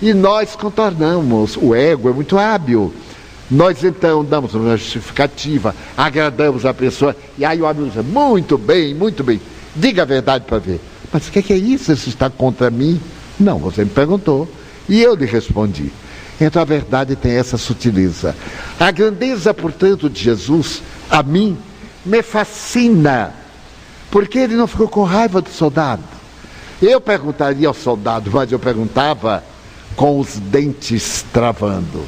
E 0.00 0.14
nós 0.14 0.56
contornamos. 0.56 1.56
O 1.56 1.74
ego 1.74 2.08
é 2.08 2.12
muito 2.12 2.38
hábil. 2.38 2.92
Nós 3.50 3.84
então 3.84 4.24
damos 4.24 4.54
uma 4.54 4.76
justificativa, 4.76 5.74
agradamos 5.96 6.64
a 6.64 6.72
pessoa, 6.72 7.14
e 7.36 7.44
aí 7.44 7.60
o 7.60 7.66
amigo 7.66 7.90
diz, 7.90 8.04
muito 8.04 8.56
bem, 8.56 8.94
muito 8.94 9.22
bem, 9.22 9.38
diga 9.76 10.02
a 10.02 10.06
verdade 10.06 10.44
para 10.46 10.58
ver. 10.58 10.80
Mas 11.12 11.28
o 11.28 11.30
que, 11.30 11.38
é 11.38 11.42
que 11.42 11.52
é 11.52 11.56
isso? 11.56 11.92
Isso 11.92 12.08
está 12.08 12.30
contra 12.30 12.70
mim? 12.70 13.00
Não, 13.38 13.58
você 13.58 13.84
me 13.84 13.90
perguntou. 13.90 14.48
E 14.88 15.00
eu 15.00 15.14
lhe 15.14 15.26
respondi. 15.26 15.92
Então 16.40 16.60
a 16.60 16.64
verdade 16.64 17.14
tem 17.14 17.32
essa 17.32 17.56
sutileza. 17.56 18.34
A 18.80 18.90
grandeza, 18.90 19.54
portanto, 19.54 20.10
de 20.10 20.20
Jesus, 20.20 20.82
a 21.08 21.22
mim, 21.22 21.56
me 22.04 22.22
fascina 22.22 23.32
porque 24.14 24.38
ele 24.38 24.54
não 24.54 24.68
ficou 24.68 24.86
com 24.86 25.02
raiva 25.02 25.42
do 25.42 25.48
soldado. 25.48 26.04
Eu 26.80 27.00
perguntaria 27.00 27.66
ao 27.66 27.74
soldado, 27.74 28.30
mas 28.32 28.52
eu 28.52 28.60
perguntava 28.60 29.42
com 29.96 30.20
os 30.20 30.38
dentes 30.38 31.24
travando. 31.32 32.04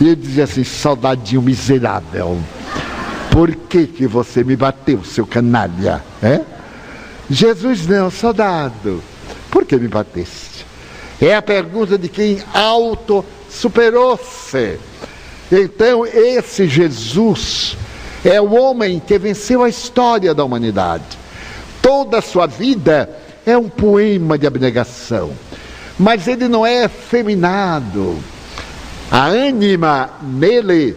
E 0.00 0.08
ele 0.08 0.16
dizia 0.16 0.42
assim: 0.42 0.64
soldadinho 0.64 1.40
miserável, 1.40 2.36
por 3.30 3.54
que, 3.54 3.86
que 3.86 4.08
você 4.08 4.42
me 4.42 4.56
bateu, 4.56 5.04
seu 5.04 5.24
canalha? 5.24 6.02
É? 6.20 6.40
Jesus 7.30 7.86
não, 7.86 8.10
soldado, 8.10 9.00
por 9.48 9.64
que 9.64 9.76
me 9.76 9.86
bateste? 9.86 10.66
É 11.20 11.32
a 11.36 11.42
pergunta 11.42 11.96
de 11.96 12.08
quem 12.08 12.42
auto 12.52 13.24
superou-se. 13.48 14.80
Então, 15.52 16.04
esse 16.04 16.66
Jesus 16.66 17.76
é 18.24 18.40
o 18.40 18.52
homem 18.52 18.98
que 18.98 19.16
venceu 19.16 19.62
a 19.62 19.68
história 19.68 20.34
da 20.34 20.44
humanidade 20.44 21.24
toda 21.86 22.18
a 22.18 22.22
sua 22.22 22.48
vida 22.48 23.08
é 23.46 23.56
um 23.56 23.68
poema 23.68 24.36
de 24.36 24.44
abnegação. 24.44 25.30
Mas 25.96 26.26
ele 26.26 26.48
não 26.48 26.66
é 26.66 26.82
efeminado. 26.82 28.18
A 29.08 29.26
ânima 29.26 30.10
nele 30.20 30.96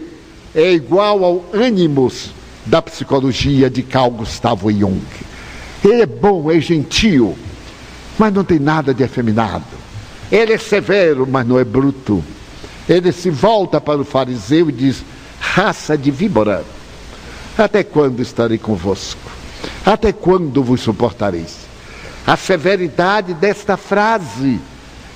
é 0.52 0.72
igual 0.72 1.24
ao 1.24 1.44
ânimos 1.54 2.32
da 2.66 2.82
psicologia 2.82 3.70
de 3.70 3.84
Carl 3.84 4.10
Gustavo 4.10 4.68
Jung. 4.72 5.00
Ele 5.84 6.02
é 6.02 6.06
bom, 6.06 6.50
é 6.50 6.58
gentil, 6.58 7.38
mas 8.18 8.34
não 8.34 8.42
tem 8.42 8.58
nada 8.58 8.92
de 8.92 9.04
efeminado. 9.04 9.62
Ele 10.30 10.54
é 10.54 10.58
severo, 10.58 11.24
mas 11.24 11.46
não 11.46 11.56
é 11.56 11.62
bruto. 11.62 12.22
Ele 12.88 13.12
se 13.12 13.30
volta 13.30 13.80
para 13.80 14.00
o 14.00 14.04
fariseu 14.04 14.68
e 14.68 14.72
diz: 14.72 15.04
raça 15.38 15.96
de 15.96 16.10
víbora, 16.10 16.64
até 17.56 17.84
quando 17.84 18.20
estarei 18.20 18.58
convosco? 18.58 19.39
Até 19.84 20.12
quando 20.12 20.62
vos 20.62 20.80
suportareis? 20.80 21.70
A 22.26 22.36
severidade 22.36 23.34
desta 23.34 23.76
frase 23.76 24.60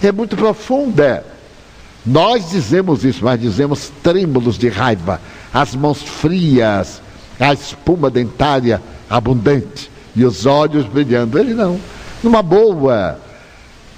é 0.02 0.10
muito 0.10 0.36
profunda. 0.36 1.24
Nós 2.04 2.50
dizemos 2.50 3.04
isso, 3.04 3.24
mas 3.24 3.40
dizemos 3.40 3.90
trêmulos 4.02 4.58
de 4.58 4.68
raiva, 4.68 5.20
as 5.52 5.74
mãos 5.74 6.02
frias, 6.02 7.00
a 7.38 7.52
espuma 7.52 8.10
dentária 8.10 8.82
abundante 9.08 9.90
e 10.14 10.24
os 10.24 10.44
olhos 10.44 10.86
brilhando. 10.86 11.38
Ele 11.38 11.54
não, 11.54 11.80
numa 12.22 12.42
boa. 12.42 13.20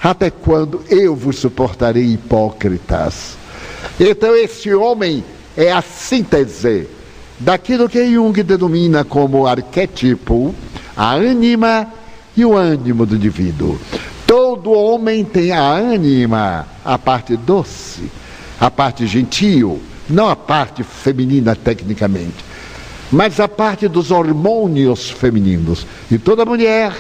Até 0.03 0.31
quando 0.31 0.85
eu 0.89 1.17
vos 1.17 1.39
suportarei, 1.39 2.13
hipócritas? 2.13 3.37
Então, 3.99 4.37
esse 4.37 4.73
homem 4.75 5.25
é 5.57 5.73
a 5.73 5.83
síntese 5.83 6.87
daquilo 7.39 7.89
que 7.89 8.05
Jung 8.13 8.43
denomina 8.43 9.05
como 9.05 9.47
arquétipo, 9.47 10.55
a 10.97 11.15
ânima 11.15 11.87
e 12.37 12.45
o 12.45 12.55
ânimo 12.55 13.05
do 13.05 13.17
indivíduo. 13.17 13.79
Todo 14.27 14.73
homem 14.73 15.25
tem 15.25 15.53
a 15.53 15.63
ânima, 15.63 16.67
a 16.85 16.99
parte 16.99 17.37
doce, 17.37 18.11
a 18.59 18.71
parte 18.71 19.07
gentil, 19.07 19.81
não 20.09 20.29
a 20.29 20.37
parte 20.37 20.83
feminina 20.83 21.55
tecnicamente, 21.55 22.45
mas 23.11 23.39
a 23.39 23.47
parte 23.47 23.87
dos 23.87 24.11
hormônios 24.11 25.11
femininos. 25.11 25.87
E 26.11 26.19
toda 26.19 26.45
mulher 26.45 26.93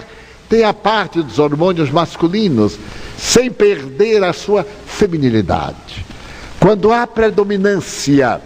tem 0.49 0.63
a 0.63 0.73
parte 0.73 1.23
dos 1.23 1.39
hormônios 1.39 1.91
masculinos, 1.91 2.79
sem 3.19 3.51
perder 3.51 4.23
a 4.23 4.33
sua 4.33 4.65
feminilidade. 4.87 6.05
Quando 6.61 6.93
há 6.93 7.07
predominância 7.07 8.41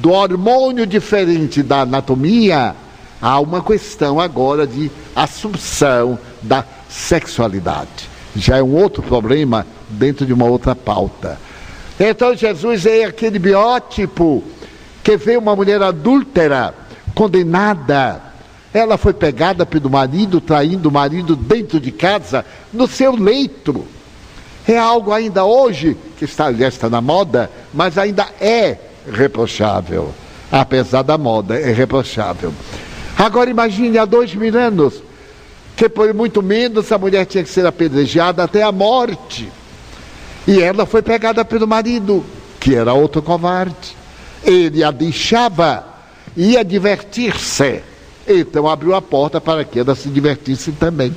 do 0.00 0.12
hormônio 0.12 0.86
diferente 0.86 1.62
da 1.62 1.82
anatomia, 1.82 2.74
há 3.20 3.38
uma 3.38 3.62
questão 3.62 4.18
agora 4.18 4.66
de 4.66 4.90
assunção 5.14 6.18
da 6.40 6.64
sexualidade. 6.88 8.08
Já 8.34 8.56
é 8.56 8.62
um 8.62 8.74
outro 8.74 9.02
problema 9.02 9.66
dentro 9.90 10.24
de 10.24 10.32
uma 10.32 10.46
outra 10.46 10.74
pauta. 10.74 11.38
Então 11.98 12.34
Jesus 12.34 12.86
é 12.86 13.04
aquele 13.04 13.38
biótipo 13.38 14.42
que 15.04 15.18
vê 15.18 15.36
uma 15.36 15.54
mulher 15.54 15.82
adúltera, 15.82 16.74
condenada. 17.14 18.22
Ela 18.72 18.96
foi 18.96 19.12
pegada 19.12 19.66
pelo 19.66 19.90
marido, 19.90 20.40
traindo 20.40 20.88
o 20.88 20.92
marido 20.92 21.36
dentro 21.36 21.78
de 21.78 21.92
casa, 21.92 22.42
no 22.72 22.86
seu 22.86 23.14
leito. 23.14 23.84
É 24.66 24.78
algo 24.78 25.12
ainda 25.12 25.44
hoje, 25.44 25.94
que 26.16 26.24
está, 26.24 26.50
já 26.52 26.68
está 26.68 26.88
na 26.88 27.02
moda, 27.02 27.50
mas 27.74 27.98
ainda 27.98 28.26
é 28.40 28.78
reprochável. 29.10 30.12
Apesar 30.50 31.02
da 31.02 31.16
moda, 31.16 31.58
é 31.58 31.72
reprochável. 31.72 32.52
Agora 33.16 33.50
imagine 33.50 33.98
há 33.98 34.04
dois 34.04 34.34
mil 34.34 34.56
anos, 34.58 35.02
que 35.76 35.88
por 35.88 36.12
muito 36.14 36.42
menos 36.42 36.90
a 36.90 36.98
mulher 36.98 37.24
tinha 37.26 37.44
que 37.44 37.50
ser 37.50 37.66
apedrejada 37.66 38.42
até 38.42 38.62
a 38.62 38.72
morte. 38.72 39.50
E 40.46 40.60
ela 40.60 40.86
foi 40.86 41.02
pegada 41.02 41.44
pelo 41.44 41.68
marido, 41.68 42.24
que 42.58 42.74
era 42.74 42.92
outro 42.92 43.22
covarde. 43.22 43.96
Ele 44.42 44.82
a 44.82 44.90
deixava, 44.90 45.84
ia 46.36 46.64
divertir-se. 46.64 47.82
Então 48.26 48.68
abriu 48.68 48.94
a 48.94 49.02
porta 49.02 49.40
para 49.40 49.64
que 49.64 49.78
ela 49.78 49.94
se 49.94 50.08
divertisse 50.08 50.72
também. 50.72 51.14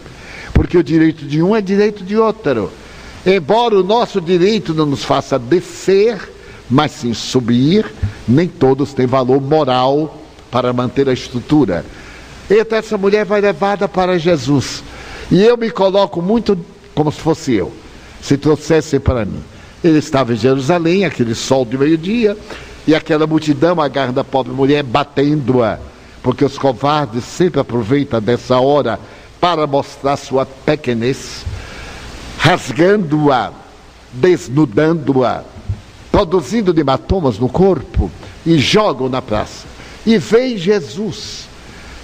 Porque 0.54 0.78
o 0.78 0.84
direito 0.84 1.26
de 1.26 1.42
um 1.42 1.56
é 1.56 1.62
direito 1.62 2.04
de 2.04 2.18
outro. 2.18 2.72
Embora 3.26 3.76
o 3.76 3.84
nosso 3.84 4.20
direito 4.20 4.74
não 4.74 4.86
nos 4.86 5.04
faça 5.04 5.40
descer, 5.40 6.33
mas 6.70 6.92
sim 6.92 7.14
subir, 7.14 7.86
nem 8.28 8.48
todos 8.48 8.94
têm 8.94 9.06
valor 9.06 9.42
moral 9.42 10.22
para 10.50 10.72
manter 10.74 11.10
a 11.10 11.14
estrutura. 11.14 11.86
Então 12.50 12.78
essa 12.78 12.98
mulher 12.98 13.26
vai 13.26 13.42
levada 13.42 13.88
para 13.88 14.20
Jesus. 14.20 14.84
E 15.32 15.42
eu 15.44 15.58
me 15.58 15.70
coloco 15.72 16.22
muito 16.22 16.58
como 16.94 17.12
se 17.12 17.20
fosse 17.20 17.54
eu, 17.54 17.72
se 18.22 18.38
trouxessem 18.38 19.00
para 19.00 19.26
mim. 19.26 19.44
Ele 19.84 19.98
estava 19.98 20.34
em 20.34 20.38
Jerusalém, 20.38 21.06
aquele 21.06 21.36
sol 21.36 21.66
de 21.66 21.78
meio-dia, 21.78 22.38
e 22.86 22.94
aquela 22.94 23.26
multidão 23.26 23.82
agarrando 23.82 24.20
a 24.20 24.24
pobre 24.24 24.54
mulher, 24.54 24.84
batendo-a, 24.84 25.80
porque 26.22 26.46
os 26.46 26.58
covardes 26.58 27.24
sempre 27.24 27.60
aproveitam 27.60 28.22
dessa 28.22 28.60
hora 28.60 29.00
para 29.40 29.68
mostrar 29.68 30.16
sua 30.18 30.46
pequenez, 30.46 31.46
rasgando-a, 32.38 33.52
desnudando-a, 34.14 35.44
produzindo 36.14 36.80
hematomas 36.80 37.40
no 37.40 37.50
corpo 37.50 38.12
e 38.46 38.60
jogam 38.60 39.10
na 39.10 39.20
praça. 39.20 39.66
E 40.06 40.20
vem 40.20 40.60
Jesus. 40.60 41.50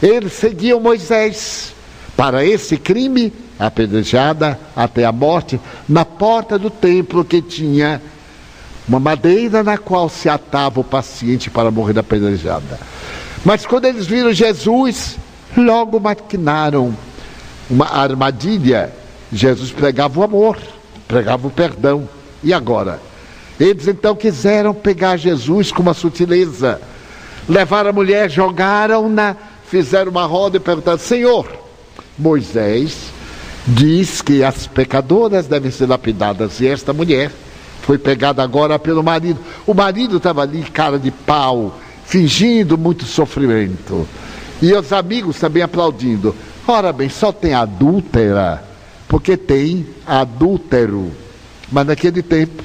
Eles 0.02 0.34
seguiam 0.34 0.80
Moisés 0.80 1.76
para 2.18 2.44
esse 2.44 2.76
crime, 2.76 3.32
apedrejada 3.60 4.60
até 4.76 5.06
a 5.06 5.12
morte, 5.12 5.60
na 5.88 6.04
porta 6.04 6.58
do 6.58 6.72
templo 6.72 7.24
que 7.24 7.40
tinha 7.40 8.02
uma 8.88 9.00
madeira 9.00 9.64
na 9.64 9.78
qual 9.78 10.10
se 10.10 10.28
atava 10.28 10.80
o 10.80 10.84
paciente 10.84 11.52
para 11.52 11.70
morrer 11.70 11.94
da 11.94 12.02
apedrejada. 12.02 12.80
Mas 13.46 13.64
quando 13.64 13.86
eles 13.86 14.08
viram 14.08 14.34
Jesus, 14.34 15.18
logo 15.56 16.00
maquinaram 16.00 16.98
uma 17.70 17.86
armadilha. 17.86 18.92
Jesus 19.32 19.72
pregava 19.72 20.20
o 20.20 20.24
amor, 20.24 20.58
pregava 21.08 21.48
o 21.48 21.52
perdão. 21.52 22.10
E 22.44 22.52
agora? 22.52 23.09
Eles 23.60 23.88
então 23.88 24.16
quiseram 24.16 24.74
pegar 24.74 25.18
Jesus 25.18 25.72
com 25.72 25.82
uma 25.82 25.94
sutileza. 25.94 26.80
Levaram 27.48 27.90
a 27.90 27.94
mulher, 27.94 28.30
jogaram-na, 28.30 29.36
fizeram 29.68 30.12
uma 30.12 30.26
roda 30.26 30.58
e 30.58 30.60
perguntaram: 30.60 30.98
Senhor, 30.98 31.48
Moisés 32.18 32.98
diz 33.68 34.22
que 34.22 34.44
as 34.44 34.66
pecadoras 34.66 35.48
devem 35.48 35.72
ser 35.72 35.88
lapidadas, 35.88 36.60
e 36.60 36.68
esta 36.68 36.94
mulher 36.94 37.32
foi 37.82 37.98
pegada 37.98 38.42
agora 38.44 38.80
pelo 38.80 39.04
marido. 39.04 39.40
O 39.66 39.74
marido 39.74 40.18
estava 40.18 40.42
ali, 40.42 40.64
cara 40.64 40.98
de 40.98 41.12
pau, 41.12 41.78
fingindo 42.06 42.78
muito 42.78 43.04
sofrimento. 43.06 44.08
E 44.62 44.74
os 44.74 44.94
amigos 44.94 45.40
também 45.40 45.64
aplaudindo. 45.64 46.36
Ora 46.68 46.94
bem, 46.94 47.10
só 47.10 47.32
tem 47.32 47.54
adúltera, 47.54 48.64
porque 49.08 49.36
tem 49.36 49.88
adúltero. 50.06 51.12
Mas 51.72 51.88
naquele 51.88 52.22
tempo, 52.22 52.64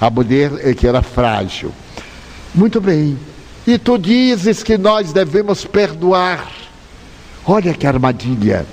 a 0.00 0.10
mulher 0.10 0.52
é 0.62 0.74
que 0.74 0.86
era 0.86 1.02
frágil. 1.02 1.72
Muito 2.54 2.80
bem. 2.80 3.18
E 3.66 3.78
tu 3.78 3.98
dizes 3.98 4.62
que 4.62 4.78
nós 4.78 5.12
devemos 5.12 5.64
perdoar. 5.64 6.50
Olha 7.44 7.74
que 7.74 7.86
armadilha. 7.86 8.66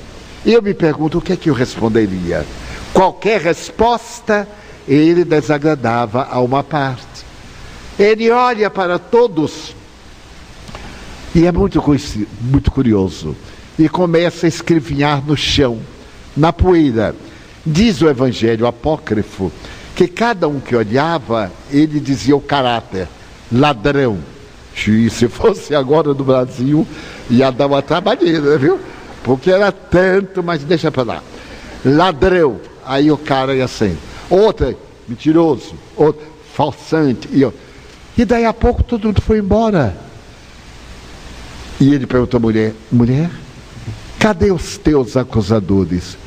Eu 0.45 0.61
me 0.61 0.73
pergunto 0.73 1.17
o 1.17 1.21
que 1.21 1.33
é 1.33 1.35
que 1.35 1.49
eu 1.49 1.53
responderia. 1.53 2.45
Qualquer 2.93 3.41
resposta, 3.41 4.47
ele 4.87 5.23
desagradava 5.23 6.27
a 6.29 6.39
uma 6.41 6.63
parte. 6.63 7.23
Ele 7.97 8.29
olha 8.29 8.69
para 8.69 8.99
todos 8.99 9.75
e 11.35 11.47
é 11.47 11.51
muito, 11.51 11.81
muito 12.41 12.71
curioso. 12.71 13.35
E 13.77 13.89
começa 13.89 14.45
a 14.45 14.49
escrevinhar 14.49 15.23
no 15.25 15.35
chão, 15.35 15.79
na 16.37 16.53
poeira. 16.53 17.15
Diz 17.65 18.01
o 18.01 18.09
evangelho 18.09 18.67
apócrifo 18.67 19.51
que 19.95 20.07
cada 20.07 20.47
um 20.47 20.59
que 20.59 20.75
olhava, 20.75 21.51
ele 21.69 21.99
dizia 21.99 22.35
o 22.35 22.41
caráter, 22.41 23.07
ladrão. 23.51 24.17
E 24.87 25.09
se 25.09 25.27
fosse 25.27 25.75
agora 25.75 26.13
no 26.13 26.23
Brasil, 26.23 26.87
ia 27.29 27.51
dar 27.51 27.67
uma 27.67 27.81
trabalheira, 27.81 28.57
viu? 28.57 28.79
Porque 29.23 29.51
era 29.51 29.71
tanto, 29.71 30.43
mas 30.43 30.63
deixa 30.63 30.91
para 30.91 31.03
lá. 31.03 31.23
Ladrão. 31.85 32.59
Aí 32.85 33.11
o 33.11 33.17
cara 33.17 33.55
ia 33.55 33.65
assim. 33.65 33.95
Outra, 34.29 34.75
mentiroso. 35.07 35.75
Outro, 35.95 36.25
falsante. 36.53 37.29
E, 37.31 37.47
e 38.19 38.25
daí 38.25 38.45
a 38.45 38.53
pouco 38.53 38.83
todo 38.83 39.05
mundo 39.05 39.21
foi 39.21 39.37
embora. 39.37 39.95
E 41.79 41.93
ele 41.93 42.07
perguntou 42.07 42.37
à 42.37 42.41
mulher: 42.41 42.73
mulher, 42.91 43.29
cadê 44.19 44.51
os 44.51 44.77
teus 44.77 45.15
acusadores? 45.15 46.17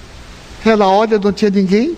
Ela 0.65 0.89
olha, 0.89 1.19
não 1.19 1.33
tinha 1.33 1.51
ninguém. 1.51 1.97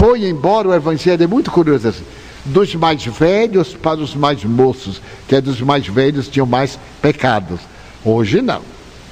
Foi 0.00 0.26
embora, 0.26 0.66
o 0.66 0.74
evangelho 0.74 1.22
é 1.22 1.26
muito 1.26 1.50
curioso 1.50 1.88
assim, 1.88 2.04
dos 2.42 2.74
mais 2.74 3.04
velhos 3.04 3.74
para 3.74 4.00
os 4.00 4.14
mais 4.14 4.42
moços, 4.42 4.98
que 5.28 5.36
é 5.36 5.42
dos 5.42 5.60
mais 5.60 5.86
velhos 5.86 6.26
tinham 6.26 6.46
mais 6.46 6.78
pecados. 7.02 7.60
Hoje 8.02 8.40
não. 8.40 8.62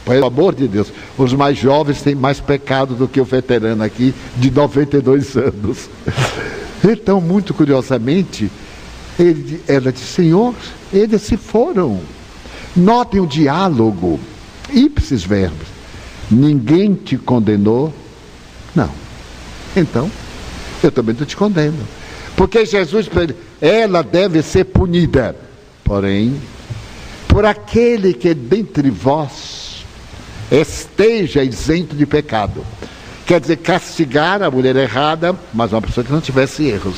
Pelo 0.06 0.24
amor 0.24 0.54
de 0.54 0.66
Deus, 0.66 0.90
os 1.18 1.34
mais 1.34 1.58
jovens 1.58 2.00
têm 2.00 2.14
mais 2.14 2.40
pecado 2.40 2.94
do 2.94 3.06
que 3.06 3.20
o 3.20 3.24
veterano 3.26 3.84
aqui 3.84 4.14
de 4.38 4.50
92 4.50 5.36
anos. 5.36 5.90
Então, 6.82 7.20
muito 7.20 7.52
curiosamente, 7.52 8.48
ele, 9.18 9.60
ela 9.66 9.90
disse: 9.90 10.06
Senhor, 10.06 10.54
eles 10.92 11.22
se 11.22 11.36
foram. 11.36 12.00
Notem 12.76 13.20
o 13.20 13.26
diálogo, 13.26 14.20
ipsis 14.72 15.24
verbos. 15.24 15.66
Ninguém 16.30 16.94
te 16.94 17.18
condenou? 17.18 17.92
Não. 18.76 18.90
Então, 19.76 20.08
eu 20.86 20.92
também 20.92 21.14
não 21.18 21.26
te 21.26 21.36
condeno. 21.36 21.86
Porque 22.36 22.64
Jesus, 22.64 23.08
ela 23.60 24.02
deve 24.02 24.42
ser 24.42 24.64
punida. 24.64 25.34
Porém, 25.82 26.40
por 27.26 27.44
aquele 27.44 28.12
que 28.12 28.34
dentre 28.34 28.90
vós 28.90 29.84
esteja 30.50 31.42
isento 31.42 31.94
de 31.94 32.06
pecado. 32.06 32.64
Quer 33.26 33.40
dizer, 33.40 33.56
castigar 33.56 34.42
a 34.42 34.50
mulher 34.50 34.74
errada, 34.76 35.36
mas 35.52 35.72
uma 35.72 35.82
pessoa 35.82 36.04
que 36.04 36.12
não 36.12 36.20
tivesse 36.20 36.66
erros. 36.66 36.96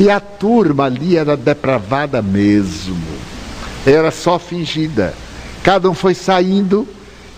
E 0.00 0.10
a 0.10 0.18
turma 0.18 0.84
ali 0.84 1.16
era 1.16 1.36
depravada 1.36 2.20
mesmo. 2.20 2.96
Era 3.86 4.10
só 4.10 4.38
fingida. 4.38 5.14
Cada 5.62 5.88
um 5.88 5.94
foi 5.94 6.14
saindo 6.14 6.88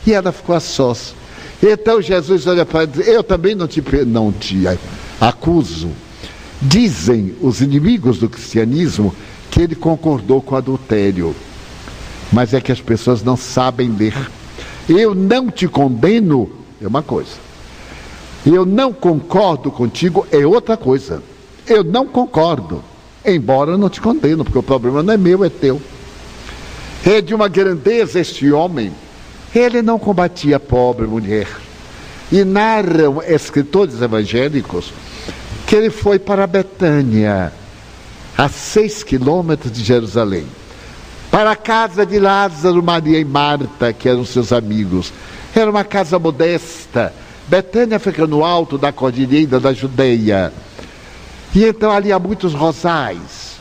e 0.07 0.12
ela 0.12 0.33
ficou 0.33 0.55
a 0.55 0.61
sós. 0.61 1.14
Então 1.62 2.01
Jesus 2.01 2.47
olha 2.47 2.64
para 2.64 2.87
dizer: 2.87 3.09
Eu 3.09 3.22
também 3.22 3.55
não 3.55 3.66
te, 3.66 3.83
não 4.07 4.33
te 4.33 4.66
acuso. 5.20 5.90
Dizem 6.60 7.34
os 7.40 7.60
inimigos 7.60 8.18
do 8.18 8.28
cristianismo 8.28 9.14
que 9.50 9.60
ele 9.60 9.74
concordou 9.74 10.40
com 10.40 10.54
o 10.54 10.58
adultério. 10.58 11.34
Mas 12.32 12.54
é 12.54 12.60
que 12.60 12.72
as 12.72 12.80
pessoas 12.80 13.22
não 13.22 13.36
sabem 13.36 13.90
ler. 13.90 14.16
Eu 14.88 15.14
não 15.14 15.50
te 15.50 15.68
condeno 15.68 16.50
é 16.84 16.86
uma 16.86 17.02
coisa. 17.02 17.32
Eu 18.44 18.66
não 18.66 18.92
concordo 18.92 19.70
contigo 19.70 20.26
é 20.30 20.46
outra 20.46 20.76
coisa. 20.76 21.22
Eu 21.66 21.82
não 21.82 22.06
concordo, 22.06 22.84
embora 23.24 23.70
eu 23.70 23.78
não 23.78 23.88
te 23.88 24.00
condeno, 24.00 24.44
porque 24.44 24.58
o 24.58 24.62
problema 24.62 25.02
não 25.02 25.14
é 25.14 25.16
meu, 25.16 25.42
é 25.44 25.48
teu. 25.48 25.80
É 27.06 27.22
de 27.22 27.34
uma 27.34 27.48
grandeza 27.48 28.20
este 28.20 28.52
homem. 28.52 28.92
Ele 29.54 29.80
não 29.80 29.98
combatia 29.98 30.56
a 30.56 30.60
pobre 30.60 31.06
mulher. 31.06 31.48
E 32.33 32.45
narram 32.45 33.22
escritores 33.22 34.01
evangélicos 34.01 34.93
que 35.66 35.77
ele 35.77 35.91
foi 35.91 36.18
para 36.18 36.47
Betânia, 36.47 37.53
a 38.37 38.49
seis 38.49 39.03
quilômetros 39.03 39.72
de 39.72 39.83
Jerusalém, 39.83 40.47
para 41.31 41.53
a 41.53 41.57
casa 41.57 42.05
de 42.05 42.18
Lázaro, 42.18 42.83
Maria 42.83 43.18
e 43.18 43.25
Marta, 43.25 43.93
que 43.93 44.09
eram 44.09 44.25
seus 44.25 44.53
amigos. 44.53 45.12
Era 45.55 45.70
uma 45.70 45.85
casa 45.85 46.18
modesta. 46.18 47.12
Betânia 47.49 47.99
fica 47.99 48.27
no 48.27 48.45
alto 48.45 48.79
da 48.79 48.93
cordilheira 48.93 49.61
da 49.61 49.72
Judeia. 49.72 50.53
E 51.55 51.64
então 51.64 51.91
ali 51.91 52.12
há 52.12 52.18
muitos 52.18 52.53
rosais. 52.55 53.55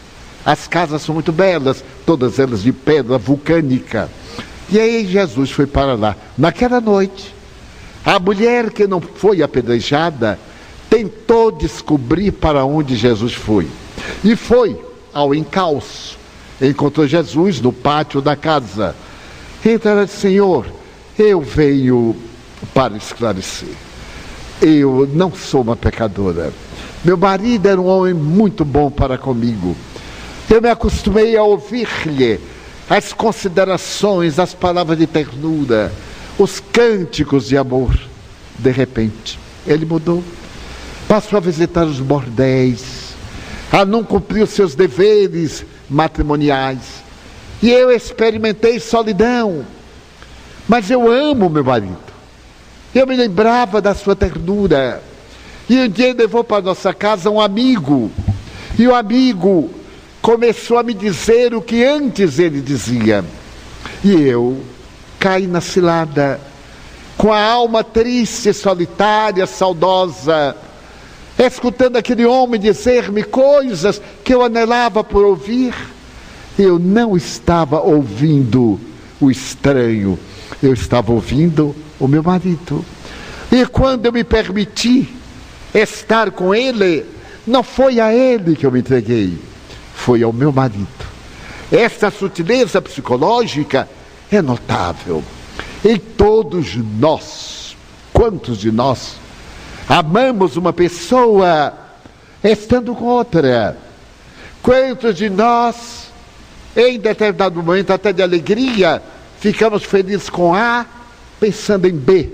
As 0.46 0.68
casas 0.68 1.02
são 1.02 1.14
muito 1.14 1.32
belas, 1.32 1.84
todas 2.06 2.38
elas 2.38 2.64
de 2.64 2.72
pedra 2.74 3.18
vulcânica. 3.18 4.10
E 4.70 4.80
aí 4.80 5.06
Jesus 5.06 5.52
foi 5.52 5.66
para 5.66 5.94
lá. 5.94 6.16
Naquela 6.38 6.82
noite, 6.82 7.34
a 8.06 8.20
mulher 8.20 8.72
que 8.72 8.86
não 8.86 9.00
foi 9.00 9.42
apedrejada 9.42 10.38
tentou 10.90 11.52
descobrir 11.52 12.32
para 12.32 12.66
onde 12.66 12.96
Jesus 12.96 13.34
foi. 13.34 13.68
E 14.24 14.36
foi 14.36 14.80
ao 15.14 15.34
encalço. 15.34 16.18
Encontrou 16.62 17.08
Jesus 17.08 17.62
no 17.62 17.72
pátio 17.72 18.22
da 18.22 18.36
casa. 18.36 18.96
Disse: 19.64 20.20
Senhor, 20.20 20.66
eu 21.18 21.42
venho 21.42 22.16
para 22.74 22.96
esclarecer. 22.98 23.70
Eu 24.62 25.10
não 25.14 25.34
sou 25.34 25.62
uma 25.62 25.76
pecadora. 25.76 26.54
Meu 27.04 27.18
marido 27.18 27.68
era 27.68 27.80
um 27.80 27.88
homem 27.88 28.14
muito 28.14 28.64
bom 28.64 28.90
para 28.90 29.18
comigo. 29.18 29.76
Eu 30.50 30.62
me 30.62 30.70
acostumei 30.70 31.36
a 31.36 31.44
ouvir-lhe 31.44 32.40
as 32.90 33.12
considerações, 33.14 34.40
as 34.40 34.54
palavras 34.54 34.98
de 34.98 35.08
ternura, 35.08 35.92
os 36.38 36.60
cânticos 36.60 37.48
de 37.48 37.58
amor. 37.58 37.98
De 38.58 38.72
repente, 38.72 39.40
ele 39.66 39.86
mudou 39.86 40.24
passou 41.14 41.38
a 41.38 41.40
visitar 41.40 41.86
os 41.86 42.00
bordéis, 42.00 43.14
a 43.72 43.86
não 43.86 44.04
cumprir 44.04 44.42
os 44.42 44.50
seus 44.50 44.74
deveres 44.74 45.64
matrimoniais. 45.88 47.04
E 47.62 47.70
eu 47.70 47.92
experimentei 47.92 48.80
solidão. 48.80 49.64
Mas 50.68 50.90
eu 50.90 51.12
amo 51.12 51.52
meu 51.52 51.64
marido. 51.64 51.98
Eu 52.96 53.06
me 53.06 53.16
lembrava 53.16 53.80
da 53.80 53.94
sua 53.94 54.16
ternura. 54.16 55.04
E 55.70 55.80
um 55.80 55.88
dia 55.88 56.10
ele 56.10 56.20
levou 56.20 56.44
para 56.44 56.64
nossa 56.64 56.92
casa 56.96 57.30
um 57.30 57.40
amigo. 57.40 58.12
E 58.80 58.88
o 58.88 58.96
amigo 58.96 59.70
começou 60.20 60.80
a 60.80 60.84
me 60.84 60.96
dizer 60.96 61.54
o 61.54 61.62
que 61.62 61.84
antes 61.84 62.40
ele 62.40 62.60
dizia. 62.60 63.24
E 64.04 64.14
eu 64.14 64.60
caí 65.24 65.48
na 65.48 65.62
cilada, 65.62 66.38
com 67.18 67.32
a 67.32 67.42
alma 67.42 67.82
triste, 67.82 68.52
solitária, 68.52 69.48
saudosa, 69.48 70.54
escutando 71.40 71.96
aquele 71.96 72.26
homem 72.26 72.60
dizer-me 72.60 73.24
coisas 73.24 74.02
que 74.22 74.34
eu 74.34 74.44
anelava 74.44 75.02
por 75.02 75.24
ouvir. 75.24 75.74
Eu 76.60 76.78
não 76.78 77.16
estava 77.16 77.80
ouvindo 77.80 78.78
o 79.22 79.32
estranho, 79.32 80.20
eu 80.62 80.74
estava 80.74 81.14
ouvindo 81.14 81.74
o 82.02 82.06
meu 82.06 82.22
marido. 82.22 82.84
E 83.50 83.66
quando 83.66 84.08
eu 84.08 84.12
me 84.12 84.26
permiti 84.26 85.08
estar 85.74 86.32
com 86.32 86.54
ele, 86.54 87.06
não 87.48 87.64
foi 87.64 87.98
a 88.02 88.14
ele 88.14 88.58
que 88.58 88.66
eu 88.66 88.72
me 88.74 88.82
entreguei, 88.82 89.38
foi 89.96 90.22
ao 90.22 90.34
meu 90.34 90.52
marido. 90.52 90.86
Essa 91.72 92.12
sutileza 92.12 92.82
psicológica 92.82 93.88
é 94.36 94.42
notável. 94.42 95.24
E 95.84 95.98
todos 95.98 96.76
nós, 96.76 97.76
quantos 98.14 98.58
de 98.58 98.72
nós 98.72 99.16
amamos 99.88 100.56
uma 100.56 100.72
pessoa 100.72 101.74
estando 102.44 102.96
com 102.96 103.06
outra? 103.06 103.78
Quantos 104.62 105.18
de 105.18 105.30
nós, 105.30 106.08
em 106.76 106.98
determinado 107.00 107.62
momento 107.62 107.92
até 107.92 108.14
de 108.14 108.22
alegria, 108.22 109.04
ficamos 109.40 109.84
felizes 109.84 110.30
com 110.30 110.54
A, 110.54 110.86
pensando 111.40 111.86
em 111.86 111.96
B? 111.96 112.30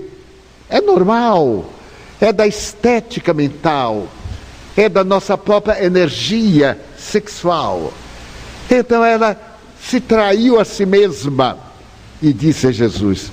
É 0.68 0.80
normal, 0.80 1.68
é 2.20 2.32
da 2.32 2.46
estética 2.46 3.34
mental, 3.34 4.06
é 4.76 4.88
da 4.88 5.02
nossa 5.02 5.36
própria 5.36 5.84
energia 5.84 6.78
sexual. 6.96 7.92
Então 8.70 9.04
ela 9.04 9.36
se 9.82 10.00
traiu 10.00 10.60
a 10.60 10.64
si 10.64 10.86
mesma 10.86 11.69
e 12.22 12.32
disse 12.32 12.66
a 12.66 12.72
Jesus: 12.72 13.30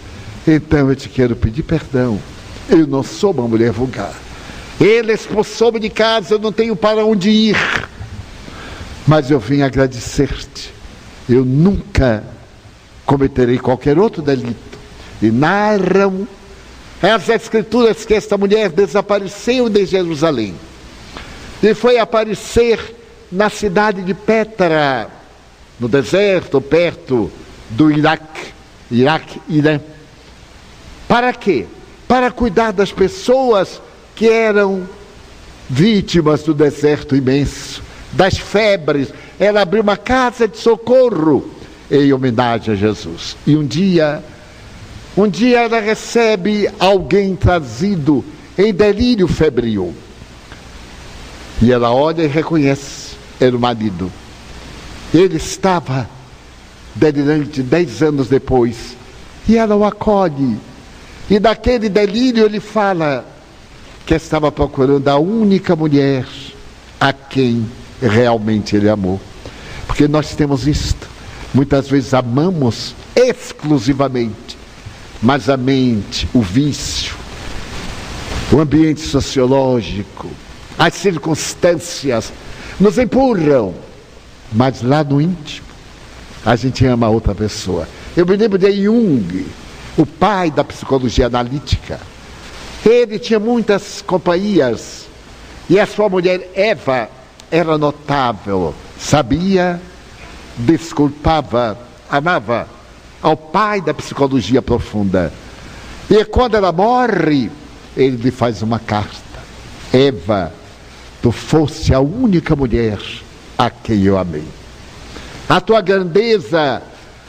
Então 0.47 0.89
eu 0.89 0.95
te 0.95 1.09
quero 1.09 1.35
pedir 1.35 1.63
perdão. 1.63 2.19
Eu 2.69 2.85
não 2.85 3.03
sou 3.03 3.31
uma 3.31 3.47
mulher 3.47 3.71
vulgar. 3.71 4.13
Ele 4.79 5.13
expulsou-me 5.13 5.79
de 5.79 5.89
casa, 5.89 6.35
eu 6.35 6.39
não 6.39 6.51
tenho 6.51 6.75
para 6.75 7.05
onde 7.05 7.29
ir. 7.29 7.57
Mas 9.07 9.31
eu 9.31 9.39
vim 9.39 9.61
agradecer-te. 9.61 10.73
Eu 11.27 11.43
nunca 11.43 12.23
cometerei 13.05 13.57
qualquer 13.57 13.97
outro 13.97 14.21
delito. 14.21 14.77
E 15.21 15.31
narram 15.31 16.27
as 17.01 17.29
escrituras 17.29 18.05
que 18.05 18.13
esta 18.13 18.37
mulher 18.37 18.69
desapareceu 18.69 19.69
de 19.69 19.85
Jerusalém. 19.85 20.55
E 21.63 21.73
foi 21.73 21.97
aparecer 21.97 22.95
na 23.31 23.49
cidade 23.49 24.03
de 24.03 24.13
Petra, 24.13 25.09
no 25.79 25.87
deserto, 25.87 26.61
perto 26.61 27.31
do 27.71 27.91
Iraque. 27.91 28.56
Iraque, 28.91 29.41
Irã. 29.49 29.79
Para 31.07 31.33
quê? 31.33 31.65
Para 32.07 32.31
cuidar 32.31 32.71
das 32.71 32.91
pessoas 32.91 33.81
que 34.15 34.27
eram 34.29 34.87
vítimas 35.69 36.43
do 36.43 36.53
deserto 36.53 37.15
imenso, 37.15 37.81
das 38.13 38.37
febres. 38.37 39.13
Ela 39.39 39.61
abriu 39.61 39.83
uma 39.83 39.97
casa 39.97 40.47
de 40.47 40.57
socorro 40.57 41.51
em 41.91 42.11
homenagem 42.11 42.73
a 42.73 42.77
Jesus. 42.77 43.35
E 43.45 43.55
um 43.55 43.65
dia, 43.65 44.23
um 45.15 45.27
dia 45.27 45.61
ela 45.61 45.79
recebe 45.79 46.69
alguém 46.79 47.35
trazido 47.35 48.23
em 48.57 48.73
delírio 48.73 49.27
febril. 49.27 49.93
E 51.61 51.71
ela 51.71 51.93
olha 51.93 52.23
e 52.23 52.27
reconhece, 52.27 53.15
era 53.39 53.55
o 53.55 53.59
marido. 53.59 54.11
Ele 55.13 55.37
estava 55.37 56.07
delirante 56.97 57.61
dez 57.61 58.01
anos 58.01 58.27
depois. 58.27 58.95
E 59.47 59.55
ela 59.55 59.75
o 59.75 59.85
acolhe. 59.85 60.57
E 61.29 61.39
daquele 61.39 61.89
delírio 61.89 62.45
ele 62.45 62.59
fala 62.59 63.25
que 64.05 64.15
estava 64.15 64.51
procurando 64.51 65.07
a 65.07 65.17
única 65.17 65.75
mulher 65.75 66.25
a 66.99 67.13
quem 67.13 67.69
realmente 68.01 68.75
ele 68.75 68.89
amou. 68.89 69.19
Porque 69.85 70.07
nós 70.07 70.35
temos 70.35 70.67
isto. 70.67 71.07
Muitas 71.53 71.89
vezes 71.89 72.13
amamos 72.13 72.93
exclusivamente, 73.15 74.57
mas 75.21 75.49
a 75.49 75.57
mente, 75.57 76.27
o 76.33 76.41
vício, 76.41 77.15
o 78.51 78.59
ambiente 78.59 79.01
sociológico, 79.01 80.29
as 80.77 80.93
circunstâncias 80.93 82.31
nos 82.79 82.97
empurram, 82.97 83.73
mas 84.53 84.81
lá 84.83 85.03
no 85.03 85.21
íntimo 85.21 85.66
a 86.45 86.55
gente 86.55 86.85
ama 86.85 87.07
a 87.07 87.09
outra 87.09 87.35
pessoa. 87.35 87.87
Eu 88.15 88.25
me 88.25 88.35
lembro 88.35 88.57
de 88.57 88.71
Jung, 88.71 89.45
o 89.97 90.05
pai 90.05 90.51
da 90.51 90.63
psicologia 90.63 91.27
analítica. 91.27 91.99
Ele 92.85 93.19
tinha 93.19 93.39
muitas 93.39 94.01
companhias 94.01 95.05
e 95.69 95.79
a 95.79 95.85
sua 95.85 96.07
mulher 96.07 96.51
Eva 96.53 97.09
era 97.51 97.77
notável, 97.77 98.73
sabia, 98.99 99.81
desculpava, 100.57 101.77
amava 102.09 102.67
ao 103.21 103.35
pai 103.35 103.81
da 103.81 103.93
psicologia 103.93 104.61
profunda. 104.61 105.33
E 106.09 106.23
quando 106.23 106.55
ela 106.55 106.71
morre, 106.71 107.51
ele 107.95 108.15
lhe 108.15 108.31
faz 108.31 108.61
uma 108.61 108.79
carta. 108.79 109.17
Eva, 109.91 110.53
tu 111.21 111.31
foste 111.31 111.93
a 111.93 111.99
única 111.99 112.55
mulher 112.55 112.99
a 113.57 113.69
quem 113.69 114.03
eu 114.03 114.17
amei 114.17 114.45
a 115.47 115.61
tua 115.61 115.81
grandeza, 115.81 116.81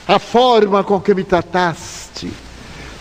a 0.06 0.18
forma 0.18 0.82
com 0.82 1.00
que 1.00 1.14
me 1.14 1.24
trataste. 1.24 2.30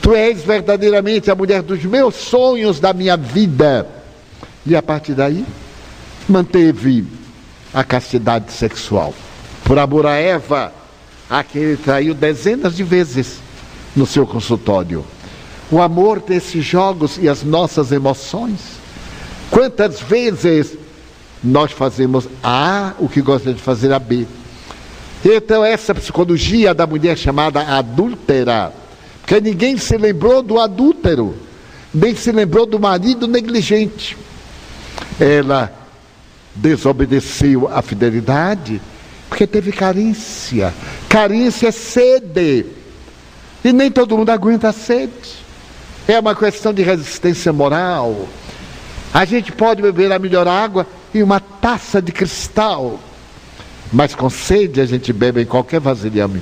Tu 0.01 0.13
és 0.13 0.41
verdadeiramente 0.43 1.31
a 1.31 1.35
mulher 1.35 1.61
dos 1.61 1.83
meus 1.83 2.15
sonhos 2.15 2.79
da 2.79 2.93
minha 2.93 3.17
vida. 3.17 3.87
E 4.65 4.75
a 4.75 4.81
partir 4.81 5.13
daí, 5.13 5.45
manteve 6.29 7.05
a 7.73 7.83
castidade 7.83 8.51
sexual. 8.51 9.13
Por 9.63 9.79
amor 9.79 10.05
a 10.05 10.15
Eva, 10.15 10.71
a 11.29 11.43
quem 11.43 11.61
ele 11.61 11.77
traiu 11.77 12.13
dezenas 12.13 12.75
de 12.75 12.83
vezes 12.83 13.39
no 13.95 14.05
seu 14.05 14.25
consultório. 14.25 15.05
O 15.69 15.81
amor 15.81 16.21
tem 16.21 16.37
esses 16.37 16.63
jogos 16.63 17.17
e 17.17 17.27
as 17.27 17.43
nossas 17.43 17.91
emoções. 17.91 18.59
Quantas 19.49 19.99
vezes 19.99 20.77
nós 21.43 21.71
fazemos 21.71 22.27
A 22.43 22.93
o 22.99 23.09
que 23.09 23.21
gosta 23.21 23.53
de 23.53 23.61
fazer 23.61 23.91
a 23.91 23.99
B? 23.99 24.25
Então, 25.23 25.63
essa 25.63 25.93
psicologia 25.93 26.73
da 26.73 26.85
mulher 26.85 27.17
chamada 27.17 27.61
adúltera, 27.61 28.71
porque 29.21 29.41
ninguém 29.41 29.77
se 29.77 29.97
lembrou 29.97 30.41
do 30.41 30.59
adúltero, 30.59 31.35
nem 31.93 32.15
se 32.15 32.31
lembrou 32.31 32.65
do 32.65 32.79
marido 32.79 33.27
negligente. 33.27 34.17
Ela 35.19 35.73
desobedeceu 36.55 37.67
à 37.71 37.81
fidelidade, 37.81 38.81
porque 39.29 39.45
teve 39.45 39.71
carência. 39.71 40.73
Carência 41.09 41.67
é 41.67 41.71
sede. 41.71 42.65
E 43.63 43.73
nem 43.73 43.91
todo 43.91 44.17
mundo 44.17 44.29
aguenta 44.29 44.69
a 44.69 44.73
sede. 44.73 45.45
É 46.07 46.19
uma 46.19 46.35
questão 46.35 46.73
de 46.73 46.81
resistência 46.83 47.51
moral. 47.51 48.27
A 49.13 49.25
gente 49.25 49.51
pode 49.51 49.81
beber 49.81 50.11
a 50.11 50.19
melhor 50.19 50.47
água 50.47 50.87
em 51.13 51.21
uma 51.21 51.39
taça 51.39 52.01
de 52.01 52.11
cristal. 52.11 52.99
Mas 53.91 54.13
com 54.13 54.29
sede 54.29 54.81
a 54.81 54.85
gente 54.85 55.13
bebe 55.13 55.41
em 55.41 55.45
qualquer 55.45 55.79
vasilhame, 55.79 56.41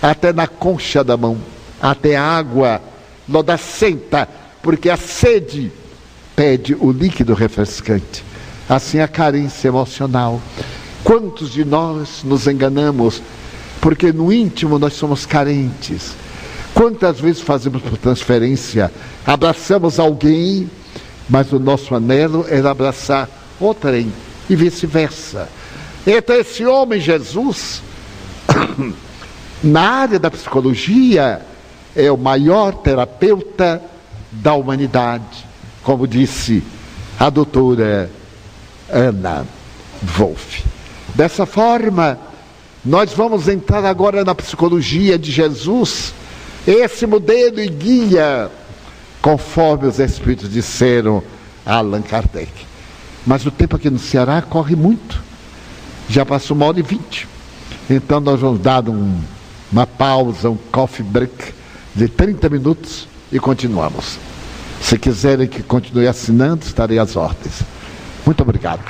até 0.00 0.32
na 0.32 0.46
concha 0.46 1.04
da 1.04 1.16
mão, 1.16 1.36
até 1.80 2.16
água 2.16 2.80
lodacenta, 3.28 4.28
porque 4.62 4.88
a 4.88 4.96
sede 4.96 5.70
pede 6.34 6.74
o 6.74 6.90
líquido 6.90 7.34
refrescante. 7.34 8.24
Assim 8.68 9.00
a 9.00 9.08
carência 9.08 9.68
emocional. 9.68 10.40
Quantos 11.04 11.52
de 11.52 11.64
nós 11.64 12.22
nos 12.24 12.46
enganamos 12.46 13.22
porque 13.80 14.12
no 14.12 14.32
íntimo 14.32 14.78
nós 14.78 14.94
somos 14.94 15.24
carentes? 15.24 16.12
Quantas 16.74 17.18
vezes 17.18 17.40
fazemos 17.40 17.82
por 17.82 17.96
transferência, 17.98 18.92
abraçamos 19.26 19.98
alguém, 19.98 20.70
mas 21.28 21.52
o 21.52 21.58
nosso 21.58 21.94
anelo 21.94 22.46
era 22.48 22.70
abraçar 22.70 23.28
outrem 23.58 24.12
e 24.48 24.54
vice-versa. 24.54 25.48
Então, 26.06 26.36
esse 26.36 26.64
homem, 26.64 27.00
Jesus, 27.00 27.82
na 29.62 29.82
área 29.82 30.18
da 30.18 30.30
psicologia, 30.30 31.42
é 31.94 32.10
o 32.10 32.16
maior 32.16 32.72
terapeuta 32.74 33.82
da 34.30 34.54
humanidade, 34.54 35.46
como 35.82 36.06
disse 36.06 36.62
a 37.18 37.28
doutora 37.30 38.10
Ana 38.88 39.46
Wolff. 40.02 40.64
Dessa 41.14 41.44
forma, 41.44 42.18
nós 42.84 43.12
vamos 43.12 43.48
entrar 43.48 43.84
agora 43.84 44.24
na 44.24 44.34
psicologia 44.34 45.18
de 45.18 45.32
Jesus, 45.32 46.14
esse 46.66 47.06
modelo 47.06 47.60
e 47.60 47.68
guia, 47.68 48.50
conforme 49.20 49.86
os 49.86 49.98
Espíritos 49.98 50.50
disseram 50.50 51.22
a 51.66 51.76
Allan 51.76 52.02
Kardec. 52.02 52.52
Mas 53.26 53.44
o 53.44 53.50
tempo 53.50 53.76
aqui 53.76 53.90
no 53.90 53.98
Ceará 53.98 54.40
corre 54.40 54.76
muito. 54.76 55.27
Já 56.08 56.24
passou 56.24 56.56
uma 56.56 56.66
hora 56.66 56.80
e 56.80 56.82
vinte. 56.82 57.28
Então 57.88 58.20
nós 58.20 58.40
vamos 58.40 58.60
dar 58.60 58.88
um, 58.88 59.18
uma 59.70 59.86
pausa, 59.86 60.50
um 60.50 60.56
coffee 60.70 61.04
break 61.04 61.52
de 61.94 62.08
30 62.08 62.48
minutos 62.48 63.08
e 63.32 63.38
continuamos. 63.38 64.18
Se 64.80 64.98
quiserem 64.98 65.48
que 65.48 65.62
continue 65.62 66.06
assinando, 66.06 66.64
estarei 66.64 66.98
às 66.98 67.16
ordens. 67.16 67.62
Muito 68.24 68.42
obrigado. 68.42 68.82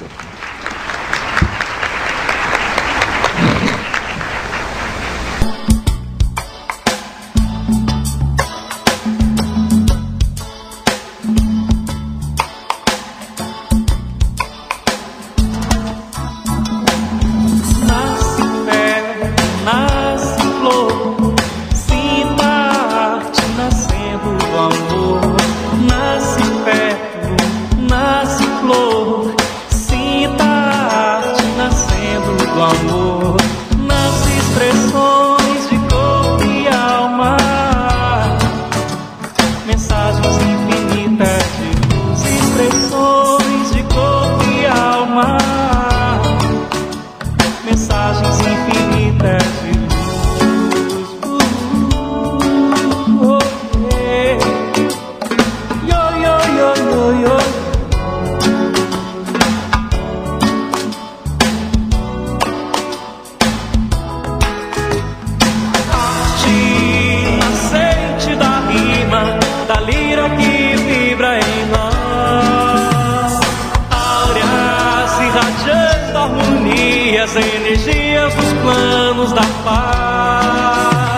as 77.18 77.36
energias 77.36 78.34
dos 78.34 78.52
planos 78.62 79.32
da 79.32 79.42
paz. 79.64 81.17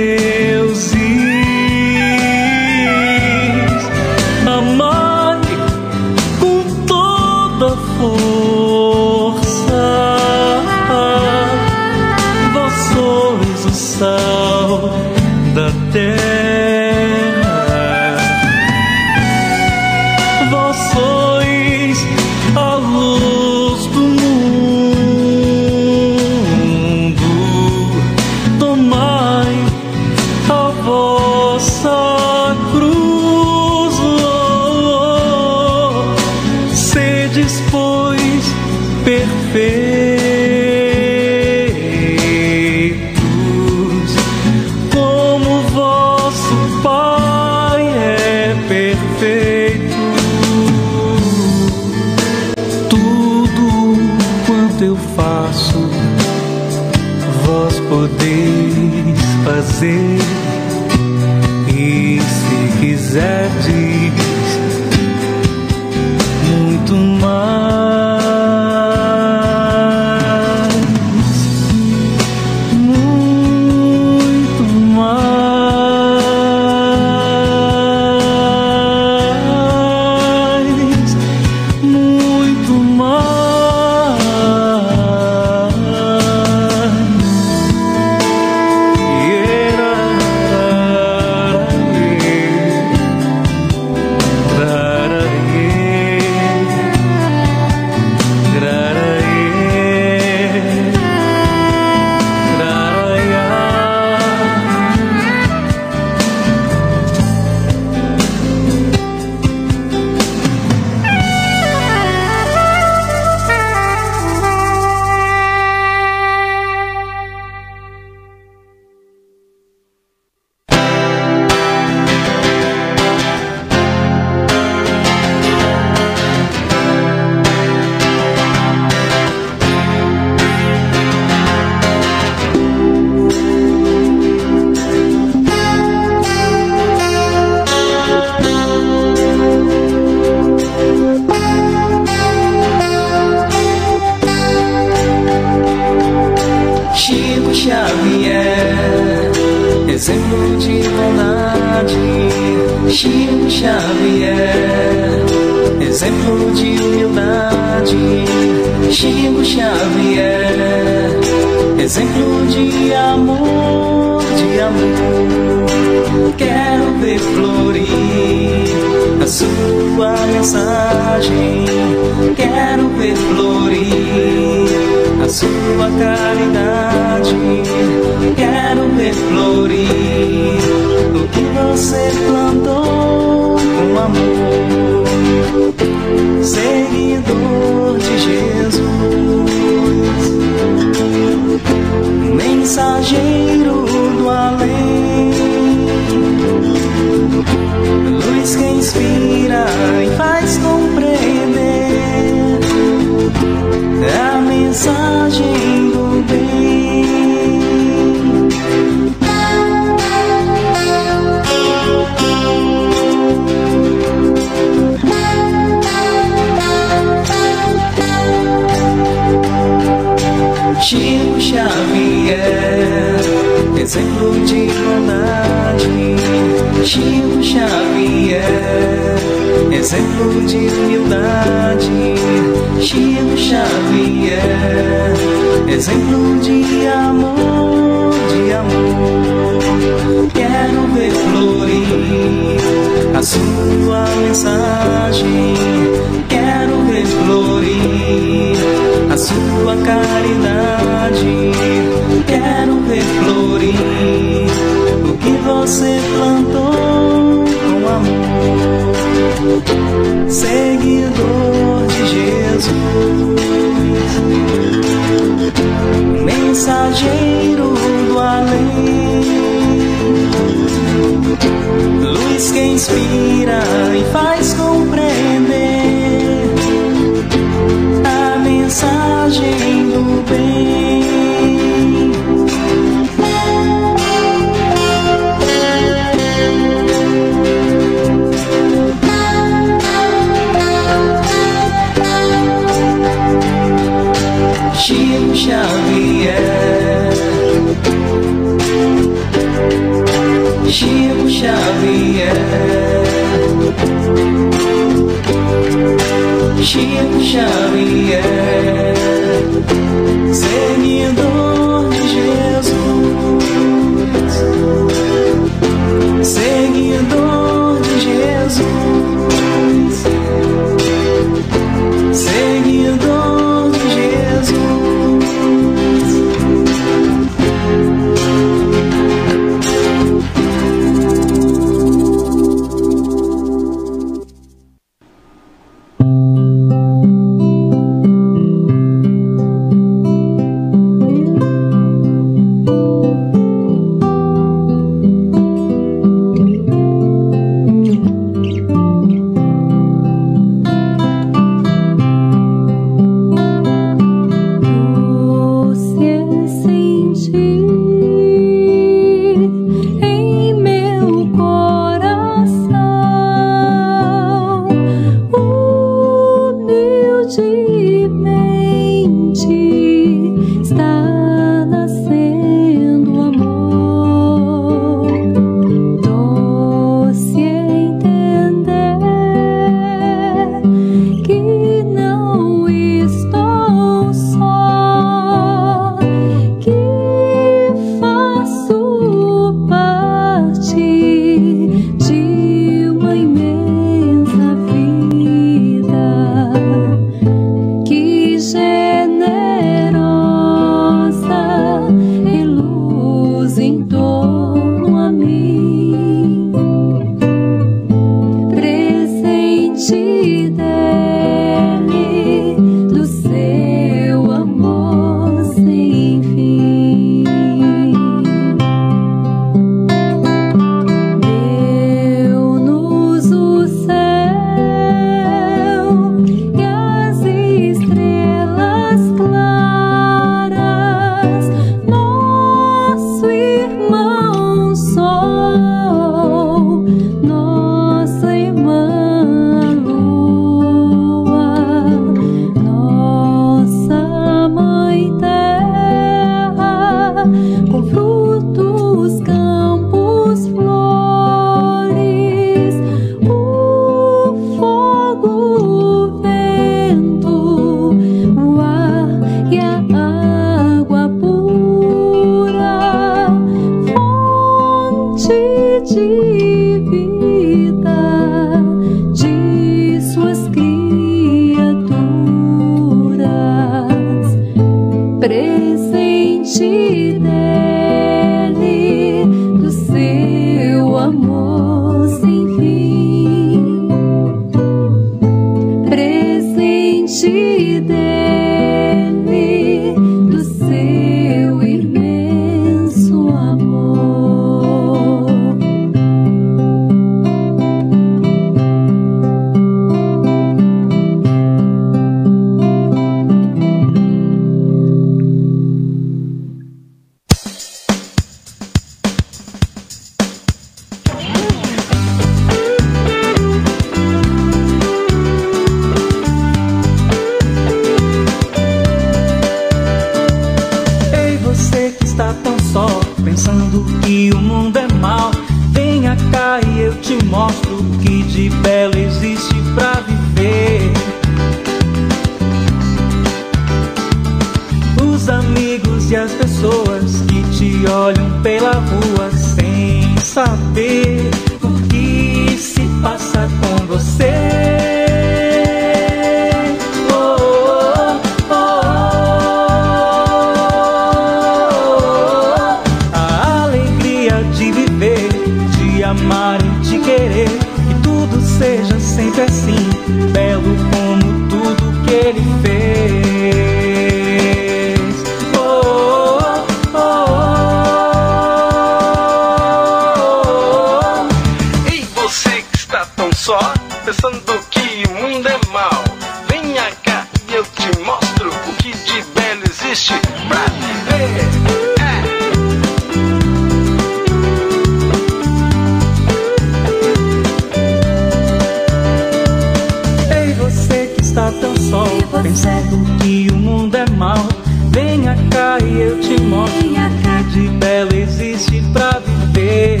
eu 596.00 596.20
te 596.20 596.40
mostro 596.42 596.88
que 596.88 597.60
de 597.60 597.68
belo 597.68 598.14
existe 598.14 598.82
pra 598.92 599.20
viver. 599.20 600.00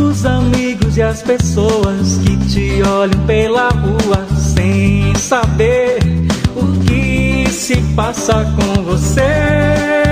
Os 0.00 0.26
amigos 0.26 0.96
e 0.96 1.02
as 1.02 1.22
pessoas 1.22 2.18
que 2.24 2.36
te 2.48 2.82
olham 2.82 3.26
pela 3.26 3.68
rua 3.68 4.26
sem 4.36 5.14
saber 5.14 5.98
o 6.56 6.84
que 6.84 7.48
se 7.50 7.76
passa 7.94 8.44
com 8.56 8.82
você. 8.82 10.07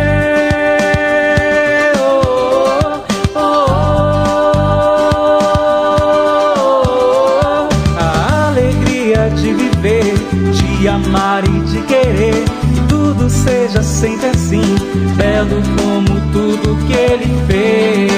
como 15.45 16.19
tudo 16.33 16.79
que 16.87 16.93
ele 16.95 17.27
fez. 17.47 18.16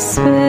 whisper 0.00 0.39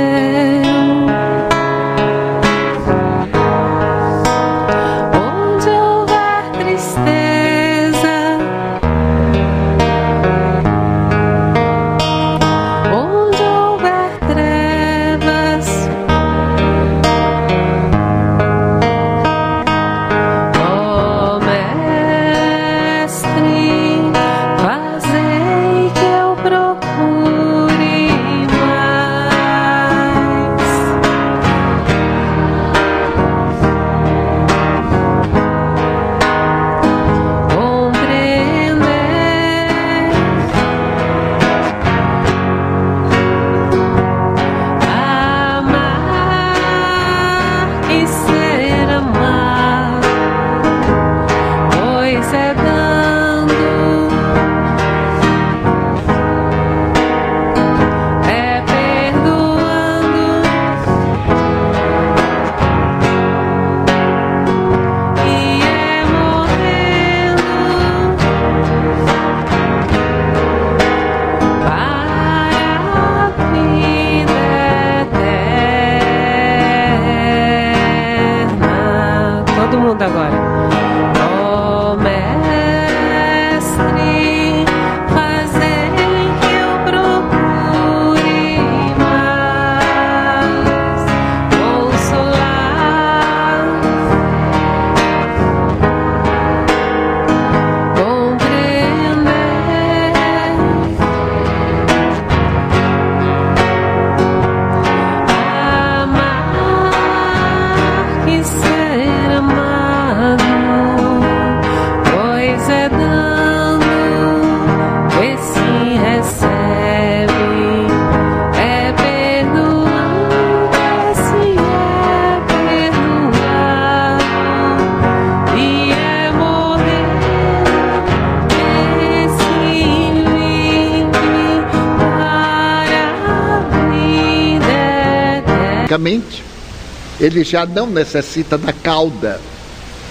ele 137.22 137.44
já 137.44 137.68
não 137.68 137.86
necessita 137.86 138.58
da 138.58 138.74
cauda. 138.74 139.40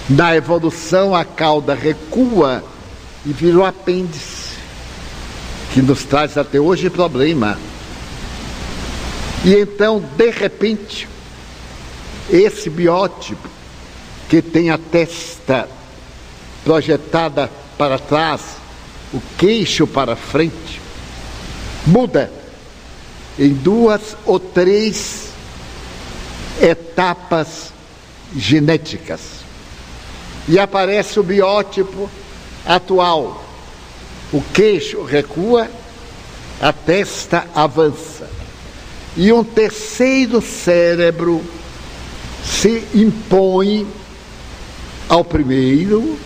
Na 0.09 0.33
evolução, 0.33 1.13
a 1.13 1.25
cauda 1.25 1.75
recua 1.75 2.63
e 3.25 3.33
vira 3.33 3.57
o 3.57 3.65
apêndice, 3.65 4.55
que 5.73 5.81
nos 5.81 6.05
traz 6.05 6.37
até 6.37 6.57
hoje 6.57 6.89
problema. 6.89 7.59
E 9.43 9.53
então, 9.53 10.01
de 10.15 10.29
repente, 10.31 11.07
esse 12.29 12.69
biótipo, 12.69 13.49
que 14.29 14.41
tem 14.41 14.69
a 14.69 14.77
testa 14.77 15.67
projetada 16.63 17.51
para 17.77 17.99
trás, 17.99 18.41
o 19.13 19.21
queixo 19.37 19.85
para 19.85 20.15
frente, 20.15 20.79
muda 21.85 22.31
em 23.37 23.49
duas 23.49 24.15
ou 24.25 24.39
três 24.39 25.10
etapas 26.91 27.71
genéticas. 28.35 29.21
E 30.47 30.59
aparece 30.59 31.19
o 31.19 31.23
biótipo 31.23 32.09
atual. 32.65 33.43
O 34.31 34.41
queixo 34.53 35.03
recua, 35.03 35.69
a 36.61 36.73
testa 36.73 37.45
avança. 37.55 38.29
E 39.15 39.31
um 39.31 39.43
terceiro 39.43 40.41
cérebro 40.41 41.43
se 42.43 42.83
impõe 42.93 43.85
ao 45.09 45.23
primeiro, 45.23 46.17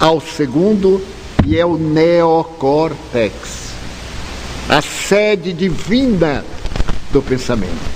ao 0.00 0.20
segundo, 0.20 1.00
e 1.46 1.56
é 1.56 1.64
o 1.64 1.76
neocórtex, 1.76 3.32
a 4.68 4.82
sede 4.82 5.52
divina 5.52 6.44
do 7.12 7.22
pensamento 7.22 7.93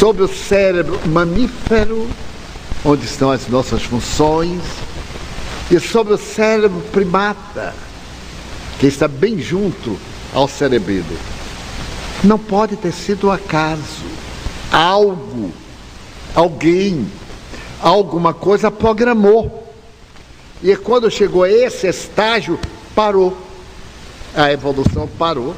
sobre 0.00 0.22
o 0.22 0.28
cérebro 0.28 0.98
mamífero, 1.08 2.08
onde 2.82 3.04
estão 3.04 3.30
as 3.30 3.46
nossas 3.48 3.82
funções, 3.82 4.62
e 5.70 5.78
sobre 5.78 6.14
o 6.14 6.16
cérebro 6.16 6.80
primata, 6.90 7.74
que 8.78 8.86
está 8.86 9.06
bem 9.06 9.38
junto 9.38 9.98
ao 10.32 10.48
cerebelo. 10.48 11.04
Não 12.24 12.38
pode 12.38 12.76
ter 12.76 12.92
sido 12.92 13.28
um 13.28 13.30
acaso. 13.30 14.06
Algo, 14.72 15.52
alguém, 16.34 17.06
alguma 17.78 18.32
coisa 18.32 18.70
programou. 18.70 19.70
E 20.62 20.74
quando 20.76 21.10
chegou 21.10 21.42
a 21.42 21.50
esse 21.50 21.86
estágio, 21.86 22.58
parou. 22.94 23.36
A 24.34 24.50
evolução 24.50 25.06
parou 25.18 25.54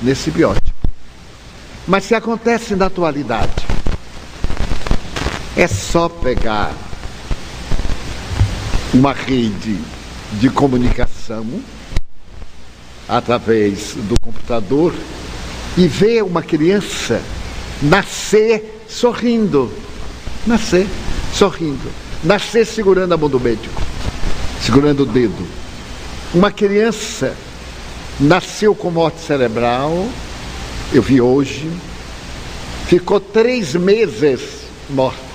nesse 0.00 0.30
biótipo. 0.30 0.70
Mas 1.88 2.04
se 2.04 2.14
acontece 2.14 2.76
na 2.76 2.86
atualidade, 2.86 3.59
é 5.60 5.68
só 5.68 6.08
pegar 6.08 6.74
uma 8.94 9.12
rede 9.12 9.76
de 10.40 10.48
comunicação 10.48 11.46
através 13.06 13.92
do 13.94 14.18
computador 14.22 14.94
e 15.76 15.86
ver 15.86 16.22
uma 16.22 16.42
criança 16.42 17.20
nascer 17.82 18.86
sorrindo. 18.88 19.70
Nascer 20.46 20.86
sorrindo. 21.34 21.92
Nascer 22.24 22.64
segurando 22.64 23.12
a 23.12 23.18
mão 23.18 23.28
do 23.28 23.38
médico, 23.38 23.82
segurando 24.62 25.02
o 25.02 25.06
dedo. 25.06 25.46
Uma 26.32 26.50
criança 26.50 27.36
nasceu 28.18 28.74
com 28.74 28.90
morte 28.90 29.20
cerebral, 29.20 30.08
eu 30.90 31.02
vi 31.02 31.20
hoje, 31.20 31.70
ficou 32.86 33.20
três 33.20 33.74
meses 33.74 34.60
morta 34.88 35.29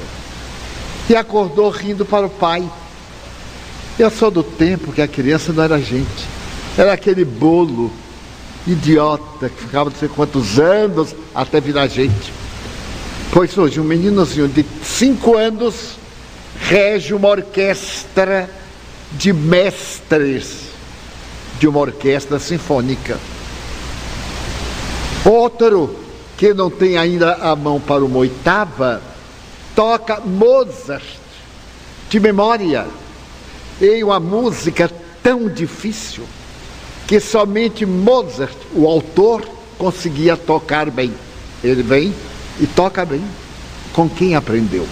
e 1.09 1.15
acordou 1.15 1.69
rindo 1.69 2.05
para 2.05 2.25
o 2.25 2.29
pai. 2.29 2.67
Eu 3.97 4.09
sou 4.09 4.29
do 4.29 4.43
tempo 4.43 4.91
que 4.91 5.01
a 5.01 5.07
criança 5.07 5.53
não 5.53 5.63
era 5.63 5.79
gente, 5.79 6.27
era 6.77 6.93
aquele 6.93 7.23
bolo 7.23 7.91
idiota 8.67 9.49
que 9.49 9.61
ficava 9.61 9.89
não 9.89 9.97
sei 9.97 10.09
quantos 10.09 10.59
anos 10.59 11.15
até 11.33 11.61
virar 11.61 11.87
gente. 11.87 12.33
Pois 13.31 13.57
hoje 13.57 13.79
um 13.79 13.83
meninozinho 13.83 14.47
de 14.47 14.65
cinco 14.83 15.35
anos 15.35 15.97
rege 16.59 17.13
uma 17.13 17.29
orquestra 17.29 18.49
de 19.11 19.31
mestres 19.31 20.65
de 21.59 21.67
uma 21.67 21.79
orquestra 21.79 22.39
sinfônica. 22.39 23.17
Outro 25.23 25.95
que 26.37 26.53
não 26.53 26.69
tem 26.69 26.97
ainda 26.97 27.35
a 27.35 27.55
mão 27.55 27.79
para 27.79 28.03
uma 28.03 28.17
oitava, 28.17 29.01
toca 29.75 30.21
Mozart 30.21 31.03
de 32.09 32.19
memória 32.19 32.87
em 33.81 34.03
uma 34.03 34.19
música 34.19 34.89
tão 35.21 35.49
difícil 35.49 36.23
que 37.07 37.19
somente 37.19 37.85
Mozart, 37.85 38.55
o 38.73 38.87
autor, 38.87 39.47
conseguia 39.77 40.37
tocar 40.37 40.89
bem. 40.89 41.13
Ele 41.63 41.83
vem 41.83 42.13
e 42.59 42.65
toca 42.65 43.05
bem. 43.05 43.21
Com 43.93 44.09
quem 44.09 44.35
aprendeu? 44.35 44.87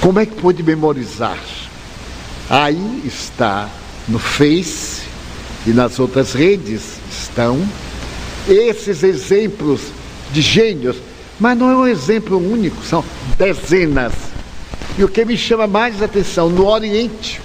Como 0.00 0.18
é 0.18 0.26
que 0.26 0.34
pôde 0.34 0.62
memorizar? 0.62 1.38
Aí 2.48 3.02
está 3.04 3.68
no 4.08 4.18
Face 4.18 5.02
e 5.66 5.70
nas 5.70 5.98
outras 5.98 6.32
redes 6.32 6.98
estão 7.10 7.66
esses 8.48 9.02
exemplos 9.02 9.80
de 10.32 10.40
gênios, 10.40 10.96
mas 11.42 11.58
não 11.58 11.68
é 11.68 11.76
um 11.76 11.88
exemplo 11.88 12.38
único, 12.38 12.84
são 12.84 13.04
dezenas. 13.36 14.12
E 14.96 15.02
o 15.02 15.08
que 15.08 15.24
me 15.24 15.36
chama 15.36 15.66
mais 15.66 16.00
atenção, 16.00 16.48
no 16.48 16.68
Oriente, 16.68 17.40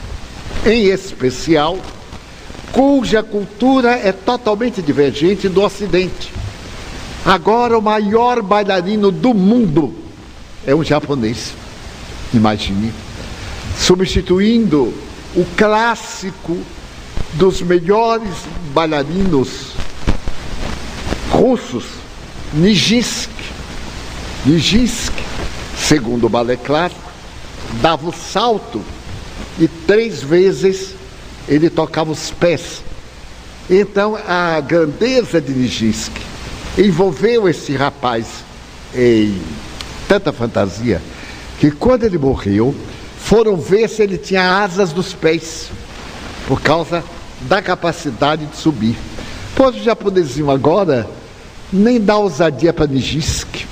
em 0.63 0.83
especial, 0.85 1.79
cuja 2.71 3.23
cultura 3.23 3.93
é 3.93 4.11
totalmente 4.11 4.83
divergente 4.83 5.49
do 5.49 5.63
Ocidente. 5.63 6.31
Agora, 7.25 7.75
o 7.75 7.81
maior 7.81 8.43
bailarino 8.43 9.11
do 9.11 9.33
mundo 9.33 9.95
é 10.63 10.75
um 10.75 10.83
japonês. 10.83 11.53
Imagine. 12.31 12.93
Substituindo 13.79 14.93
o 15.35 15.43
clássico 15.57 16.55
dos 17.33 17.63
melhores 17.63 18.29
bailarinos 18.75 19.71
russos, 21.31 21.85
Nijinsky. 22.53 23.36
Nijinsky, 24.47 25.23
segundo 25.77 26.25
o 26.25 26.29
balé 26.29 26.55
clássico, 26.55 27.11
dava 27.81 28.07
o 28.07 28.13
salto 28.13 28.81
e 29.59 29.67
três 29.67 30.23
vezes 30.23 30.95
ele 31.49 31.69
tocava 31.69 32.11
os 32.11 32.31
pés. 32.31 32.81
Então 33.69 34.17
a 34.25 34.61
grandeza 34.61 35.41
de 35.41 35.51
Nijinsky 35.51 36.21
envolveu 36.77 37.49
esse 37.49 37.75
rapaz 37.75 38.25
em 38.95 39.37
tanta 40.07 40.31
fantasia 40.31 41.01
que 41.59 41.69
quando 41.69 42.05
ele 42.05 42.17
morreu, 42.17 42.73
foram 43.19 43.57
ver 43.57 43.89
se 43.89 44.01
ele 44.01 44.17
tinha 44.17 44.63
asas 44.63 44.93
dos 44.93 45.11
pés, 45.11 45.69
por 46.47 46.61
causa 46.61 47.03
da 47.41 47.61
capacidade 47.61 48.45
de 48.45 48.55
subir. 48.55 48.95
Pois 49.57 49.75
o 49.75 49.83
japonesinho 49.83 50.49
agora 50.49 51.05
nem 51.73 51.99
dá 51.99 52.15
ousadia 52.15 52.71
para 52.71 52.87
Nijinsky, 52.87 53.66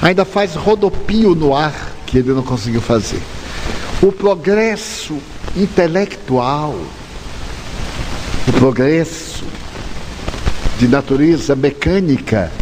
ainda 0.00 0.24
faz 0.24 0.54
rodopio 0.54 1.34
no 1.34 1.54
ar 1.54 1.92
que 2.06 2.18
ele 2.18 2.32
não 2.32 2.42
conseguiu 2.42 2.80
fazer. 2.80 3.20
O 4.02 4.12
progresso 4.12 5.18
intelectual, 5.56 6.74
o 8.46 8.52
progresso 8.52 9.44
de 10.78 10.86
natureza 10.86 11.56
mecânica 11.56 12.52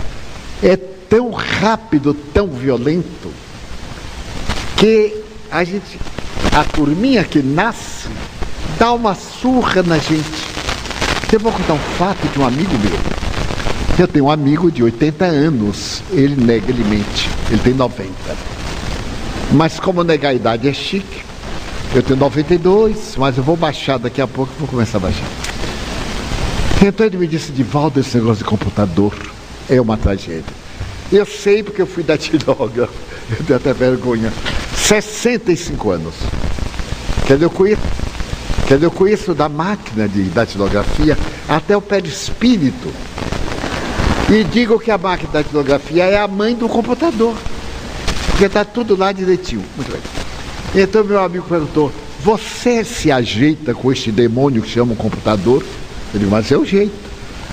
é 0.63 0.77
tão 0.77 1.31
rápido, 1.33 2.15
tão 2.15 2.49
violento, 2.49 3.31
que 4.77 5.15
a 5.51 5.65
gente, 5.65 5.99
a 6.53 6.65
turminha 6.65 7.25
que 7.25 7.43
nasce, 7.43 8.09
dá 8.79 8.93
uma 8.93 9.15
surra 9.15 9.83
na 9.83 9.99
gente. 9.99 10.55
Eu 11.33 11.41
vou 11.41 11.53
contar 11.53 11.75
um 11.75 11.79
fato 11.99 12.29
de 12.33 12.39
um 12.39 12.47
amigo 12.47 12.73
meu. 12.79 13.24
Eu 13.97 14.09
tenho 14.09 14.25
um 14.25 14.31
amigo 14.31 14.73
de 14.73 14.83
80 14.83 15.25
anos, 15.25 16.03
ele 16.11 16.35
nega, 16.35 16.69
ele 16.69 16.83
mente, 16.83 17.29
ele 17.49 17.61
tem 17.61 17.73
90. 17.73 18.11
Mas 19.53 19.79
como 19.79 20.03
negar 20.03 20.31
a 20.31 20.35
idade 20.35 20.69
é 20.69 20.73
chique, 20.73 21.23
eu 21.95 22.03
tenho 22.03 22.19
92, 22.19 23.15
mas 23.17 23.39
eu 23.39 23.45
vou 23.45 23.57
baixar 23.57 23.99
daqui 23.99 24.21
a 24.21 24.27
pouco, 24.27 24.53
vou 24.59 24.67
começar 24.67 24.99
a 24.99 25.01
baixar. 25.01 25.29
Então 26.83 27.07
ele 27.07 27.17
me 27.17 27.29
disse, 27.29 27.53
Divaldo, 27.53 28.01
esse 28.01 28.17
negócio 28.17 28.39
de 28.39 28.45
computador 28.45 29.15
é 29.71 29.81
uma 29.81 29.97
tragédia. 29.97 30.43
Eu 31.13 31.25
sei 31.25 31.63
porque 31.63 31.81
eu 31.81 31.87
fui 31.87 32.03
da 32.03 32.19
Tiroga, 32.19 32.89
eu 33.31 33.45
tenho 33.47 33.57
até 33.57 33.73
vergonha. 33.73 34.33
65 34.75 35.91
anos. 35.91 36.15
Quer 37.29 37.35
dizer, 37.35 37.45
eu 37.45 37.51
conheço, 37.51 37.83
quer 38.67 38.75
dizer, 38.75 38.87
eu 38.87 38.91
conheço 38.91 39.35
da 39.35 39.49
máquina 39.49 40.09
de 40.09 40.25
datilografia 40.25 41.17
até 41.49 41.77
o 41.77 41.81
perispírito. 41.81 42.93
E 44.31 44.43
digo 44.45 44.79
que 44.79 44.91
a 44.91 44.97
máquina 44.97 45.29
de 45.29 45.33
datilografia 45.35 46.05
é 46.05 46.19
a 46.19 46.27
mãe 46.27 46.55
do 46.55 46.69
computador. 46.69 47.37
Porque 48.31 48.47
está 48.47 48.65
tudo 48.65 48.97
lá 48.97 49.13
direitinho. 49.13 49.65
Muito 49.77 49.93
bem. 49.93 50.01
Então 50.83 51.05
meu 51.05 51.21
amigo 51.23 51.45
perguntou, 51.47 51.93
você 52.21 52.83
se 52.83 53.13
ajeita 53.13 53.75
com 53.75 53.93
este 53.93 54.11
demônio 54.11 54.63
que 54.63 54.69
chama 54.69 54.95
o 54.95 54.97
computador? 54.97 55.63
Eu 56.13 56.21
digo, 56.21 56.31
mas 56.31 56.51
é 56.51 56.57
o 56.57 56.65
jeito. 56.65 56.95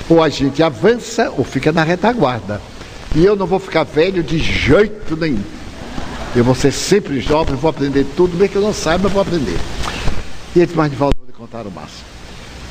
Ou 0.09 0.23
a 0.23 0.29
gente 0.29 0.63
avança 0.63 1.31
ou 1.37 1.43
fica 1.43 1.71
na 1.71 1.83
retaguarda. 1.83 2.61
E 3.13 3.25
eu 3.25 3.35
não 3.35 3.45
vou 3.45 3.59
ficar 3.59 3.83
velho 3.83 4.23
de 4.23 4.39
jeito 4.39 5.17
nenhum. 5.17 5.43
Eu 6.33 6.45
vou 6.45 6.55
ser 6.55 6.71
sempre 6.71 7.19
jovem, 7.19 7.55
vou 7.55 7.69
aprender 7.69 8.05
tudo, 8.15 8.37
bem 8.37 8.47
que 8.47 8.55
eu 8.55 8.61
não 8.61 8.73
saiba, 8.73 9.07
eu 9.07 9.11
vou 9.11 9.21
aprender. 9.21 9.59
E 10.55 10.59
ele 10.59 10.65
disse, 10.65 10.77
mas 10.77 10.89
Divaldo, 10.89 11.17
vou 11.25 11.35
contar 11.47 11.67
o 11.67 11.71
máximo. 11.71 12.05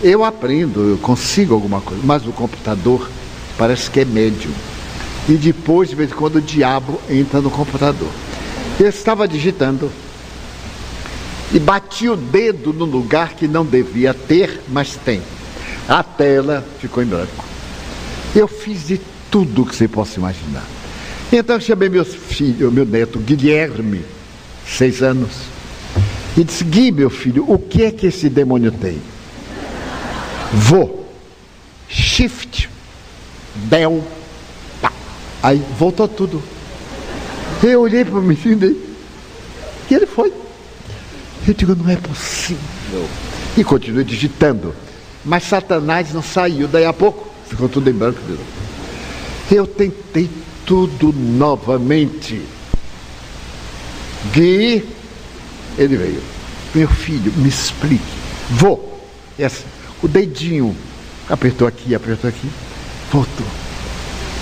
Eu 0.02 0.24
aprendo, 0.24 0.80
eu 0.92 0.98
consigo 0.98 1.52
alguma 1.52 1.82
coisa, 1.82 2.02
mas 2.02 2.26
o 2.26 2.32
computador 2.32 3.06
parece 3.56 3.90
que 3.90 4.00
é 4.00 4.04
médio. 4.04 4.50
E 5.28 5.34
depois, 5.34 5.90
de 5.90 5.94
vez 5.94 6.10
em 6.10 6.14
quando, 6.14 6.36
o 6.36 6.40
diabo 6.40 7.00
entra 7.08 7.40
no 7.40 7.50
computador. 7.50 8.10
Eu 8.78 8.88
estava 8.88 9.28
digitando 9.28 9.90
e 11.52 11.58
bati 11.58 12.08
o 12.08 12.16
dedo 12.16 12.72
no 12.72 12.84
lugar 12.84 13.34
que 13.34 13.48
não 13.48 13.64
devia 13.64 14.14
ter, 14.14 14.60
mas 14.68 14.96
tem. 14.96 15.20
A 15.88 16.02
tela 16.02 16.64
ficou 16.80 17.02
em 17.02 17.06
branco. 17.06 17.44
Eu 18.34 18.46
fiz 18.46 18.86
de 18.86 19.00
tudo 19.30 19.66
que 19.66 19.74
você 19.74 19.88
possa 19.88 20.18
imaginar. 20.18 20.64
Então 21.32 21.56
eu 21.56 21.60
chamei 21.60 21.88
meu 21.88 22.04
filho, 22.04 22.70
meu 22.70 22.86
neto 22.86 23.18
Guilherme, 23.18 24.04
seis 24.66 25.02
anos, 25.02 25.30
e 26.36 26.44
disse: 26.44 26.64
Gui, 26.64 26.92
meu 26.92 27.10
filho, 27.10 27.44
o 27.48 27.58
que 27.58 27.82
é 27.82 27.90
que 27.90 28.06
esse 28.06 28.28
demônio 28.28 28.70
tem? 28.70 29.00
Vou. 30.52 31.08
Shift. 31.88 32.69
Del. 33.68 34.02
Pá. 34.80 34.92
Aí 35.42 35.62
voltou 35.78 36.08
tudo. 36.08 36.42
Eu 37.62 37.82
olhei 37.82 38.04
para 38.04 38.18
o 38.18 38.22
menino 38.22 38.76
e 39.90 39.94
ele 39.94 40.06
foi. 40.06 40.32
Eu 41.46 41.54
digo, 41.54 41.74
não 41.74 41.90
é 41.90 41.96
possível. 41.96 43.06
E 43.56 43.64
continuei 43.64 44.04
digitando. 44.04 44.74
Mas 45.24 45.44
Satanás 45.44 46.12
não 46.12 46.22
saiu. 46.22 46.68
Daí 46.68 46.84
a 46.84 46.92
pouco 46.92 47.28
ficou 47.46 47.68
tudo 47.68 47.90
em 47.90 47.92
branco. 47.92 48.18
Eu 49.50 49.66
tentei 49.66 50.30
tudo 50.64 51.12
novamente. 51.12 52.40
Gui, 54.32 54.86
ele 55.76 55.96
veio. 55.96 56.22
Meu 56.74 56.88
filho, 56.88 57.32
me 57.36 57.48
explique. 57.48 58.04
Vou. 58.50 58.88
É 59.38 59.46
assim, 59.46 59.64
o 60.02 60.08
dedinho 60.08 60.76
Apertou 61.30 61.68
aqui, 61.68 61.94
apertou 61.94 62.28
aqui, 62.28 62.50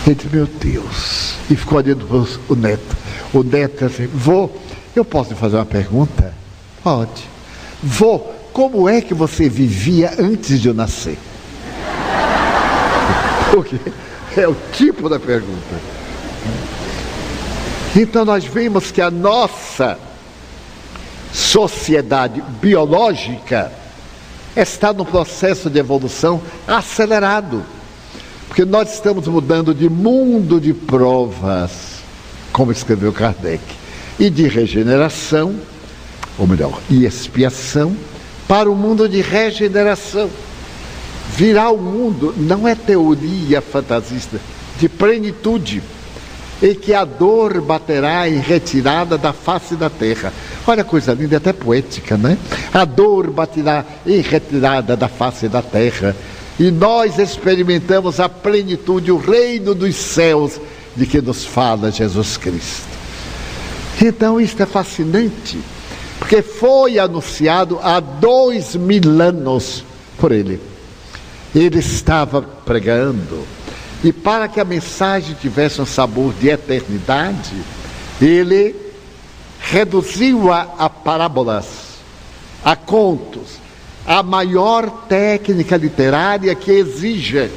Ele 0.07 0.15
disse, 0.15 0.29
meu 0.35 0.47
Deus. 0.47 1.35
E 1.51 1.57
ficou 1.57 1.79
olhando 1.79 2.07
para 2.07 2.55
o 2.55 2.57
neto. 2.57 2.97
O 3.33 3.43
neto 3.43 3.73
disse 3.87 4.03
assim, 4.03 4.07
vô, 4.07 4.51
eu 4.95 5.05
posso 5.05 5.31
lhe 5.31 5.37
fazer 5.37 5.57
uma 5.57 5.67
pergunta? 5.67 6.35
Pode. 6.83 7.25
Vô, 7.83 8.19
como 8.53 8.89
é 8.89 9.01
que 9.01 9.15
você 9.15 9.49
vivia 9.49 10.15
antes 10.19 10.61
de 10.61 10.69
eu 10.69 10.75
nascer? 10.75 11.19
Porque 13.53 13.79
é 14.37 14.49
o 14.49 14.57
tipo 14.73 15.09
da 15.09 15.19
pergunta. 15.19 15.99
Então 17.97 18.25
nós 18.25 18.45
vemos 18.45 18.91
que 18.91 19.01
a 19.01 19.11
nossa 19.11 19.99
sociedade 21.33 22.43
biológica 22.61 23.73
está 24.57 24.93
no 24.93 25.05
processo 25.05 25.69
de 25.71 25.79
evolução 25.79 26.41
acelerado. 26.67 27.65
Porque 28.59 28.69
nós 28.69 28.93
estamos 28.93 29.29
mudando 29.29 29.73
de 29.73 29.89
mundo 29.89 30.61
de 30.61 30.75
provas, 30.75 32.01
como 32.53 32.73
escreveu 32.73 33.13
Kardec, 33.13 33.63
e 34.19 34.29
de 34.29 34.49
regeneração, 34.49 35.55
ou 36.37 36.45
melhor, 36.45 36.81
e 36.91 37.05
expiação, 37.05 37.97
para 38.49 38.69
o 38.69 38.75
mundo 38.75 39.09
de 39.09 39.21
regeneração. 39.21 40.29
Virar 41.37 41.71
o 41.71 41.79
mundo 41.79 42.35
não 42.37 42.67
é 42.67 42.75
teoria 42.75 43.61
fantasista, 43.61 44.41
de 44.81 44.89
plenitude, 44.89 45.81
em 46.61 46.75
que 46.75 46.93
a 46.93 47.05
dor 47.05 47.61
baterá 47.61 48.29
em 48.29 48.41
retirada 48.41 49.17
da 49.17 49.33
face 49.33 49.77
da 49.77 49.89
terra. 49.89 50.33
Olha 50.67 50.83
a 50.83 50.85
coisa 50.85 51.15
linda, 51.15 51.37
até 51.37 51.53
poética, 51.53 52.17
né? 52.17 52.37
A 52.75 52.85
dor 52.85 53.31
baterá 53.31 53.85
em 54.05 54.21
retirada 54.21 54.97
da 54.97 55.07
face 55.07 55.49
da 55.49 55.63
terra. 55.63 56.17
E 56.59 56.71
nós 56.71 57.19
experimentamos 57.19 58.19
a 58.19 58.29
plenitude, 58.29 59.13
o 59.13 59.17
reino 59.17 59.75
dos 59.75 59.95
céus 59.95 60.61
de 60.97 61.07
que 61.07 61.21
nos 61.21 61.45
fala 61.45 61.93
Jesus 61.93 62.37
Cristo. 62.37 62.89
Então 64.03 64.41
isto 64.41 64.63
é 64.63 64.67
fascinante, 64.67 65.59
porque 66.19 66.43
foi 66.43 66.99
anunciado 66.99 67.79
há 67.83 68.01
dois 68.01 68.75
mil 68.75 69.21
anos 69.23 69.85
por 70.19 70.33
ele. 70.33 70.61
Ele 71.55 71.79
estava 71.79 72.43
pregando, 72.43 73.47
e 74.03 74.13
para 74.13 74.49
que 74.49 74.61
a 74.61 74.65
mensagem 74.65 75.37
tivesse 75.41 75.81
um 75.81 75.87
sabor 75.87 76.33
de 76.35 76.49
eternidade, 76.49 77.55
ele 78.21 78.75
reduziu-a 79.61 80.75
a 80.79 80.91
parábolas, 80.91 81.67
a 82.65 82.77
contos, 82.77 83.59
a 84.09 84.23
maior 84.23 84.89
técnica 85.07 85.77
literária 85.77 86.55
que 86.55 86.71
exige, 86.71 87.51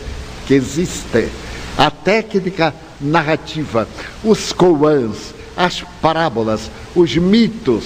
que 0.45 0.53
existe, 0.53 1.29
a 1.77 1.89
técnica 1.89 2.75
narrativa, 2.99 3.87
os 4.21 4.51
koans, 4.51 5.33
as 5.55 5.81
parábolas, 6.01 6.69
os 6.93 7.15
mitos. 7.15 7.85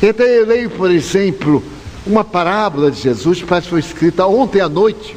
Então 0.00 0.24
eu 0.24 0.46
leio, 0.46 0.70
por 0.70 0.88
exemplo, 0.88 1.60
uma 2.06 2.22
parábola 2.22 2.92
de 2.92 3.00
Jesus, 3.00 3.42
que 3.42 3.60
foi 3.62 3.80
escrita 3.80 4.24
ontem 4.24 4.60
à 4.60 4.68
noite, 4.68 5.16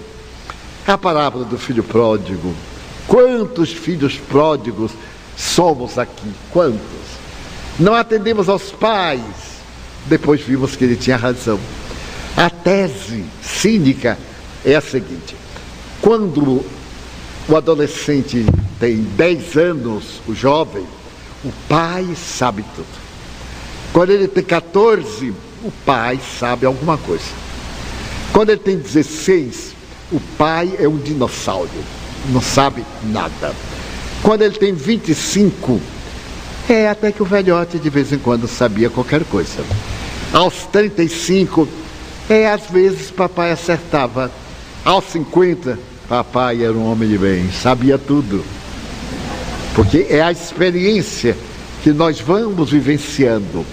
a 0.87 0.97
parábola 0.97 1.45
do 1.45 1.59
filho 1.59 1.83
pródigo. 1.83 2.55
Quantos 3.07 3.71
filhos 3.71 4.17
pródigos 4.17 4.93
somos 5.37 5.99
aqui? 5.99 6.31
Quantos? 6.49 6.79
Não 7.79 7.93
atendemos 7.93 8.49
aos 8.49 8.71
pais. 8.71 9.21
Depois 10.05 10.41
vimos 10.41 10.75
que 10.75 10.85
ele 10.85 10.95
tinha 10.95 11.17
razão. 11.17 11.59
Tese 12.63 13.25
cínica 13.41 14.17
é 14.65 14.75
a 14.75 14.81
seguinte: 14.81 15.35
quando 16.01 16.63
o 17.47 17.55
adolescente 17.55 18.45
tem 18.79 18.97
10 18.97 19.57
anos, 19.57 20.21
o 20.27 20.33
jovem, 20.33 20.85
o 21.43 21.51
pai 21.67 22.07
sabe 22.15 22.63
tudo. 22.75 22.87
Quando 23.91 24.11
ele 24.11 24.27
tem 24.27 24.43
14, 24.43 25.33
o 25.63 25.71
pai 25.85 26.19
sabe 26.39 26.65
alguma 26.65 26.97
coisa. 26.97 27.25
Quando 28.31 28.51
ele 28.51 28.59
tem 28.59 28.77
16, 28.77 29.73
o 30.11 30.19
pai 30.37 30.73
é 30.79 30.87
um 30.87 30.97
dinossauro, 30.97 31.69
não 32.29 32.41
sabe 32.41 32.85
nada. 33.03 33.53
Quando 34.21 34.43
ele 34.43 34.57
tem 34.57 34.73
25, 34.73 35.79
é 36.69 36.87
até 36.87 37.11
que 37.11 37.23
o 37.23 37.25
velhote 37.25 37.79
de 37.79 37.89
vez 37.89 38.13
em 38.13 38.19
quando 38.19 38.47
sabia 38.47 38.89
qualquer 38.89 39.23
coisa. 39.25 39.63
Aos 40.31 40.65
35, 40.67 41.67
é 42.29 42.47
às 42.47 42.67
vezes 42.67 43.09
papai 43.09 43.51
acertava. 43.51 44.31
Aos 44.85 45.05
50, 45.05 45.77
papai 46.07 46.63
era 46.63 46.73
um 46.73 46.89
homem 46.89 47.09
de 47.09 47.17
bem, 47.17 47.51
sabia 47.51 47.97
tudo. 47.97 48.43
Porque 49.75 50.05
é 50.09 50.21
a 50.21 50.31
experiência 50.31 51.35
que 51.83 51.91
nós 51.91 52.19
vamos 52.19 52.71
vivenciando. 52.71 53.65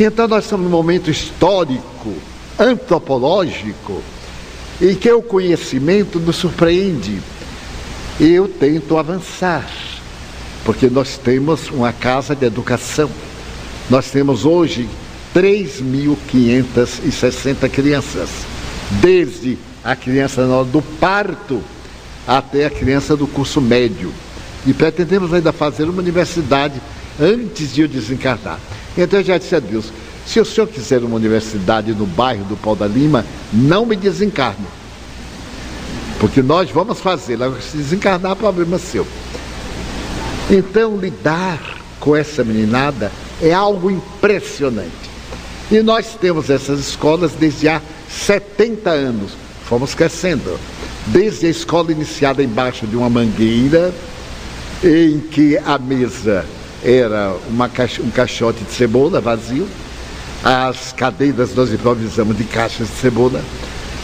Então 0.00 0.26
nós 0.26 0.44
estamos 0.44 0.64
num 0.64 0.76
momento 0.76 1.10
histórico, 1.10 2.14
antropológico, 2.58 4.02
em 4.80 4.94
que 4.94 5.10
o 5.12 5.22
conhecimento 5.22 6.18
nos 6.18 6.36
surpreende. 6.36 7.20
Eu 8.18 8.48
tento 8.48 8.96
avançar 8.96 9.66
porque 10.64 10.90
nós 10.90 11.16
temos 11.16 11.70
uma 11.70 11.92
casa 11.92 12.34
de 12.34 12.44
educação. 12.44 13.08
Nós 13.88 14.10
temos 14.10 14.44
hoje 14.44 14.88
3.560 15.36 17.68
crianças, 17.68 18.30
desde 19.02 19.58
a 19.84 19.94
criança 19.94 20.46
na 20.46 20.56
hora 20.56 20.64
do 20.64 20.80
parto 20.80 21.62
até 22.26 22.64
a 22.64 22.70
criança 22.70 23.14
do 23.14 23.26
curso 23.26 23.60
médio. 23.60 24.10
E 24.66 24.72
pretendemos 24.72 25.34
ainda 25.34 25.52
fazer 25.52 25.84
uma 25.84 26.00
universidade 26.00 26.80
antes 27.20 27.74
de 27.74 27.82
eu 27.82 27.88
desencarnar. 27.88 28.58
Então 28.96 29.20
eu 29.20 29.26
já 29.26 29.36
disse 29.36 29.54
a 29.54 29.60
Deus, 29.60 29.92
se 30.24 30.40
o 30.40 30.44
senhor 30.44 30.68
quiser 30.68 31.04
uma 31.04 31.16
universidade 31.16 31.92
no 31.92 32.06
bairro 32.06 32.46
do 32.46 32.56
Pau 32.56 32.74
da 32.74 32.86
Lima, 32.86 33.22
não 33.52 33.84
me 33.84 33.94
desencarne. 33.94 34.64
Porque 36.18 36.40
nós 36.40 36.70
vamos 36.70 36.98
fazer, 36.98 37.38
se 37.60 37.76
desencarnar, 37.76 38.36
problema 38.36 38.78
seu. 38.78 39.06
Então, 40.50 40.96
lidar 40.96 41.60
com 42.00 42.16
essa 42.16 42.42
meninada 42.42 43.12
é 43.42 43.52
algo 43.52 43.90
impressionante. 43.90 45.05
E 45.70 45.82
nós 45.82 46.16
temos 46.20 46.48
essas 46.48 46.78
escolas 46.78 47.32
desde 47.32 47.68
há 47.68 47.82
70 48.08 48.88
anos. 48.88 49.32
Fomos 49.68 49.94
crescendo. 49.94 50.58
Desde 51.08 51.46
a 51.46 51.50
escola 51.50 51.90
iniciada 51.90 52.42
embaixo 52.42 52.86
de 52.86 52.96
uma 52.96 53.10
mangueira, 53.10 53.92
em 54.82 55.18
que 55.18 55.58
a 55.58 55.78
mesa 55.78 56.44
era 56.84 57.34
uma, 57.48 57.70
um 58.00 58.10
caixote 58.10 58.62
de 58.62 58.72
cebola 58.72 59.20
vazio, 59.20 59.66
as 60.44 60.92
cadeiras 60.92 61.54
nós 61.54 61.72
improvisamos 61.72 62.36
de 62.36 62.44
caixas 62.44 62.88
de 62.88 62.94
cebola. 62.94 63.42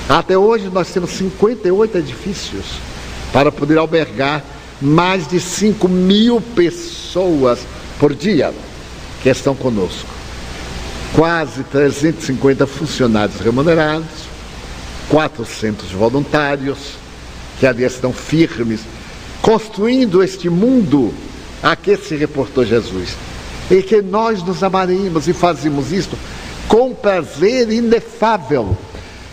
Até 0.08 0.36
hoje 0.36 0.68
nós 0.68 0.90
temos 0.90 1.10
58 1.10 1.98
edifícios 1.98 2.64
para 3.32 3.52
poder 3.52 3.78
albergar 3.78 4.42
mais 4.80 5.28
de 5.28 5.38
5 5.38 5.88
mil 5.88 6.40
pessoas 6.40 7.60
por 8.00 8.12
dia 8.12 8.52
que 9.22 9.28
estão 9.28 9.54
conosco. 9.54 10.21
Quase 11.14 11.62
350 11.64 12.66
funcionários 12.66 13.40
remunerados, 13.40 14.06
400 15.08 15.90
voluntários, 15.92 16.94
que 17.58 17.66
ali 17.66 17.84
estão 17.84 18.12
firmes, 18.12 18.80
construindo 19.42 20.22
este 20.22 20.48
mundo 20.48 21.12
a 21.62 21.76
que 21.76 21.96
se 21.96 22.16
reportou 22.16 22.64
Jesus. 22.64 23.10
E 23.70 23.82
que 23.82 24.02
nós 24.02 24.42
nos 24.42 24.62
amaremos 24.62 25.28
e 25.28 25.32
fazemos 25.32 25.92
isto 25.92 26.18
com 26.66 26.94
prazer 26.94 27.70
inefável. 27.70 28.76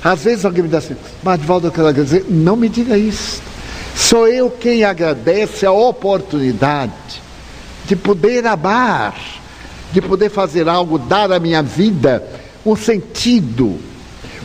Às 0.03 0.23
vezes 0.23 0.45
alguém 0.45 0.63
me 0.63 0.69
diz 0.69 0.77
assim, 0.77 0.95
mas 1.23 1.41
Valdo, 1.41 1.67
eu 1.67 1.71
quero 1.71 1.93
dizer, 1.93 2.25
não 2.29 2.55
me 2.55 2.69
diga 2.69 2.97
isso. 2.97 3.41
Sou 3.95 4.27
eu 4.27 4.49
quem 4.49 4.83
agradece 4.83 5.65
a 5.65 5.71
oportunidade 5.71 6.93
de 7.85 7.95
poder 7.95 8.45
amar, 8.45 9.15
de 9.91 10.01
poder 10.01 10.29
fazer 10.29 10.67
algo, 10.67 10.97
dar 10.97 11.31
à 11.31 11.39
minha 11.39 11.61
vida 11.61 12.23
um 12.65 12.75
sentido. 12.75 13.77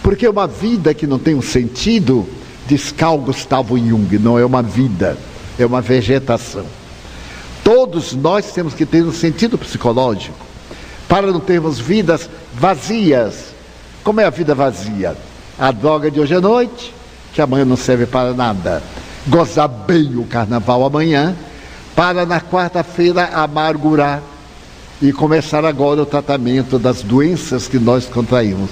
Porque 0.03 0.29
uma 0.29 0.47
vida 0.47 0.95
que 0.95 1.07
não 1.07 1.19
tem 1.19 1.35
um 1.35 1.43
sentido, 1.43 2.27
diz 2.66 2.93
Carl 2.93 3.19
Gustavo 3.19 3.79
Jung, 3.79 4.19
não 4.19 4.39
é 4.39 4.45
uma 4.45 4.62
vida, 4.62 5.16
é 5.59 5.65
uma 5.65 5.81
vegetação. 5.81 6.65
Todos 7.62 8.12
nós 8.12 8.53
temos 8.53 8.75
que 8.75 8.85
ter 8.85 9.03
um 9.03 9.12
sentido 9.12 9.57
psicológico, 9.57 10.45
para 11.09 11.29
não 11.29 11.41
termos 11.41 11.79
vidas 11.79 12.29
vazias. 12.53 13.55
Como 14.03 14.21
é 14.21 14.25
a 14.25 14.31
vida 14.31 14.55
vazia? 14.55 15.16
A 15.59 15.71
droga 15.71 16.11
de 16.11 16.21
hoje 16.21 16.35
à 16.35 16.41
noite, 16.41 16.93
que 17.33 17.41
amanhã 17.41 17.65
não 17.65 17.77
serve 17.77 18.07
para 18.07 18.35
nada 18.35 18.83
gozar 19.27 19.69
bem 19.69 20.16
o 20.16 20.25
carnaval 20.25 20.85
amanhã, 20.85 21.35
para 21.97 22.27
na 22.27 22.41
quarta-feira 22.41 23.31
amargurar 23.33 24.21
e 25.05 25.13
começar 25.13 25.67
agora 25.67 26.01
o 26.01 26.07
tratamento 26.07 26.79
das 26.79 27.03
doenças 27.03 27.69
que 27.69 27.79
nós 27.79 28.07
contraímos. 28.07 28.71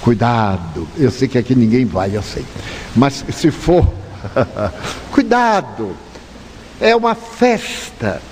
Cuidado, 0.00 0.86
eu 0.96 1.10
sei 1.10 1.26
que 1.26 1.36
aqui 1.36 1.52
ninguém 1.52 1.84
vai, 1.84 2.16
eu 2.16 2.22
sei. 2.22 2.44
Mas 2.94 3.24
se 3.32 3.50
for, 3.50 3.92
cuidado, 5.10 5.96
é 6.80 6.94
uma 6.94 7.16
festa. 7.16 8.22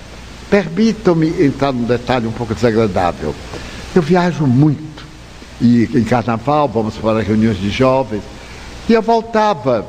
Permitam-me 0.49 1.27
entrar 1.45 1.73
num 1.73 1.83
detalhe 1.83 2.27
um 2.27 2.31
pouco 2.31 2.55
desagradável. 2.55 3.35
Eu 3.93 4.01
viajo 4.01 4.47
muito. 4.47 5.03
E 5.59 5.89
em 5.93 6.03
carnaval, 6.05 6.69
vamos 6.69 6.95
para 6.95 7.21
reuniões 7.21 7.57
de 7.57 7.69
jovens. 7.69 8.23
E 8.87 8.93
eu 8.93 9.01
voltava 9.01 9.85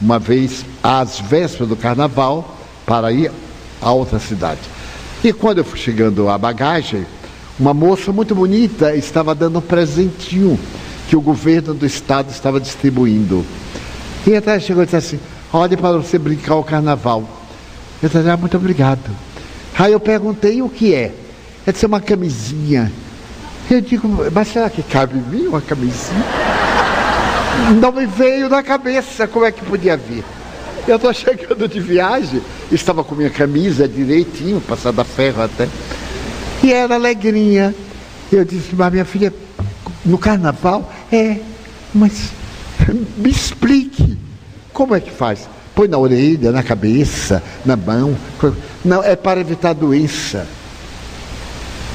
uma 0.00 0.20
vez 0.20 0.64
às 0.80 1.18
vésperas 1.18 1.68
do 1.68 1.76
carnaval 1.76 2.56
para 2.86 3.10
ir 3.10 3.32
a 3.82 3.90
outra 3.90 4.20
cidade. 4.20 4.60
E 5.24 5.32
quando 5.32 5.56
eu 5.56 5.64
fui 5.64 5.78
chegando 5.78 6.28
à 6.28 6.36
bagagem, 6.36 7.06
uma 7.58 7.72
moça 7.72 8.12
muito 8.12 8.34
bonita 8.34 8.94
estava 8.94 9.34
dando 9.34 9.58
um 9.58 9.62
presentinho 9.62 10.60
que 11.08 11.16
o 11.16 11.20
governo 11.22 11.72
do 11.72 11.86
estado 11.86 12.30
estava 12.30 12.60
distribuindo. 12.60 13.42
E 14.26 14.36
até 14.36 14.60
chegou 14.60 14.82
e 14.82 14.86
disse 14.86 14.96
assim: 14.96 15.20
Olhe 15.50 15.78
para 15.78 15.96
você 15.96 16.18
brincar 16.18 16.56
o 16.56 16.62
carnaval. 16.62 17.26
Eu 18.02 18.10
disse: 18.10 18.28
ah, 18.28 18.36
Muito 18.36 18.58
obrigado. 18.58 19.10
Aí 19.78 19.94
eu 19.94 20.00
perguntei 20.00 20.60
o 20.60 20.68
que 20.68 20.94
é. 20.94 21.14
Ela 21.66 21.72
disse: 21.72 21.86
Uma 21.86 22.02
camisinha. 22.02 22.92
Eu 23.70 23.80
digo: 23.80 24.06
Mas 24.30 24.48
será 24.48 24.68
que 24.68 24.82
cabe 24.82 25.16
em 25.16 25.22
mim 25.22 25.46
uma 25.46 25.62
camisinha? 25.62 26.22
Não 27.80 27.92
me 27.92 28.04
veio 28.04 28.50
na 28.50 28.62
cabeça 28.62 29.26
como 29.26 29.46
é 29.46 29.50
que 29.50 29.64
podia 29.64 29.96
vir. 29.96 30.22
Eu 30.86 30.96
estou 30.96 31.12
chegando 31.14 31.66
de 31.66 31.80
viagem, 31.80 32.42
estava 32.70 33.02
com 33.02 33.14
minha 33.14 33.30
camisa 33.30 33.88
direitinho, 33.88 34.60
passada 34.60 35.00
a 35.00 35.04
ferro 35.04 35.42
até. 35.42 35.66
E 36.62 36.72
era 36.72 36.94
alegrinha. 36.96 37.74
Eu 38.30 38.44
disse, 38.44 38.74
mas 38.74 38.92
minha 38.92 39.04
filha, 39.04 39.32
no 40.04 40.18
carnaval? 40.18 40.92
É, 41.10 41.38
mas 41.94 42.32
me 43.16 43.30
explique. 43.30 44.18
Como 44.72 44.94
é 44.94 45.00
que 45.00 45.10
faz? 45.10 45.48
Põe 45.74 45.88
na 45.88 45.96
orelha, 45.96 46.52
na 46.52 46.62
cabeça, 46.62 47.42
na 47.64 47.76
mão. 47.76 48.16
Não, 48.84 49.02
é 49.02 49.16
para 49.16 49.40
evitar 49.40 49.72
doença. 49.72 50.46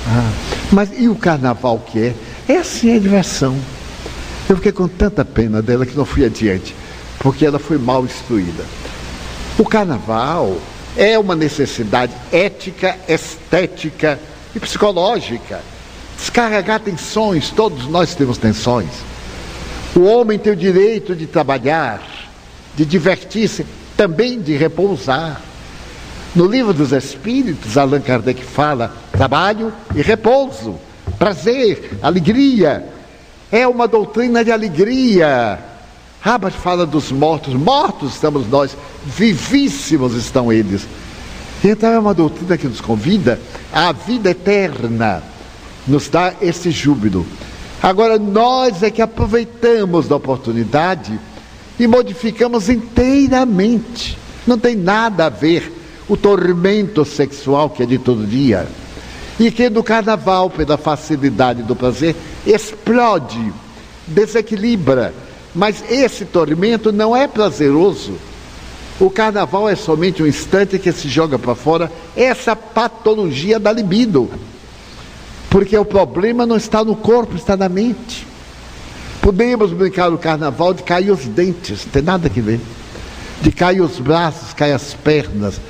Ah, 0.07 0.31
mas 0.71 0.89
e 0.97 1.07
o 1.07 1.15
carnaval 1.15 1.79
que 1.85 1.99
é? 1.99 2.15
É 2.47 2.57
assim 2.57 2.91
a 2.91 2.95
é 2.95 2.99
diversão. 2.99 3.55
Eu 4.49 4.55
fiquei 4.55 4.71
com 4.71 4.87
tanta 4.87 5.23
pena 5.23 5.61
dela 5.61 5.85
que 5.85 5.95
não 5.95 6.05
fui 6.05 6.25
adiante, 6.25 6.75
porque 7.19 7.45
ela 7.45 7.59
foi 7.59 7.77
mal 7.77 8.03
instruída. 8.05 8.65
O 9.57 9.65
carnaval 9.65 10.57
é 10.95 11.19
uma 11.19 11.35
necessidade 11.35 12.13
ética, 12.31 12.97
estética 13.07 14.19
e 14.55 14.59
psicológica. 14.59 15.61
Descarregar 16.17 16.79
tensões, 16.79 17.49
todos 17.49 17.85
nós 17.87 18.15
temos 18.15 18.37
tensões. 18.37 18.89
O 19.95 20.01
homem 20.01 20.37
tem 20.37 20.53
o 20.53 20.55
direito 20.55 21.15
de 21.15 21.25
trabalhar, 21.25 22.01
de 22.75 22.85
divertir-se, 22.85 23.65
também 23.95 24.39
de 24.41 24.55
repousar. 24.55 25.41
No 26.35 26.45
livro 26.45 26.73
dos 26.73 26.91
Espíritos, 26.91 27.77
Allan 27.77 28.01
Kardec 28.01 28.43
fala 28.43 28.93
trabalho 29.11 29.73
e 29.95 30.01
repouso, 30.01 30.79
prazer, 31.17 31.97
alegria. 32.01 32.85
É 33.51 33.67
uma 33.67 33.87
doutrina 33.87 34.43
de 34.43 34.51
alegria. 34.51 35.68
Rabas 36.21 36.53
fala 36.53 36.85
dos 36.85 37.11
mortos, 37.11 37.53
mortos 37.53 38.13
estamos 38.13 38.47
nós, 38.47 38.75
vivíssimos 39.05 40.15
estão 40.15 40.51
eles. 40.51 40.85
Então 41.63 41.89
é 41.89 41.99
uma 41.99 42.13
doutrina 42.13 42.57
que 42.57 42.67
nos 42.67 42.81
convida 42.81 43.39
à 43.71 43.93
vida 43.93 44.31
eterna, 44.31 45.23
nos 45.87 46.09
dá 46.09 46.33
esse 46.41 46.71
júbilo. 46.71 47.25
Agora 47.81 48.19
nós 48.19 48.83
é 48.83 48.89
que 48.91 49.01
aproveitamos 49.01 50.09
da 50.09 50.17
oportunidade 50.17 51.17
e 51.79 51.87
modificamos 51.87 52.67
inteiramente. 52.67 54.17
Não 54.45 54.57
tem 54.57 54.75
nada 54.75 55.27
a 55.27 55.29
ver 55.29 55.71
o 56.09 56.17
tormento 56.17 57.05
sexual 57.05 57.69
que 57.69 57.83
é 57.83 57.85
de 57.85 57.97
todo 57.97 58.27
dia. 58.27 58.67
E 59.39 59.49
que 59.51 59.69
no 59.69 59.81
carnaval, 59.81 60.49
pela 60.49 60.77
facilidade 60.77 61.63
do 61.63 61.77
prazer, 61.77 62.13
explode, 62.45 63.53
desequilibra. 64.05 65.13
Mas 65.53 65.83
esse 65.89 66.25
tormento 66.25 66.91
não 66.91 67.15
é 67.15 67.27
prazeroso 67.27 68.13
o 68.99 69.09
carnaval 69.09 69.69
é 69.69 69.75
somente 69.75 70.21
um 70.21 70.27
instante 70.27 70.77
que 70.77 70.91
se 70.91 71.07
joga 71.07 71.39
para 71.39 71.55
fora 71.55 71.89
essa 72.17 72.53
patologia 72.53 73.57
da 73.57 73.71
libido. 73.71 74.29
Porque 75.49 75.77
o 75.77 75.85
problema 75.85 76.45
não 76.45 76.57
está 76.57 76.83
no 76.83 76.95
corpo, 76.97 77.35
está 77.35 77.55
na 77.55 77.69
mente. 77.69 78.27
Podemos 79.21 79.71
brincar 79.71 80.11
no 80.11 80.17
carnaval 80.17 80.73
de 80.73 80.83
cair 80.83 81.11
os 81.11 81.25
dentes, 81.25 81.85
não 81.85 81.91
tem 81.93 82.01
nada 82.01 82.29
que 82.29 82.41
ver. 82.41 82.59
De 83.41 83.53
cair 83.53 83.79
os 83.79 83.99
braços, 83.99 84.53
cair 84.53 84.73
as 84.73 84.93
pernas. 84.93 85.61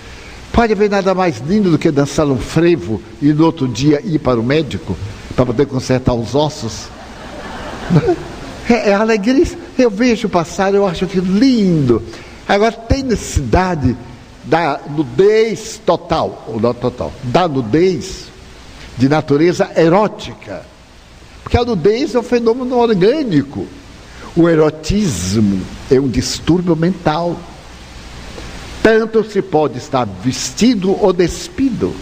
Pode 0.52 0.74
haver 0.74 0.90
nada 0.90 1.14
mais 1.14 1.38
lindo 1.38 1.70
do 1.70 1.78
que 1.78 1.92
dançar 1.92 2.26
um 2.26 2.40
frevo 2.40 3.00
e 3.22 3.32
no 3.32 3.46
outro 3.46 3.68
dia 3.68 4.02
ir 4.04 4.18
para 4.18 4.40
o 4.40 4.44
médico 4.44 4.98
para 5.36 5.46
poder 5.46 5.68
consertar 5.68 6.16
os 6.16 6.34
ossos. 6.34 6.88
É, 8.70 8.92
é 8.92 8.94
alegria. 8.94 9.46
Eu 9.78 9.90
vejo 9.90 10.30
passar, 10.30 10.74
eu 10.76 10.86
acho 10.88 11.06
aquilo 11.06 11.38
lindo. 11.38 12.04
Agora, 12.48 12.72
tem 12.72 13.04
necessidade 13.04 13.98
da 14.44 14.80
nudez 14.90 15.82
total, 15.86 16.46
ou 16.48 16.60
não 16.60 16.74
total, 16.74 17.12
da 17.24 17.48
nudez 17.48 18.26
de 18.98 19.10
natureza 19.10 19.70
erótica. 19.76 20.64
Porque 21.44 21.58
a 21.58 21.66
nudez 21.66 22.14
é 22.14 22.20
um 22.20 22.24
fenômeno 22.24 22.78
orgânico. 22.78 23.66
O 24.36 24.48
erotismo 24.48 25.62
é 25.90 26.00
um 26.00 26.08
distúrbio 26.08 26.76
mental. 26.76 27.38
Tanto 28.84 29.24
se 29.24 29.42
pode 29.42 29.78
estar 29.78 30.06
vestido 30.06 30.96
ou 31.04 31.12
despido. 31.12 31.94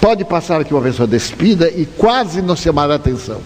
Pode 0.00 0.24
passar 0.24 0.60
aqui 0.60 0.74
uma 0.74 0.82
pessoa 0.82 1.06
despida 1.06 1.70
e 1.70 1.86
quase 1.86 2.42
não 2.42 2.56
chamar 2.56 2.90
a 2.90 2.96
atenção. 2.96 3.40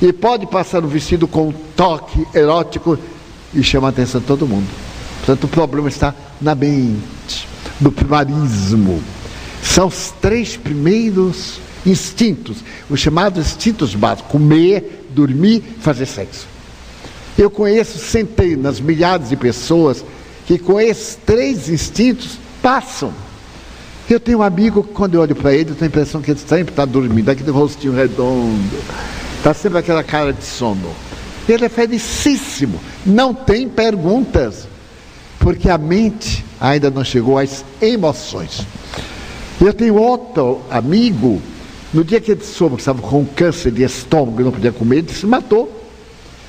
E 0.00 0.12
pode 0.12 0.46
passar 0.46 0.84
um 0.84 0.88
vestido 0.88 1.26
com 1.26 1.48
um 1.48 1.52
toque 1.76 2.26
erótico 2.34 2.98
e 3.52 3.62
chamar 3.62 3.88
a 3.88 3.90
atenção 3.90 4.20
de 4.20 4.26
todo 4.26 4.46
mundo. 4.46 4.68
Portanto, 5.18 5.44
o 5.44 5.48
problema 5.48 5.88
está 5.88 6.14
na 6.40 6.54
mente, 6.54 7.48
no 7.80 7.90
primarismo. 7.90 9.02
São 9.62 9.88
os 9.88 10.12
três 10.20 10.56
primeiros 10.56 11.60
instintos, 11.84 12.58
os 12.88 13.00
chamados 13.00 13.46
instintos 13.46 13.94
básicos: 13.94 14.30
comer, 14.30 15.06
dormir, 15.10 15.62
fazer 15.80 16.06
sexo. 16.06 16.46
Eu 17.36 17.50
conheço 17.50 17.98
centenas, 17.98 18.80
milhares 18.80 19.28
de 19.28 19.36
pessoas 19.36 20.04
que 20.46 20.58
com 20.58 20.80
esses 20.80 21.16
três 21.26 21.68
instintos 21.68 22.38
passam. 22.62 23.12
Eu 24.08 24.18
tenho 24.18 24.38
um 24.38 24.42
amigo 24.42 24.82
que 24.82 24.92
quando 24.92 25.14
eu 25.14 25.20
olho 25.20 25.36
para 25.36 25.52
ele, 25.52 25.70
eu 25.70 25.74
tenho 25.74 25.84
a 25.84 25.92
impressão 25.92 26.22
que 26.22 26.30
ele 26.30 26.40
sempre 26.40 26.72
está 26.72 26.84
dormindo, 26.86 27.28
aquele 27.28 27.50
rostinho 27.50 27.92
redondo, 27.92 28.78
está 29.38 29.54
sempre 29.54 29.78
aquela 29.78 30.04
cara 30.04 30.32
de 30.32 30.44
sono. 30.44 30.94
Ele 31.48 31.64
é 31.64 31.68
felicíssimo, 31.68 32.78
não 33.06 33.32
tem 33.32 33.68
perguntas 33.68 34.68
porque 35.38 35.70
a 35.70 35.78
mente 35.78 36.44
ainda 36.60 36.90
não 36.90 37.02
chegou 37.02 37.38
às 37.38 37.64
emoções. 37.80 38.66
Eu 39.60 39.72
tenho 39.72 39.94
outro 39.94 40.60
amigo, 40.70 41.40
no 41.92 42.04
dia 42.04 42.20
que 42.20 42.32
ele 42.32 42.44
soube 42.44 42.76
que 42.76 42.82
estava 42.82 43.00
com 43.00 43.24
câncer 43.24 43.72
de 43.72 43.82
estômago 43.82 44.40
e 44.40 44.44
não 44.44 44.52
podia 44.52 44.72
comer, 44.72 44.98
ele 44.98 45.12
se 45.12 45.26
matou. 45.26 45.74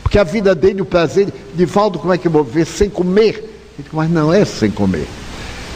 Porque 0.03 0.17
a 0.17 0.23
vida 0.23 0.53
dele, 0.53 0.81
o 0.81 0.85
prazer, 0.85 1.31
de 1.53 1.65
Valdo, 1.65 1.99
como 1.99 2.11
é 2.11 2.17
que 2.17 2.27
eu 2.27 2.31
vou 2.31 2.43
viver 2.43 2.65
sem 2.65 2.89
comer? 2.89 3.35
Ele 3.35 3.83
disse, 3.83 3.95
mas 3.95 4.09
não 4.09 4.33
é 4.33 4.43
sem 4.43 4.71
comer, 4.71 5.07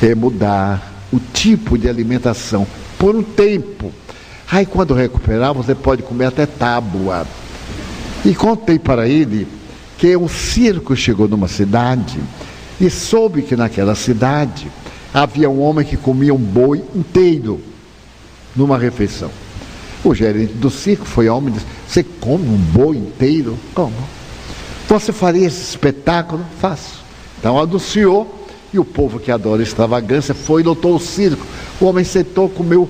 é 0.01 0.13
mudar 0.15 0.91
o 1.13 1.19
tipo 1.31 1.77
de 1.77 1.87
alimentação 1.87 2.67
por 2.97 3.15
um 3.15 3.23
tempo. 3.23 3.91
Aí 4.53 4.67
quando 4.67 4.93
recuperar, 4.93 5.51
você 5.51 5.73
pode 5.73 6.03
comer 6.03 6.25
até 6.25 6.45
tábua. 6.45 7.25
E 8.23 8.35
contei 8.35 8.77
para 8.77 9.07
ele 9.07 9.47
que 9.97 10.15
um 10.15 10.27
circo 10.27 10.95
chegou 10.95 11.27
numa 11.27 11.47
cidade 11.47 12.19
e 12.79 12.87
soube 12.87 13.41
que 13.41 13.55
naquela 13.55 13.95
cidade 13.95 14.71
havia 15.11 15.49
um 15.49 15.59
homem 15.59 15.83
que 15.83 15.97
comia 15.97 16.35
um 16.35 16.37
boi 16.37 16.83
inteiro 16.93 17.59
numa 18.55 18.77
refeição. 18.77 19.31
O 20.03 20.13
gerente 20.13 20.53
do 20.53 20.69
circo 20.69 21.05
foi 21.05 21.27
homem 21.27 21.49
e 21.49 21.53
disse: 21.53 21.65
Você 21.87 22.03
come 22.03 22.47
um 22.47 22.57
boi 22.57 22.95
inteiro? 22.95 23.57
Como? 23.73 23.95
Você 24.87 25.11
faria 25.11 25.47
esse 25.47 25.63
espetáculo? 25.63 26.45
Faço. 26.61 27.03
Então 27.39 27.57
anunciou 27.57 28.45
e 28.71 28.77
o 28.77 28.85
povo 28.85 29.19
que 29.19 29.31
adora 29.31 29.63
extravagância 29.63 30.35
foi 30.35 30.61
e 30.61 30.65
lotou 30.65 30.95
o 30.95 30.99
circo. 30.99 31.43
O 31.81 31.85
homem 31.85 32.03
sentou, 32.03 32.47
comeu, 32.47 32.87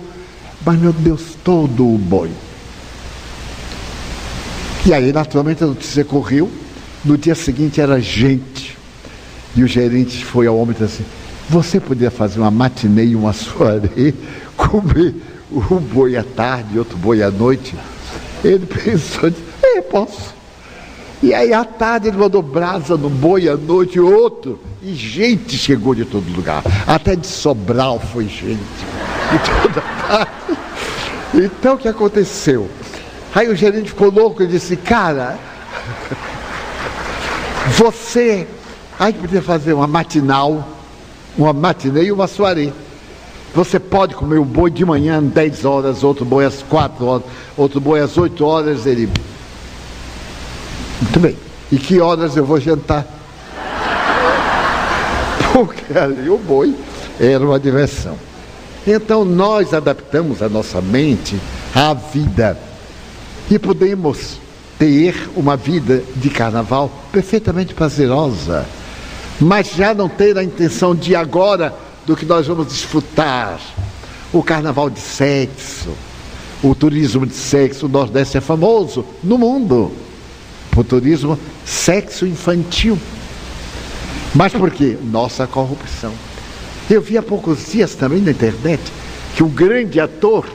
mas 0.65 0.79
meu 0.79 0.93
Deus, 0.93 1.37
todo 1.43 1.87
o 1.87 1.97
boi. 1.97 2.31
E 4.85 4.93
aí, 4.93 5.13
naturalmente, 5.13 5.63
a 5.63 5.67
notícia 5.67 6.03
correu. 6.03 6.51
No 7.03 7.17
dia 7.17 7.35
seguinte 7.35 7.81
era 7.81 7.99
gente 7.99 8.77
e 9.55 9.63
o 9.63 9.67
gerente 9.67 10.23
foi 10.23 10.47
ao 10.47 10.57
homem 10.57 10.75
e 10.75 10.79
disse 10.79 11.01
assim: 11.01 11.05
Você 11.49 11.79
poderia 11.79 12.11
fazer 12.11 12.39
uma 12.39 12.51
matinê 12.51 13.05
e 13.05 13.15
uma 13.15 13.33
soirée, 13.33 14.13
comer 14.55 15.15
um 15.51 15.77
boi 15.77 16.15
à 16.17 16.23
tarde 16.23 16.75
e 16.75 16.79
outro 16.79 16.97
boi 16.97 17.21
à 17.21 17.29
noite? 17.29 17.75
Ele 18.43 18.65
pensou: 18.67 19.31
É, 19.61 19.81
posso. 19.81 20.33
E 21.23 21.33
aí 21.33 21.53
à 21.53 21.63
tarde 21.63 22.09
ele 22.09 22.17
mandou 22.17 22.41
brasa 22.41 22.97
no 22.97 23.09
boi, 23.09 23.47
à 23.47 23.55
noite 23.55 23.97
outro. 23.97 24.59
E 24.81 24.93
gente 24.93 25.57
chegou 25.57 25.95
de 25.95 26.03
todo 26.03 26.29
lugar. 26.29 26.61
Até 26.85 27.15
de 27.15 27.25
Sobral 27.25 27.97
foi 27.97 28.25
gente. 28.25 28.59
De 28.59 29.61
toda 29.61 29.81
parte. 30.05 30.33
Então 31.33 31.75
o 31.75 31.77
que 31.77 31.87
aconteceu? 31.87 32.69
Aí 33.33 33.47
o 33.47 33.55
gerente 33.55 33.87
ficou 33.87 34.11
louco 34.11 34.43
e 34.43 34.47
disse, 34.47 34.75
cara, 34.75 35.39
você. 37.71 38.45
Aí 38.99 39.13
podia 39.13 39.41
fazer 39.41 39.71
uma 39.71 39.87
matinal, 39.87 40.67
uma 41.37 41.53
matinê 41.53 42.03
e 42.03 42.11
uma 42.11 42.27
soirée. 42.27 42.73
Você 43.55 43.79
pode 43.79 44.13
comer 44.13 44.39
o 44.39 44.45
boi 44.45 44.69
de 44.69 44.83
manhã 44.83 45.23
10 45.23 45.63
horas, 45.63 46.03
outro 46.03 46.25
boi 46.25 46.43
às 46.43 46.61
4 46.63 47.05
horas, 47.05 47.23
outro 47.55 47.79
boi 47.79 48.01
às 48.01 48.17
8 48.17 48.45
horas, 48.45 48.85
ele 48.85 49.09
muito 51.03 51.19
bem. 51.19 51.35
E 51.71 51.77
que 51.77 51.99
horas 51.99 52.37
eu 52.37 52.45
vou 52.45 52.59
jantar? 52.59 53.05
Porque 55.51 55.97
ali 55.97 56.29
o 56.29 56.37
boi 56.37 56.73
era 57.19 57.43
uma 57.45 57.59
diversão. 57.59 58.17
Então 58.87 59.25
nós 59.25 59.73
adaptamos 59.73 60.41
a 60.41 60.47
nossa 60.49 60.81
mente 60.81 61.39
à 61.75 61.93
vida. 61.93 62.57
E 63.51 63.59
podemos 63.59 64.39
ter 64.79 65.29
uma 65.35 65.57
vida 65.57 66.01
de 66.15 66.29
carnaval 66.29 66.89
perfeitamente 67.11 67.73
prazerosa, 67.73 68.65
mas 69.39 69.71
já 69.71 69.93
não 69.93 70.07
ter 70.07 70.37
a 70.37 70.43
intenção 70.43 70.95
de 70.95 71.15
agora 71.15 71.73
do 72.05 72.15
que 72.15 72.25
nós 72.25 72.47
vamos 72.47 72.67
desfrutar. 72.67 73.59
O 74.31 74.41
carnaval 74.41 74.89
de 74.89 74.99
sexo, 74.99 75.89
o 76.63 76.73
turismo 76.73 77.25
de 77.25 77.35
sexo, 77.35 77.85
o 77.85 77.89
Nordeste 77.89 78.37
é 78.37 78.41
famoso 78.41 79.05
no 79.23 79.37
mundo 79.37 79.91
por 80.73 80.83
turismo 80.83 81.37
sexo 81.65 82.25
infantil. 82.25 82.97
Mas 84.33 84.51
por 84.51 84.71
quê? 84.71 84.97
Nossa 85.03 85.45
corrupção. 85.45 86.11
Eu 86.89 87.01
vi 87.01 87.17
há 87.17 87.21
poucos 87.21 87.71
dias 87.71 87.95
também 87.95 88.21
na 88.21 88.31
internet 88.31 88.81
que 89.35 89.43
um 89.43 89.49
grande 89.49 89.99
ator 89.99 90.45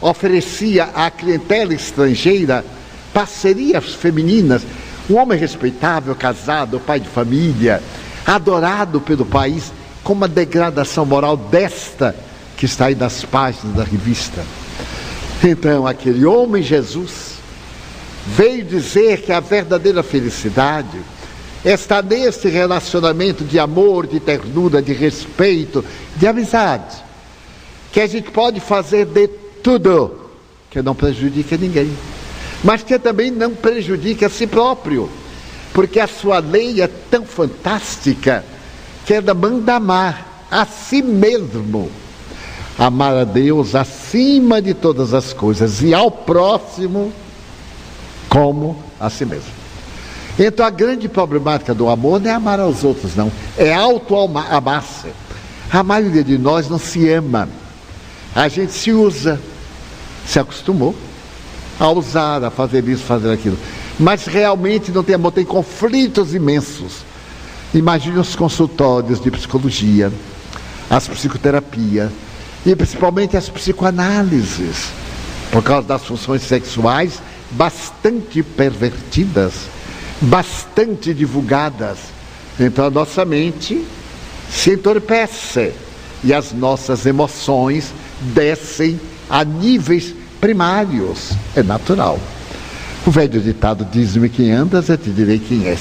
oferecia 0.00 0.84
à 0.94 1.10
clientela 1.10 1.74
estrangeira 1.74 2.64
parcerias 3.12 3.94
femininas. 3.94 4.62
Um 5.08 5.16
homem 5.16 5.38
respeitável, 5.38 6.14
casado, 6.14 6.80
pai 6.80 7.00
de 7.00 7.08
família, 7.08 7.82
adorado 8.26 9.00
pelo 9.00 9.24
país, 9.24 9.72
com 10.04 10.12
uma 10.12 10.28
degradação 10.28 11.04
moral 11.04 11.36
desta 11.36 12.14
que 12.56 12.66
está 12.66 12.86
aí 12.86 12.94
nas 12.94 13.24
páginas 13.24 13.76
da 13.76 13.84
revista. 13.84 14.44
Então, 15.42 15.86
aquele 15.86 16.24
homem 16.26 16.62
Jesus 16.62 17.37
veio 18.36 18.64
dizer 18.64 19.22
que 19.22 19.32
a 19.32 19.40
verdadeira 19.40 20.02
felicidade 20.02 20.98
está 21.64 22.02
nesse 22.02 22.48
relacionamento 22.48 23.42
de 23.44 23.58
amor, 23.58 24.06
de 24.06 24.20
ternura, 24.20 24.82
de 24.82 24.92
respeito, 24.92 25.84
de 26.16 26.26
amizade. 26.26 26.96
Que 27.90 28.00
a 28.00 28.06
gente 28.06 28.30
pode 28.30 28.60
fazer 28.60 29.06
de 29.06 29.28
tudo 29.62 30.28
que 30.70 30.82
não 30.82 30.94
prejudique 30.94 31.56
ninguém, 31.56 31.90
mas 32.62 32.82
que 32.82 32.98
também 32.98 33.30
não 33.30 33.54
prejudique 33.54 34.24
a 34.24 34.28
si 34.28 34.46
próprio, 34.46 35.08
porque 35.72 35.98
a 35.98 36.06
sua 36.06 36.38
lei 36.38 36.82
é 36.82 36.88
tão 37.10 37.24
fantástica 37.24 38.44
que 39.06 39.14
ela 39.14 39.32
manda 39.32 39.76
amar 39.76 40.44
a 40.50 40.66
si 40.66 41.00
mesmo. 41.00 41.90
Amar 42.78 43.16
a 43.16 43.24
Deus 43.24 43.74
acima 43.74 44.60
de 44.60 44.74
todas 44.74 45.14
as 45.14 45.32
coisas 45.32 45.82
e 45.82 45.94
ao 45.94 46.10
próximo 46.10 47.12
como 48.28 48.82
a 49.00 49.08
si 49.10 49.24
mesmo. 49.24 49.58
Então 50.38 50.64
a 50.64 50.70
grande 50.70 51.08
problemática 51.08 51.74
do 51.74 51.88
amor 51.88 52.20
não 52.20 52.30
é 52.30 52.34
amar 52.34 52.60
aos 52.60 52.84
outros, 52.84 53.16
não, 53.16 53.30
é 53.56 53.74
auto-amar-se. 53.74 55.08
A 55.70 55.82
maioria 55.82 56.22
de 56.22 56.38
nós 56.38 56.68
não 56.68 56.78
se 56.78 57.08
ama. 57.10 57.48
A 58.34 58.48
gente 58.48 58.72
se 58.72 58.92
usa, 58.92 59.40
se 60.24 60.38
acostumou 60.38 60.94
a 61.78 61.90
usar, 61.90 62.44
a 62.44 62.50
fazer 62.50 62.86
isso, 62.88 63.02
fazer 63.02 63.32
aquilo. 63.32 63.58
Mas 63.98 64.26
realmente 64.26 64.92
não 64.92 65.02
tem 65.02 65.16
amor, 65.16 65.32
tem 65.32 65.44
conflitos 65.44 66.34
imensos. 66.34 67.04
Imagine 67.74 68.18
os 68.18 68.34
consultórios 68.36 69.20
de 69.20 69.30
psicologia, 69.30 70.12
as 70.88 71.06
psicoterapias 71.06 72.10
e 72.64 72.74
principalmente 72.74 73.36
as 73.36 73.48
psicoanálises, 73.48 74.88
por 75.50 75.62
causa 75.62 75.86
das 75.86 76.04
funções 76.04 76.42
sexuais 76.42 77.20
bastante 77.50 78.42
pervertidas, 78.42 79.52
bastante 80.20 81.14
divulgadas. 81.14 81.98
Então 82.58 82.84
a 82.86 82.90
nossa 82.90 83.24
mente 83.24 83.84
se 84.50 84.72
entorpece 84.72 85.72
e 86.24 86.34
as 86.34 86.52
nossas 86.52 87.06
emoções 87.06 87.92
descem 88.34 89.00
a 89.30 89.44
níveis 89.44 90.14
primários. 90.40 91.32
É 91.54 91.62
natural. 91.62 92.18
O 93.06 93.10
velho 93.10 93.40
ditado 93.40 93.86
diz-me 93.90 94.28
quem 94.28 94.50
andas, 94.50 94.88
eu 94.88 94.98
te 94.98 95.10
direi 95.10 95.38
quem 95.38 95.66
és. 95.66 95.80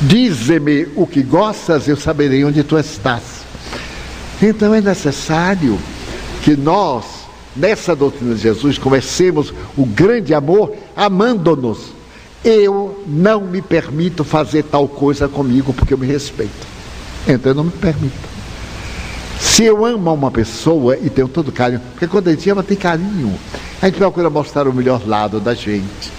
Dize-me 0.00 0.86
o 0.94 1.06
que 1.06 1.22
gostas, 1.22 1.88
eu 1.88 1.96
saberei 1.96 2.44
onde 2.44 2.62
tu 2.62 2.78
estás. 2.78 3.22
Então 4.40 4.72
é 4.72 4.80
necessário 4.80 5.78
que 6.42 6.56
nós 6.56 7.17
nessa 7.58 7.94
doutrina 7.94 8.34
de 8.34 8.40
Jesus, 8.40 8.78
comecemos 8.78 9.52
o 9.76 9.84
grande 9.84 10.32
amor 10.32 10.74
amando-nos. 10.96 11.92
Eu 12.44 13.02
não 13.06 13.40
me 13.40 13.60
permito 13.60 14.22
fazer 14.22 14.62
tal 14.62 14.86
coisa 14.86 15.28
comigo 15.28 15.72
porque 15.72 15.92
eu 15.92 15.98
me 15.98 16.06
respeito. 16.06 16.66
Então 17.26 17.50
eu 17.50 17.56
não 17.56 17.64
me 17.64 17.72
permito. 17.72 18.28
Se 19.40 19.64
eu 19.64 19.84
amo 19.84 20.12
uma 20.12 20.30
pessoa 20.30 20.96
e 20.96 21.10
tenho 21.10 21.28
todo 21.28 21.52
carinho, 21.52 21.80
porque 21.92 22.06
quando 22.06 22.28
a 22.28 22.30
gente 22.32 22.48
ama 22.48 22.62
tem 22.62 22.76
carinho, 22.76 23.34
a 23.82 23.86
gente 23.86 23.98
procura 23.98 24.30
mostrar 24.30 24.68
o 24.68 24.72
melhor 24.72 25.06
lado 25.06 25.40
da 25.40 25.54
gente. 25.54 26.12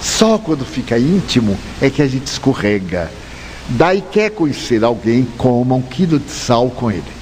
Só 0.00 0.38
quando 0.38 0.64
fica 0.64 0.98
íntimo 0.98 1.56
é 1.80 1.90
que 1.90 2.02
a 2.02 2.06
gente 2.06 2.26
escorrega. 2.26 3.10
Daí 3.70 4.02
quer 4.02 4.30
conhecer 4.30 4.82
alguém, 4.82 5.26
coma 5.36 5.74
um 5.74 5.82
quilo 5.82 6.18
de 6.18 6.30
sal 6.30 6.70
com 6.70 6.90
ele. 6.90 7.17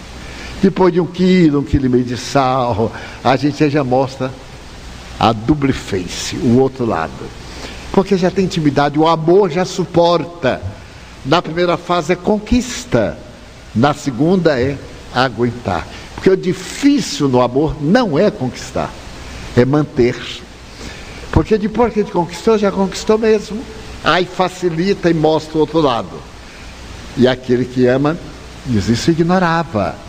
Depois 0.62 0.93
de 0.93 1.01
um 1.01 1.07
quilo, 1.07 1.61
um 1.61 1.65
quilo 1.65 1.87
e 1.87 1.89
meio 1.89 2.05
de 2.05 2.16
sal, 2.16 2.93
a 3.23 3.37
gente 3.37 3.69
já 3.69 3.85
mostra 3.85 4.33
a 5.19 5.33
double 5.33 5.73
face, 5.73 6.37
o 6.37 6.59
outro 6.59 6.85
lado. 6.85 7.12
Porque 7.93 8.16
já 8.16 8.31
tem 8.31 8.45
intimidade, 8.45 8.99
o 8.99 9.07
amor 9.07 9.51
já 9.51 9.65
suporta. 9.65 10.61
Na 11.24 11.43
primeira 11.43 11.77
fase 11.77 12.12
é 12.12 12.16
conquista, 12.16 13.19
na 13.74 13.93
segunda 13.95 14.59
é 14.61 14.77
aguentar. 15.15 15.87
Porque 16.15 16.31
o 16.31 16.37
difícil 16.37 17.28
no 17.28 17.41
amor 17.41 17.77
não 17.81 18.19
é 18.19 18.31
conquistar, 18.31 18.91
é 19.57 19.65
manter. 19.65 20.16
Porque 21.31 21.59
depois 21.59 21.93
que 21.93 22.01
a 22.01 22.03
gente 22.03 22.12
conquistou, 22.12 22.57
já 22.57 22.73
conquistou 22.73 23.19
mesmo. 23.19 23.62
Aí 24.03 24.24
facilita 24.24 25.11
e 25.11 25.15
mostra 25.15 25.59
o 25.59 25.61
outro 25.61 25.81
lado. 25.81 26.20
E 27.16 27.27
aquele 27.27 27.65
que 27.65 27.87
ama, 27.87 28.16
diz 28.66 28.89
isso 28.89 29.11
ignorava. 29.11 30.06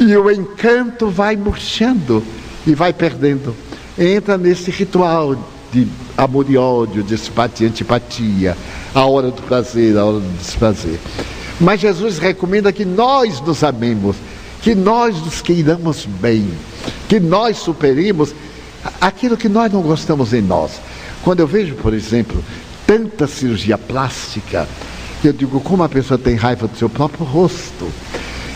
E 0.00 0.16
o 0.16 0.30
encanto 0.30 1.10
vai 1.10 1.36
murchando 1.36 2.24
e 2.66 2.74
vai 2.74 2.90
perdendo. 2.90 3.54
Entra 3.98 4.38
nesse 4.38 4.70
ritual 4.70 5.36
de 5.70 5.86
amor 6.16 6.46
e 6.48 6.56
ódio, 6.56 7.02
de 7.02 7.18
simpatia 7.18 7.66
e 7.66 7.70
antipatia, 7.70 8.56
a 8.94 9.04
hora 9.04 9.30
do 9.30 9.42
prazer, 9.42 9.98
a 9.98 10.04
hora 10.04 10.18
do 10.18 10.38
desprazer. 10.38 10.98
Mas 11.60 11.80
Jesus 11.80 12.18
recomenda 12.18 12.72
que 12.72 12.84
nós 12.84 13.40
nos 13.42 13.62
amemos, 13.62 14.16
que 14.62 14.74
nós 14.74 15.20
nos 15.20 15.42
queiramos 15.42 16.06
bem, 16.06 16.50
que 17.06 17.20
nós 17.20 17.58
superemos 17.58 18.34
aquilo 19.00 19.36
que 19.36 19.48
nós 19.48 19.70
não 19.70 19.82
gostamos 19.82 20.32
em 20.32 20.40
nós. 20.40 20.80
Quando 21.22 21.40
eu 21.40 21.46
vejo, 21.46 21.74
por 21.74 21.92
exemplo, 21.92 22.42
tanta 22.86 23.26
cirurgia 23.26 23.76
plástica, 23.76 24.66
eu 25.22 25.32
digo 25.34 25.60
como 25.60 25.82
a 25.82 25.88
pessoa 25.88 26.16
tem 26.16 26.34
raiva 26.34 26.66
do 26.66 26.76
seu 26.76 26.88
próprio 26.88 27.26
rosto. 27.26 27.86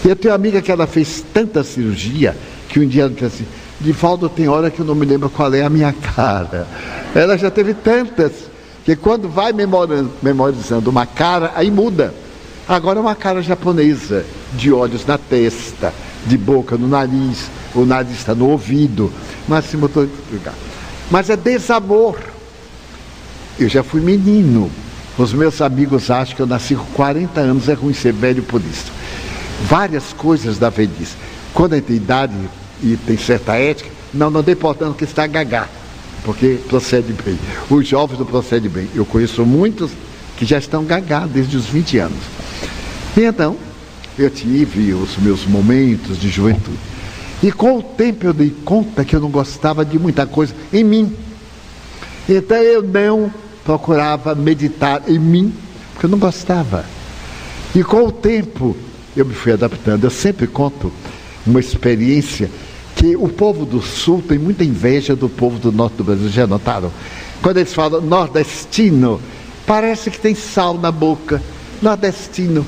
E 0.05 0.09
eu 0.09 0.17
tenho 0.17 0.33
uma 0.33 0.37
amiga 0.37 0.61
que 0.61 0.71
ela 0.71 0.87
fez 0.87 1.25
tanta 1.33 1.65
cirurgia 1.65 2.37
que 2.69 2.81
um 2.81 2.87
dia 2.87 3.03
ela 3.03 3.11
disse 3.11 3.25
assim, 3.25 3.47
Divaldo, 3.81 4.29
tem 4.29 4.49
hora 4.49 4.71
que 4.71 4.81
eu 4.81 4.85
não 4.85 4.95
me 4.95 5.07
lembro 5.07 5.31
qual 5.31 5.53
é 5.55 5.63
a 5.63 5.71
minha 5.71 5.93
cara. 5.93 6.67
Ela 7.15 7.39
já 7.39 7.51
teve 7.51 7.73
tantas, 7.73 8.33
que 8.85 8.97
quando 8.97 9.29
vai 9.29 9.53
memorizando 9.53 10.91
uma 10.91 11.07
cara, 11.07 11.53
aí 11.55 11.71
muda. 11.71 12.13
Agora 12.69 12.99
é 12.99 13.03
uma 13.03 13.15
cara 13.15 13.43
japonesa, 13.43 14.25
de 14.55 14.73
olhos 14.73 15.07
na 15.07 15.17
testa, 15.17 15.93
de 16.27 16.37
boca 16.37 16.77
no 16.77 16.89
nariz, 16.89 17.49
o 17.75 17.85
nariz 17.85 18.13
está 18.13 18.35
no 18.35 18.49
ouvido, 18.49 19.13
mas 19.47 19.67
se 19.67 19.77
lugar. 19.77 20.55
Mas 21.11 21.31
é 21.31 21.37
desamor. 21.37 22.19
Eu 23.59 23.69
já 23.69 23.83
fui 23.83 24.01
menino. 24.01 24.71
Os 25.17 25.33
meus 25.33 25.63
amigos 25.63 26.11
acham 26.11 26.35
que 26.35 26.43
eu 26.43 26.47
nasci 26.47 26.75
com 26.75 26.85
40 26.87 27.41
anos, 27.41 27.69
é 27.69 27.75
ruim 27.75 27.95
ser 27.95 28.13
velho 28.13 28.43
por 28.43 28.61
isso 28.61 28.93
várias 29.63 30.13
coisas 30.13 30.59
da 30.59 30.71
velhice. 30.71 31.17
Quando 31.53 31.75
a 31.75 31.77
gente 31.77 31.87
tem 31.87 31.97
idade 31.97 32.35
e 32.83 32.97
tem 32.97 33.17
certa 33.17 33.55
ética, 33.55 33.91
não, 34.13 34.31
não 34.31 34.43
dê 34.43 34.53
importância 34.53 34.95
que 34.95 35.05
está 35.05 35.27
gagá. 35.27 35.69
porque 36.25 36.59
procede 36.69 37.13
bem. 37.13 37.39
Os 37.69 37.87
jovens 37.87 38.19
não 38.19 38.27
procedem 38.27 38.71
bem. 38.71 38.89
Eu 38.95 39.05
conheço 39.05 39.45
muitos 39.45 39.91
que 40.37 40.45
já 40.45 40.59
estão 40.59 40.85
gagados 40.85 41.31
desde 41.33 41.57
os 41.57 41.67
20 41.67 41.99
anos. 41.99 42.19
E 43.17 43.23
então, 43.23 43.57
eu 44.19 44.31
tive 44.31 44.95
os 44.95 45.17
meus 45.19 45.45
momentos 45.45 46.19
de 46.19 46.29
juventude. 46.29 46.79
E 47.43 47.53
com 47.53 47.79
o 47.79 47.83
tempo 47.83 48.27
eu 48.27 48.33
dei 48.33 48.51
conta 48.65 49.05
que 49.05 49.15
eu 49.15 49.21
não 49.21 49.31
gostava 49.31 49.85
de 49.85 49.99
muita 49.99 50.27
coisa 50.27 50.55
em 50.73 50.83
mim. 50.83 51.15
Então 52.29 52.57
eu 52.57 52.83
não 52.83 53.33
procurava 53.65 54.35
meditar 54.35 55.03
em 55.07 55.19
mim, 55.19 55.53
porque 55.93 56.07
eu 56.07 56.11
não 56.11 56.19
gostava. 56.19 56.85
E 57.75 57.83
com 57.83 58.05
o 58.05 58.13
tempo 58.13 58.77
eu 59.17 59.25
me 59.25 59.35
fui 59.35 59.53
adaptando. 59.53 60.05
Eu 60.05 60.11
sempre 60.11 60.47
conto 60.47 60.93
uma 61.47 61.61
experiência 61.61 62.51
que 62.97 63.17
o 63.17 63.29
povo 63.29 63.65
do 63.65 63.83
sul 63.83 64.23
tem 64.27 64.39
muita 64.39 64.65
inveja 64.65 65.15
do 65.15 65.29
povo 65.29 65.59
do 65.59 65.73
norte 65.73 65.97
do 65.97 66.05
Brasil. 66.05 66.29
Já 66.29 66.47
notaram? 66.47 66.91
Quando 67.43 67.59
eles 67.59 67.75
falam 67.75 68.01
nordestino, 68.01 69.21
parece 69.67 70.11
que 70.11 70.19
tem 70.19 70.35
sal 70.35 70.79
na 70.79 70.91
boca. 70.91 71.43
Nordestino. 71.83 72.65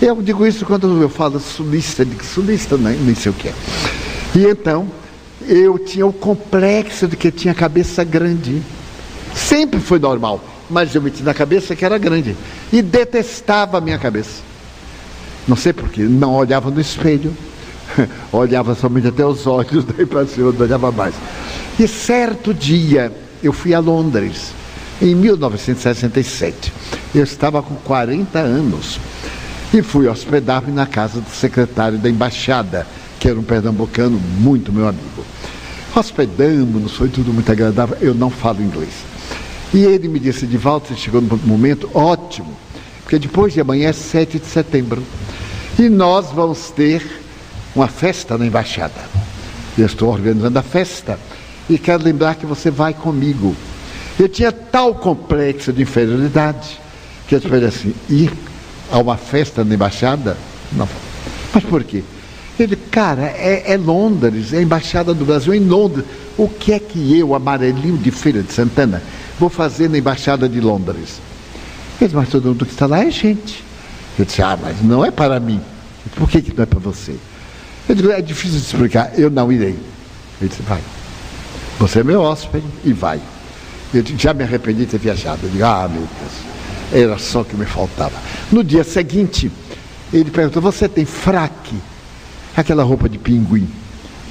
Eu 0.00 0.20
digo 0.22 0.46
isso 0.46 0.64
quando 0.64 1.00
eu 1.00 1.08
falo 1.08 1.38
sulista, 1.38 2.04
digo 2.04 2.24
sulista, 2.24 2.76
nem, 2.76 2.96
nem 2.96 3.14
sei 3.14 3.30
o 3.30 3.34
que 3.34 3.48
é. 3.48 3.54
E 4.34 4.46
então, 4.46 4.88
eu 5.46 5.78
tinha 5.78 6.06
o 6.06 6.12
complexo 6.12 7.06
de 7.06 7.16
que 7.16 7.30
tinha 7.30 7.54
cabeça 7.54 8.02
grande. 8.02 8.62
Sempre 9.34 9.80
foi 9.80 9.98
normal, 9.98 10.42
mas 10.70 10.94
eu 10.94 11.02
meti 11.02 11.22
na 11.22 11.34
cabeça 11.34 11.76
que 11.76 11.84
era 11.84 11.98
grande. 11.98 12.36
E 12.72 12.82
detestava 12.82 13.78
a 13.78 13.80
minha 13.80 13.98
cabeça. 13.98 14.43
Não 15.46 15.56
sei 15.56 15.72
porquê, 15.72 16.02
não 16.02 16.34
olhava 16.34 16.70
no 16.70 16.80
espelho, 16.80 17.34
olhava 18.32 18.74
somente 18.74 19.08
até 19.08 19.24
os 19.24 19.46
olhos, 19.46 19.84
daí 19.96 20.06
para 20.06 20.26
cima 20.26 20.52
não 20.52 20.60
olhava 20.60 20.90
mais. 20.90 21.14
E 21.78 21.86
certo 21.86 22.54
dia, 22.54 23.12
eu 23.42 23.52
fui 23.52 23.74
a 23.74 23.80
Londres, 23.80 24.52
em 25.02 25.14
1967. 25.14 26.72
Eu 27.14 27.24
estava 27.24 27.62
com 27.62 27.74
40 27.74 28.38
anos 28.38 28.98
e 29.72 29.82
fui 29.82 30.08
hospedar-me 30.08 30.72
na 30.72 30.86
casa 30.86 31.20
do 31.20 31.30
secretário 31.30 31.98
da 31.98 32.08
embaixada, 32.08 32.86
que 33.18 33.28
era 33.28 33.38
um 33.38 33.42
pernambucano 33.42 34.18
muito 34.38 34.72
meu 34.72 34.88
amigo. 34.88 35.24
Hospedamos-nos, 35.94 36.96
foi 36.96 37.08
tudo 37.08 37.32
muito 37.32 37.50
agradável. 37.50 37.96
Eu 38.00 38.14
não 38.14 38.30
falo 38.30 38.62
inglês. 38.62 38.92
E 39.72 39.84
ele 39.84 40.08
me 40.08 40.20
disse, 40.20 40.46
de 40.46 40.56
volta, 40.56 40.94
chegou 40.94 41.20
no 41.20 41.36
momento 41.38 41.90
ótimo, 41.92 42.56
porque 43.04 43.18
depois 43.18 43.52
de 43.52 43.60
amanhã 43.60 43.90
é 43.90 43.92
7 43.92 44.38
de 44.38 44.46
setembro. 44.46 45.02
E 45.78 45.88
nós 45.88 46.32
vamos 46.32 46.70
ter 46.70 47.04
uma 47.76 47.86
festa 47.86 48.36
na 48.38 48.46
embaixada. 48.46 49.00
Eu 49.76 49.86
estou 49.86 50.10
organizando 50.10 50.58
a 50.58 50.62
festa 50.62 51.18
e 51.68 51.78
quero 51.78 52.02
lembrar 52.02 52.34
que 52.34 52.46
você 52.46 52.70
vai 52.70 52.94
comigo. 52.94 53.54
Eu 54.18 54.28
tinha 54.28 54.50
tal 54.50 54.94
complexo 54.94 55.72
de 55.72 55.82
inferioridade 55.82 56.80
que 57.28 57.34
eu 57.34 57.40
falei 57.40 57.66
assim, 57.66 57.94
ir 58.08 58.32
a 58.90 58.98
uma 58.98 59.16
festa 59.16 59.64
na 59.64 59.74
embaixada? 59.74 60.36
Não. 60.72 60.88
Mas 61.52 61.64
por 61.64 61.84
quê? 61.84 62.02
Ele, 62.58 62.76
cara, 62.76 63.26
é, 63.36 63.72
é, 63.72 63.76
Londres, 63.76 64.52
é 64.52 64.58
a 64.58 64.62
embaixada 64.62 65.12
do 65.12 65.24
Brasil 65.24 65.52
em 65.52 65.66
Londres. 65.66 66.04
O 66.38 66.48
que 66.48 66.72
é 66.72 66.78
que 66.78 67.18
eu, 67.18 67.34
amarelinho 67.34 67.98
de 67.98 68.10
Feira 68.10 68.42
de 68.42 68.52
Santana, 68.52 69.02
vou 69.38 69.50
fazer 69.50 69.90
na 69.90 69.98
embaixada 69.98 70.48
de 70.48 70.60
Londres? 70.60 71.20
Ele 72.00 72.08
disse, 72.08 72.14
mas 72.14 72.28
todo 72.28 72.48
mundo 72.48 72.66
que 72.66 72.72
está 72.72 72.86
lá 72.86 73.04
é 73.04 73.10
gente. 73.10 73.62
Eu 74.18 74.24
disse, 74.24 74.42
ah, 74.42 74.58
mas 74.60 74.82
não 74.82 75.04
é 75.04 75.10
para 75.10 75.38
mim. 75.40 75.60
Por 76.16 76.28
que, 76.28 76.42
que 76.42 76.54
não 76.54 76.62
é 76.62 76.66
para 76.66 76.78
você? 76.78 77.16
Eu 77.88 77.94
disse, 77.94 78.10
é 78.10 78.22
difícil 78.22 78.58
de 78.58 78.64
explicar, 78.66 79.18
eu 79.18 79.30
não 79.30 79.50
irei. 79.50 79.78
Ele 80.40 80.48
disse, 80.48 80.62
vai. 80.62 80.80
Você 81.78 82.00
é 82.00 82.04
meu 82.04 82.22
hóspede 82.22 82.66
e 82.84 82.92
vai. 82.92 83.20
Eu 83.92 84.02
disse, 84.02 84.18
já 84.18 84.34
me 84.34 84.44
arrependi 84.44 84.80
de 84.80 84.86
ter 84.86 84.98
viajado. 84.98 85.40
Eu 85.44 85.50
digo, 85.50 85.64
ah, 85.64 85.88
meu 85.88 86.00
Deus, 86.02 86.32
era 86.92 87.18
só 87.18 87.40
o 87.42 87.44
que 87.44 87.56
me 87.56 87.66
faltava. 87.66 88.14
No 88.50 88.62
dia 88.62 88.84
seguinte, 88.84 89.50
ele 90.12 90.30
perguntou, 90.30 90.62
você 90.62 90.88
tem 90.88 91.04
fraque? 91.04 91.76
Aquela 92.56 92.84
roupa 92.84 93.08
de 93.08 93.18
pinguim. 93.18 93.68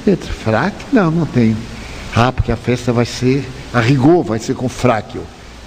Eu 0.06 0.16
disse, 0.16 0.32
fraque? 0.32 0.86
Não, 0.92 1.12
não 1.12 1.26
tenho. 1.26 1.58
Ah, 2.16 2.32
porque 2.32 2.52
a 2.52 2.58
festa 2.58 2.94
vai 2.94 3.06
ser, 3.06 3.48
a 3.74 3.80
rigor 3.80 4.24
vai 4.24 4.40
ser 4.40 4.56
com 4.56 4.70
fraque. 4.70 5.20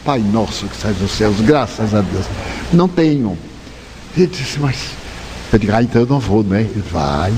Pai 0.06 0.20
nosso 0.20 0.68
que 0.68 0.76
sai 0.76 0.92
dos 0.94 1.10
céus, 1.10 1.40
graças 1.40 1.92
a 1.92 2.00
Deus. 2.00 2.24
Não 2.72 2.86
tenho. 2.86 3.36
Ele 4.16 4.28
disse, 4.28 4.60
mas. 4.60 4.92
Eu 5.52 5.58
digo, 5.58 5.72
ah, 5.74 5.82
então 5.82 6.02
eu 6.02 6.06
não 6.06 6.20
vou, 6.20 6.44
né? 6.44 6.60
Ele 6.60 6.84
vai. 6.92 7.32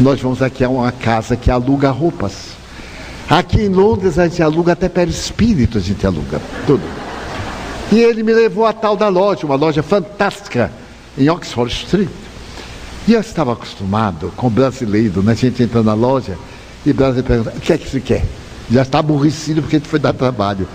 Nós 0.00 0.22
vamos 0.22 0.40
aqui 0.40 0.64
a 0.64 0.70
uma 0.70 0.90
casa 0.90 1.36
que 1.36 1.50
aluga 1.50 1.90
roupas. 1.90 2.54
Aqui 3.28 3.60
em 3.60 3.68
Londres 3.68 4.18
a 4.18 4.26
gente 4.26 4.42
aluga 4.42 4.72
até 4.72 4.88
perispírito, 4.88 5.76
a 5.76 5.80
gente 5.82 6.06
aluga. 6.06 6.40
Tudo. 6.66 6.82
E 7.92 7.98
ele 7.98 8.22
me 8.22 8.32
levou 8.32 8.64
a 8.64 8.72
tal 8.72 8.96
da 8.96 9.08
loja, 9.08 9.44
uma 9.44 9.54
loja 9.54 9.82
fantástica, 9.82 10.72
em 11.18 11.28
Oxford 11.28 11.70
Street. 11.70 12.08
E 13.06 13.12
eu 13.12 13.20
estava 13.20 13.52
acostumado 13.52 14.32
com 14.34 14.48
brasileiro, 14.48 15.22
né? 15.22 15.32
A 15.32 15.34
gente 15.34 15.62
entra 15.62 15.82
na 15.82 15.92
loja 15.92 16.38
e 16.86 16.90
o 16.90 16.94
brasileiro 16.94 17.26
pergunta, 17.26 17.52
o 17.54 17.60
que 17.60 17.72
é 17.72 17.76
que 17.76 17.86
você 17.86 18.00
quer? 18.00 18.24
Já 18.70 18.80
está 18.80 19.00
aborrecido 19.00 19.60
porque 19.60 19.76
a 19.76 19.78
gente 19.78 19.88
foi 19.88 19.98
dar 19.98 20.14
trabalho. 20.14 20.66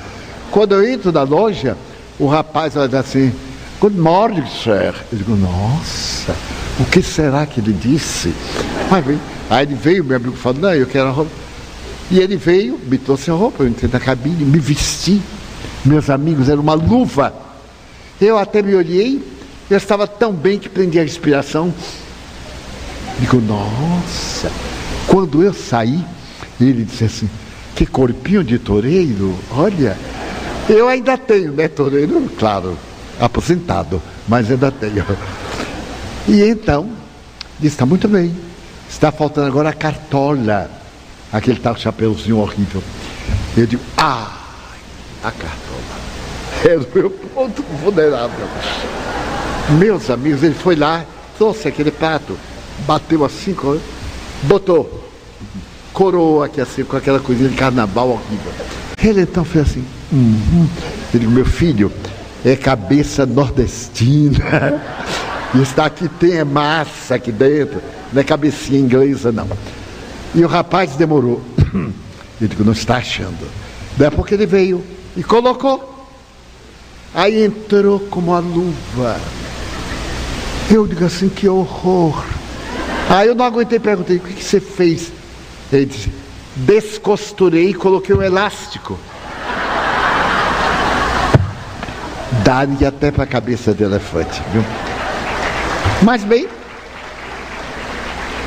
Quando 0.51 0.73
eu 0.75 0.87
entro 0.87 1.11
na 1.11 1.23
loja, 1.23 1.77
o 2.17 2.27
rapaz 2.27 2.75
olha 2.75 2.99
assim, 2.99 3.33
Good 3.81 3.97
morning, 3.97 4.45
sir. 4.45 4.93
Eu 5.09 5.17
digo, 5.17 5.37
nossa, 5.37 6.35
o 6.77 6.83
que 6.83 7.01
será 7.01 7.45
que 7.45 7.61
ele 7.61 7.71
disse? 7.71 8.33
Aí 9.49 9.63
ele 9.63 9.73
veio, 9.73 10.03
meu 10.03 10.17
amigo 10.17 10.35
falou, 10.35 10.63
não, 10.63 10.73
eu 10.73 10.85
quero 10.85 11.07
a 11.07 11.11
roupa. 11.11 11.31
E 12.11 12.19
ele 12.19 12.35
veio, 12.35 12.77
me 12.77 12.97
trouxe 12.97 13.31
a 13.31 13.33
roupa, 13.33 13.63
eu 13.63 13.69
entrei 13.69 13.89
na 13.89 13.97
cabine, 13.97 14.43
me 14.43 14.59
vesti. 14.59 15.21
Meus 15.85 16.09
amigos, 16.09 16.49
era 16.49 16.59
uma 16.59 16.73
luva. 16.73 17.33
Eu 18.19 18.37
até 18.37 18.61
me 18.61 18.75
olhei, 18.75 19.23
eu 19.69 19.77
estava 19.77 20.05
tão 20.05 20.33
bem 20.33 20.59
que 20.59 20.67
prendi 20.67 20.99
a 20.99 21.03
respiração. 21.03 21.73
Digo, 23.17 23.39
nossa. 23.39 24.51
Quando 25.07 25.41
eu 25.41 25.53
saí, 25.53 26.03
ele 26.59 26.83
disse 26.83 27.05
assim, 27.05 27.29
que 27.77 27.85
corpinho 27.85 28.43
de 28.43 28.59
toureiro, 28.59 29.33
olha. 29.51 29.97
Eu 30.69 30.87
ainda 30.87 31.17
tenho, 31.17 31.51
né, 31.51 31.67
toureiro? 31.67 32.29
Claro, 32.37 32.77
aposentado, 33.19 33.99
mas 34.27 34.51
ainda 34.51 34.71
tenho. 34.71 35.03
E 36.27 36.43
então, 36.43 36.91
disse, 37.59 37.73
está 37.73 37.87
muito 37.87 38.07
bem. 38.07 38.35
Está 38.87 39.11
faltando 39.11 39.47
agora 39.47 39.69
a 39.69 39.73
cartola. 39.73 40.69
Aquele 41.33 41.59
tal 41.59 41.75
chapeuzinho 41.75 42.37
horrível. 42.37 42.83
Eu 43.57 43.65
digo, 43.65 43.81
ah, 43.97 44.31
a 45.23 45.31
cartola. 45.31 45.99
Era 46.63 46.79
o 46.79 46.87
meu 46.93 47.09
ponto 47.09 47.63
vulnerável. 47.81 48.47
Meus 49.79 50.09
amigos, 50.09 50.43
ele 50.43 50.53
foi 50.53 50.75
lá, 50.75 51.03
trouxe 51.37 51.67
aquele 51.67 51.91
prato, 51.91 52.37
bateu 52.85 53.23
assim, 53.25 53.55
botou, 54.43 55.09
coroa 55.93 56.45
aqui 56.45 56.59
assim, 56.61 56.83
com 56.83 56.97
aquela 56.97 57.19
coisinha 57.19 57.49
de 57.49 57.55
carnaval 57.55 58.09
horrível. 58.09 58.51
Ele 59.01 59.21
então 59.21 59.45
fez 59.45 59.69
assim, 59.69 59.85
uhum. 60.11 60.67
digo, 61.11 61.31
meu 61.31 61.45
filho, 61.45 61.91
é 62.43 62.55
cabeça 62.55 63.25
nordestina. 63.25 64.81
Está 65.61 65.85
aqui, 65.85 66.07
tem 66.07 66.37
é 66.37 66.43
massa 66.43 67.15
aqui 67.15 67.31
dentro, 67.31 67.81
não 68.13 68.21
é 68.21 68.23
cabecinha 68.23 68.79
inglesa, 68.79 69.31
não. 69.31 69.47
E 70.35 70.43
o 70.43 70.47
rapaz 70.47 70.95
demorou. 70.95 71.41
Eu 72.39 72.47
digo, 72.47 72.63
não 72.63 72.71
está 72.71 72.97
achando. 72.97 73.49
Daí 73.97 74.07
a 74.07 74.11
pouco 74.11 74.33
ele 74.33 74.45
veio 74.45 74.81
e 75.17 75.21
colocou. 75.21 76.07
Aí 77.13 77.43
entrou 77.43 77.99
como 77.99 78.33
a 78.33 78.39
luva. 78.39 79.19
Eu 80.71 80.87
digo 80.87 81.03
assim, 81.03 81.27
que 81.27 81.49
horror. 81.49 82.23
Aí 83.09 83.27
eu 83.27 83.35
não 83.35 83.43
aguentei, 83.43 83.79
perguntei, 83.79 84.17
o 84.17 84.19
que, 84.21 84.35
que 84.35 84.43
você 84.43 84.61
fez? 84.61 85.11
Ele 85.73 85.87
disse, 85.87 86.11
descosturei 86.55 87.71
e 87.71 87.73
coloquei 87.73 88.15
um 88.15 88.21
elástico. 88.21 88.97
Daria 92.43 92.89
até 92.89 93.11
para 93.11 93.23
a 93.23 93.27
cabeça 93.27 93.73
de 93.73 93.83
elefante, 93.83 94.41
viu? 94.53 94.63
Mas 96.01 96.23
bem, 96.23 96.47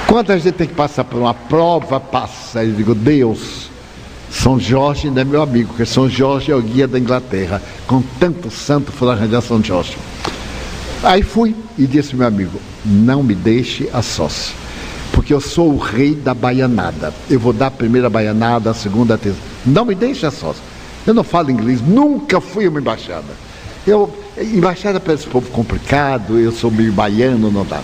quando 0.06 0.30
a 0.30 0.38
gente 0.38 0.52
tem 0.52 0.66
que 0.66 0.74
passar 0.74 1.04
por 1.04 1.18
uma 1.18 1.34
prova, 1.34 1.98
passa. 1.98 2.64
Eu 2.64 2.72
digo, 2.72 2.94
Deus, 2.94 3.68
São 4.30 4.58
Jorge 4.58 5.08
ainda 5.08 5.22
é 5.22 5.24
meu 5.24 5.42
amigo, 5.42 5.68
porque 5.68 5.84
São 5.86 6.08
Jorge 6.08 6.52
é 6.52 6.54
o 6.54 6.62
guia 6.62 6.86
da 6.86 6.98
Inglaterra. 6.98 7.62
Com 7.86 8.02
tanto 8.20 8.50
santo 8.50 8.92
for 8.92 9.10
arranjar 9.10 9.42
São 9.42 9.62
Jorge. 9.62 9.96
Aí 11.02 11.22
fui 11.22 11.56
e 11.76 11.86
disse 11.86 12.14
meu 12.14 12.26
amigo, 12.26 12.60
não 12.84 13.22
me 13.22 13.34
deixe 13.34 13.88
a 13.92 14.02
sócio, 14.02 14.54
porque 15.10 15.34
eu 15.34 15.40
sou 15.40 15.72
o 15.72 15.78
rei 15.78 16.14
da 16.14 16.32
baianada. 16.32 17.12
Eu 17.28 17.40
vou 17.40 17.52
dar 17.52 17.66
a 17.66 17.70
primeira 17.72 18.08
baianada, 18.08 18.70
a 18.70 18.74
segunda, 18.74 19.14
a 19.14 19.18
terceira. 19.18 19.46
Não 19.66 19.84
me 19.84 19.94
deixe 19.96 20.24
a 20.24 20.30
sócio. 20.30 20.62
Eu 21.04 21.12
não 21.12 21.24
falo 21.24 21.50
inglês, 21.50 21.80
nunca 21.80 22.40
fui 22.40 22.68
uma 22.68 22.78
embaixada. 22.78 23.51
Eu, 23.86 24.12
embaixada 24.38 25.00
para 25.00 25.14
esse 25.14 25.26
povo 25.26 25.50
complicado, 25.50 26.38
eu 26.38 26.52
sou 26.52 26.70
meio 26.70 26.92
baiano, 26.92 27.50
não 27.50 27.64
dá. 27.64 27.80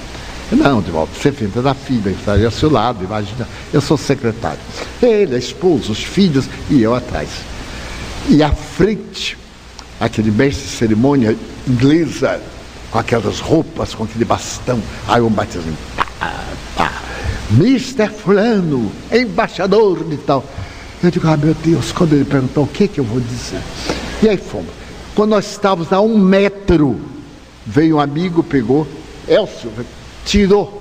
Não, 0.50 0.80
de 0.80 0.90
volta, 0.90 1.12
você 1.14 1.30
fica 1.30 1.60
da 1.60 1.74
filha, 1.74 2.10
estaria 2.10 2.46
ao 2.46 2.52
seu 2.52 2.70
lado, 2.70 3.04
imagina. 3.04 3.46
Eu 3.72 3.80
sou 3.80 3.98
secretário. 3.98 4.60
Ele, 5.02 5.34
a 5.34 5.38
esposa, 5.38 5.92
os 5.92 6.02
filhos 6.02 6.48
e 6.70 6.80
eu 6.80 6.94
atrás. 6.94 7.28
E 8.28 8.42
à 8.42 8.50
frente, 8.50 9.36
aquele 10.00 10.30
mestre 10.30 10.64
de 10.64 10.70
cerimônia 10.70 11.36
inglesa, 11.66 12.40
com 12.90 12.98
aquelas 12.98 13.40
roupas, 13.40 13.94
com 13.94 14.04
aquele 14.04 14.24
bastão. 14.24 14.80
Aí 15.06 15.20
um 15.20 15.28
batismo. 15.28 15.76
Pá, 15.96 16.32
pá. 16.76 16.92
Mister 17.50 18.10
Fulano, 18.10 18.90
embaixador 19.12 20.04
de 20.04 20.16
tal. 20.16 20.44
Eu 21.02 21.10
digo, 21.10 21.28
ah 21.28 21.36
meu 21.36 21.54
Deus, 21.54 21.92
quando 21.92 22.14
ele 22.14 22.24
perguntou 22.24 22.64
o 22.64 22.68
que, 22.68 22.88
que 22.88 23.00
eu 23.00 23.04
vou 23.04 23.20
dizer. 23.20 23.60
E 24.22 24.28
aí 24.28 24.36
fomos. 24.38 24.77
Quando 25.18 25.30
nós 25.30 25.50
estávamos 25.50 25.92
a 25.92 26.00
um 26.00 26.16
metro, 26.16 26.96
veio 27.66 27.96
um 27.96 28.00
amigo, 28.00 28.40
pegou, 28.40 28.86
Elcio, 29.26 29.68
tirou 30.24 30.80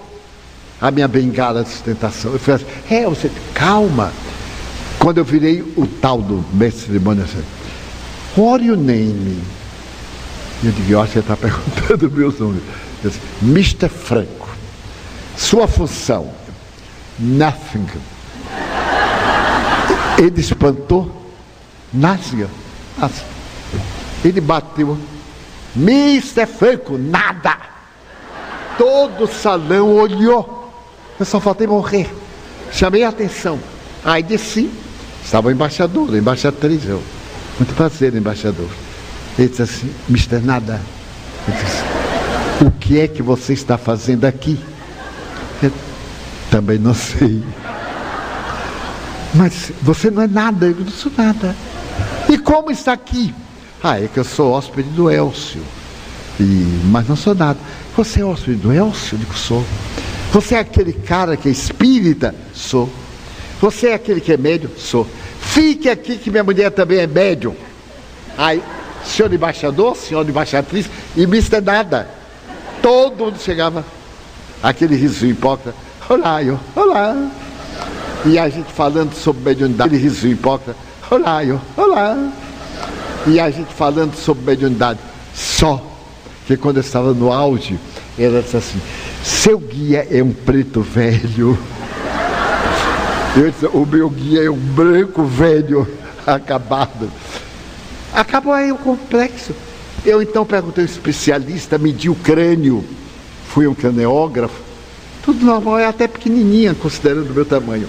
a 0.79 0.91
minha 0.91 1.07
bengala 1.07 1.63
de 1.63 1.69
sustentação. 1.69 2.33
Eu 2.33 2.37
falei 2.37 2.63
assim, 2.63 2.95
Elcio, 2.95 3.31
calma. 3.55 4.13
Quando 4.99 5.17
eu 5.17 5.25
virei 5.25 5.63
o 5.75 5.87
tal 5.87 6.21
do 6.21 6.45
mestre 6.53 6.81
de 6.81 6.85
cerimônia, 6.85 7.23
assim, 7.23 7.43
what 8.39 8.63
your 8.63 8.77
name? 8.77 9.41
Eu 10.63 10.71
digo, 10.71 10.85
que 11.07 11.13
ele 11.13 11.19
está 11.19 11.35
perguntando 11.35 12.11
meus 12.15 12.37
nomes. 12.37 12.61
Eu 13.03 13.09
disse, 13.09 13.21
Mr. 13.41 13.89
Franco, 13.89 14.49
sua 15.35 15.67
função, 15.67 16.29
nothing. 17.17 17.87
Ele 20.19 20.39
espantou, 20.39 21.11
Násia, 21.91 22.47
Ele 24.23 24.41
bateu, 24.41 24.97
Mr. 25.75 26.45
Franco, 26.45 26.97
nada. 26.97 27.57
Todo 28.77 29.23
o 29.23 29.27
salão 29.27 29.95
olhou. 29.95 30.73
Eu 31.19 31.25
só 31.25 31.39
faltei 31.39 31.67
morrer. 31.67 32.09
Chamei 32.71 33.03
a 33.03 33.09
atenção. 33.09 33.59
Aí 34.03 34.21
desci. 34.23 34.69
Estava 35.23 35.49
o 35.49 35.51
embaixador, 35.51 36.13
a 36.13 36.17
embaixatriz. 36.17 36.85
Eu, 36.85 37.01
muito 37.59 37.73
prazer, 37.73 38.15
embaixador. 38.15 38.69
Ele 39.37 39.49
disse 39.49 39.61
assim, 39.61 39.93
Mr. 40.09 40.39
Nada. 40.39 40.81
Ele 41.47 41.57
disse, 41.57 42.65
o 42.65 42.71
que 42.71 42.99
é 42.99 43.07
que 43.07 43.21
você 43.21 43.53
está 43.53 43.77
fazendo 43.77 44.25
aqui? 44.25 44.59
Eu, 45.61 45.71
também 46.49 46.77
não 46.77 46.93
sei. 46.93 47.43
Mas 49.33 49.71
você 49.81 50.09
não 50.09 50.23
é 50.23 50.27
nada, 50.27 50.67
eu 50.67 50.75
não 50.75 50.89
sou 50.89 51.11
nada. 51.15 51.55
E 52.29 52.37
como 52.37 52.71
está 52.71 52.93
aqui? 52.93 53.33
Ah, 53.83 53.99
é 53.99 54.07
que 54.07 54.19
eu 54.19 54.23
sou 54.23 54.51
hóspede 54.51 54.89
do 54.89 55.09
Elcio. 55.09 55.61
E, 56.39 56.43
mas 56.85 57.07
não 57.07 57.15
sou 57.15 57.35
nada. 57.35 57.59
Você 57.95 58.21
é 58.21 58.25
hóspede 58.25 58.57
do 58.57 58.71
Elcio? 58.71 59.15
Eu 59.15 59.19
digo, 59.19 59.33
sou. 59.33 59.63
Você 60.31 60.55
é 60.55 60.59
aquele 60.59 60.93
cara 60.93 61.37
que 61.37 61.47
é 61.47 61.51
espírita? 61.51 62.33
Sou. 62.53 62.89
Você 63.61 63.87
é 63.87 63.93
aquele 63.93 64.21
que 64.21 64.31
é 64.31 64.37
médium? 64.37 64.71
Sou. 64.77 65.07
Fique 65.39 65.89
aqui 65.89 66.17
que 66.17 66.29
minha 66.29 66.43
mulher 66.43 66.71
também 66.71 66.99
é 66.99 67.07
médium. 67.07 67.55
Aí, 68.37 68.61
senhor 69.03 69.33
embaixador, 69.33 69.95
senhor 69.95 70.27
embaixatriz, 70.27 70.87
e 71.15 71.23
Mr. 71.23 71.61
Nada. 71.61 72.07
Todo 72.81 73.25
mundo 73.25 73.39
chegava, 73.39 73.83
aquele 74.61 74.95
riso 74.95 75.25
hipócrita. 75.25 75.73
Olá, 76.09 76.43
eu, 76.43 76.59
olá. 76.75 77.29
E 78.25 78.37
a 78.37 78.47
gente 78.49 78.71
falando 78.71 79.13
sobre 79.13 79.43
mediunidade, 79.43 79.95
aquele 79.95 80.03
riso 80.03 80.27
hipócrita. 80.27 80.75
Olá, 81.09 81.43
eu, 81.43 81.59
olá. 81.75 82.31
E 83.27 83.39
a 83.39 83.49
gente 83.49 83.73
falando 83.73 84.15
sobre 84.15 84.43
mediunidade. 84.45 84.99
Só 85.33 85.83
que 86.45 86.55
quando 86.55 86.77
eu 86.77 86.81
estava 86.81 87.13
no 87.13 87.31
auge, 87.31 87.77
ela 88.17 88.41
disse 88.41 88.57
assim: 88.57 88.81
seu 89.23 89.59
guia 89.59 90.07
é 90.09 90.23
um 90.23 90.31
preto 90.31 90.81
velho. 90.81 91.57
Eu 93.35 93.51
disse, 93.51 93.65
o 93.67 93.85
meu 93.85 94.09
guia 94.09 94.45
é 94.45 94.49
um 94.49 94.57
branco 94.57 95.23
velho 95.23 95.87
acabado. 96.25 97.11
Acabou 98.13 98.53
aí 98.53 98.71
o 98.71 98.77
complexo. 98.77 99.53
Eu 100.05 100.21
então 100.21 100.45
perguntei 100.45 100.83
ao 100.83 100.89
especialista, 100.89 101.77
medi 101.77 102.09
o 102.09 102.15
crânio, 102.15 102.83
fui 103.49 103.67
um 103.67 103.73
craneógrafo, 103.73 104.67
tudo 105.27 105.45
normal, 105.45 105.77
é 105.77 105.85
até 105.85 106.07
pequenininha, 106.07 106.73
considerando 106.73 107.29
o 107.29 107.33
meu 107.33 107.43
tamanho. 107.43 107.85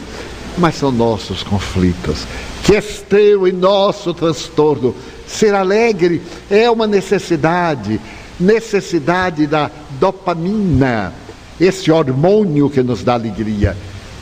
Mas 0.58 0.74
são 0.74 0.90
nossos 0.90 1.44
conflitos. 1.44 2.26
Que 2.64 2.74
esteu 2.74 3.46
em 3.46 3.52
nosso 3.52 4.12
transtorno. 4.12 4.92
Ser 5.28 5.54
alegre 5.54 6.22
é 6.50 6.70
uma 6.70 6.86
necessidade, 6.86 8.00
necessidade 8.40 9.46
da 9.46 9.70
dopamina, 10.00 11.12
esse 11.60 11.90
hormônio 11.92 12.70
que 12.70 12.82
nos 12.82 13.04
dá 13.04 13.14
alegria. 13.14 13.76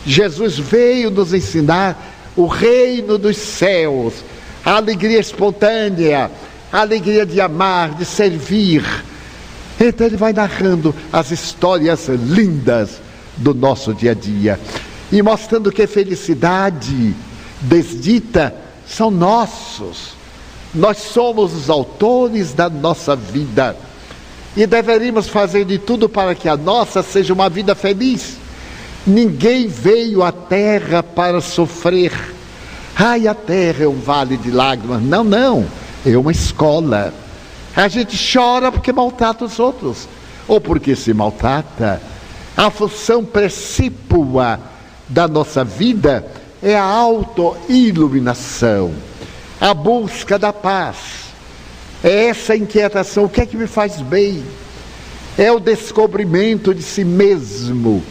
Jesus 0.04 0.58
veio 0.58 1.10
nos 1.10 1.32
ensinar 1.32 2.14
o 2.36 2.46
reino 2.46 3.16
dos 3.16 3.36
céus, 3.36 4.14
a 4.64 4.76
alegria 4.76 5.20
espontânea, 5.20 6.30
a 6.72 6.80
alegria 6.80 7.24
de 7.24 7.40
amar, 7.40 7.94
de 7.94 8.04
servir. 8.04 8.84
Então 9.78 10.06
ele 10.06 10.16
vai 10.16 10.32
narrando 10.32 10.94
as 11.12 11.30
histórias 11.30 12.08
lindas 12.08 13.00
do 13.36 13.54
nosso 13.54 13.94
dia 13.94 14.10
a 14.10 14.14
dia 14.14 14.58
e 15.12 15.22
mostrando 15.22 15.70
que 15.70 15.86
felicidade 15.86 17.14
desdita 17.60 18.54
são 18.86 19.10
nossos. 19.10 20.15
Nós 20.76 20.98
somos 20.98 21.54
os 21.54 21.70
autores 21.70 22.52
da 22.52 22.68
nossa 22.68 23.16
vida 23.16 23.74
e 24.54 24.66
deveríamos 24.66 25.26
fazer 25.26 25.64
de 25.64 25.78
tudo 25.78 26.08
para 26.08 26.34
que 26.34 26.48
a 26.48 26.56
nossa 26.56 27.02
seja 27.02 27.32
uma 27.32 27.48
vida 27.48 27.74
feliz. 27.74 28.36
Ninguém 29.06 29.68
veio 29.68 30.22
à 30.22 30.30
terra 30.30 31.02
para 31.02 31.40
sofrer. 31.40 32.12
Ai, 32.94 33.26
a 33.26 33.34
terra 33.34 33.84
é 33.84 33.88
um 33.88 33.98
vale 33.98 34.36
de 34.36 34.50
lágrimas. 34.50 35.02
Não, 35.02 35.24
não. 35.24 35.66
É 36.04 36.16
uma 36.16 36.32
escola. 36.32 37.12
A 37.74 37.88
gente 37.88 38.16
chora 38.32 38.70
porque 38.70 38.92
maltrata 38.92 39.46
os 39.46 39.58
outros. 39.58 40.06
Ou 40.46 40.60
porque 40.60 40.94
se 40.94 41.14
maltrata. 41.14 42.02
A 42.56 42.70
função 42.70 43.24
precípua 43.24 44.60
da 45.08 45.26
nossa 45.26 45.64
vida 45.64 46.26
é 46.62 46.76
a 46.76 46.84
autoiluminação, 46.84 48.92
a 49.60 49.74
busca 49.74 50.38
da 50.38 50.52
paz. 50.52 51.26
É 52.02 52.26
essa 52.26 52.56
inquietação, 52.56 53.24
o 53.24 53.28
que 53.28 53.40
é 53.40 53.46
que 53.46 53.56
me 53.56 53.66
faz 53.66 54.00
bem? 54.00 54.44
É 55.36 55.50
o 55.50 55.60
descobrimento 55.60 56.74
de 56.74 56.82
si 56.82 57.04
mesmo 57.04 58.02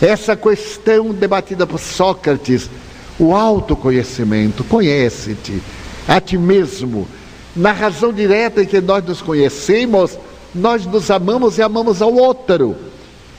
essa 0.00 0.34
questão 0.34 1.12
debatida 1.12 1.66
por 1.66 1.78
Sócrates, 1.78 2.70
o 3.18 3.34
autoconhecimento, 3.34 4.64
conhece-te 4.64 5.62
a 6.08 6.20
ti 6.20 6.38
mesmo. 6.38 7.06
Na 7.54 7.72
razão 7.72 8.12
direta 8.12 8.62
em 8.62 8.66
que 8.66 8.80
nós 8.80 9.04
nos 9.04 9.20
conhecemos, 9.20 10.18
nós 10.54 10.86
nos 10.86 11.10
amamos 11.10 11.58
e 11.58 11.62
amamos 11.62 12.00
ao 12.00 12.14
outro. 12.14 12.76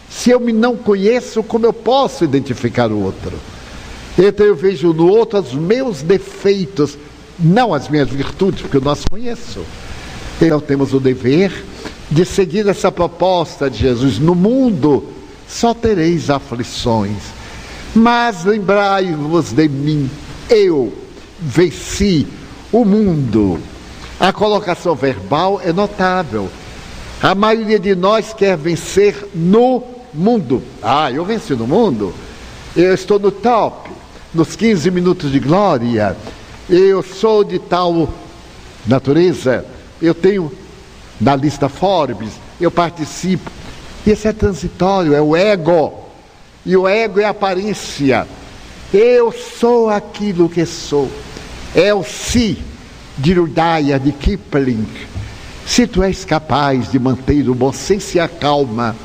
Se 0.10 0.30
eu 0.30 0.40
me 0.40 0.54
não 0.54 0.76
conheço, 0.76 1.42
como 1.42 1.66
eu 1.66 1.74
posso 1.74 2.24
identificar 2.24 2.92
o 2.92 3.02
outro? 3.02 3.40
Então 4.18 4.46
eu 4.46 4.56
vejo 4.56 4.94
no 4.94 5.08
outro 5.08 5.40
os 5.40 5.54
meus 5.54 6.04
defeitos, 6.04 6.98
não 7.42 7.74
as 7.74 7.90
minhas 7.90 8.10
virtudes, 8.10 8.62
porque 8.62 8.78
eu 8.78 8.82
não 8.82 8.92
as 8.92 9.04
conheço. 9.06 9.66
Então 10.42 10.60
temos 10.60 10.94
o 10.94 11.00
dever 11.00 11.52
de 12.10 12.26
seguir 12.26 12.68
essa 12.68 12.92
proposta 12.92 13.70
de 13.70 13.80
Jesus 13.80 14.20
no 14.20 14.36
mundo 14.36 15.08
só 15.48 15.74
tereis 15.74 16.30
aflições. 16.30 17.18
Mas 17.94 18.46
lembrai-vos 18.46 19.52
de 19.52 19.68
mim, 19.68 20.10
eu 20.50 20.94
venci 21.40 22.26
o 22.72 22.86
mundo. 22.86 23.60
A 24.20 24.32
colocação 24.32 24.96
verbal 24.96 25.60
é 25.64 25.74
notável. 25.74 26.50
A 27.22 27.36
maioria 27.36 27.78
de 27.78 27.94
nós 27.94 28.34
quer 28.34 28.58
vencer 28.58 29.28
no 29.36 29.84
mundo. 30.14 30.64
Ah, 30.82 31.12
eu 31.12 31.26
venci 31.26 31.54
no 31.54 31.68
mundo. 31.68 32.14
Eu 32.76 32.94
estou 32.94 33.20
no 33.20 33.32
top, 33.32 33.90
nos 34.34 34.56
15 34.56 34.90
minutos 34.90 35.32
de 35.32 35.40
glória. 35.40 36.16
Eu 36.72 37.04
sou 37.04 37.44
de 37.44 37.60
tal 37.60 38.10
natureza. 38.88 39.64
Eu 40.02 40.16
tenho 40.16 40.52
na 41.20 41.36
lista 41.36 41.70
Forbes, 41.70 42.32
eu 42.60 42.72
participo 42.72 43.52
isso 44.06 44.28
é 44.28 44.34
transitório, 44.34 45.14
é 45.14 45.22
o 45.22 45.36
ego. 45.36 45.94
E 46.66 46.76
o 46.76 46.88
ego 46.88 47.20
é 47.20 47.26
aparência. 47.26 48.28
Eu 48.94 49.32
sou 49.32 49.90
aquilo 49.90 50.50
que 50.50 50.66
sou. 50.66 51.10
É 51.76 51.94
o 51.94 52.04
si 52.04 52.62
de 53.18 53.34
Rudaya, 53.34 54.00
de 54.00 54.12
Kipling. 54.12 54.88
Se 55.66 55.86
tu 55.86 56.04
és 56.04 56.26
capaz 56.26 56.92
de 56.92 57.00
manter 57.00 57.48
o 57.48 57.56
bom 57.56 57.72
senso 57.72 58.18
e 58.18 58.20
a 58.20 58.28
calma, 58.28 58.96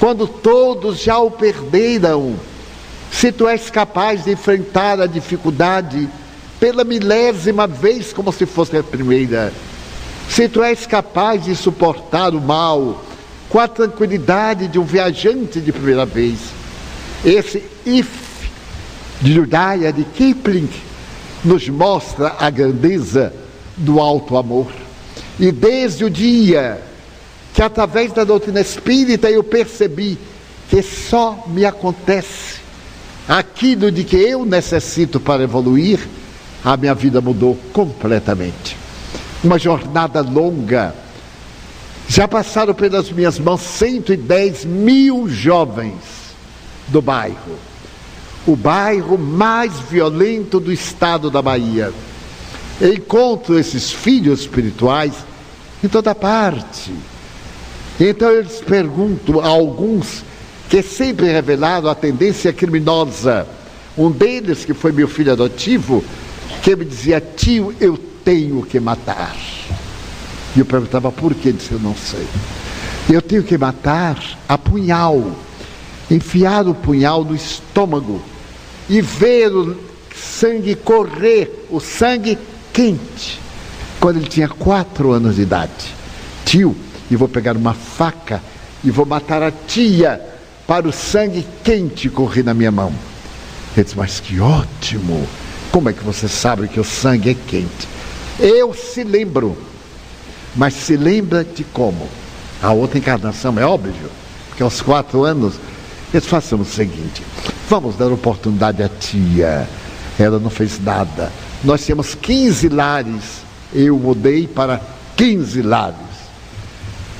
quando 0.00 0.26
todos 0.26 0.98
já 0.98 1.18
o 1.18 1.30
perderam, 1.30 2.34
se 3.12 3.30
tu 3.30 3.46
és 3.46 3.70
capaz 3.70 4.24
de 4.24 4.32
enfrentar 4.32 5.00
a 5.00 5.06
dificuldade 5.06 6.08
pela 6.64 6.82
milésima 6.82 7.66
vez 7.66 8.10
como 8.10 8.32
se 8.32 8.46
fosse 8.46 8.74
a 8.74 8.82
primeira, 8.82 9.52
se 10.30 10.48
tu 10.48 10.62
és 10.62 10.86
capaz 10.86 11.44
de 11.44 11.54
suportar 11.54 12.34
o 12.34 12.40
mal, 12.40 13.04
com 13.50 13.58
a 13.58 13.68
tranquilidade 13.68 14.66
de 14.68 14.78
um 14.78 14.84
viajante 14.84 15.60
de 15.60 15.70
primeira 15.70 16.06
vez. 16.06 16.38
Esse 17.22 17.62
if 17.84 18.08
de 19.20 19.34
Judaya, 19.34 19.92
de 19.92 20.04
Kipling, 20.04 20.70
nos 21.44 21.68
mostra 21.68 22.34
a 22.40 22.48
grandeza 22.48 23.30
do 23.76 24.00
alto 24.00 24.34
amor. 24.34 24.72
E 25.38 25.52
desde 25.52 26.06
o 26.06 26.08
dia 26.08 26.80
que, 27.52 27.60
através 27.60 28.10
da 28.10 28.24
doutrina 28.24 28.62
espírita, 28.62 29.30
eu 29.30 29.44
percebi 29.44 30.16
que 30.70 30.82
só 30.82 31.44
me 31.46 31.66
acontece 31.66 32.60
aquilo 33.28 33.92
de 33.92 34.02
que 34.02 34.16
eu 34.16 34.46
necessito 34.46 35.20
para 35.20 35.42
evoluir, 35.42 36.00
a 36.64 36.76
minha 36.76 36.94
vida 36.94 37.20
mudou 37.20 37.56
completamente. 37.72 38.76
Uma 39.42 39.58
jornada 39.58 40.22
longa. 40.22 40.94
Já 42.08 42.26
passaram 42.26 42.72
pelas 42.72 43.10
minhas 43.10 43.38
mãos 43.38 43.60
110 43.60 44.64
mil 44.64 45.28
jovens 45.28 45.94
do 46.88 47.02
bairro. 47.02 47.58
O 48.46 48.56
bairro 48.56 49.18
mais 49.18 49.78
violento 49.80 50.58
do 50.58 50.72
estado 50.72 51.30
da 51.30 51.42
Bahia. 51.42 51.92
encontro 52.80 53.58
esses 53.58 53.92
filhos 53.92 54.40
espirituais 54.40 55.12
em 55.82 55.88
toda 55.88 56.14
parte. 56.14 56.92
Então 58.00 58.28
eu 58.30 58.42
lhes 58.42 58.60
pergunto 58.60 59.40
a 59.40 59.46
alguns 59.46 60.24
que 60.68 60.82
sempre 60.82 61.26
revelaram 61.26 61.88
a 61.88 61.94
tendência 61.94 62.52
criminosa. 62.52 63.46
Um 63.96 64.10
deles, 64.10 64.64
que 64.64 64.74
foi 64.74 64.90
meu 64.90 65.06
filho 65.06 65.32
adotivo, 65.32 66.02
que 66.62 66.74
me 66.76 66.84
dizia, 66.84 67.20
tio, 67.20 67.74
eu 67.80 67.96
tenho 67.96 68.64
que 68.64 68.80
matar. 68.80 69.36
E 70.56 70.60
eu 70.60 70.64
perguntava 70.64 71.10
por 71.10 71.34
que, 71.34 71.48
ele 71.48 71.58
disse, 71.58 71.72
eu 71.72 71.80
não 71.80 71.94
sei. 71.94 72.26
Eu 73.10 73.20
tenho 73.20 73.42
que 73.42 73.58
matar 73.58 74.18
a 74.48 74.56
punhal, 74.56 75.32
enfiar 76.10 76.66
o 76.66 76.74
punhal 76.74 77.24
no 77.24 77.34
estômago 77.34 78.22
e 78.88 79.00
ver 79.00 79.48
o 79.48 79.76
sangue 80.14 80.74
correr, 80.74 81.66
o 81.70 81.80
sangue 81.80 82.38
quente, 82.72 83.40
quando 84.00 84.18
ele 84.18 84.28
tinha 84.28 84.48
quatro 84.48 85.12
anos 85.12 85.36
de 85.36 85.42
idade. 85.42 85.94
Tio, 86.44 86.76
e 87.10 87.16
vou 87.16 87.28
pegar 87.28 87.56
uma 87.56 87.74
faca 87.74 88.42
e 88.82 88.90
vou 88.90 89.04
matar 89.04 89.42
a 89.42 89.50
tia 89.50 90.20
para 90.66 90.88
o 90.88 90.92
sangue 90.92 91.46
quente 91.62 92.08
correr 92.08 92.42
na 92.42 92.54
minha 92.54 92.70
mão. 92.70 92.92
Ele 93.76 93.84
disse, 93.84 93.96
mas 93.96 94.20
que 94.20 94.40
ótimo! 94.40 95.26
Como 95.74 95.88
é 95.88 95.92
que 95.92 96.04
você 96.04 96.28
sabe 96.28 96.68
que 96.68 96.78
o 96.78 96.84
sangue 96.84 97.30
é 97.30 97.34
quente? 97.34 97.88
Eu 98.38 98.72
se 98.72 99.02
lembro, 99.02 99.58
mas 100.54 100.72
se 100.72 100.96
lembra 100.96 101.42
de 101.42 101.64
como? 101.64 102.08
A 102.62 102.70
outra 102.70 102.96
encarnação 102.96 103.58
é 103.58 103.66
óbvio, 103.66 104.08
porque 104.48 104.62
aos 104.62 104.80
quatro 104.80 105.24
anos, 105.24 105.54
eles 106.12 106.28
façamos 106.28 106.68
o 106.68 106.70
seguinte: 106.70 107.24
vamos 107.68 107.96
dar 107.96 108.06
oportunidade 108.12 108.84
à 108.84 108.88
tia. 108.88 109.68
Ela 110.16 110.38
não 110.38 110.48
fez 110.48 110.80
nada. 110.80 111.32
Nós 111.64 111.84
temos 111.84 112.14
15 112.14 112.68
lares, 112.68 113.42
eu 113.72 113.98
mudei 113.98 114.46
para 114.46 114.80
15 115.16 115.60
lares. 115.60 115.96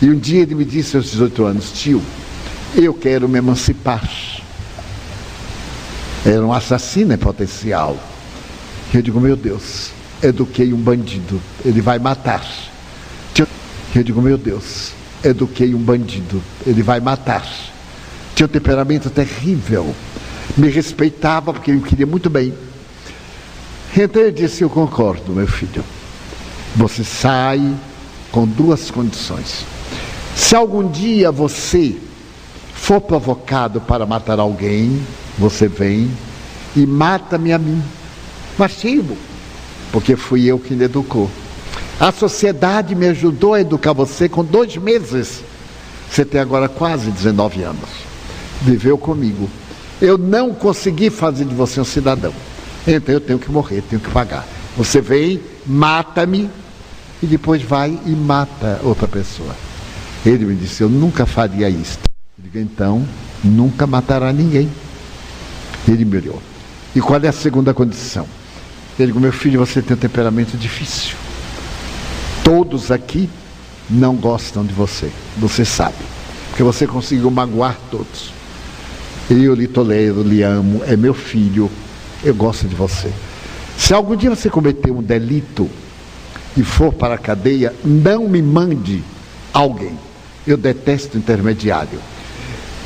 E 0.00 0.08
um 0.08 0.16
dia 0.16 0.42
ele 0.42 0.54
me 0.54 0.64
disse 0.64 0.96
aos 0.96 1.06
18 1.06 1.44
anos, 1.44 1.72
tio, 1.72 2.00
eu 2.76 2.94
quero 2.94 3.28
me 3.28 3.38
emancipar. 3.38 4.08
Era 6.24 6.46
um 6.46 6.52
assassino 6.52 7.12
em 7.12 7.18
potencial. 7.18 7.98
Eu 8.94 9.02
digo, 9.02 9.20
meu 9.20 9.34
Deus, 9.34 9.90
eduquei 10.22 10.72
um 10.72 10.76
bandido, 10.76 11.40
ele 11.64 11.80
vai 11.80 11.98
matar. 11.98 12.46
Eu 13.94 14.02
digo, 14.02 14.20
meu 14.22 14.36
Deus, 14.36 14.92
eduquei 15.22 15.74
um 15.74 15.78
bandido, 15.78 16.42
ele 16.66 16.82
vai 16.82 17.00
matar. 17.00 17.44
Tinha 18.34 18.46
um 18.46 18.48
temperamento 18.48 19.10
terrível. 19.10 19.94
Me 20.56 20.68
respeitava 20.68 21.52
porque 21.52 21.72
me 21.72 21.80
queria 21.80 22.06
muito 22.06 22.28
bem. 22.28 22.52
Então 23.96 24.22
eu 24.22 24.32
disse, 24.32 24.62
eu 24.62 24.70
concordo, 24.70 25.32
meu 25.32 25.46
filho. 25.46 25.84
Você 26.76 27.04
sai 27.04 27.74
com 28.32 28.46
duas 28.46 28.90
condições. 28.90 29.64
Se 30.34 30.56
algum 30.56 30.88
dia 30.88 31.30
você 31.30 31.96
for 32.74 33.00
provocado 33.00 33.80
para 33.80 34.04
matar 34.04 34.40
alguém, 34.40 35.00
você 35.38 35.68
vem 35.68 36.10
e 36.74 36.84
mata-me 36.84 37.52
a 37.52 37.58
mim. 37.58 37.82
Mastigo, 38.58 39.16
porque 39.92 40.16
fui 40.16 40.44
eu 40.44 40.58
que 40.58 40.74
lhe 40.74 40.84
educou. 40.84 41.30
A 41.98 42.12
sociedade 42.12 42.94
me 42.94 43.06
ajudou 43.08 43.54
a 43.54 43.60
educar 43.60 43.92
você 43.92 44.28
com 44.28 44.44
dois 44.44 44.76
meses. 44.76 45.42
Você 46.10 46.24
tem 46.24 46.40
agora 46.40 46.68
quase 46.68 47.10
19 47.10 47.62
anos. 47.62 47.88
Viveu 48.62 48.98
comigo. 48.98 49.48
Eu 50.00 50.18
não 50.18 50.52
consegui 50.52 51.10
fazer 51.10 51.44
de 51.44 51.54
você 51.54 51.80
um 51.80 51.84
cidadão. 51.84 52.32
Então 52.86 53.14
eu 53.14 53.20
tenho 53.20 53.38
que 53.38 53.50
morrer, 53.50 53.82
tenho 53.88 54.00
que 54.00 54.10
pagar. 54.10 54.46
Você 54.76 55.00
vem, 55.00 55.40
mata-me 55.66 56.50
e 57.22 57.26
depois 57.26 57.62
vai 57.62 57.98
e 58.04 58.10
mata 58.10 58.80
outra 58.82 59.08
pessoa. 59.08 59.54
Ele 60.26 60.44
me 60.44 60.54
disse: 60.54 60.82
Eu 60.82 60.88
nunca 60.88 61.26
faria 61.26 61.68
isso. 61.68 61.98
Eu 62.38 62.44
digo: 62.44 62.58
Então, 62.58 63.06
nunca 63.42 63.86
matará 63.86 64.32
ninguém. 64.32 64.68
Ele 65.86 66.04
me 66.04 66.16
olhou. 66.16 66.42
E 66.94 67.00
qual 67.00 67.20
é 67.20 67.28
a 67.28 67.32
segunda 67.32 67.72
condição? 67.72 68.26
Ele 68.98 69.12
disse: 69.12 69.22
Meu 69.22 69.32
filho, 69.32 69.58
você 69.58 69.82
tem 69.82 69.96
um 69.96 70.00
temperamento 70.00 70.56
difícil. 70.56 71.16
Todos 72.42 72.90
aqui 72.90 73.28
não 73.88 74.14
gostam 74.14 74.64
de 74.64 74.72
você. 74.72 75.10
Você 75.38 75.64
sabe. 75.64 75.96
Porque 76.50 76.62
você 76.62 76.86
conseguiu 76.86 77.30
magoar 77.30 77.76
todos. 77.90 78.32
Eu 79.28 79.54
lhe 79.54 79.66
tolero, 79.66 80.22
lhe 80.22 80.42
amo, 80.42 80.82
é 80.86 80.96
meu 80.96 81.14
filho. 81.14 81.70
Eu 82.22 82.34
gosto 82.34 82.68
de 82.68 82.74
você. 82.74 83.10
Se 83.76 83.92
algum 83.92 84.14
dia 84.14 84.30
você 84.30 84.48
cometer 84.48 84.90
um 84.90 85.02
delito 85.02 85.68
e 86.56 86.62
for 86.62 86.92
para 86.92 87.14
a 87.14 87.18
cadeia, 87.18 87.74
não 87.84 88.28
me 88.28 88.40
mande 88.40 89.02
alguém. 89.52 89.98
Eu 90.46 90.56
detesto 90.56 91.18
intermediário. 91.18 91.98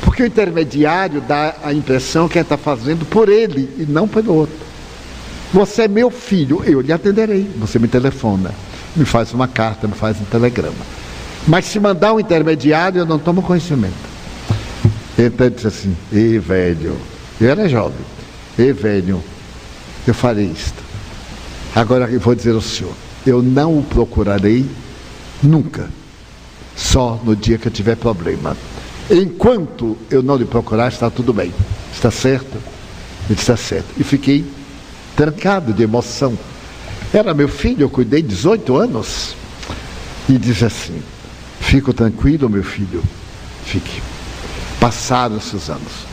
Porque 0.01 0.23
o 0.23 0.25
intermediário 0.25 1.21
dá 1.21 1.55
a 1.63 1.73
impressão 1.73 2.27
que 2.27 2.39
está 2.39 2.57
fazendo 2.57 3.05
por 3.05 3.29
ele 3.29 3.69
e 3.77 3.85
não 3.87 4.07
pelo 4.07 4.33
outro. 4.33 4.68
Você 5.53 5.83
é 5.83 5.87
meu 5.87 6.11
filho, 6.11 6.63
eu 6.63 6.81
lhe 6.81 6.93
atenderei. 6.93 7.49
Você 7.57 7.79
me 7.79 7.87
telefona, 7.87 8.51
me 8.95 9.05
faz 9.05 9.33
uma 9.33 9.47
carta, 9.47 9.87
me 9.87 9.93
faz 9.93 10.19
um 10.21 10.25
telegrama. 10.25 10.85
Mas 11.47 11.65
se 11.65 11.79
mandar 11.79 12.13
um 12.13 12.19
intermediário, 12.19 12.99
eu 12.99 13.05
não 13.05 13.17
tomo 13.17 13.41
conhecimento. 13.41 13.93
Então 15.17 15.47
ele 15.47 15.55
disse 15.55 15.67
assim: 15.67 15.97
Ei, 16.11 16.37
velho, 16.37 16.95
eu 17.41 17.49
era 17.49 17.67
jovem. 17.67 18.05
Ei, 18.57 18.71
velho, 18.71 19.23
eu 20.05 20.13
farei 20.13 20.45
isto. 20.45 20.83
Agora 21.75 22.09
eu 22.09 22.19
vou 22.19 22.35
dizer 22.35 22.53
ao 22.53 22.61
senhor: 22.61 22.93
eu 23.25 23.41
não 23.41 23.79
o 23.79 23.83
procurarei 23.83 24.65
nunca, 25.41 25.89
só 26.75 27.19
no 27.23 27.35
dia 27.35 27.57
que 27.57 27.67
eu 27.67 27.71
tiver 27.71 27.95
problema. 27.95 28.55
Enquanto 29.09 29.97
eu 30.11 30.21
não 30.21 30.35
lhe 30.35 30.45
procurar, 30.45 30.89
está 30.89 31.09
tudo 31.09 31.33
bem. 31.33 31.51
Está 31.91 32.11
certo? 32.11 32.57
Ele 33.29 33.39
está 33.39 33.57
certo. 33.57 33.87
E 33.97 34.03
fiquei 34.03 34.45
trancado 35.19 35.73
de 35.73 35.83
emoção. 35.83 36.39
Era 37.13 37.33
meu 37.33 37.49
filho, 37.49 37.81
eu 37.81 37.89
cuidei 37.89 38.21
18 38.21 38.77
anos. 38.77 39.35
E 40.29 40.37
disse 40.37 40.63
assim: 40.63 41.03
Fico 41.59 41.91
tranquilo, 41.91 42.49
meu 42.49 42.63
filho. 42.63 43.03
Fique. 43.65 44.01
Passaram-se 44.79 45.57
os 45.57 45.69
anos. 45.69 46.07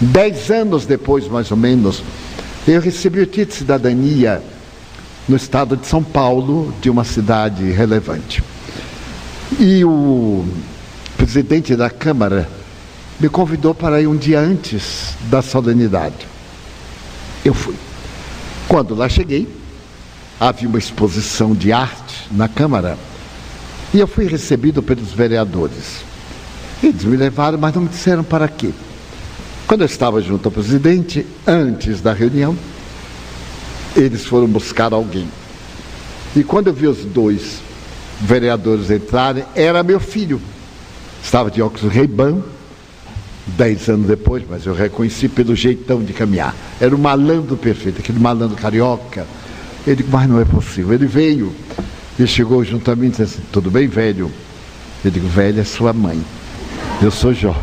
Dez 0.00 0.48
anos 0.48 0.86
depois, 0.86 1.26
mais 1.26 1.50
ou 1.50 1.56
menos, 1.56 2.04
eu 2.68 2.80
recebi 2.80 3.18
o 3.18 3.26
título 3.26 3.46
de 3.46 3.54
cidadania 3.54 4.40
no 5.28 5.34
estado 5.34 5.76
de 5.76 5.84
São 5.84 6.02
Paulo, 6.02 6.72
de 6.80 6.88
uma 6.88 7.02
cidade 7.02 7.64
relevante. 7.72 8.44
E 9.58 9.84
o 9.84 10.44
presidente 11.16 11.74
da 11.74 11.90
Câmara 11.90 12.48
me 13.18 13.28
convidou 13.28 13.74
para 13.74 14.00
ir 14.00 14.06
um 14.06 14.16
dia 14.16 14.38
antes 14.38 15.14
da 15.28 15.42
solenidade. 15.42 16.28
Eu 17.44 17.54
fui. 17.54 17.74
Quando 18.72 18.94
lá 18.94 19.06
cheguei, 19.06 19.46
havia 20.40 20.66
uma 20.66 20.78
exposição 20.78 21.54
de 21.54 21.70
arte 21.74 22.26
na 22.30 22.48
Câmara 22.48 22.96
e 23.92 24.00
eu 24.00 24.06
fui 24.06 24.24
recebido 24.24 24.82
pelos 24.82 25.12
vereadores. 25.12 26.02
Eles 26.82 27.04
me 27.04 27.14
levaram, 27.14 27.58
mas 27.58 27.74
não 27.74 27.82
me 27.82 27.90
disseram 27.90 28.24
para 28.24 28.48
quê. 28.48 28.70
Quando 29.66 29.82
eu 29.82 29.86
estava 29.86 30.22
junto 30.22 30.48
ao 30.48 30.52
presidente, 30.52 31.26
antes 31.46 32.00
da 32.00 32.14
reunião, 32.14 32.56
eles 33.94 34.24
foram 34.24 34.46
buscar 34.46 34.94
alguém. 34.94 35.28
E 36.34 36.42
quando 36.42 36.68
eu 36.68 36.72
vi 36.72 36.86
os 36.86 37.04
dois 37.04 37.60
vereadores 38.22 38.90
entrarem, 38.90 39.44
era 39.54 39.82
meu 39.82 40.00
filho. 40.00 40.40
Estava 41.22 41.50
de 41.50 41.60
óculos 41.60 41.92
Ray-Ban, 41.92 42.40
dez 43.46 43.88
anos 43.88 44.06
depois, 44.06 44.44
mas 44.48 44.64
eu 44.66 44.74
reconheci 44.74 45.28
pelo 45.28 45.54
jeitão 45.54 46.02
de 46.02 46.12
caminhar. 46.12 46.54
Era 46.80 46.94
um 46.94 46.98
malandro 46.98 47.56
perfeito, 47.56 48.00
aquele 48.00 48.18
malandro 48.18 48.56
carioca. 48.56 49.26
Ele 49.86 49.96
disse, 49.96 50.08
mas 50.10 50.28
não 50.28 50.40
é 50.40 50.44
possível. 50.44 50.94
Ele 50.94 51.06
veio 51.06 51.52
e 52.18 52.26
chegou 52.26 52.64
junto 52.64 52.90
a 52.90 52.96
mim 52.96 53.06
e 53.06 53.10
disse 53.10 53.22
assim, 53.22 53.42
tudo 53.50 53.70
bem, 53.70 53.88
velho? 53.88 54.30
Eu 55.04 55.10
digo, 55.10 55.26
velho 55.26 55.60
é 55.60 55.64
sua 55.64 55.92
mãe. 55.92 56.22
Eu 57.02 57.10
sou 57.10 57.34
jovem. 57.34 57.60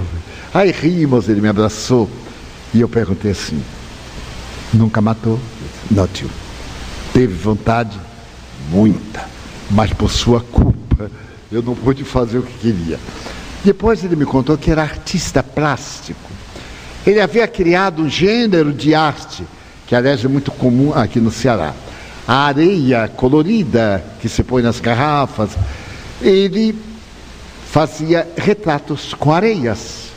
Aí 0.54 0.72
rimos, 0.72 1.30
ele 1.30 1.40
me 1.40 1.48
abraçou. 1.48 2.10
E 2.74 2.82
eu 2.82 2.90
perguntei 2.90 3.32
assim, 3.32 3.62
nunca 4.74 5.02
matou? 5.02 5.40
Não, 5.90 6.08
tio. 6.08 6.30
Teve 7.14 7.34
vontade? 7.34 7.98
Muita. 8.70 9.28
Mas 9.72 9.94
por 9.94 10.12
sua 10.12 10.42
culpa, 10.42 11.10
eu 11.52 11.62
não 11.64 11.74
pude 11.74 12.04
fazer 12.04 12.40
o 12.40 12.44
que 12.44 12.54
queria. 12.60 13.00
Depois 13.64 14.04
ele 14.04 14.16
me 14.16 14.26
contou 14.26 14.58
que 14.58 14.72
era 14.72 14.82
artista 14.82 15.44
plástico. 15.44 16.30
Ele 17.06 17.20
havia 17.20 17.48
criado 17.48 18.02
um 18.02 18.10
gênero 18.10 18.72
de 18.72 18.94
arte, 18.94 19.44
que 19.88 19.96
aliás 19.96 20.24
é 20.24 20.28
muito 20.28 20.52
comum 20.52 20.94
aqui 20.94 21.20
no 21.20 21.32
Ceará. 21.32 21.74
A 22.28 22.46
areia 22.46 23.08
colorida 23.08 24.04
que 24.22 24.30
se 24.30 24.44
põe 24.44 24.62
nas 24.62 24.80
garrafas. 24.80 25.52
Ele 26.22 26.76
fazia 27.72 28.28
retratos 28.38 29.14
com 29.14 29.32
areias 29.34 30.10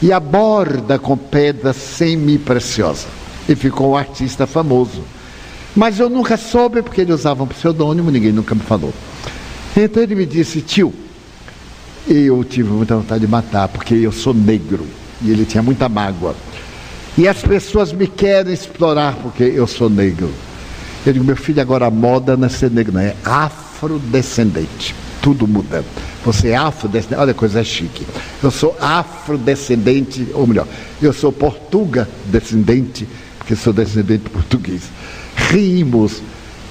e 0.00 0.12
a 0.12 0.20
borda 0.20 0.98
com 0.98 1.16
pedras 1.16 1.76
semi-preciosas. 1.76 3.06
E 3.48 3.54
ficou 3.54 3.92
um 3.92 3.96
artista 3.96 4.46
famoso. 4.46 5.02
Mas 5.74 5.98
eu 5.98 6.08
nunca 6.08 6.36
soube 6.36 6.82
porque 6.82 7.00
ele 7.00 7.12
usava 7.12 7.42
um 7.42 7.46
pseudônimo, 7.46 8.10
ninguém 8.10 8.32
nunca 8.32 8.54
me 8.54 8.60
falou. 8.60 8.92
Então 9.76 10.02
ele 10.02 10.14
me 10.14 10.26
disse, 10.26 10.60
tio, 10.60 10.92
eu 12.08 12.42
tive 12.44 12.70
muita 12.70 12.96
vontade 12.96 13.20
de 13.20 13.30
matar, 13.30 13.68
porque 13.68 13.94
eu 13.94 14.12
sou 14.12 14.34
negro. 14.34 14.86
E 15.20 15.30
ele 15.30 15.44
tinha 15.44 15.62
muita 15.62 15.88
mágoa. 15.88 16.34
E 17.16 17.28
as 17.28 17.42
pessoas 17.42 17.92
me 17.92 18.06
querem 18.06 18.52
explorar 18.52 19.14
porque 19.16 19.44
eu 19.44 19.66
sou 19.66 19.88
negro. 19.88 20.30
Eu 21.04 21.12
digo, 21.12 21.24
meu 21.24 21.36
filho, 21.36 21.60
agora 21.60 21.86
a 21.86 21.90
moda 21.90 22.36
não 22.36 22.46
é 22.46 22.48
ser 22.48 22.70
negro, 22.70 22.92
não, 22.92 23.00
é 23.00 23.14
afrodescendente. 23.24 24.94
Tudo 25.20 25.46
muda. 25.46 25.84
Você 26.24 26.48
é 26.48 26.56
afrodescendente, 26.56 27.20
olha 27.20 27.34
coisa 27.34 27.62
chique. 27.62 28.06
Eu 28.42 28.50
sou 28.50 28.76
afrodescendente, 28.80 30.28
ou 30.32 30.46
melhor, 30.46 30.66
eu 31.00 31.12
sou 31.12 31.30
portuga 31.30 32.08
descendente, 32.26 33.06
porque 33.38 33.54
sou 33.54 33.72
descendente 33.72 34.30
português. 34.30 34.82
Rimos. 35.36 36.22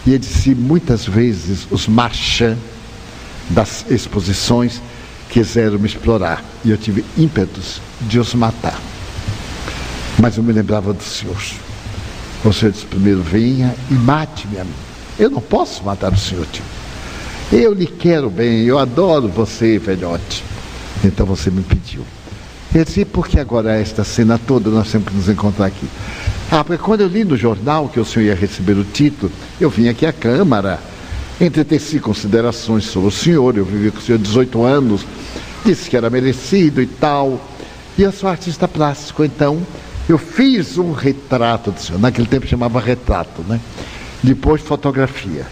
E 0.06 0.10
ele 0.10 0.20
disse, 0.20 0.56
muitas 0.56 1.06
vezes 1.06 1.68
os 1.70 1.88
marchands 1.88 2.58
das 3.50 3.86
exposições 3.90 4.82
quiseram 5.32 5.80
me 5.80 5.88
explorar. 5.88 6.44
E 6.64 6.70
eu 6.70 6.78
tive 6.78 7.04
ímpetos 7.18 7.82
de 8.02 8.20
os 8.20 8.36
matar. 8.36 8.80
Mas 10.20 10.38
eu 10.38 10.44
me 10.44 10.54
lembrava 10.54 10.94
do 10.94 11.02
Senhor. 11.02 11.36
O 12.46 12.54
Senhor 12.54 12.72
disse, 12.72 12.86
primeiro 12.86 13.24
venha 13.24 13.74
e 13.90 13.94
mate-me 13.94 14.60
a 14.60 14.64
mim. 14.64 14.74
Eu 15.18 15.30
não 15.30 15.42
posso 15.42 15.84
matar 15.84 16.14
o 16.14 16.18
Senhor, 16.18 16.46
tio. 16.52 16.64
Eu 17.52 17.74
lhe 17.74 17.88
quero 17.88 18.30
bem, 18.30 18.64
eu 18.64 18.78
adoro 18.78 19.28
você, 19.28 19.80
velhote. 19.80 20.44
Então 21.04 21.26
você 21.26 21.50
me 21.50 21.64
pediu. 21.64 22.06
Eu 22.74 22.86
disse, 22.86 23.04
por 23.04 23.28
que 23.28 23.40
agora 23.40 23.74
esta 23.74 24.04
cena 24.04 24.40
toda 24.40 24.70
nós 24.70 24.92
temos 24.92 25.08
que 25.08 25.14
nos 25.14 25.28
encontrar 25.28 25.66
aqui? 25.66 25.86
Ah, 26.50 26.64
porque 26.64 26.82
quando 26.82 27.02
eu 27.02 27.08
li 27.08 27.24
no 27.24 27.36
jornal 27.36 27.90
que 27.90 28.00
o 28.00 28.06
senhor 28.06 28.26
ia 28.26 28.36
receber 28.36 28.74
o 28.74 28.84
título, 28.84 29.32
eu 29.60 29.70
vim 29.70 29.90
aqui 29.90 30.06
à 30.06 30.14
Câmara, 30.14 30.80
entreteci 31.46 32.00
considerações 32.00 32.86
sobre 32.86 33.10
o 33.10 33.12
senhor, 33.12 33.58
eu 33.58 33.66
vivi 33.66 33.92
com 33.92 33.98
o 33.98 34.02
senhor 34.02 34.20
18 34.20 34.64
anos, 34.64 35.06
disse 35.66 35.90
que 35.90 35.98
era 35.98 36.10
merecido 36.10 36.82
e 36.82 36.86
tal. 36.86 37.42
E 37.98 38.04
eu 38.04 38.12
sou 38.12 38.30
artista 38.30 38.68
plástico, 38.68 39.24
então 39.24 39.62
eu 40.08 40.18
fiz 40.18 40.78
um 40.78 40.92
retrato 40.92 41.72
do 41.72 41.80
senhor. 41.80 42.00
Naquele 42.00 42.28
tempo 42.28 42.46
chamava 42.46 42.80
retrato, 42.80 43.44
né? 43.48 43.60
Depois 44.22 44.62
fotografia, 44.62 45.46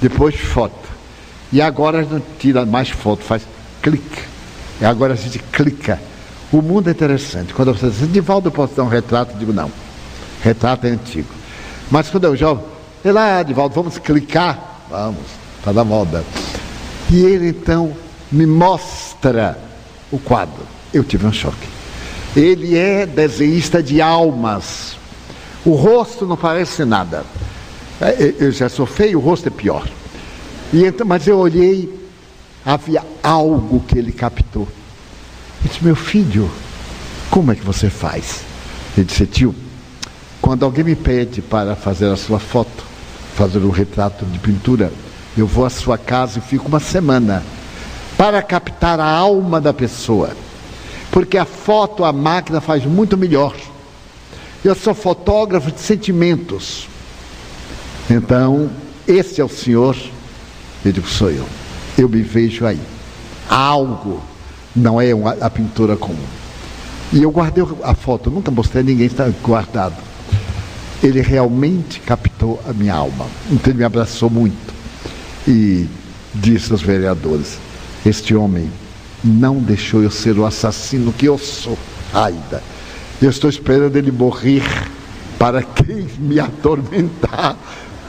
depois 0.00 0.34
foto. 0.34 0.90
E 1.50 1.60
agora 1.60 2.02
não 2.02 2.22
tira 2.38 2.64
mais 2.66 2.90
foto, 2.90 3.22
faz 3.22 3.42
clique. 3.80 4.22
E 4.80 4.84
agora 4.84 5.14
a 5.14 5.16
gente 5.16 5.38
clica. 5.38 6.00
O 6.52 6.60
mundo 6.60 6.88
é 6.88 6.90
interessante. 6.90 7.54
Quando 7.54 7.72
você 7.72 7.88
diz, 7.88 8.12
Divaldo, 8.12 8.48
eu 8.48 8.52
posso 8.52 8.74
dar 8.74 8.84
um 8.84 8.88
retrato? 8.88 9.32
Eu 9.32 9.38
digo, 9.38 9.52
não. 9.52 9.70
Retrato 10.42 10.86
é 10.86 10.90
antigo. 10.90 11.28
Mas 11.90 12.10
quando 12.10 12.24
eu 12.24 12.36
jogo, 12.36 12.62
sei 13.02 13.12
lá, 13.12 13.42
Divaldo, 13.42 13.74
vamos 13.74 13.98
clicar? 13.98 14.71
Vamos, 14.92 15.24
está 15.58 15.72
na 15.72 15.84
moda. 15.84 16.22
E 17.10 17.24
ele 17.24 17.48
então 17.48 17.96
me 18.30 18.44
mostra 18.44 19.58
o 20.10 20.18
quadro. 20.18 20.66
Eu 20.92 21.02
tive 21.02 21.26
um 21.26 21.32
choque. 21.32 21.66
Ele 22.36 22.76
é 22.76 23.06
desenhista 23.06 23.82
de 23.82 24.02
almas. 24.02 24.98
O 25.64 25.70
rosto 25.72 26.26
não 26.26 26.36
parece 26.36 26.84
nada. 26.84 27.24
É, 28.02 28.34
eu 28.38 28.52
já 28.52 28.68
sou 28.68 28.84
feio, 28.84 29.18
o 29.18 29.22
rosto 29.22 29.48
é 29.48 29.50
pior. 29.50 29.88
E 30.74 30.84
então, 30.84 31.06
mas 31.06 31.26
eu 31.26 31.38
olhei, 31.38 31.88
havia 32.62 33.02
algo 33.22 33.80
que 33.88 33.96
ele 33.96 34.12
captou. 34.12 34.68
Ele 35.60 35.70
disse, 35.70 35.82
meu 35.82 35.96
filho, 35.96 36.50
como 37.30 37.50
é 37.50 37.54
que 37.54 37.64
você 37.64 37.88
faz? 37.88 38.42
Ele 38.94 39.06
disse, 39.06 39.24
tio, 39.24 39.54
quando 40.38 40.66
alguém 40.66 40.84
me 40.84 40.94
pede 40.94 41.40
para 41.40 41.74
fazer 41.74 42.10
a 42.12 42.16
sua 42.16 42.38
foto, 42.38 42.91
fazer 43.34 43.58
um 43.58 43.70
retrato 43.70 44.24
de 44.26 44.38
pintura, 44.38 44.92
eu 45.36 45.46
vou 45.46 45.64
à 45.64 45.70
sua 45.70 45.96
casa 45.96 46.38
e 46.38 46.42
fico 46.42 46.68
uma 46.68 46.80
semana 46.80 47.42
para 48.16 48.42
captar 48.42 49.00
a 49.00 49.10
alma 49.10 49.60
da 49.60 49.72
pessoa. 49.72 50.30
Porque 51.10 51.36
a 51.36 51.44
foto, 51.44 52.04
a 52.04 52.12
máquina 52.12 52.60
faz 52.60 52.84
muito 52.84 53.16
melhor. 53.16 53.54
Eu 54.64 54.74
sou 54.74 54.94
fotógrafo 54.94 55.72
de 55.72 55.80
sentimentos. 55.80 56.88
Então, 58.08 58.70
esse 59.06 59.40
é 59.40 59.44
o 59.44 59.48
senhor 59.48 59.96
eu 60.84 60.90
digo, 60.90 61.06
sou 61.06 61.30
eu. 61.30 61.46
Eu 61.96 62.08
me 62.08 62.22
vejo 62.22 62.66
aí. 62.66 62.80
Algo, 63.48 64.20
não 64.74 65.00
é 65.00 65.14
uma, 65.14 65.32
a 65.32 65.48
pintura 65.48 65.96
comum. 65.96 66.16
E 67.12 67.22
eu 67.22 67.30
guardei 67.30 67.64
a 67.82 67.94
foto, 67.94 68.30
nunca 68.30 68.50
mostrei 68.50 68.82
a 68.82 68.84
ninguém, 68.84 69.06
está 69.06 69.28
guardado. 69.42 69.94
Ele 71.02 71.20
realmente 71.20 72.00
captou 72.00 72.62
a 72.68 72.72
minha 72.72 72.94
alma. 72.94 73.26
Então 73.50 73.70
ele 73.70 73.78
me 73.78 73.84
abraçou 73.84 74.30
muito. 74.30 74.72
E 75.46 75.86
disse 76.34 76.70
aos 76.70 76.82
vereadores: 76.82 77.58
Este 78.06 78.34
homem 78.34 78.70
não 79.22 79.56
deixou 79.58 80.02
eu 80.02 80.10
ser 80.10 80.38
o 80.38 80.46
assassino 80.46 81.12
que 81.12 81.26
eu 81.26 81.38
sou 81.38 81.78
ainda. 82.12 82.62
Eu 83.20 83.30
estou 83.30 83.48
esperando 83.48 83.96
ele 83.96 84.10
morrer 84.10 84.62
para 85.38 85.62
quem 85.62 86.06
me 86.18 86.38
atormentar 86.38 87.56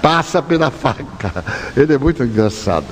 passa 0.02 0.42
pela 0.42 0.70
faca. 0.70 1.44
Ele 1.76 1.94
é 1.94 1.98
muito 1.98 2.22
engraçado. 2.24 2.88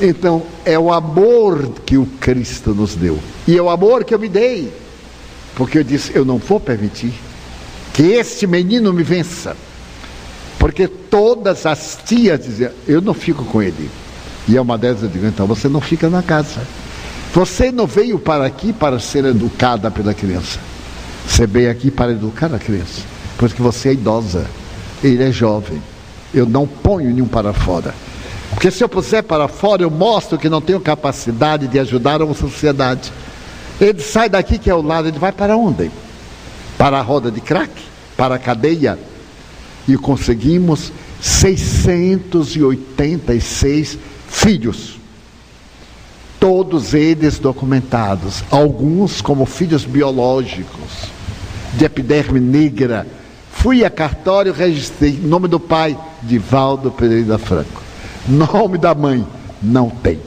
Então, 0.00 0.42
é 0.64 0.78
o 0.78 0.92
amor 0.92 1.72
que 1.84 1.96
o 1.96 2.06
Cristo 2.20 2.74
nos 2.74 2.94
deu. 2.94 3.18
E 3.46 3.56
é 3.56 3.62
o 3.62 3.70
amor 3.70 4.04
que 4.04 4.14
eu 4.14 4.18
me 4.18 4.28
dei. 4.28 4.72
Porque 5.54 5.78
eu 5.78 5.84
disse: 5.84 6.12
eu 6.14 6.24
não 6.24 6.38
vou 6.38 6.60
permitir 6.60 7.12
que 7.92 8.02
este 8.02 8.46
menino 8.46 8.92
me 8.92 9.02
vença. 9.02 9.56
Porque 10.58 10.86
todas 10.86 11.66
as 11.66 11.98
tias 12.04 12.44
diziam: 12.44 12.70
eu 12.86 13.00
não 13.00 13.14
fico 13.14 13.44
com 13.44 13.62
ele. 13.62 13.90
E 14.48 14.56
é 14.56 14.60
uma 14.60 14.76
delas 14.76 15.02
eu 15.02 15.08
digo: 15.08 15.26
então 15.26 15.46
você 15.46 15.68
não 15.68 15.80
fica 15.80 16.08
na 16.08 16.22
casa. 16.22 16.60
Você 17.32 17.70
não 17.70 17.86
veio 17.86 18.18
para 18.18 18.44
aqui 18.44 18.72
para 18.72 18.98
ser 18.98 19.24
educada 19.24 19.90
pela 19.90 20.12
criança. 20.12 20.58
Você 21.26 21.46
veio 21.46 21.70
aqui 21.70 21.90
para 21.90 22.12
educar 22.12 22.52
a 22.54 22.58
criança. 22.58 23.02
Porque 23.38 23.62
você 23.62 23.90
é 23.90 23.92
idosa. 23.92 24.46
Ele 25.02 25.22
é 25.22 25.30
jovem 25.30 25.80
eu 26.32 26.46
não 26.46 26.66
ponho 26.66 27.12
nenhum 27.12 27.26
para 27.26 27.52
fora. 27.52 27.94
Porque 28.50 28.70
se 28.70 28.82
eu 28.82 28.88
puser 28.88 29.22
para 29.22 29.48
fora, 29.48 29.82
eu 29.82 29.90
mostro 29.90 30.38
que 30.38 30.48
não 30.48 30.60
tenho 30.60 30.80
capacidade 30.80 31.68
de 31.68 31.78
ajudar 31.78 32.22
uma 32.22 32.34
sociedade. 32.34 33.12
Ele 33.80 34.00
sai 34.00 34.28
daqui 34.28 34.58
que 34.58 34.68
é 34.68 34.74
o 34.74 34.82
lado, 34.82 35.08
ele 35.08 35.18
vai 35.18 35.32
para 35.32 35.56
onde? 35.56 35.90
Para 36.80 36.98
a 36.98 37.02
roda 37.02 37.30
de 37.30 37.40
crack? 37.42 37.70
Para 38.16 38.36
a 38.36 38.38
cadeia? 38.38 38.98
E 39.86 39.98
conseguimos 39.98 40.90
686 41.20 43.98
filhos. 44.26 44.98
Todos 46.40 46.94
eles 46.94 47.38
documentados, 47.38 48.42
alguns 48.50 49.20
como 49.20 49.44
filhos 49.44 49.84
biológicos, 49.84 51.10
de 51.74 51.84
epiderme 51.84 52.40
negra, 52.40 53.06
Fui 53.52 53.84
a 53.84 53.90
cartório, 53.90 54.54
registrei 54.54 55.20
nome 55.22 55.46
do 55.46 55.60
pai, 55.60 55.94
Divaldo 56.22 56.90
Pereira 56.90 57.36
Franco. 57.36 57.82
Nome 58.26 58.78
da 58.78 58.94
mãe, 58.94 59.26
não 59.62 59.90
tem. 59.90 60.18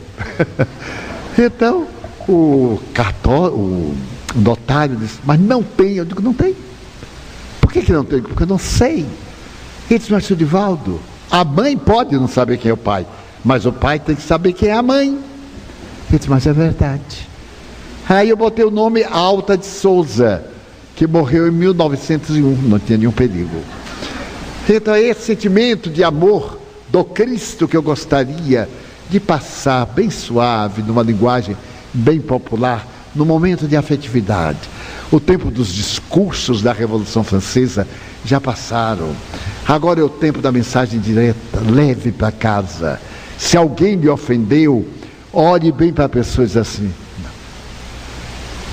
então, 1.36 1.88
o 2.30 2.80
cartório, 2.94 3.56
o 3.56 3.96
notário 4.36 4.96
disse, 4.96 5.20
mas 5.24 5.40
não 5.40 5.62
tem. 5.64 5.94
Eu 5.94 6.06
digo, 6.06 6.22
não 6.22 6.34
tem. 6.34 6.56
Por 7.62 7.72
que, 7.72 7.82
que 7.82 7.92
não 7.92 8.04
tem? 8.04 8.22
Porque 8.22 8.44
eu 8.44 8.48
não 8.48 8.58
sei. 8.58 9.06
Ele 9.90 10.00
disse, 10.00 10.12
mas 10.12 10.28
Divaldo, 10.28 11.00
a 11.30 11.44
mãe 11.44 11.78
pode 11.78 12.16
não 12.16 12.28
saber 12.28 12.58
quem 12.58 12.70
é 12.70 12.74
o 12.74 12.78
pai, 12.78 13.06
mas 13.44 13.66
o 13.66 13.72
pai 13.72 14.00
tem 14.00 14.16
que 14.16 14.22
saber 14.22 14.54
quem 14.54 14.70
é 14.70 14.74
a 14.74 14.82
mãe. 14.82 15.10
Ele 15.10 16.18
disse, 16.18 16.30
mas 16.30 16.48
é 16.48 16.54
verdade. 16.54 17.30
Aí 18.08 18.30
eu 18.30 18.38
botei 18.38 18.66
o 18.66 18.72
nome 18.72 19.04
Alta 19.04 19.58
de 19.58 19.66
Souza 19.66 20.44
que 20.96 21.08
morreu 21.08 21.48
em 21.48 21.52
1901, 21.52 22.56
não 22.64 22.80
tinha 22.80 22.98
nenhum 22.98 23.12
perigo. 23.12 23.62
Então, 24.70 24.96
esse 24.96 25.22
sentimento 25.22 25.90
de 25.90 26.04
amor 26.04 26.60
do 26.90 27.04
Cristo 27.04 27.68
que 27.68 27.76
eu 27.76 27.82
gostaria 27.82 28.70
de 29.10 29.20
passar 29.20 29.86
bem 29.86 30.10
suave, 30.10 30.82
numa 30.82 31.02
linguagem 31.02 31.58
bem 31.94 32.22
popular, 32.22 32.88
no 33.16 33.26
momento 33.26 33.68
de 33.68 33.76
afetividade. 33.76 34.60
O 35.12 35.20
tempo 35.20 35.52
dos 35.52 35.74
discursos 35.74 36.62
da 36.62 36.74
Revolução 36.74 37.24
Francesa 37.24 37.88
já 38.26 38.42
passaram. 38.42 39.16
Agora 39.68 40.00
é 40.00 40.04
o 40.04 40.10
tempo 40.10 40.42
da 40.42 40.52
mensagem 40.52 41.00
direta. 41.00 41.60
Leve 41.70 42.12
para 42.12 42.32
casa. 42.32 43.00
Se 43.38 43.58
alguém 43.58 43.96
lhe 43.96 44.10
ofendeu, 44.10 44.88
olhe 45.32 45.72
bem 45.72 45.94
para 45.94 46.06
a 46.06 46.10
pessoa 46.10 46.48
e 46.48 46.58
assim: 46.58 46.92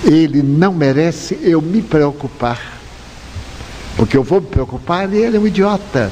ele 0.05 0.43
não 0.43 0.73
merece 0.73 1.39
eu 1.43 1.61
me 1.61 1.83
preocupar. 1.83 2.79
Porque 3.97 4.17
eu 4.17 4.23
vou 4.23 4.41
me 4.41 4.47
preocupar 4.47 5.13
e 5.13 5.19
ele 5.19 5.37
é 5.37 5.41
um 5.41 5.47
idiota. 5.47 6.11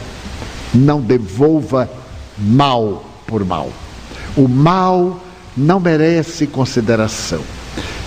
Não 0.75 1.01
devolva 1.01 1.89
mal 2.37 3.05
por 3.27 3.45
mal. 3.45 3.73
O 4.37 4.47
mal 4.47 5.23
não 5.57 5.81
merece 5.81 6.47
consideração. 6.47 7.43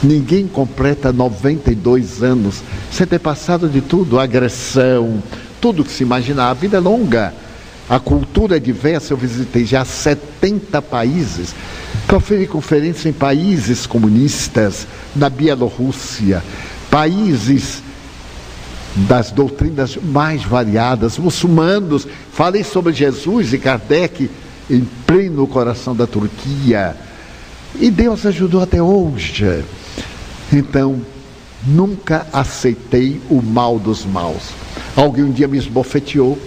Ninguém 0.03 0.47
completa 0.47 1.13
92 1.13 2.23
anos 2.23 2.61
sem 2.91 3.05
ter 3.05 3.19
passado 3.19 3.69
de 3.69 3.81
tudo, 3.81 4.19
agressão, 4.19 5.21
tudo 5.59 5.83
que 5.83 5.91
se 5.91 6.03
imaginar. 6.03 6.49
A 6.49 6.53
vida 6.53 6.77
é 6.77 6.79
longa. 6.79 7.33
A 7.87 7.99
cultura 7.99 8.57
é 8.57 8.59
diversa. 8.59 9.13
Eu 9.13 9.17
visitei 9.17 9.63
já 9.63 9.85
70 9.85 10.81
países. 10.81 11.53
Proferi 12.07 12.47
conferência 12.47 13.09
em 13.09 13.13
países 13.13 13.85
comunistas, 13.85 14.87
na 15.15 15.29
Bielorrússia, 15.29 16.43
países 16.89 17.83
das 18.95 19.31
doutrinas 19.31 19.97
mais 19.97 20.43
variadas, 20.43 21.17
muçulmanos. 21.17 22.07
Falei 22.33 22.63
sobre 22.63 22.93
Jesus 22.93 23.53
e 23.53 23.57
Kardec 23.57 24.29
em 24.69 24.87
pleno 25.05 25.45
coração 25.47 25.95
da 25.95 26.07
Turquia. 26.07 26.95
E 27.79 27.89
Deus 27.89 28.25
ajudou 28.25 28.61
até 28.61 28.81
hoje. 28.81 29.63
Então, 30.51 31.01
nunca 31.65 32.27
aceitei 32.33 33.21
o 33.29 33.41
mal 33.41 33.79
dos 33.79 34.05
maus. 34.05 34.49
Alguém 34.95 35.23
um 35.23 35.31
dia 35.31 35.47
me 35.47 35.57
esbofeteou. 35.57 36.37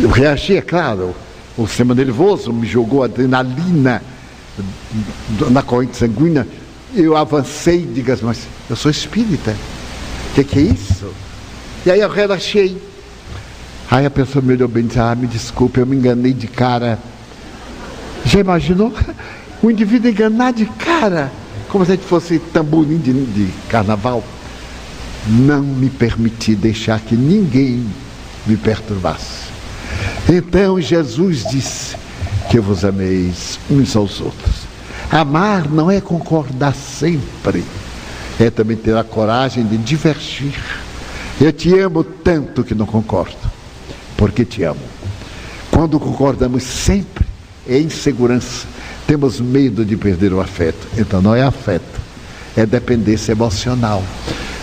Eu 0.00 0.08
reagi, 0.08 0.56
é 0.56 0.62
claro. 0.62 1.14
O 1.56 1.66
sistema 1.66 1.94
nervoso 1.94 2.52
me 2.52 2.66
jogou 2.66 3.02
adrenalina 3.02 4.02
na 5.50 5.62
corrente 5.62 5.96
sanguínea. 5.96 6.46
Eu 6.94 7.16
avancei 7.16 7.84
digo, 7.84 8.16
mas 8.22 8.46
eu 8.68 8.76
sou 8.76 8.90
espírita. 8.90 9.54
O 10.30 10.34
que, 10.34 10.44
que, 10.44 10.58
é 10.58 10.62
isso? 10.62 11.12
E 11.84 11.90
aí 11.90 12.00
eu 12.00 12.08
relaxei. 12.08 12.80
Aí 13.90 14.06
a 14.06 14.10
pessoa 14.10 14.42
me 14.42 14.52
olhou 14.52 14.68
bem 14.68 14.84
e 14.84 14.86
disse, 14.86 15.00
ah, 15.00 15.14
me 15.14 15.26
desculpe, 15.26 15.80
eu 15.80 15.86
me 15.86 15.96
enganei 15.96 16.32
de 16.32 16.46
cara. 16.46 16.98
Já 18.24 18.40
imaginou? 18.40 18.92
O 19.62 19.70
indivíduo 19.70 20.10
enganar 20.10 20.52
de 20.52 20.64
cara, 20.64 21.30
como 21.68 21.84
se 21.84 21.92
a 21.92 21.94
gente 21.94 22.06
fosse 22.06 22.38
tamborim 22.38 22.98
de, 22.98 23.12
de 23.12 23.52
carnaval. 23.68 24.24
Não 25.26 25.62
me 25.62 25.90
permiti 25.90 26.54
deixar 26.54 26.98
que 27.00 27.14
ninguém 27.14 27.86
me 28.46 28.56
perturbasse. 28.56 29.50
Então 30.28 30.80
Jesus 30.80 31.44
disse 31.50 31.96
que 32.50 32.58
vos 32.58 32.84
ameis 32.84 33.58
uns 33.70 33.94
aos 33.94 34.20
outros. 34.20 34.70
Amar 35.10 35.68
não 35.68 35.90
é 35.90 36.00
concordar 36.00 36.74
sempre, 36.74 37.64
é 38.38 38.48
também 38.48 38.76
ter 38.76 38.96
a 38.96 39.04
coragem 39.04 39.64
de 39.64 39.76
divergir. 39.76 40.58
Eu 41.40 41.52
te 41.52 41.76
amo 41.78 42.02
tanto 42.04 42.62
que 42.62 42.74
não 42.74 42.86
concordo, 42.86 43.36
porque 44.16 44.44
te 44.44 44.62
amo. 44.62 44.80
Quando 45.70 45.98
concordamos 45.98 46.62
sempre, 46.62 47.26
é 47.68 47.78
insegurança, 47.78 48.66
temos 49.10 49.40
medo 49.40 49.84
de 49.84 49.96
perder 49.96 50.32
o 50.32 50.40
afeto. 50.40 50.86
Então 50.96 51.20
não 51.20 51.34
é 51.34 51.42
afeto, 51.42 52.00
é 52.56 52.64
dependência 52.64 53.32
emocional. 53.32 54.04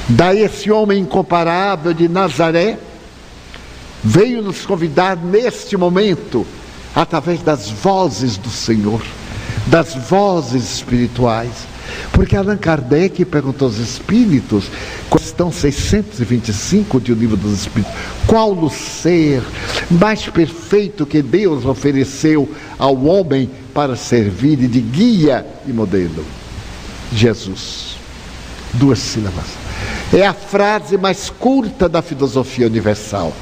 Daí 0.08 0.42
esse 0.42 0.72
homem 0.72 1.02
incomparável 1.02 1.94
de 1.94 2.08
Nazaré 2.08 2.80
veio 4.02 4.42
nos 4.42 4.66
convidar 4.66 5.18
neste 5.18 5.76
momento, 5.76 6.48
através 6.96 7.42
das 7.42 7.70
vozes 7.70 8.38
do 8.38 8.50
Senhor, 8.50 9.02
das 9.66 9.94
vozes 9.96 10.76
espirituais. 10.76 11.52
Porque 12.12 12.36
Allan 12.36 12.58
Kardec 12.58 13.24
perguntou 13.26 13.68
aos 13.68 13.78
espíritos, 13.78 14.70
questão 15.12 15.52
625 15.52 17.00
de 17.00 17.12
O 17.12 17.16
Livro 17.16 17.38
dos 17.38 17.62
Espíritos, 17.62 17.94
qual 18.26 18.52
o 18.54 18.70
ser 18.70 19.42
mais 19.90 20.28
perfeito 20.28 21.06
que 21.06 21.22
Deus 21.22 21.66
ofereceu 21.66 22.50
ao 22.78 22.96
homem 23.06 23.50
para 23.74 23.96
servir 23.96 24.58
de 24.68 24.82
guia 24.82 25.46
e 25.68 25.72
modelo? 25.72 26.26
Jesus. 27.14 27.98
Duas 28.74 29.00
sílabas. 29.00 29.46
É 30.14 30.26
a 30.26 30.34
frase 30.34 30.98
mais 30.98 31.30
curta 31.30 31.88
da 31.88 32.02
filosofia 32.02 32.68
universal. 32.68 33.34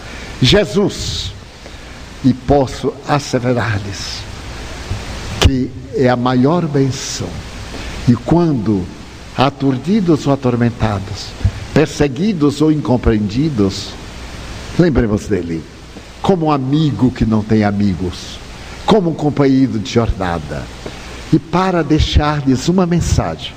Jesus. 0.41 1.34
E 2.23 2.34
posso 2.34 2.91
asseverar-lhes 3.07 4.23
que 5.45 5.69
é 5.95 6.10
a 6.10 6.15
maior 6.15 6.65
benção. 6.68 7.30
E 8.07 8.15
quando 8.15 8.86
aturdidos 9.38 10.27
ou 10.27 10.34
atormentados, 10.34 11.27
perseguidos 11.73 12.61
ou 12.61 12.72
incompreendidos, 12.72 13.90
lembremos 14.77 15.27
dele 15.27 15.64
como 16.22 16.48
um 16.48 16.52
amigo 16.52 17.11
que 17.11 17.26
não 17.26 17.44
tem 17.44 17.64
amigos, 17.64 18.40
como 18.86 19.11
um 19.11 19.14
companheiro 19.14 19.77
de 19.77 19.91
jornada. 19.91 20.64
E 21.32 21.38
para 21.38 21.84
deixar-lhes 21.84 22.68
uma 22.68 22.86
mensagem, 22.86 23.53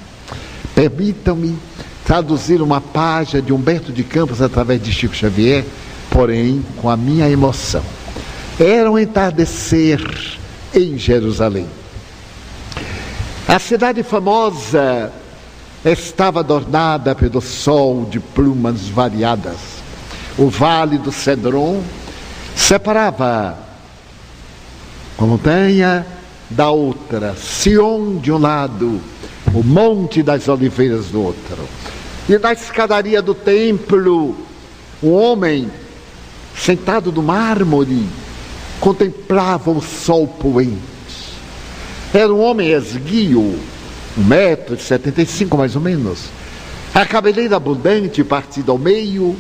permitam-me 0.75 1.57
traduzir 2.05 2.61
uma 2.61 2.81
página 2.81 3.41
de 3.41 3.53
Humberto 3.53 3.93
de 3.93 4.03
Campos 4.03 4.43
através 4.43 4.83
de 4.83 4.93
Chico 4.93 5.15
Xavier, 5.15 5.65
porém 6.11 6.65
com 6.77 6.89
a 6.91 6.97
minha 6.97 7.29
emoção. 7.31 7.83
Era 8.59 8.91
um 8.91 8.99
entardecer 8.99 10.01
em 10.75 10.99
Jerusalém. 10.99 11.67
A 13.49 13.59
cidade 13.59 14.03
famosa 14.03 15.11
estava 15.83 16.41
adornada 16.41 17.15
pelo 17.15 17.41
sol 17.41 18.05
de 18.05 18.21
plumas 18.21 18.91
variadas. 18.91 19.57
O 20.37 20.51
vale 20.51 20.99
do 20.99 21.11
Cedron 21.11 21.83
separava 22.55 23.57
a 25.17 25.23
montanha 25.23 26.07
da 26.51 26.69
outra, 26.69 27.35
Sion 27.37 28.19
de 28.19 28.31
um 28.31 28.37
lado, 28.37 29.01
o 29.55 29.65
Monte 29.65 30.23
das 30.23 30.47
Oliveiras 30.47 31.07
do 31.07 31.23
outro. 31.23 31.67
E 32.29 32.37
na 32.37 32.53
escadaria 32.53 33.23
do 33.23 33.35
templo, 33.35 34.37
um 35.03 35.15
homem 35.15 35.71
sentado 36.55 37.11
no 37.11 37.23
mármore 37.23 38.07
contemplava 38.79 39.71
o 39.71 39.81
sol 39.81 40.27
poente 40.27 40.98
era 42.13 42.33
um 42.33 42.41
homem 42.41 42.71
esguio, 42.71 43.59
um 44.17 44.25
metro 44.25 44.75
e 44.75 44.79
setenta 44.79 45.21
e 45.21 45.27
cinco 45.27 45.59
mais 45.59 45.77
ou 45.77 45.83
menos. 45.83 46.25
A 46.95 47.05
cabeleira 47.05 47.57
abundante, 47.57 48.25
partida 48.25 48.73
ao 48.73 48.79
meio, 48.79 49.37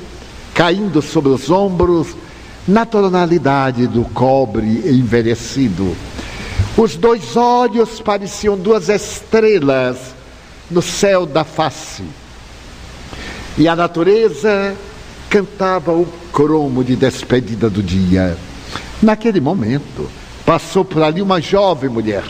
caindo 0.55 1.01
sobre 1.01 1.31
os 1.31 1.51
ombros, 1.51 2.09
na 2.66 2.85
tonalidade 2.85 3.86
do 3.86 4.05
cobre 4.05 4.82
envelhecido. 4.86 5.97
Os 6.77 6.95
dois 6.95 7.36
olhos 7.36 8.01
pareciam 8.01 8.57
duas 8.57 8.90
estrelas 8.90 10.15
no 10.70 10.82
céu 10.82 11.24
da 11.24 11.45
face. 11.45 12.03
E 13.57 13.66
a 13.66 13.74
natureza 13.74 14.77
cantava 15.31 15.93
o 15.93 16.07
cromo 16.32 16.85
de 16.85 16.95
despedida 16.95 17.70
do 17.70 17.82
dia. 17.82 18.36
Naquele 19.03 19.40
momento, 19.40 20.09
passou 20.45 20.85
por 20.85 21.03
ali 21.03 21.23
uma 21.23 21.40
jovem 21.40 21.89
mulher 21.89 22.24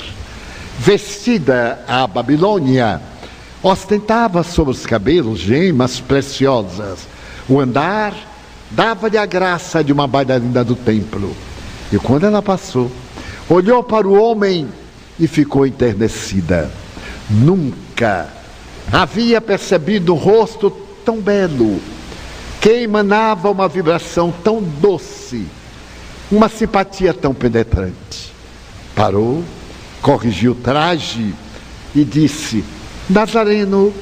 vestida 0.79 1.85
à 1.89 2.07
Babilônia, 2.07 3.01
ostentava 3.63 4.43
sobre 4.43 4.73
os 4.73 4.87
cabelos 4.87 5.41
gemas 5.41 5.99
preciosas. 5.99 7.01
O 7.49 7.59
andar 7.59 8.15
dava-lhe 8.71 9.19
a 9.19 9.27
graça 9.27 9.83
de 9.83 9.93
uma 9.93 10.07
bailarina 10.07 10.63
do 10.63 10.77
templo. 10.77 11.35
E 11.93 11.99
quando 11.99 12.27
ela 12.27 12.41
passou, 12.41 12.91
olhou 13.49 13.83
para 13.83 14.07
o 14.07 14.21
homem 14.21 14.69
e 15.19 15.27
ficou 15.27 15.67
enternecida. 15.67 16.71
Nunca 17.29 18.29
havia 18.93 19.41
percebido 19.41 20.15
um 20.15 20.17
rosto 20.17 20.71
tão 21.05 21.21
belo, 21.21 21.81
que 22.61 22.71
emanava 22.71 23.51
uma 23.51 23.69
vibração 23.69 24.33
tão 24.45 24.63
doce, 24.63 25.47
uma 26.31 26.49
simpatia 26.49 27.13
tão 27.13 27.35
penetrante. 27.35 28.33
Parou 28.95 29.43
corrigiu 30.03 30.53
o 30.53 30.55
traje 30.55 31.35
e 31.95 32.05
disse: 32.05 32.65
Nazareno, 33.09 33.93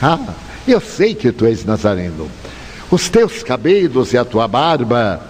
ah, 0.00 0.18
eu 0.66 0.80
sei 0.80 1.14
que 1.14 1.32
tu 1.32 1.46
és 1.46 1.64
nazareno. 1.64 2.28
Os 2.90 3.08
teus 3.08 3.42
cabelos 3.42 4.12
e 4.12 4.18
a 4.18 4.24
tua 4.24 4.46
barba 4.46 5.20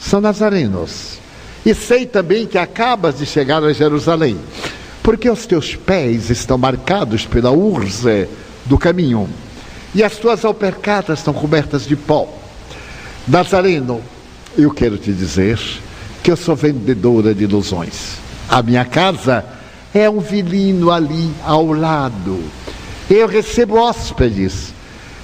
são 0.00 0.20
nazarenos. 0.20 1.18
E 1.64 1.74
sei 1.74 2.06
também 2.06 2.46
que 2.46 2.58
acabas 2.58 3.18
de 3.18 3.26
chegar 3.26 3.62
a 3.62 3.72
Jerusalém, 3.72 4.36
porque 5.02 5.30
os 5.30 5.46
teus 5.46 5.76
pés 5.76 6.28
estão 6.28 6.58
marcados 6.58 7.24
pela 7.24 7.52
urze 7.52 8.26
do 8.66 8.76
caminho, 8.76 9.28
e 9.94 10.02
as 10.02 10.16
tuas 10.16 10.44
alpercatas 10.44 11.20
estão 11.20 11.32
cobertas 11.32 11.86
de 11.86 11.94
pó. 11.94 12.28
Nazareno, 13.28 14.02
eu 14.58 14.70
quero 14.72 14.98
te 14.98 15.12
dizer 15.12 15.60
que 16.22 16.30
eu 16.30 16.36
sou 16.36 16.56
vendedora 16.56 17.32
de 17.32 17.44
ilusões. 17.44 18.16
A 18.48 18.60
minha 18.62 18.84
casa 18.84 19.44
é 19.94 20.08
um 20.08 20.20
vilino 20.20 20.90
ali 20.90 21.30
ao 21.44 21.72
lado. 21.72 22.42
Eu 23.10 23.26
recebo 23.26 23.76
hóspedes 23.76 24.72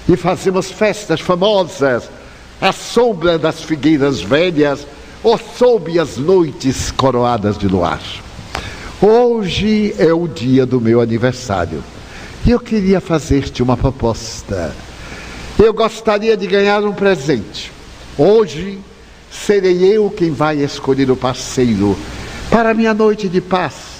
e 0.08 0.16
fazemos 0.16 0.70
festas 0.70 1.20
famosas 1.20 2.08
à 2.60 2.72
sombra 2.72 3.38
das 3.38 3.62
figueiras 3.62 4.20
velhas 4.20 4.86
ou 5.22 5.38
sob 5.38 5.98
as 5.98 6.16
noites 6.16 6.90
coroadas 6.90 7.56
de 7.56 7.66
luar. 7.66 8.00
Hoje 9.00 9.94
é 9.98 10.12
o 10.12 10.26
dia 10.26 10.66
do 10.66 10.80
meu 10.80 11.00
aniversário 11.00 11.82
e 12.44 12.50
eu 12.50 12.60
queria 12.60 13.00
fazer-te 13.00 13.62
uma 13.62 13.76
proposta. 13.76 14.74
Eu 15.58 15.72
gostaria 15.72 16.36
de 16.36 16.46
ganhar 16.46 16.84
um 16.84 16.92
presente. 16.92 17.72
Hoje 18.16 18.78
serei 19.30 19.84
eu 19.84 20.10
quem 20.10 20.30
vai 20.30 20.58
escolher 20.58 21.10
o 21.10 21.16
parceiro 21.16 21.96
para 22.50 22.74
minha 22.74 22.92
noite 22.92 23.28
de 23.28 23.40
paz. 23.40 23.97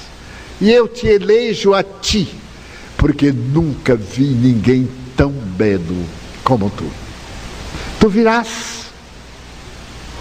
E 0.60 0.70
eu 0.70 0.88
te 0.88 1.06
elejo 1.06 1.72
a 1.72 1.82
ti, 1.82 2.28
porque 2.96 3.30
nunca 3.30 3.94
vi 3.94 4.24
ninguém 4.24 4.88
tão 5.16 5.30
belo 5.30 6.04
como 6.42 6.68
tu. 6.70 6.84
Tu 8.00 8.08
virás. 8.08 8.78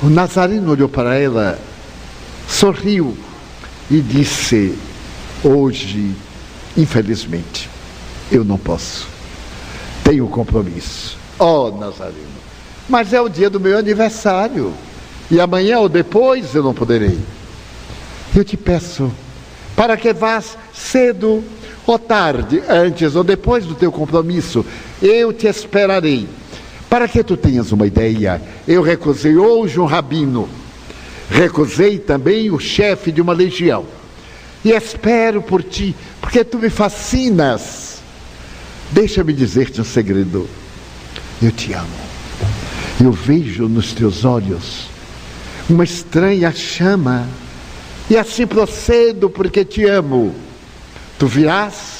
O 0.01 0.09
Nazareno 0.09 0.71
olhou 0.71 0.87
para 0.87 1.17
ela, 1.17 1.59
sorriu 2.47 3.17
e 3.89 3.99
disse: 3.99 4.77
Hoje, 5.43 6.15
infelizmente, 6.77 7.67
eu 8.31 8.43
não 8.43 8.59
posso. 8.59 9.07
Tenho 10.03 10.27
compromisso. 10.27 11.17
Oh, 11.39 11.71
Nazareno, 11.71 12.37
mas 12.87 13.11
é 13.11 13.19
o 13.19 13.29
dia 13.29 13.49
do 13.49 13.59
meu 13.59 13.77
aniversário. 13.77 14.73
E 15.29 15.41
amanhã 15.41 15.79
ou 15.79 15.89
depois 15.89 16.55
eu 16.55 16.63
não 16.63 16.73
poderei. 16.73 17.17
Eu 18.35 18.45
te 18.45 18.55
peço, 18.55 19.11
para 19.77 19.95
que 19.95 20.11
vás 20.11 20.57
cedo 20.73 21.43
ou 21.85 21.99
tarde, 21.99 22.63
antes 22.67 23.15
ou 23.15 23.23
depois 23.23 23.63
do 23.63 23.75
teu 23.75 23.91
compromisso, 23.91 24.65
eu 24.99 25.31
te 25.31 25.45
esperarei. 25.47 26.27
Para 26.89 27.07
que 27.07 27.23
tu 27.23 27.37
tenhas 27.37 27.71
uma 27.71 27.85
ideia, 27.85 28.41
eu 28.67 28.81
recusei 28.81 29.37
hoje 29.37 29.79
um 29.79 29.85
rabino, 29.85 30.49
recusei 31.29 31.99
também 31.99 32.49
o 32.49 32.59
chefe 32.59 33.11
de 33.11 33.21
uma 33.21 33.33
legião. 33.33 33.85
E 34.65 34.71
espero 34.71 35.43
por 35.43 35.61
ti, 35.61 35.95
porque 36.19 36.43
tu 36.43 36.57
me 36.57 36.71
fascinas. 36.71 37.99
Deixa-me 38.91 39.31
dizer-te 39.31 39.79
um 39.79 39.85
segredo. 39.85 40.49
Eu 41.39 41.51
te 41.51 41.73
amo. 41.73 41.87
Eu 42.99 43.11
vejo 43.11 43.69
nos 43.69 43.93
teus 43.93 44.25
olhos 44.25 44.89
uma 45.69 45.83
estranha 45.83 46.51
chama, 46.51 47.27
e 48.09 48.17
assim 48.17 48.47
procedo 48.47 49.29
porque 49.29 49.65
te 49.65 49.85
amo. 49.85 50.33
Tu 51.17 51.27
virás? 51.27 51.97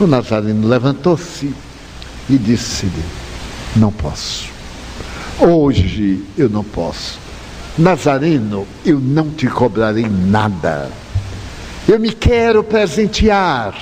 O 0.00 0.06
Nazareno 0.06 0.66
levantou-se 0.66 1.52
e 2.28 2.38
disse-lhe: 2.38 3.04
Não 3.76 3.92
posso. 3.92 4.48
Hoje 5.38 6.24
eu 6.36 6.48
não 6.48 6.64
posso. 6.64 7.18
Nazareno, 7.76 8.66
eu 8.84 8.98
não 8.98 9.30
te 9.30 9.46
cobrarei 9.46 10.08
nada. 10.08 10.90
Eu 11.86 11.98
me 11.98 12.12
quero 12.12 12.64
presentear. 12.64 13.74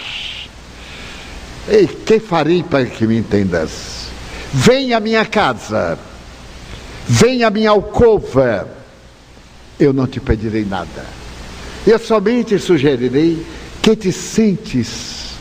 E 1.69 1.87
que 1.87 2.21
farei 2.21 2.63
para 2.63 2.87
que 2.87 3.07
me 3.07 3.17
entendas? 3.17 4.07
Vem 4.53 4.95
à 4.95 5.01
minha 5.01 5.25
casa 5.25 5.99
Venha 7.09 7.47
à 7.47 7.51
minha 7.51 7.71
alcova, 7.71 8.69
eu 9.79 9.93
não 9.93 10.07
te 10.07 10.21
pedirei 10.21 10.65
nada. 10.65 11.05
Eu 11.87 11.99
somente 11.99 12.59
sugerirei 12.59 13.45
que 13.83 13.95
te 13.95 14.11
sentes, 14.11 15.35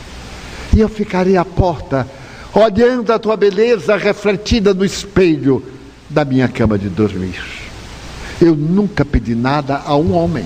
e 0.74 0.80
eu 0.80 0.88
ficarei 0.88 1.36
à 1.36 1.44
porta, 1.44 2.06
olhando 2.54 3.12
a 3.12 3.18
tua 3.18 3.36
beleza 3.36 3.96
refletida 3.96 4.72
no 4.72 4.84
espelho 4.84 5.62
da 6.08 6.24
minha 6.24 6.48
cama 6.48 6.78
de 6.78 6.88
dormir. 6.88 7.42
Eu 8.40 8.54
nunca 8.54 9.04
pedi 9.04 9.34
nada 9.34 9.82
a 9.84 9.96
um 9.96 10.14
homem. 10.14 10.44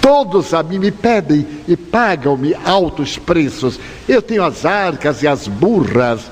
Todos 0.00 0.52
a 0.52 0.62
mim 0.62 0.78
me 0.78 0.90
pedem 0.90 1.46
e 1.68 1.76
pagam-me 1.76 2.54
altos 2.64 3.18
preços. 3.18 3.78
Eu 4.08 4.20
tenho 4.20 4.42
as 4.42 4.64
arcas 4.64 5.22
e 5.22 5.28
as 5.28 5.46
burras 5.46 6.22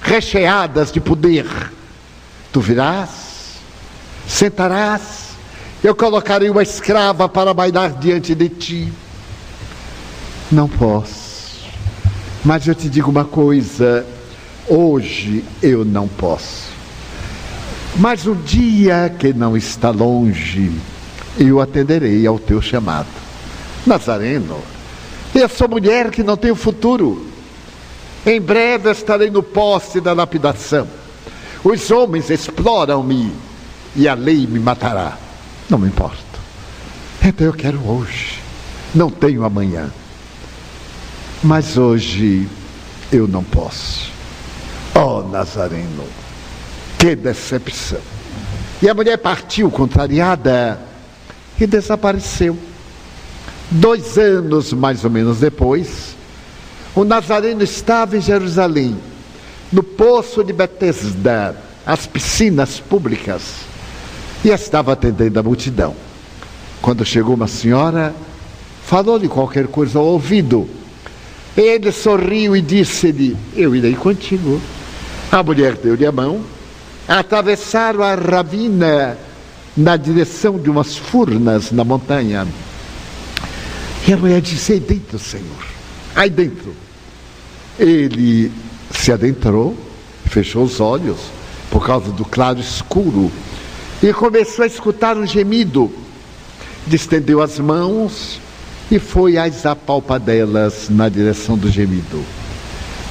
recheadas 0.00 0.90
de 0.90 1.00
poder. 1.00 1.46
Tu 2.52 2.60
virás 2.60 3.28
sentarás, 4.28 5.27
eu 5.82 5.94
colocarei 5.94 6.50
uma 6.50 6.62
escrava 6.62 7.28
para 7.28 7.54
bailar 7.54 7.92
diante 7.92 8.34
de 8.34 8.48
ti. 8.48 8.92
Não 10.50 10.68
posso, 10.68 11.68
mas 12.44 12.66
eu 12.66 12.74
te 12.74 12.88
digo 12.88 13.10
uma 13.10 13.24
coisa: 13.24 14.04
hoje 14.66 15.44
eu 15.62 15.84
não 15.84 16.08
posso. 16.08 16.68
Mas 17.96 18.26
o 18.26 18.34
dia 18.34 19.14
que 19.18 19.32
não 19.32 19.56
está 19.56 19.90
longe, 19.90 20.72
eu 21.38 21.60
atenderei 21.60 22.26
ao 22.26 22.38
teu 22.38 22.62
chamado. 22.62 23.08
Nazareno, 23.86 24.58
eu 25.34 25.48
sou 25.48 25.68
mulher 25.68 26.10
que 26.10 26.22
não 26.22 26.36
tenho 26.36 26.54
futuro. 26.54 27.26
Em 28.26 28.40
breve 28.40 28.90
estarei 28.90 29.30
no 29.30 29.42
poste 29.42 30.00
da 30.00 30.12
lapidação. 30.12 30.86
Os 31.64 31.90
homens 31.90 32.30
exploram-me 32.30 33.32
e 33.96 34.08
a 34.08 34.14
lei 34.14 34.46
me 34.46 34.58
matará. 34.58 35.27
Não 35.68 35.78
me 35.78 35.88
importa. 35.88 36.16
Então 37.22 37.46
eu 37.46 37.52
quero 37.52 37.78
hoje. 37.86 38.40
Não 38.94 39.10
tenho 39.10 39.44
amanhã. 39.44 39.90
Mas 41.42 41.76
hoje 41.76 42.48
eu 43.12 43.28
não 43.28 43.44
posso. 43.44 44.10
Oh, 44.94 45.22
Nazareno, 45.22 46.04
que 46.98 47.14
decepção. 47.14 48.00
E 48.80 48.88
a 48.88 48.94
mulher 48.94 49.18
partiu 49.18 49.70
contrariada 49.70 50.80
e 51.60 51.66
desapareceu. 51.66 52.58
Dois 53.70 54.16
anos 54.16 54.72
mais 54.72 55.04
ou 55.04 55.10
menos 55.10 55.38
depois, 55.38 56.16
o 56.94 57.04
Nazareno 57.04 57.62
estava 57.62 58.16
em 58.16 58.20
Jerusalém, 58.20 58.98
no 59.70 59.82
poço 59.82 60.42
de 60.42 60.54
Betesda, 60.54 61.54
as 61.84 62.06
piscinas 62.06 62.80
públicas 62.80 63.68
e 64.44 64.48
estava 64.48 64.92
atendendo 64.92 65.38
a 65.38 65.42
multidão. 65.42 65.94
Quando 66.80 67.04
chegou 67.04 67.34
uma 67.34 67.48
senhora, 67.48 68.14
falou-lhe 68.84 69.28
qualquer 69.28 69.66
coisa 69.66 69.98
ao 69.98 70.06
ouvido. 70.06 70.68
Ele 71.56 71.90
sorriu 71.90 72.56
e 72.56 72.62
disse-lhe: 72.62 73.36
Eu 73.56 73.74
irei 73.74 73.94
contigo. 73.94 74.60
A 75.30 75.42
mulher 75.42 75.74
deu-lhe 75.74 76.06
a 76.06 76.12
mão, 76.12 76.40
atravessaram 77.06 78.02
a 78.02 78.14
ravina 78.14 79.18
na 79.76 79.96
direção 79.96 80.58
de 80.58 80.70
umas 80.70 80.96
furnas 80.96 81.70
na 81.70 81.84
montanha. 81.84 82.46
E 84.06 84.12
a 84.12 84.16
mulher 84.16 84.40
disse: 84.40 84.72
Aí 84.72 84.80
dentro, 84.80 85.18
Senhor, 85.18 85.66
aí 86.14 86.30
dentro. 86.30 86.74
Ele 87.78 88.50
se 88.90 89.12
adentrou, 89.12 89.76
fechou 90.26 90.64
os 90.64 90.80
olhos, 90.80 91.18
por 91.70 91.86
causa 91.86 92.10
do 92.10 92.24
claro 92.24 92.58
escuro 92.58 93.30
e 94.02 94.12
começou 94.12 94.62
a 94.62 94.66
escutar 94.66 95.16
um 95.16 95.26
gemido. 95.26 95.92
Distendeu 96.86 97.42
as 97.42 97.58
mãos 97.58 98.40
e 98.90 98.98
foi 98.98 99.36
às 99.36 99.66
apalpadelas 99.66 100.88
na 100.88 101.08
direção 101.08 101.58
do 101.58 101.70
gemido. 101.70 102.24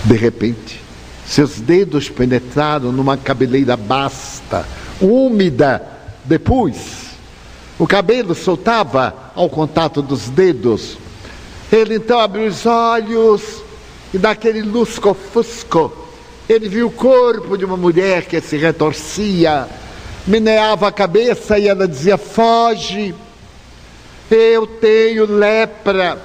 De 0.06 0.16
repente, 0.16 0.82
seus 1.26 1.60
dedos 1.60 2.10
penetraram 2.10 2.92
numa 2.92 3.18
cabeleira 3.18 3.76
basta, 3.76 4.66
úmida. 5.02 5.84
Depois, 6.24 7.08
o 7.78 7.86
cabelo 7.86 8.34
soltava 8.34 9.32
ao 9.36 9.50
contato 9.50 10.02
dos 10.02 10.30
dedos. 10.30 10.98
Ele 11.72 11.96
então 11.96 12.20
abriu 12.20 12.48
os 12.48 12.66
olhos 12.66 13.62
e, 14.14 14.18
daquele 14.18 14.62
lusco-fusco, 14.62 15.92
ele 16.48 16.70
viu 16.70 16.88
o 16.88 16.92
corpo 16.92 17.58
de 17.58 17.66
uma 17.66 17.76
mulher 17.76 18.26
que 18.26 18.40
se 18.40 18.56
retorcia 18.56 19.68
meneava 20.28 20.90
a 20.90 20.92
cabeça 20.92 21.58
e 21.58 21.68
ela 21.68 21.88
dizia: 21.88 22.18
Foge, 22.18 23.16
eu 24.30 24.68
tenho 24.68 25.26
lepra, 25.26 26.20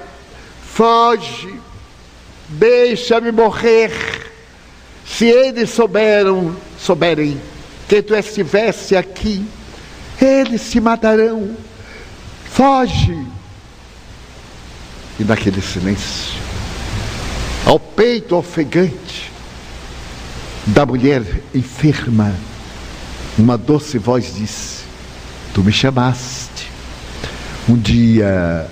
foge, 0.67 1.55
deixa-me 2.49 3.31
morrer. 3.31 3.91
Se 5.05 5.25
eles 5.25 5.69
souberam, 5.69 6.55
souberem 6.79 7.39
que 7.87 8.01
tu 8.01 8.15
estivesse 8.15 8.95
aqui, 8.95 9.45
eles 10.21 10.61
se 10.61 10.79
matarão. 10.79 11.55
Foge. 12.45 13.25
E 15.19 15.23
naquele 15.23 15.61
silêncio, 15.61 16.39
ao 17.65 17.79
peito 17.79 18.35
ofegante 18.35 19.31
da 20.65 20.85
mulher 20.85 21.23
enferma, 21.53 22.33
uma 23.37 23.57
doce 23.57 23.97
voz 23.97 24.35
disse: 24.35 24.83
Tu 25.53 25.63
me 25.63 25.71
chamaste. 25.71 26.71
Um 27.67 27.77
dia, 27.77 28.67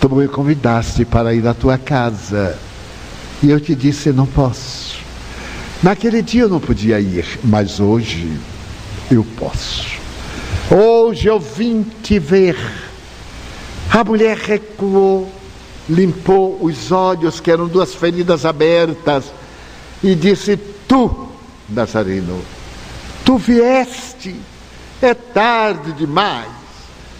tu 0.00 0.08
me 0.08 0.28
convidaste 0.28 1.04
para 1.04 1.34
ir 1.34 1.46
à 1.46 1.52
tua 1.52 1.76
casa. 1.76 2.58
E 3.42 3.50
eu 3.50 3.60
te 3.60 3.74
disse: 3.74 4.12
Não 4.12 4.26
posso. 4.26 4.98
Naquele 5.82 6.22
dia 6.22 6.42
eu 6.42 6.48
não 6.48 6.60
podia 6.60 6.98
ir, 7.00 7.38
mas 7.44 7.80
hoje 7.80 8.32
eu 9.10 9.24
posso. 9.36 9.86
Hoje 10.70 11.28
eu 11.28 11.38
vim 11.38 11.84
te 12.02 12.18
ver. 12.18 12.56
A 13.90 14.02
mulher 14.02 14.36
recuou, 14.36 15.30
limpou 15.88 16.58
os 16.62 16.90
olhos, 16.90 17.40
que 17.40 17.50
eram 17.50 17.68
duas 17.68 17.94
feridas 17.94 18.44
abertas, 18.44 19.24
e 20.02 20.14
disse: 20.14 20.56
Tu, 20.88 21.28
Nazareno, 21.68 22.40
tu 23.26 23.36
vieste, 23.36 24.36
é 25.02 25.12
tarde 25.12 25.92
demais. 25.92 26.46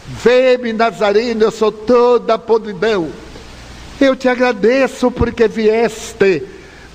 Vê-me, 0.07 0.73
Nazareno, 0.73 1.43
eu 1.43 1.51
sou 1.51 1.73
toda 1.73 2.39
podridão. 2.39 3.10
Eu 4.01 4.15
te 4.15 4.28
agradeço 4.28 5.10
porque 5.10 5.49
vieste, 5.49 6.44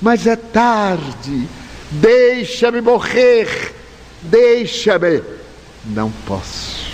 mas 0.02 0.26
é 0.26 0.38
tarde. 0.38 1.46
Deixa-me 1.92 2.80
morrer, 2.80 3.76
deixa-me. 4.22 5.22
Não 5.86 6.10
posso. 6.26 6.90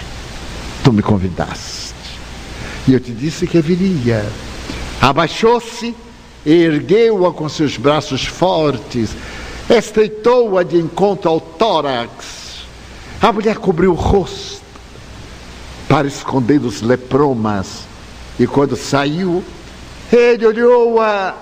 Tu 0.83 0.91
me 0.91 1.03
convidaste. 1.03 1.93
E 2.87 2.93
eu 2.93 2.99
te 2.99 3.11
disse 3.11 3.45
que 3.45 3.61
viria. 3.61 4.25
Abaixou-se, 4.99 5.93
ergueu-a 6.43 7.31
com 7.31 7.47
seus 7.47 7.77
braços 7.77 8.25
fortes, 8.25 9.11
estreitou-a 9.69 10.63
de 10.63 10.77
encontro 10.77 11.29
ao 11.29 11.39
tórax. 11.39 12.65
A 13.21 13.31
mulher 13.31 13.57
cobriu 13.57 13.91
o 13.91 13.95
rosto 13.95 14.61
para 15.87 16.07
esconder 16.07 16.61
os 16.61 16.81
lepromas. 16.81 17.85
E 18.39 18.45
quando 18.45 18.75
saiu, 18.75 19.43
ele 20.11 20.45
olhou-a 20.45 21.35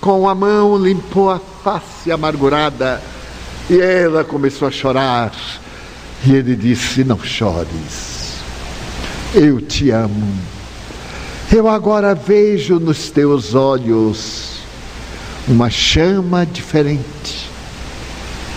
com 0.00 0.28
a 0.28 0.34
mão, 0.34 0.78
limpou 0.78 1.30
a 1.30 1.38
face 1.38 2.10
amargurada. 2.10 3.02
E 3.68 3.80
ela 3.80 4.24
começou 4.24 4.68
a 4.68 4.70
chorar. 4.70 5.32
E 6.24 6.32
ele 6.34 6.54
disse: 6.54 7.02
Não 7.04 7.18
chores, 7.18 8.38
eu 9.34 9.60
te 9.60 9.90
amo. 9.90 10.38
Eu 11.52 11.68
agora 11.68 12.14
vejo 12.14 12.78
nos 12.78 13.10
teus 13.10 13.54
olhos 13.54 14.53
uma 15.46 15.68
chama 15.68 16.46
diferente, 16.46 17.50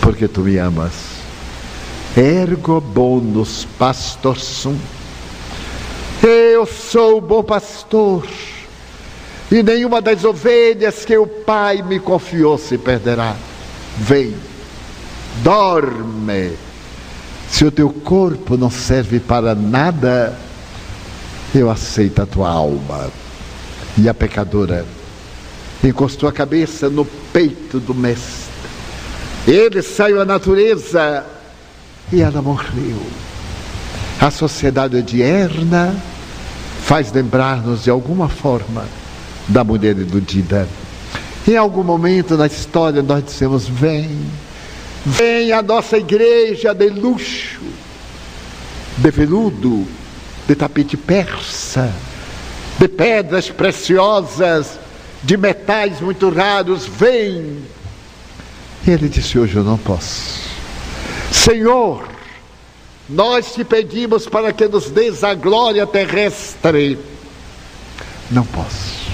porque 0.00 0.26
tu 0.26 0.40
me 0.40 0.56
amas. 0.58 1.18
Ergo 2.16 2.80
bonus 2.80 3.66
pastor 3.78 4.38
sum. 4.38 4.76
Eu 6.22 6.66
sou 6.66 7.18
o 7.18 7.20
bom 7.20 7.42
pastor, 7.42 8.26
e 9.52 9.62
nenhuma 9.62 10.00
das 10.00 10.24
ovelhas 10.24 11.04
que 11.04 11.16
o 11.16 11.26
Pai 11.26 11.82
me 11.82 12.00
confiou 12.00 12.58
se 12.58 12.76
perderá. 12.76 13.36
Vem, 13.98 14.34
dorme. 15.42 16.52
Se 17.48 17.64
o 17.64 17.70
teu 17.70 17.90
corpo 17.90 18.56
não 18.56 18.70
serve 18.70 19.20
para 19.20 19.54
nada, 19.54 20.36
eu 21.54 21.70
aceito 21.70 22.20
a 22.20 22.26
tua 22.26 22.50
alma. 22.50 23.10
E 23.96 24.08
a 24.08 24.14
pecadora 24.14 24.84
encostou 25.82 26.28
a 26.28 26.32
cabeça 26.32 26.88
no 26.88 27.04
peito 27.04 27.78
do 27.78 27.94
Mestre. 27.94 28.48
Ele 29.46 29.80
saiu 29.82 30.20
à 30.20 30.24
natureza 30.24 31.24
e 32.12 32.20
ela 32.20 32.42
morreu. 32.42 33.00
A 34.20 34.30
sociedade 34.30 34.96
odierna 34.96 35.94
faz 36.82 37.12
lembrar-nos 37.12 37.84
de 37.84 37.90
alguma 37.90 38.28
forma 38.28 38.84
da 39.46 39.62
mulher 39.62 39.96
iludida. 39.96 40.68
Em 41.46 41.56
algum 41.56 41.82
momento 41.82 42.36
na 42.36 42.46
história 42.46 43.02
nós 43.02 43.24
dissemos: 43.24 43.68
vem, 43.68 44.18
vem 45.06 45.52
a 45.52 45.62
nossa 45.62 45.96
igreja 45.96 46.74
de 46.74 46.90
luxo, 46.90 47.60
de 48.96 49.10
veludo, 49.10 49.86
de 50.46 50.54
tapete 50.54 50.96
persa, 50.96 51.92
de 52.78 52.88
pedras 52.88 53.48
preciosas, 53.48 54.78
de 55.22 55.36
metais 55.36 56.00
muito 56.00 56.28
raros, 56.30 56.86
vem. 56.86 57.58
Ele 58.86 59.08
disse: 59.08 59.38
Hoje 59.38 59.56
eu 59.56 59.64
não 59.64 59.78
posso. 59.78 60.48
Senhor, 61.32 62.08
nós 63.08 63.54
te 63.54 63.64
pedimos 63.64 64.26
para 64.26 64.52
que 64.52 64.66
nos 64.68 64.90
dês 64.90 65.24
a 65.24 65.34
glória 65.34 65.86
terrestre. 65.86 66.98
Não 68.30 68.44
posso. 68.44 69.08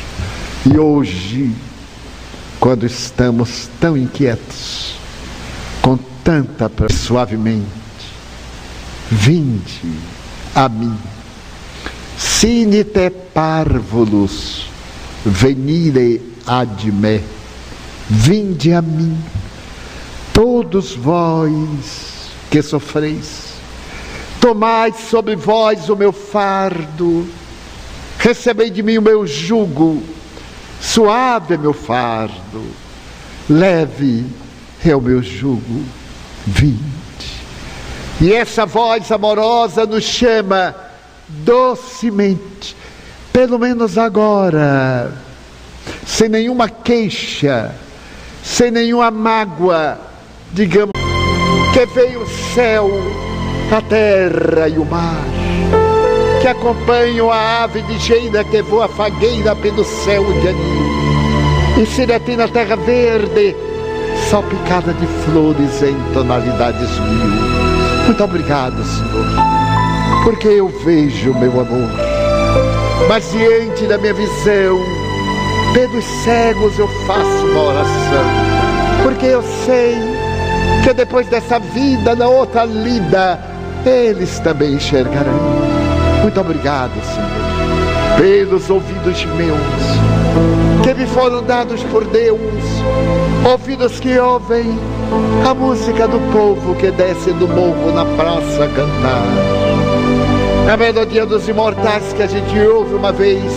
E 0.66 0.78
hoje, 0.78 1.54
quando 2.58 2.86
estamos 2.86 3.68
tão 3.80 3.96
inquietos, 3.96 4.94
com 5.80 5.96
tanta 6.24 6.70
suavemente, 6.92 7.66
vinde 9.10 9.92
a 10.54 10.68
mim. 10.68 10.96
Sinite 12.16 13.10
parvulus, 13.32 14.66
venire 15.24 16.20
ad 16.46 16.90
me. 16.90 17.20
Vinde 18.08 18.72
a 18.74 18.82
mim, 18.82 19.18
todos 20.32 20.92
vós 20.92 22.30
que 22.50 22.60
sofreis, 22.60 23.54
tomai 24.40 24.92
sobre 24.92 25.34
vós 25.34 25.88
o 25.88 25.96
meu 25.96 26.12
fardo, 26.12 27.26
recebei 28.18 28.70
de 28.70 28.82
mim 28.82 28.98
o 28.98 29.02
meu 29.02 29.26
jugo, 29.26 30.02
suave 30.80 31.54
é 31.54 31.56
meu 31.56 31.72
fardo, 31.72 32.62
leve 33.48 34.26
é 34.84 34.94
o 34.94 35.00
meu 35.00 35.22
jugo, 35.22 35.82
vinde. 36.46 36.84
E 38.20 38.32
essa 38.32 38.66
voz 38.66 39.10
amorosa 39.10 39.86
nos 39.86 40.04
chama 40.04 40.74
docemente, 41.28 42.76
pelo 43.34 43.58
menos 43.58 43.98
agora, 43.98 45.10
sem 46.06 46.28
nenhuma 46.28 46.68
queixa, 46.68 47.74
sem 48.44 48.70
nenhuma 48.70 49.10
mágoa, 49.10 49.98
digamos 50.52 50.92
que 51.72 51.84
veio 51.86 52.22
o 52.22 52.28
céu, 52.54 52.88
a 53.76 53.82
terra 53.82 54.68
e 54.68 54.78
o 54.78 54.84
mar, 54.84 55.24
que 56.40 56.46
acompanham 56.46 57.28
a 57.28 57.64
ave 57.64 57.82
ligeira 57.82 58.44
que 58.44 58.62
voa 58.62 58.86
fagueira 58.86 59.56
pelo 59.56 59.82
céu 59.84 60.22
de 60.40 60.48
anil, 60.50 61.82
e 61.82 61.86
se 61.86 62.06
detém 62.06 62.36
na 62.36 62.46
terra 62.46 62.76
verde, 62.76 63.56
salpicada 64.30 64.94
de 64.94 65.06
flores 65.24 65.82
em 65.82 65.96
tonalidades 66.12 67.00
mil. 67.00 68.06
Muito 68.06 68.22
obrigado, 68.22 68.80
Senhor, 68.84 69.26
porque 70.22 70.46
eu 70.46 70.68
vejo 70.84 71.34
meu 71.34 71.58
amor, 71.60 72.13
mas 73.08 73.30
diante 73.30 73.86
da 73.86 73.98
minha 73.98 74.14
visão, 74.14 74.78
pelos 75.72 76.04
cegos 76.24 76.78
eu 76.78 76.88
faço 77.06 77.46
uma 77.46 77.62
oração, 77.62 78.24
porque 79.02 79.26
eu 79.26 79.42
sei 79.64 79.96
que 80.82 80.92
depois 80.92 81.26
dessa 81.28 81.58
vida, 81.58 82.14
na 82.14 82.28
outra 82.28 82.64
lida, 82.64 83.40
eles 83.86 84.38
também 84.40 84.74
enxergarão. 84.74 85.38
Muito 86.22 86.40
obrigado, 86.40 86.92
Senhor, 87.04 88.18
pelos 88.18 88.70
ouvidos 88.70 89.24
meus, 89.36 90.82
que 90.82 90.94
me 90.94 91.06
foram 91.06 91.42
dados 91.42 91.82
por 91.84 92.04
Deus, 92.04 92.40
ouvidos 93.50 94.00
que 94.00 94.18
ouvem 94.18 94.78
a 95.48 95.54
música 95.54 96.08
do 96.08 96.18
povo 96.32 96.74
que 96.76 96.90
desce 96.90 97.32
do 97.32 97.46
morro 97.46 97.92
na 97.92 98.04
praça 98.16 98.68
cantar. 98.74 99.53
A 100.70 100.76
melodia 100.78 101.26
dos 101.26 101.46
imortais 101.46 102.12
que 102.14 102.22
a 102.22 102.26
gente 102.26 102.58
ouve 102.58 102.94
uma 102.94 103.12
vez 103.12 103.52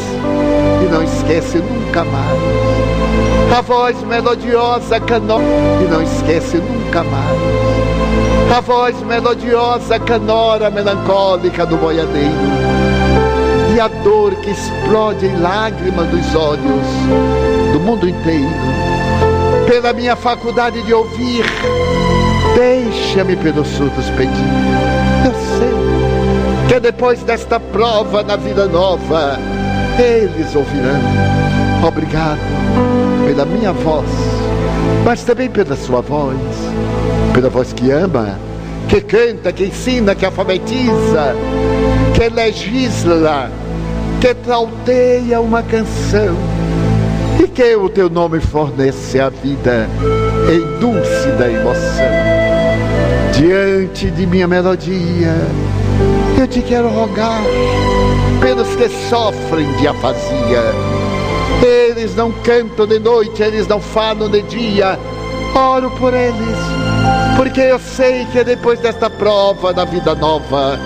e 0.83 0.91
não 0.91 1.01
esquece 1.01 1.57
nunca 1.57 2.03
mais. 2.03 3.57
A 3.57 3.61
voz 3.61 4.01
melodiosa 4.03 4.99
canora 4.99 5.43
e 5.81 5.89
não 5.89 6.01
esquece 6.03 6.57
nunca 6.57 7.03
mais. 7.03 8.55
A 8.55 8.59
voz 8.59 9.01
melodiosa 9.03 9.97
canora 9.99 10.69
melancólica 10.69 11.65
do 11.65 11.77
boiadeiro. 11.77 12.31
E 13.73 13.79
a 13.79 13.87
dor 13.87 14.35
que 14.35 14.51
explode 14.51 15.25
em 15.25 15.39
lágrimas 15.39 16.07
dos 16.09 16.35
olhos 16.35 16.85
do 17.71 17.79
mundo 17.79 18.07
inteiro 18.07 18.49
pela 19.67 19.93
minha 19.93 20.15
faculdade 20.15 20.81
de 20.83 20.93
ouvir, 20.93 21.45
deixa-me 22.55 23.35
pelos 23.35 23.67
surdos 23.67 24.09
pedir. 24.11 24.31
Eu 25.25 25.33
sei 25.57 26.06
que 26.67 26.79
depois 26.79 27.23
desta 27.23 27.59
prova 27.59 28.23
na 28.23 28.35
vida 28.35 28.65
nova, 28.67 29.39
eles 29.97 30.53
ouvirão. 30.55 31.01
Obrigado 31.87 32.39
pela 33.25 33.45
minha 33.45 33.71
voz, 33.71 34.09
mas 35.05 35.23
também 35.23 35.49
pela 35.49 35.75
sua 35.75 36.01
voz, 36.01 36.37
pela 37.33 37.49
voz 37.49 37.71
que 37.71 37.89
ama, 37.91 38.37
que 38.89 39.01
canta, 39.01 39.51
que 39.51 39.65
ensina, 39.65 40.13
que 40.13 40.25
alfabetiza, 40.25 41.35
que 42.13 42.29
legisla, 42.29 43.49
que 44.19 44.33
trauteia 44.33 45.39
uma 45.39 45.63
canção 45.63 46.35
e 47.39 47.47
que 47.47 47.75
o 47.75 47.89
teu 47.89 48.09
nome 48.09 48.39
fornece 48.39 49.19
a 49.19 49.29
vida 49.29 49.87
em 50.51 50.79
dúlcida 50.79 51.49
emoção. 51.49 52.27
Diante 53.33 54.09
de 54.09 54.25
minha 54.25 54.47
melodia, 54.47 55.35
eu 56.39 56.47
te 56.47 56.61
quero 56.61 56.87
rogar 56.89 57.41
pelos 58.39 58.75
que 58.75 58.87
sofrem 59.09 59.71
de 59.77 59.87
afasia. 59.87 60.61
Eles 61.61 62.15
não 62.15 62.31
cantam 62.31 62.85
de 62.85 62.99
noite, 62.99 63.41
eles 63.41 63.67
não 63.67 63.81
falam 63.81 64.29
de 64.29 64.41
dia. 64.43 64.99
Oro 65.55 65.89
por 65.91 66.13
eles, 66.13 66.57
porque 67.35 67.61
eu 67.61 67.79
sei 67.79 68.25
que 68.25 68.43
depois 68.43 68.79
desta 68.79 69.09
prova 69.09 69.73
da 69.73 69.85
vida 69.85 70.13
nova, 70.13 70.77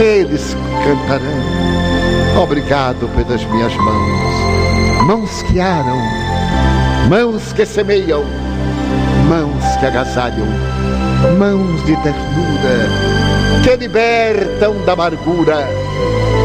eles 0.00 0.56
cantarão. 0.84 2.42
Obrigado 2.42 3.08
pelas 3.14 3.44
minhas 3.44 3.74
mãos, 3.74 5.04
mãos 5.06 5.42
que 5.42 5.60
aram, 5.60 5.98
mãos 7.10 7.52
que 7.52 7.66
semeiam, 7.66 8.24
mãos 9.28 9.76
que 9.78 9.86
agasalham, 9.86 10.46
mãos 11.38 11.84
de 11.84 11.96
ternura, 11.96 13.07
que 13.62 13.76
libertam 13.76 14.84
da 14.84 14.92
amargura, 14.92 15.66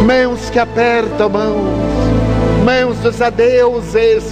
mãos 0.05 0.49
que 0.49 0.59
apertam 0.59 1.29
mãos, 1.29 2.63
mãos 2.63 2.97
dos 2.99 3.21
adeuses, 3.21 4.23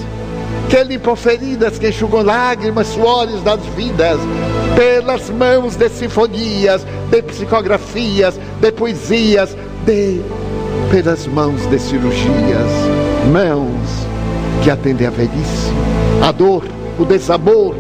que 0.69 0.83
limpam 0.83 1.15
feridas, 1.15 1.77
que 1.77 1.89
enxugam 1.89 2.23
lágrimas, 2.23 2.87
suores 2.87 3.41
das 3.43 3.59
vidas, 3.75 4.19
pelas 4.75 5.29
mãos 5.29 5.75
de 5.75 5.89
sinfonias, 5.89 6.85
de 7.09 7.21
psicografias, 7.21 8.39
de 8.59 8.71
poesias, 8.71 9.55
de 9.85 10.21
pelas 10.89 11.27
mãos 11.27 11.65
de 11.67 11.79
cirurgias, 11.79 12.71
mãos 13.31 14.11
que 14.63 14.69
atendem 14.69 15.07
a 15.07 15.09
velhice, 15.09 15.71
a 16.21 16.31
dor, 16.31 16.63
o 16.99 17.05
desamor, 17.05 17.75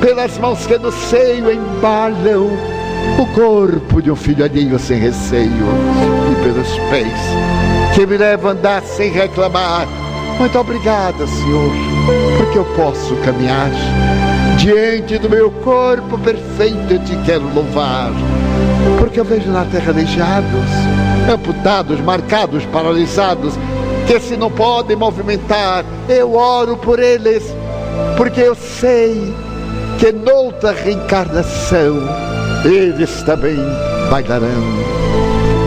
pelas 0.00 0.36
mãos 0.38 0.66
que 0.66 0.78
no 0.78 0.90
seio 0.90 1.50
embalam 1.50 2.71
o 3.18 3.26
corpo 3.34 4.02
de 4.02 4.10
um 4.10 4.16
filho 4.16 4.44
alheio 4.44 4.78
sem 4.78 4.98
receio, 4.98 5.66
e 6.30 6.42
pelos 6.42 6.78
pés 6.90 7.62
que 7.94 8.06
me 8.06 8.16
levam 8.16 8.50
a 8.50 8.52
andar 8.54 8.82
sem 8.82 9.10
reclamar. 9.10 9.86
Muito 10.38 10.58
obrigada, 10.58 11.26
Senhor, 11.26 11.70
porque 12.38 12.58
eu 12.58 12.64
posso 12.76 13.14
caminhar. 13.16 13.70
Diante 14.56 15.18
do 15.18 15.28
meu 15.28 15.50
corpo 15.50 16.18
perfeito 16.18 16.94
eu 16.94 17.04
te 17.04 17.16
quero 17.24 17.52
louvar, 17.54 18.10
porque 18.98 19.20
eu 19.20 19.24
vejo 19.24 19.50
na 19.50 19.64
terra 19.66 19.92
aleijados, 19.92 20.68
amputados, 21.32 22.00
marcados, 22.00 22.64
paralisados, 22.66 23.54
que 24.06 24.18
se 24.20 24.36
não 24.36 24.50
podem 24.50 24.96
movimentar, 24.96 25.84
eu 26.08 26.34
oro 26.34 26.76
por 26.76 26.98
eles, 26.98 27.44
porque 28.16 28.40
eu 28.40 28.54
sei 28.54 29.34
que 29.98 30.12
noutra 30.12 30.72
reencarnação 30.72 32.31
eles 32.64 33.22
também 33.22 33.56
bailarão. 34.10 34.48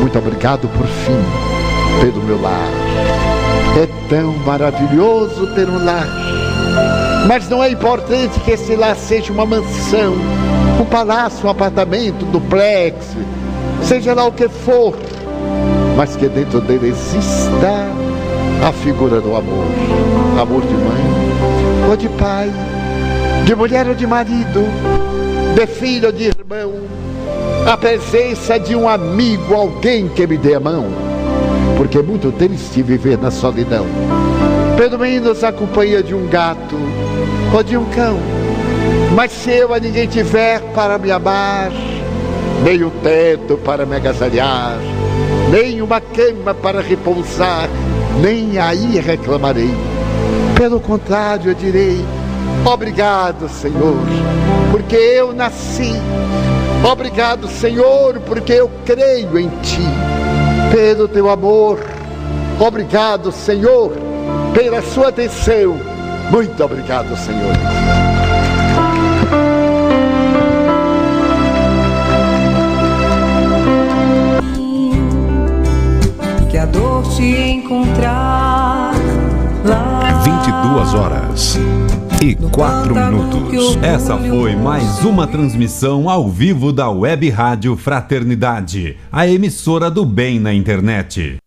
Muito 0.02 0.18
obrigado 0.18 0.68
por 0.70 0.86
fim 0.86 2.02
pelo 2.02 2.24
meu 2.24 2.42
lar. 2.42 2.70
É 3.82 3.88
tão 4.10 4.34
maravilhoso 4.46 5.48
ter 5.54 5.68
um 5.68 5.84
lar. 5.84 6.08
Mas 7.28 7.50
não 7.50 7.64
é 7.64 7.70
importante 7.70 8.40
que 8.42 8.52
esse 8.52 8.76
lar 8.76 8.96
seja 8.96 9.34
uma 9.34 9.46
mansão, 9.46 10.14
um 10.80 10.86
palácio, 10.86 11.48
um 11.48 11.50
apartamento, 11.50 12.26
um 12.26 12.32
duplex, 12.32 12.96
seja 13.82 14.14
lá 14.14 14.26
o 14.26 14.32
que 14.32 14.48
for, 14.48 14.96
mas 15.98 16.16
que 16.16 16.30
dentro 16.30 16.62
dele 16.62 16.90
exista 16.90 17.90
a 18.64 18.72
figura 18.72 19.20
do 19.20 19.36
amor. 19.36 19.66
Amor 20.40 20.62
de 20.62 20.74
mãe 20.74 21.90
ou 21.90 21.98
de 21.98 22.10
pai, 22.10 22.52
de 23.46 23.56
mulher 23.56 23.88
ou 23.88 23.96
de 23.96 24.06
marido, 24.06 24.64
de 25.56 25.68
filho 25.68 26.08
ou 26.08 26.12
de 26.12 26.35
irmão, 26.56 26.74
a 27.66 27.78
presença 27.78 28.60
de 28.60 28.76
um 28.76 28.88
amigo, 28.88 29.54
alguém 29.54 30.08
que 30.08 30.26
me 30.26 30.38
dê 30.38 30.56
a 30.56 30.60
mão, 30.60 30.86
porque 31.78 31.98
é 31.98 32.04
muito 32.04 32.32
triste 32.32 32.82
viver 32.82 33.18
na 33.18 33.32
solidão. 33.32 33.86
Pelo 34.78 35.00
menos 35.00 35.44
a 35.44 35.52
companhia 35.52 36.02
de 36.02 36.14
um 36.14 36.28
gato 36.28 36.76
ou 37.54 37.64
de 37.64 37.78
um 37.78 37.86
cão. 37.86 38.18
Mas 39.16 39.32
se 39.32 39.52
eu 39.52 39.74
a 39.74 39.80
ninguém 39.80 40.08
tiver 40.08 40.62
para 40.74 40.98
me 40.98 41.12
amar, 41.12 41.72
nem 42.64 42.84
o 42.84 42.90
teto 42.90 43.58
para 43.58 43.86
me 43.86 43.96
agasalhar, 43.96 44.78
nem 45.52 45.82
uma 45.82 46.02
cama 46.02 46.54
para 46.54 46.82
repousar, 46.82 47.70
nem 48.22 48.58
aí 48.58 49.00
reclamarei. 49.00 49.74
Pelo 50.58 50.80
contrário, 50.80 51.52
eu 51.52 51.56
direi: 51.56 52.04
Obrigado, 52.66 53.48
Senhor, 53.48 53.96
porque 54.72 54.96
eu 54.96 55.34
nasci. 55.34 55.94
Obrigado, 56.84 57.48
Senhor, 57.48 58.20
porque 58.22 58.54
eu 58.54 58.70
creio 58.86 59.38
em 59.38 59.50
Ti. 59.62 59.82
Pelo 60.72 61.08
Teu 61.08 61.30
amor. 61.30 61.80
Obrigado, 62.60 63.32
Senhor, 63.32 63.92
pela 64.54 64.82
Sua 64.82 65.10
atenção. 65.10 65.80
Muito 66.32 66.64
obrigado, 66.64 67.16
Senhor. 67.18 67.54
Que 76.50 76.58
a 76.58 76.66
dor 76.66 77.04
te 77.16 77.24
encontrar 77.24 78.94
lá. 79.64 80.22
22 80.24 80.94
horas 80.94 81.75
e 82.26 82.36
4 82.36 82.96
minutos. 82.96 83.78
Essa 83.84 84.18
foi 84.18 84.56
mais 84.56 85.06
uma 85.06 85.28
transmissão 85.28 86.10
ao 86.10 86.28
vivo 86.28 86.74
da 86.74 86.90
Web 86.90 87.30
Rádio 87.30 87.78
Fraternidade, 87.78 88.98
a 89.12 89.28
emissora 89.28 89.92
do 89.92 90.04
bem 90.04 90.40
na 90.40 90.52
internet. 90.52 91.38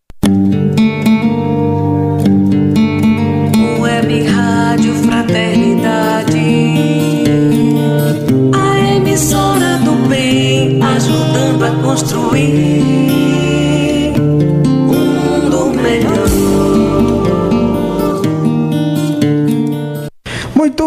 Web 3.81 4.23
Rádio 4.29 4.95
Fraternidade. 4.95 6.39
A 8.55 8.95
emissora 8.95 9.79
do 9.79 10.09
bem, 10.09 10.81
ajudando 10.81 11.65
a 11.65 11.71
construir 11.83 12.88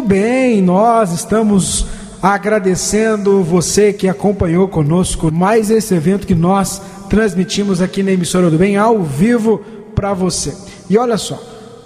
Bem, 0.06 0.62
nós 0.62 1.12
estamos 1.12 1.86
agradecendo 2.22 3.44
você 3.44 3.94
que 3.94 4.08
acompanhou 4.08 4.68
conosco 4.68 5.32
mais 5.32 5.70
esse 5.70 5.94
evento 5.94 6.26
que 6.26 6.36
nós 6.36 6.82
transmitimos 7.10 7.82
aqui 7.82 8.02
na 8.02 8.12
emissora 8.12 8.50
do 8.50 8.58
bem 8.58 8.78
ao 8.78 9.04
vivo 9.04 9.60
para 9.94 10.14
você. 10.14 10.54
E 10.90 10.98
olha 10.98 11.18
só, 11.18 11.42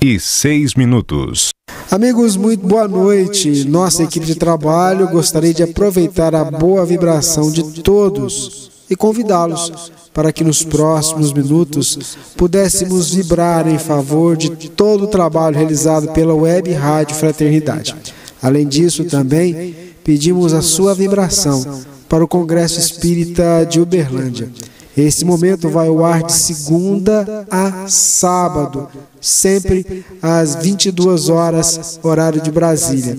e 0.00 0.20
6 0.20 0.76
minutos. 0.76 1.50
Amigos, 1.90 2.36
muito 2.36 2.64
boa 2.64 2.86
noite. 2.86 3.64
Nossa 3.68 4.04
equipe 4.04 4.26
de 4.26 4.36
trabalho 4.36 5.08
gostaria 5.08 5.52
de 5.52 5.64
aproveitar 5.64 6.32
a 6.32 6.44
boa 6.44 6.86
vibração 6.86 7.50
de 7.50 7.82
todos 7.82 8.70
e 8.90 8.96
convidá-los 8.96 9.92
para 10.12 10.32
que 10.32 10.42
nos 10.42 10.64
próximos 10.64 11.32
minutos 11.32 12.16
pudéssemos 12.36 13.14
vibrar 13.14 13.68
em 13.68 13.78
favor 13.78 14.36
de 14.36 14.50
todo 14.68 15.04
o 15.04 15.08
trabalho 15.08 15.56
realizado 15.56 16.08
pela 16.08 16.34
Web 16.34 16.72
Rádio 16.72 17.14
Fraternidade. 17.14 17.94
Além 18.42 18.66
disso, 18.66 19.04
também 19.04 19.74
pedimos 20.02 20.52
a 20.52 20.60
sua 20.60 20.94
vibração 20.94 21.82
para 22.08 22.24
o 22.24 22.28
Congresso 22.28 22.80
Espírita 22.80 23.64
de 23.64 23.80
Uberlândia. 23.80 24.50
Esse 24.96 25.24
momento 25.24 25.68
vai 25.68 25.86
ao 25.86 26.04
ar 26.04 26.24
de 26.24 26.32
segunda 26.32 27.46
a 27.48 27.86
sábado, 27.86 28.88
sempre 29.20 30.04
às 30.20 30.56
22 30.56 31.28
horas, 31.28 32.00
horário 32.02 32.40
de 32.40 32.50
Brasília. 32.50 33.16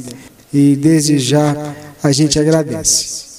E 0.53 0.75
desde 0.75 1.17
já 1.17 1.73
a 2.03 2.11
gente 2.11 2.37
agradece. 2.37 3.30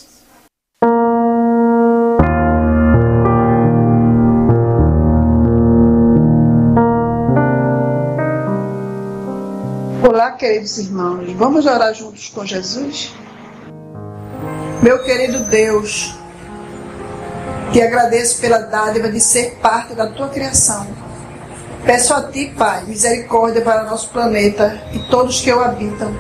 Queridos 10.43 10.77
irmãos, 10.77 11.33
vamos 11.35 11.67
orar 11.67 11.95
juntos 11.95 12.29
com 12.35 12.45
Jesus? 12.45 13.15
Meu 14.83 15.01
querido 15.05 15.39
Deus, 15.45 16.17
te 17.73 17.81
agradeço 17.81 18.41
pela 18.41 18.59
dádiva 18.59 19.09
de 19.09 19.21
ser 19.21 19.61
parte 19.63 19.95
da 19.95 20.09
tua 20.09 20.29
criação. 20.31 20.85
Peço 21.85 22.13
a 22.13 22.25
ti, 22.25 22.53
Pai, 22.59 22.83
misericórdia 22.87 23.63
para 23.63 23.85
nosso 23.85 24.09
planeta 24.09 24.83
e 24.93 24.99
todos 25.09 25.41
que 25.41 25.53
o 25.53 25.61
habitam. 25.61 26.13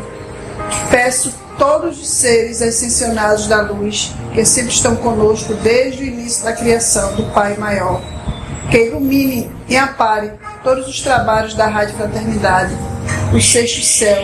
Peço 0.89 1.35
todos 1.59 2.01
os 2.01 2.09
seres 2.09 2.63
ascensionados 2.63 3.49
da 3.49 3.63
luz, 3.63 4.15
que 4.33 4.45
sempre 4.45 4.71
estão 4.71 4.95
conosco 4.95 5.53
desde 5.55 6.05
o 6.05 6.07
início 6.07 6.45
da 6.45 6.53
criação 6.53 7.17
do 7.17 7.25
Pai 7.33 7.57
Maior, 7.57 8.01
que 8.71 8.87
ilumine 8.87 9.51
e 9.69 9.77
ampare 9.77 10.31
todos 10.63 10.87
os 10.87 11.01
trabalhos 11.01 11.55
da 11.55 11.67
Rádio 11.67 11.97
Fraternidade, 11.97 12.73
o 13.35 13.41
Sexto 13.41 13.83
Céu, 13.83 14.23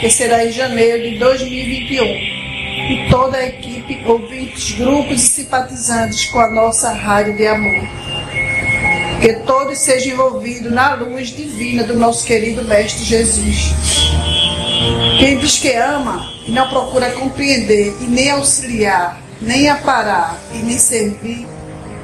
que 0.00 0.08
será 0.08 0.46
em 0.46 0.52
janeiro 0.52 1.10
de 1.10 1.18
2021 1.18 2.04
e 2.04 3.08
toda 3.10 3.36
a 3.36 3.46
equipe, 3.46 4.00
ouvintes, 4.06 4.72
grupos 4.72 5.22
e 5.22 5.26
simpatizantes 5.26 6.26
com 6.26 6.38
a 6.38 6.48
nossa 6.50 6.92
rádio 6.92 7.36
de 7.36 7.46
amor. 7.48 7.82
Que 9.20 9.32
todos 9.44 9.78
sejam 9.78 10.12
envolvidos 10.12 10.70
na 10.70 10.94
luz 10.94 11.28
divina 11.30 11.82
do 11.82 11.98
nosso 11.98 12.24
querido 12.24 12.64
Mestre 12.64 13.04
Jesus. 13.04 13.72
Quem 15.18 15.38
diz 15.38 15.58
que 15.58 15.72
ama 15.72 16.24
e 16.46 16.52
não 16.52 16.68
procura 16.68 17.10
compreender 17.10 17.92
e 18.00 18.04
nem 18.04 18.30
auxiliar, 18.30 19.20
nem 19.40 19.68
aparar 19.68 20.38
e 20.52 20.58
nem 20.58 20.78
servir, 20.78 21.44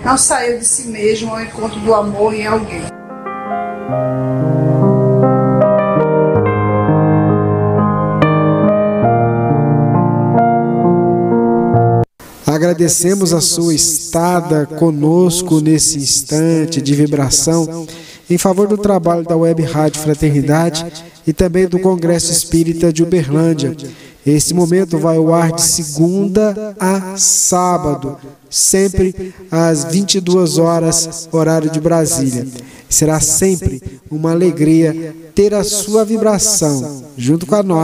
não 0.04 0.18
saiu 0.18 0.58
de 0.58 0.64
si 0.64 0.88
mesmo 0.88 1.30
ao 1.30 1.42
encontro 1.42 1.78
do 1.78 1.94
amor 1.94 2.34
em 2.34 2.46
alguém. 2.46 2.82
Agradecemos 12.60 13.32
a 13.32 13.40
sua 13.40 13.72
estada 13.72 14.66
conosco 14.66 15.62
nesse 15.62 15.96
instante 15.96 16.82
de 16.82 16.94
vibração 16.94 17.86
em 18.28 18.36
favor 18.36 18.68
do 18.68 18.76
trabalho 18.76 19.24
da 19.24 19.34
Web 19.34 19.62
Rádio 19.62 20.02
Fraternidade 20.02 20.84
e 21.26 21.32
também 21.32 21.66
do 21.66 21.78
Congresso 21.78 22.30
Espírita 22.30 22.92
de 22.92 23.02
Uberlândia. 23.02 23.74
Esse 24.26 24.52
momento 24.52 24.98
vai 24.98 25.16
ao 25.16 25.32
ar 25.32 25.52
de 25.52 25.62
segunda 25.62 26.76
a 26.78 27.16
sábado, 27.16 28.18
sempre 28.50 29.32
às 29.50 29.84
22 29.84 30.58
horas, 30.58 31.30
horário 31.32 31.70
de 31.70 31.80
Brasília. 31.80 32.46
Será 32.90 33.20
sempre 33.20 33.82
uma 34.10 34.32
alegria 34.32 35.16
ter 35.34 35.54
a 35.54 35.64
sua 35.64 36.04
vibração 36.04 37.04
junto 37.16 37.46
com 37.46 37.54
a 37.54 37.62
nossa 37.62 37.78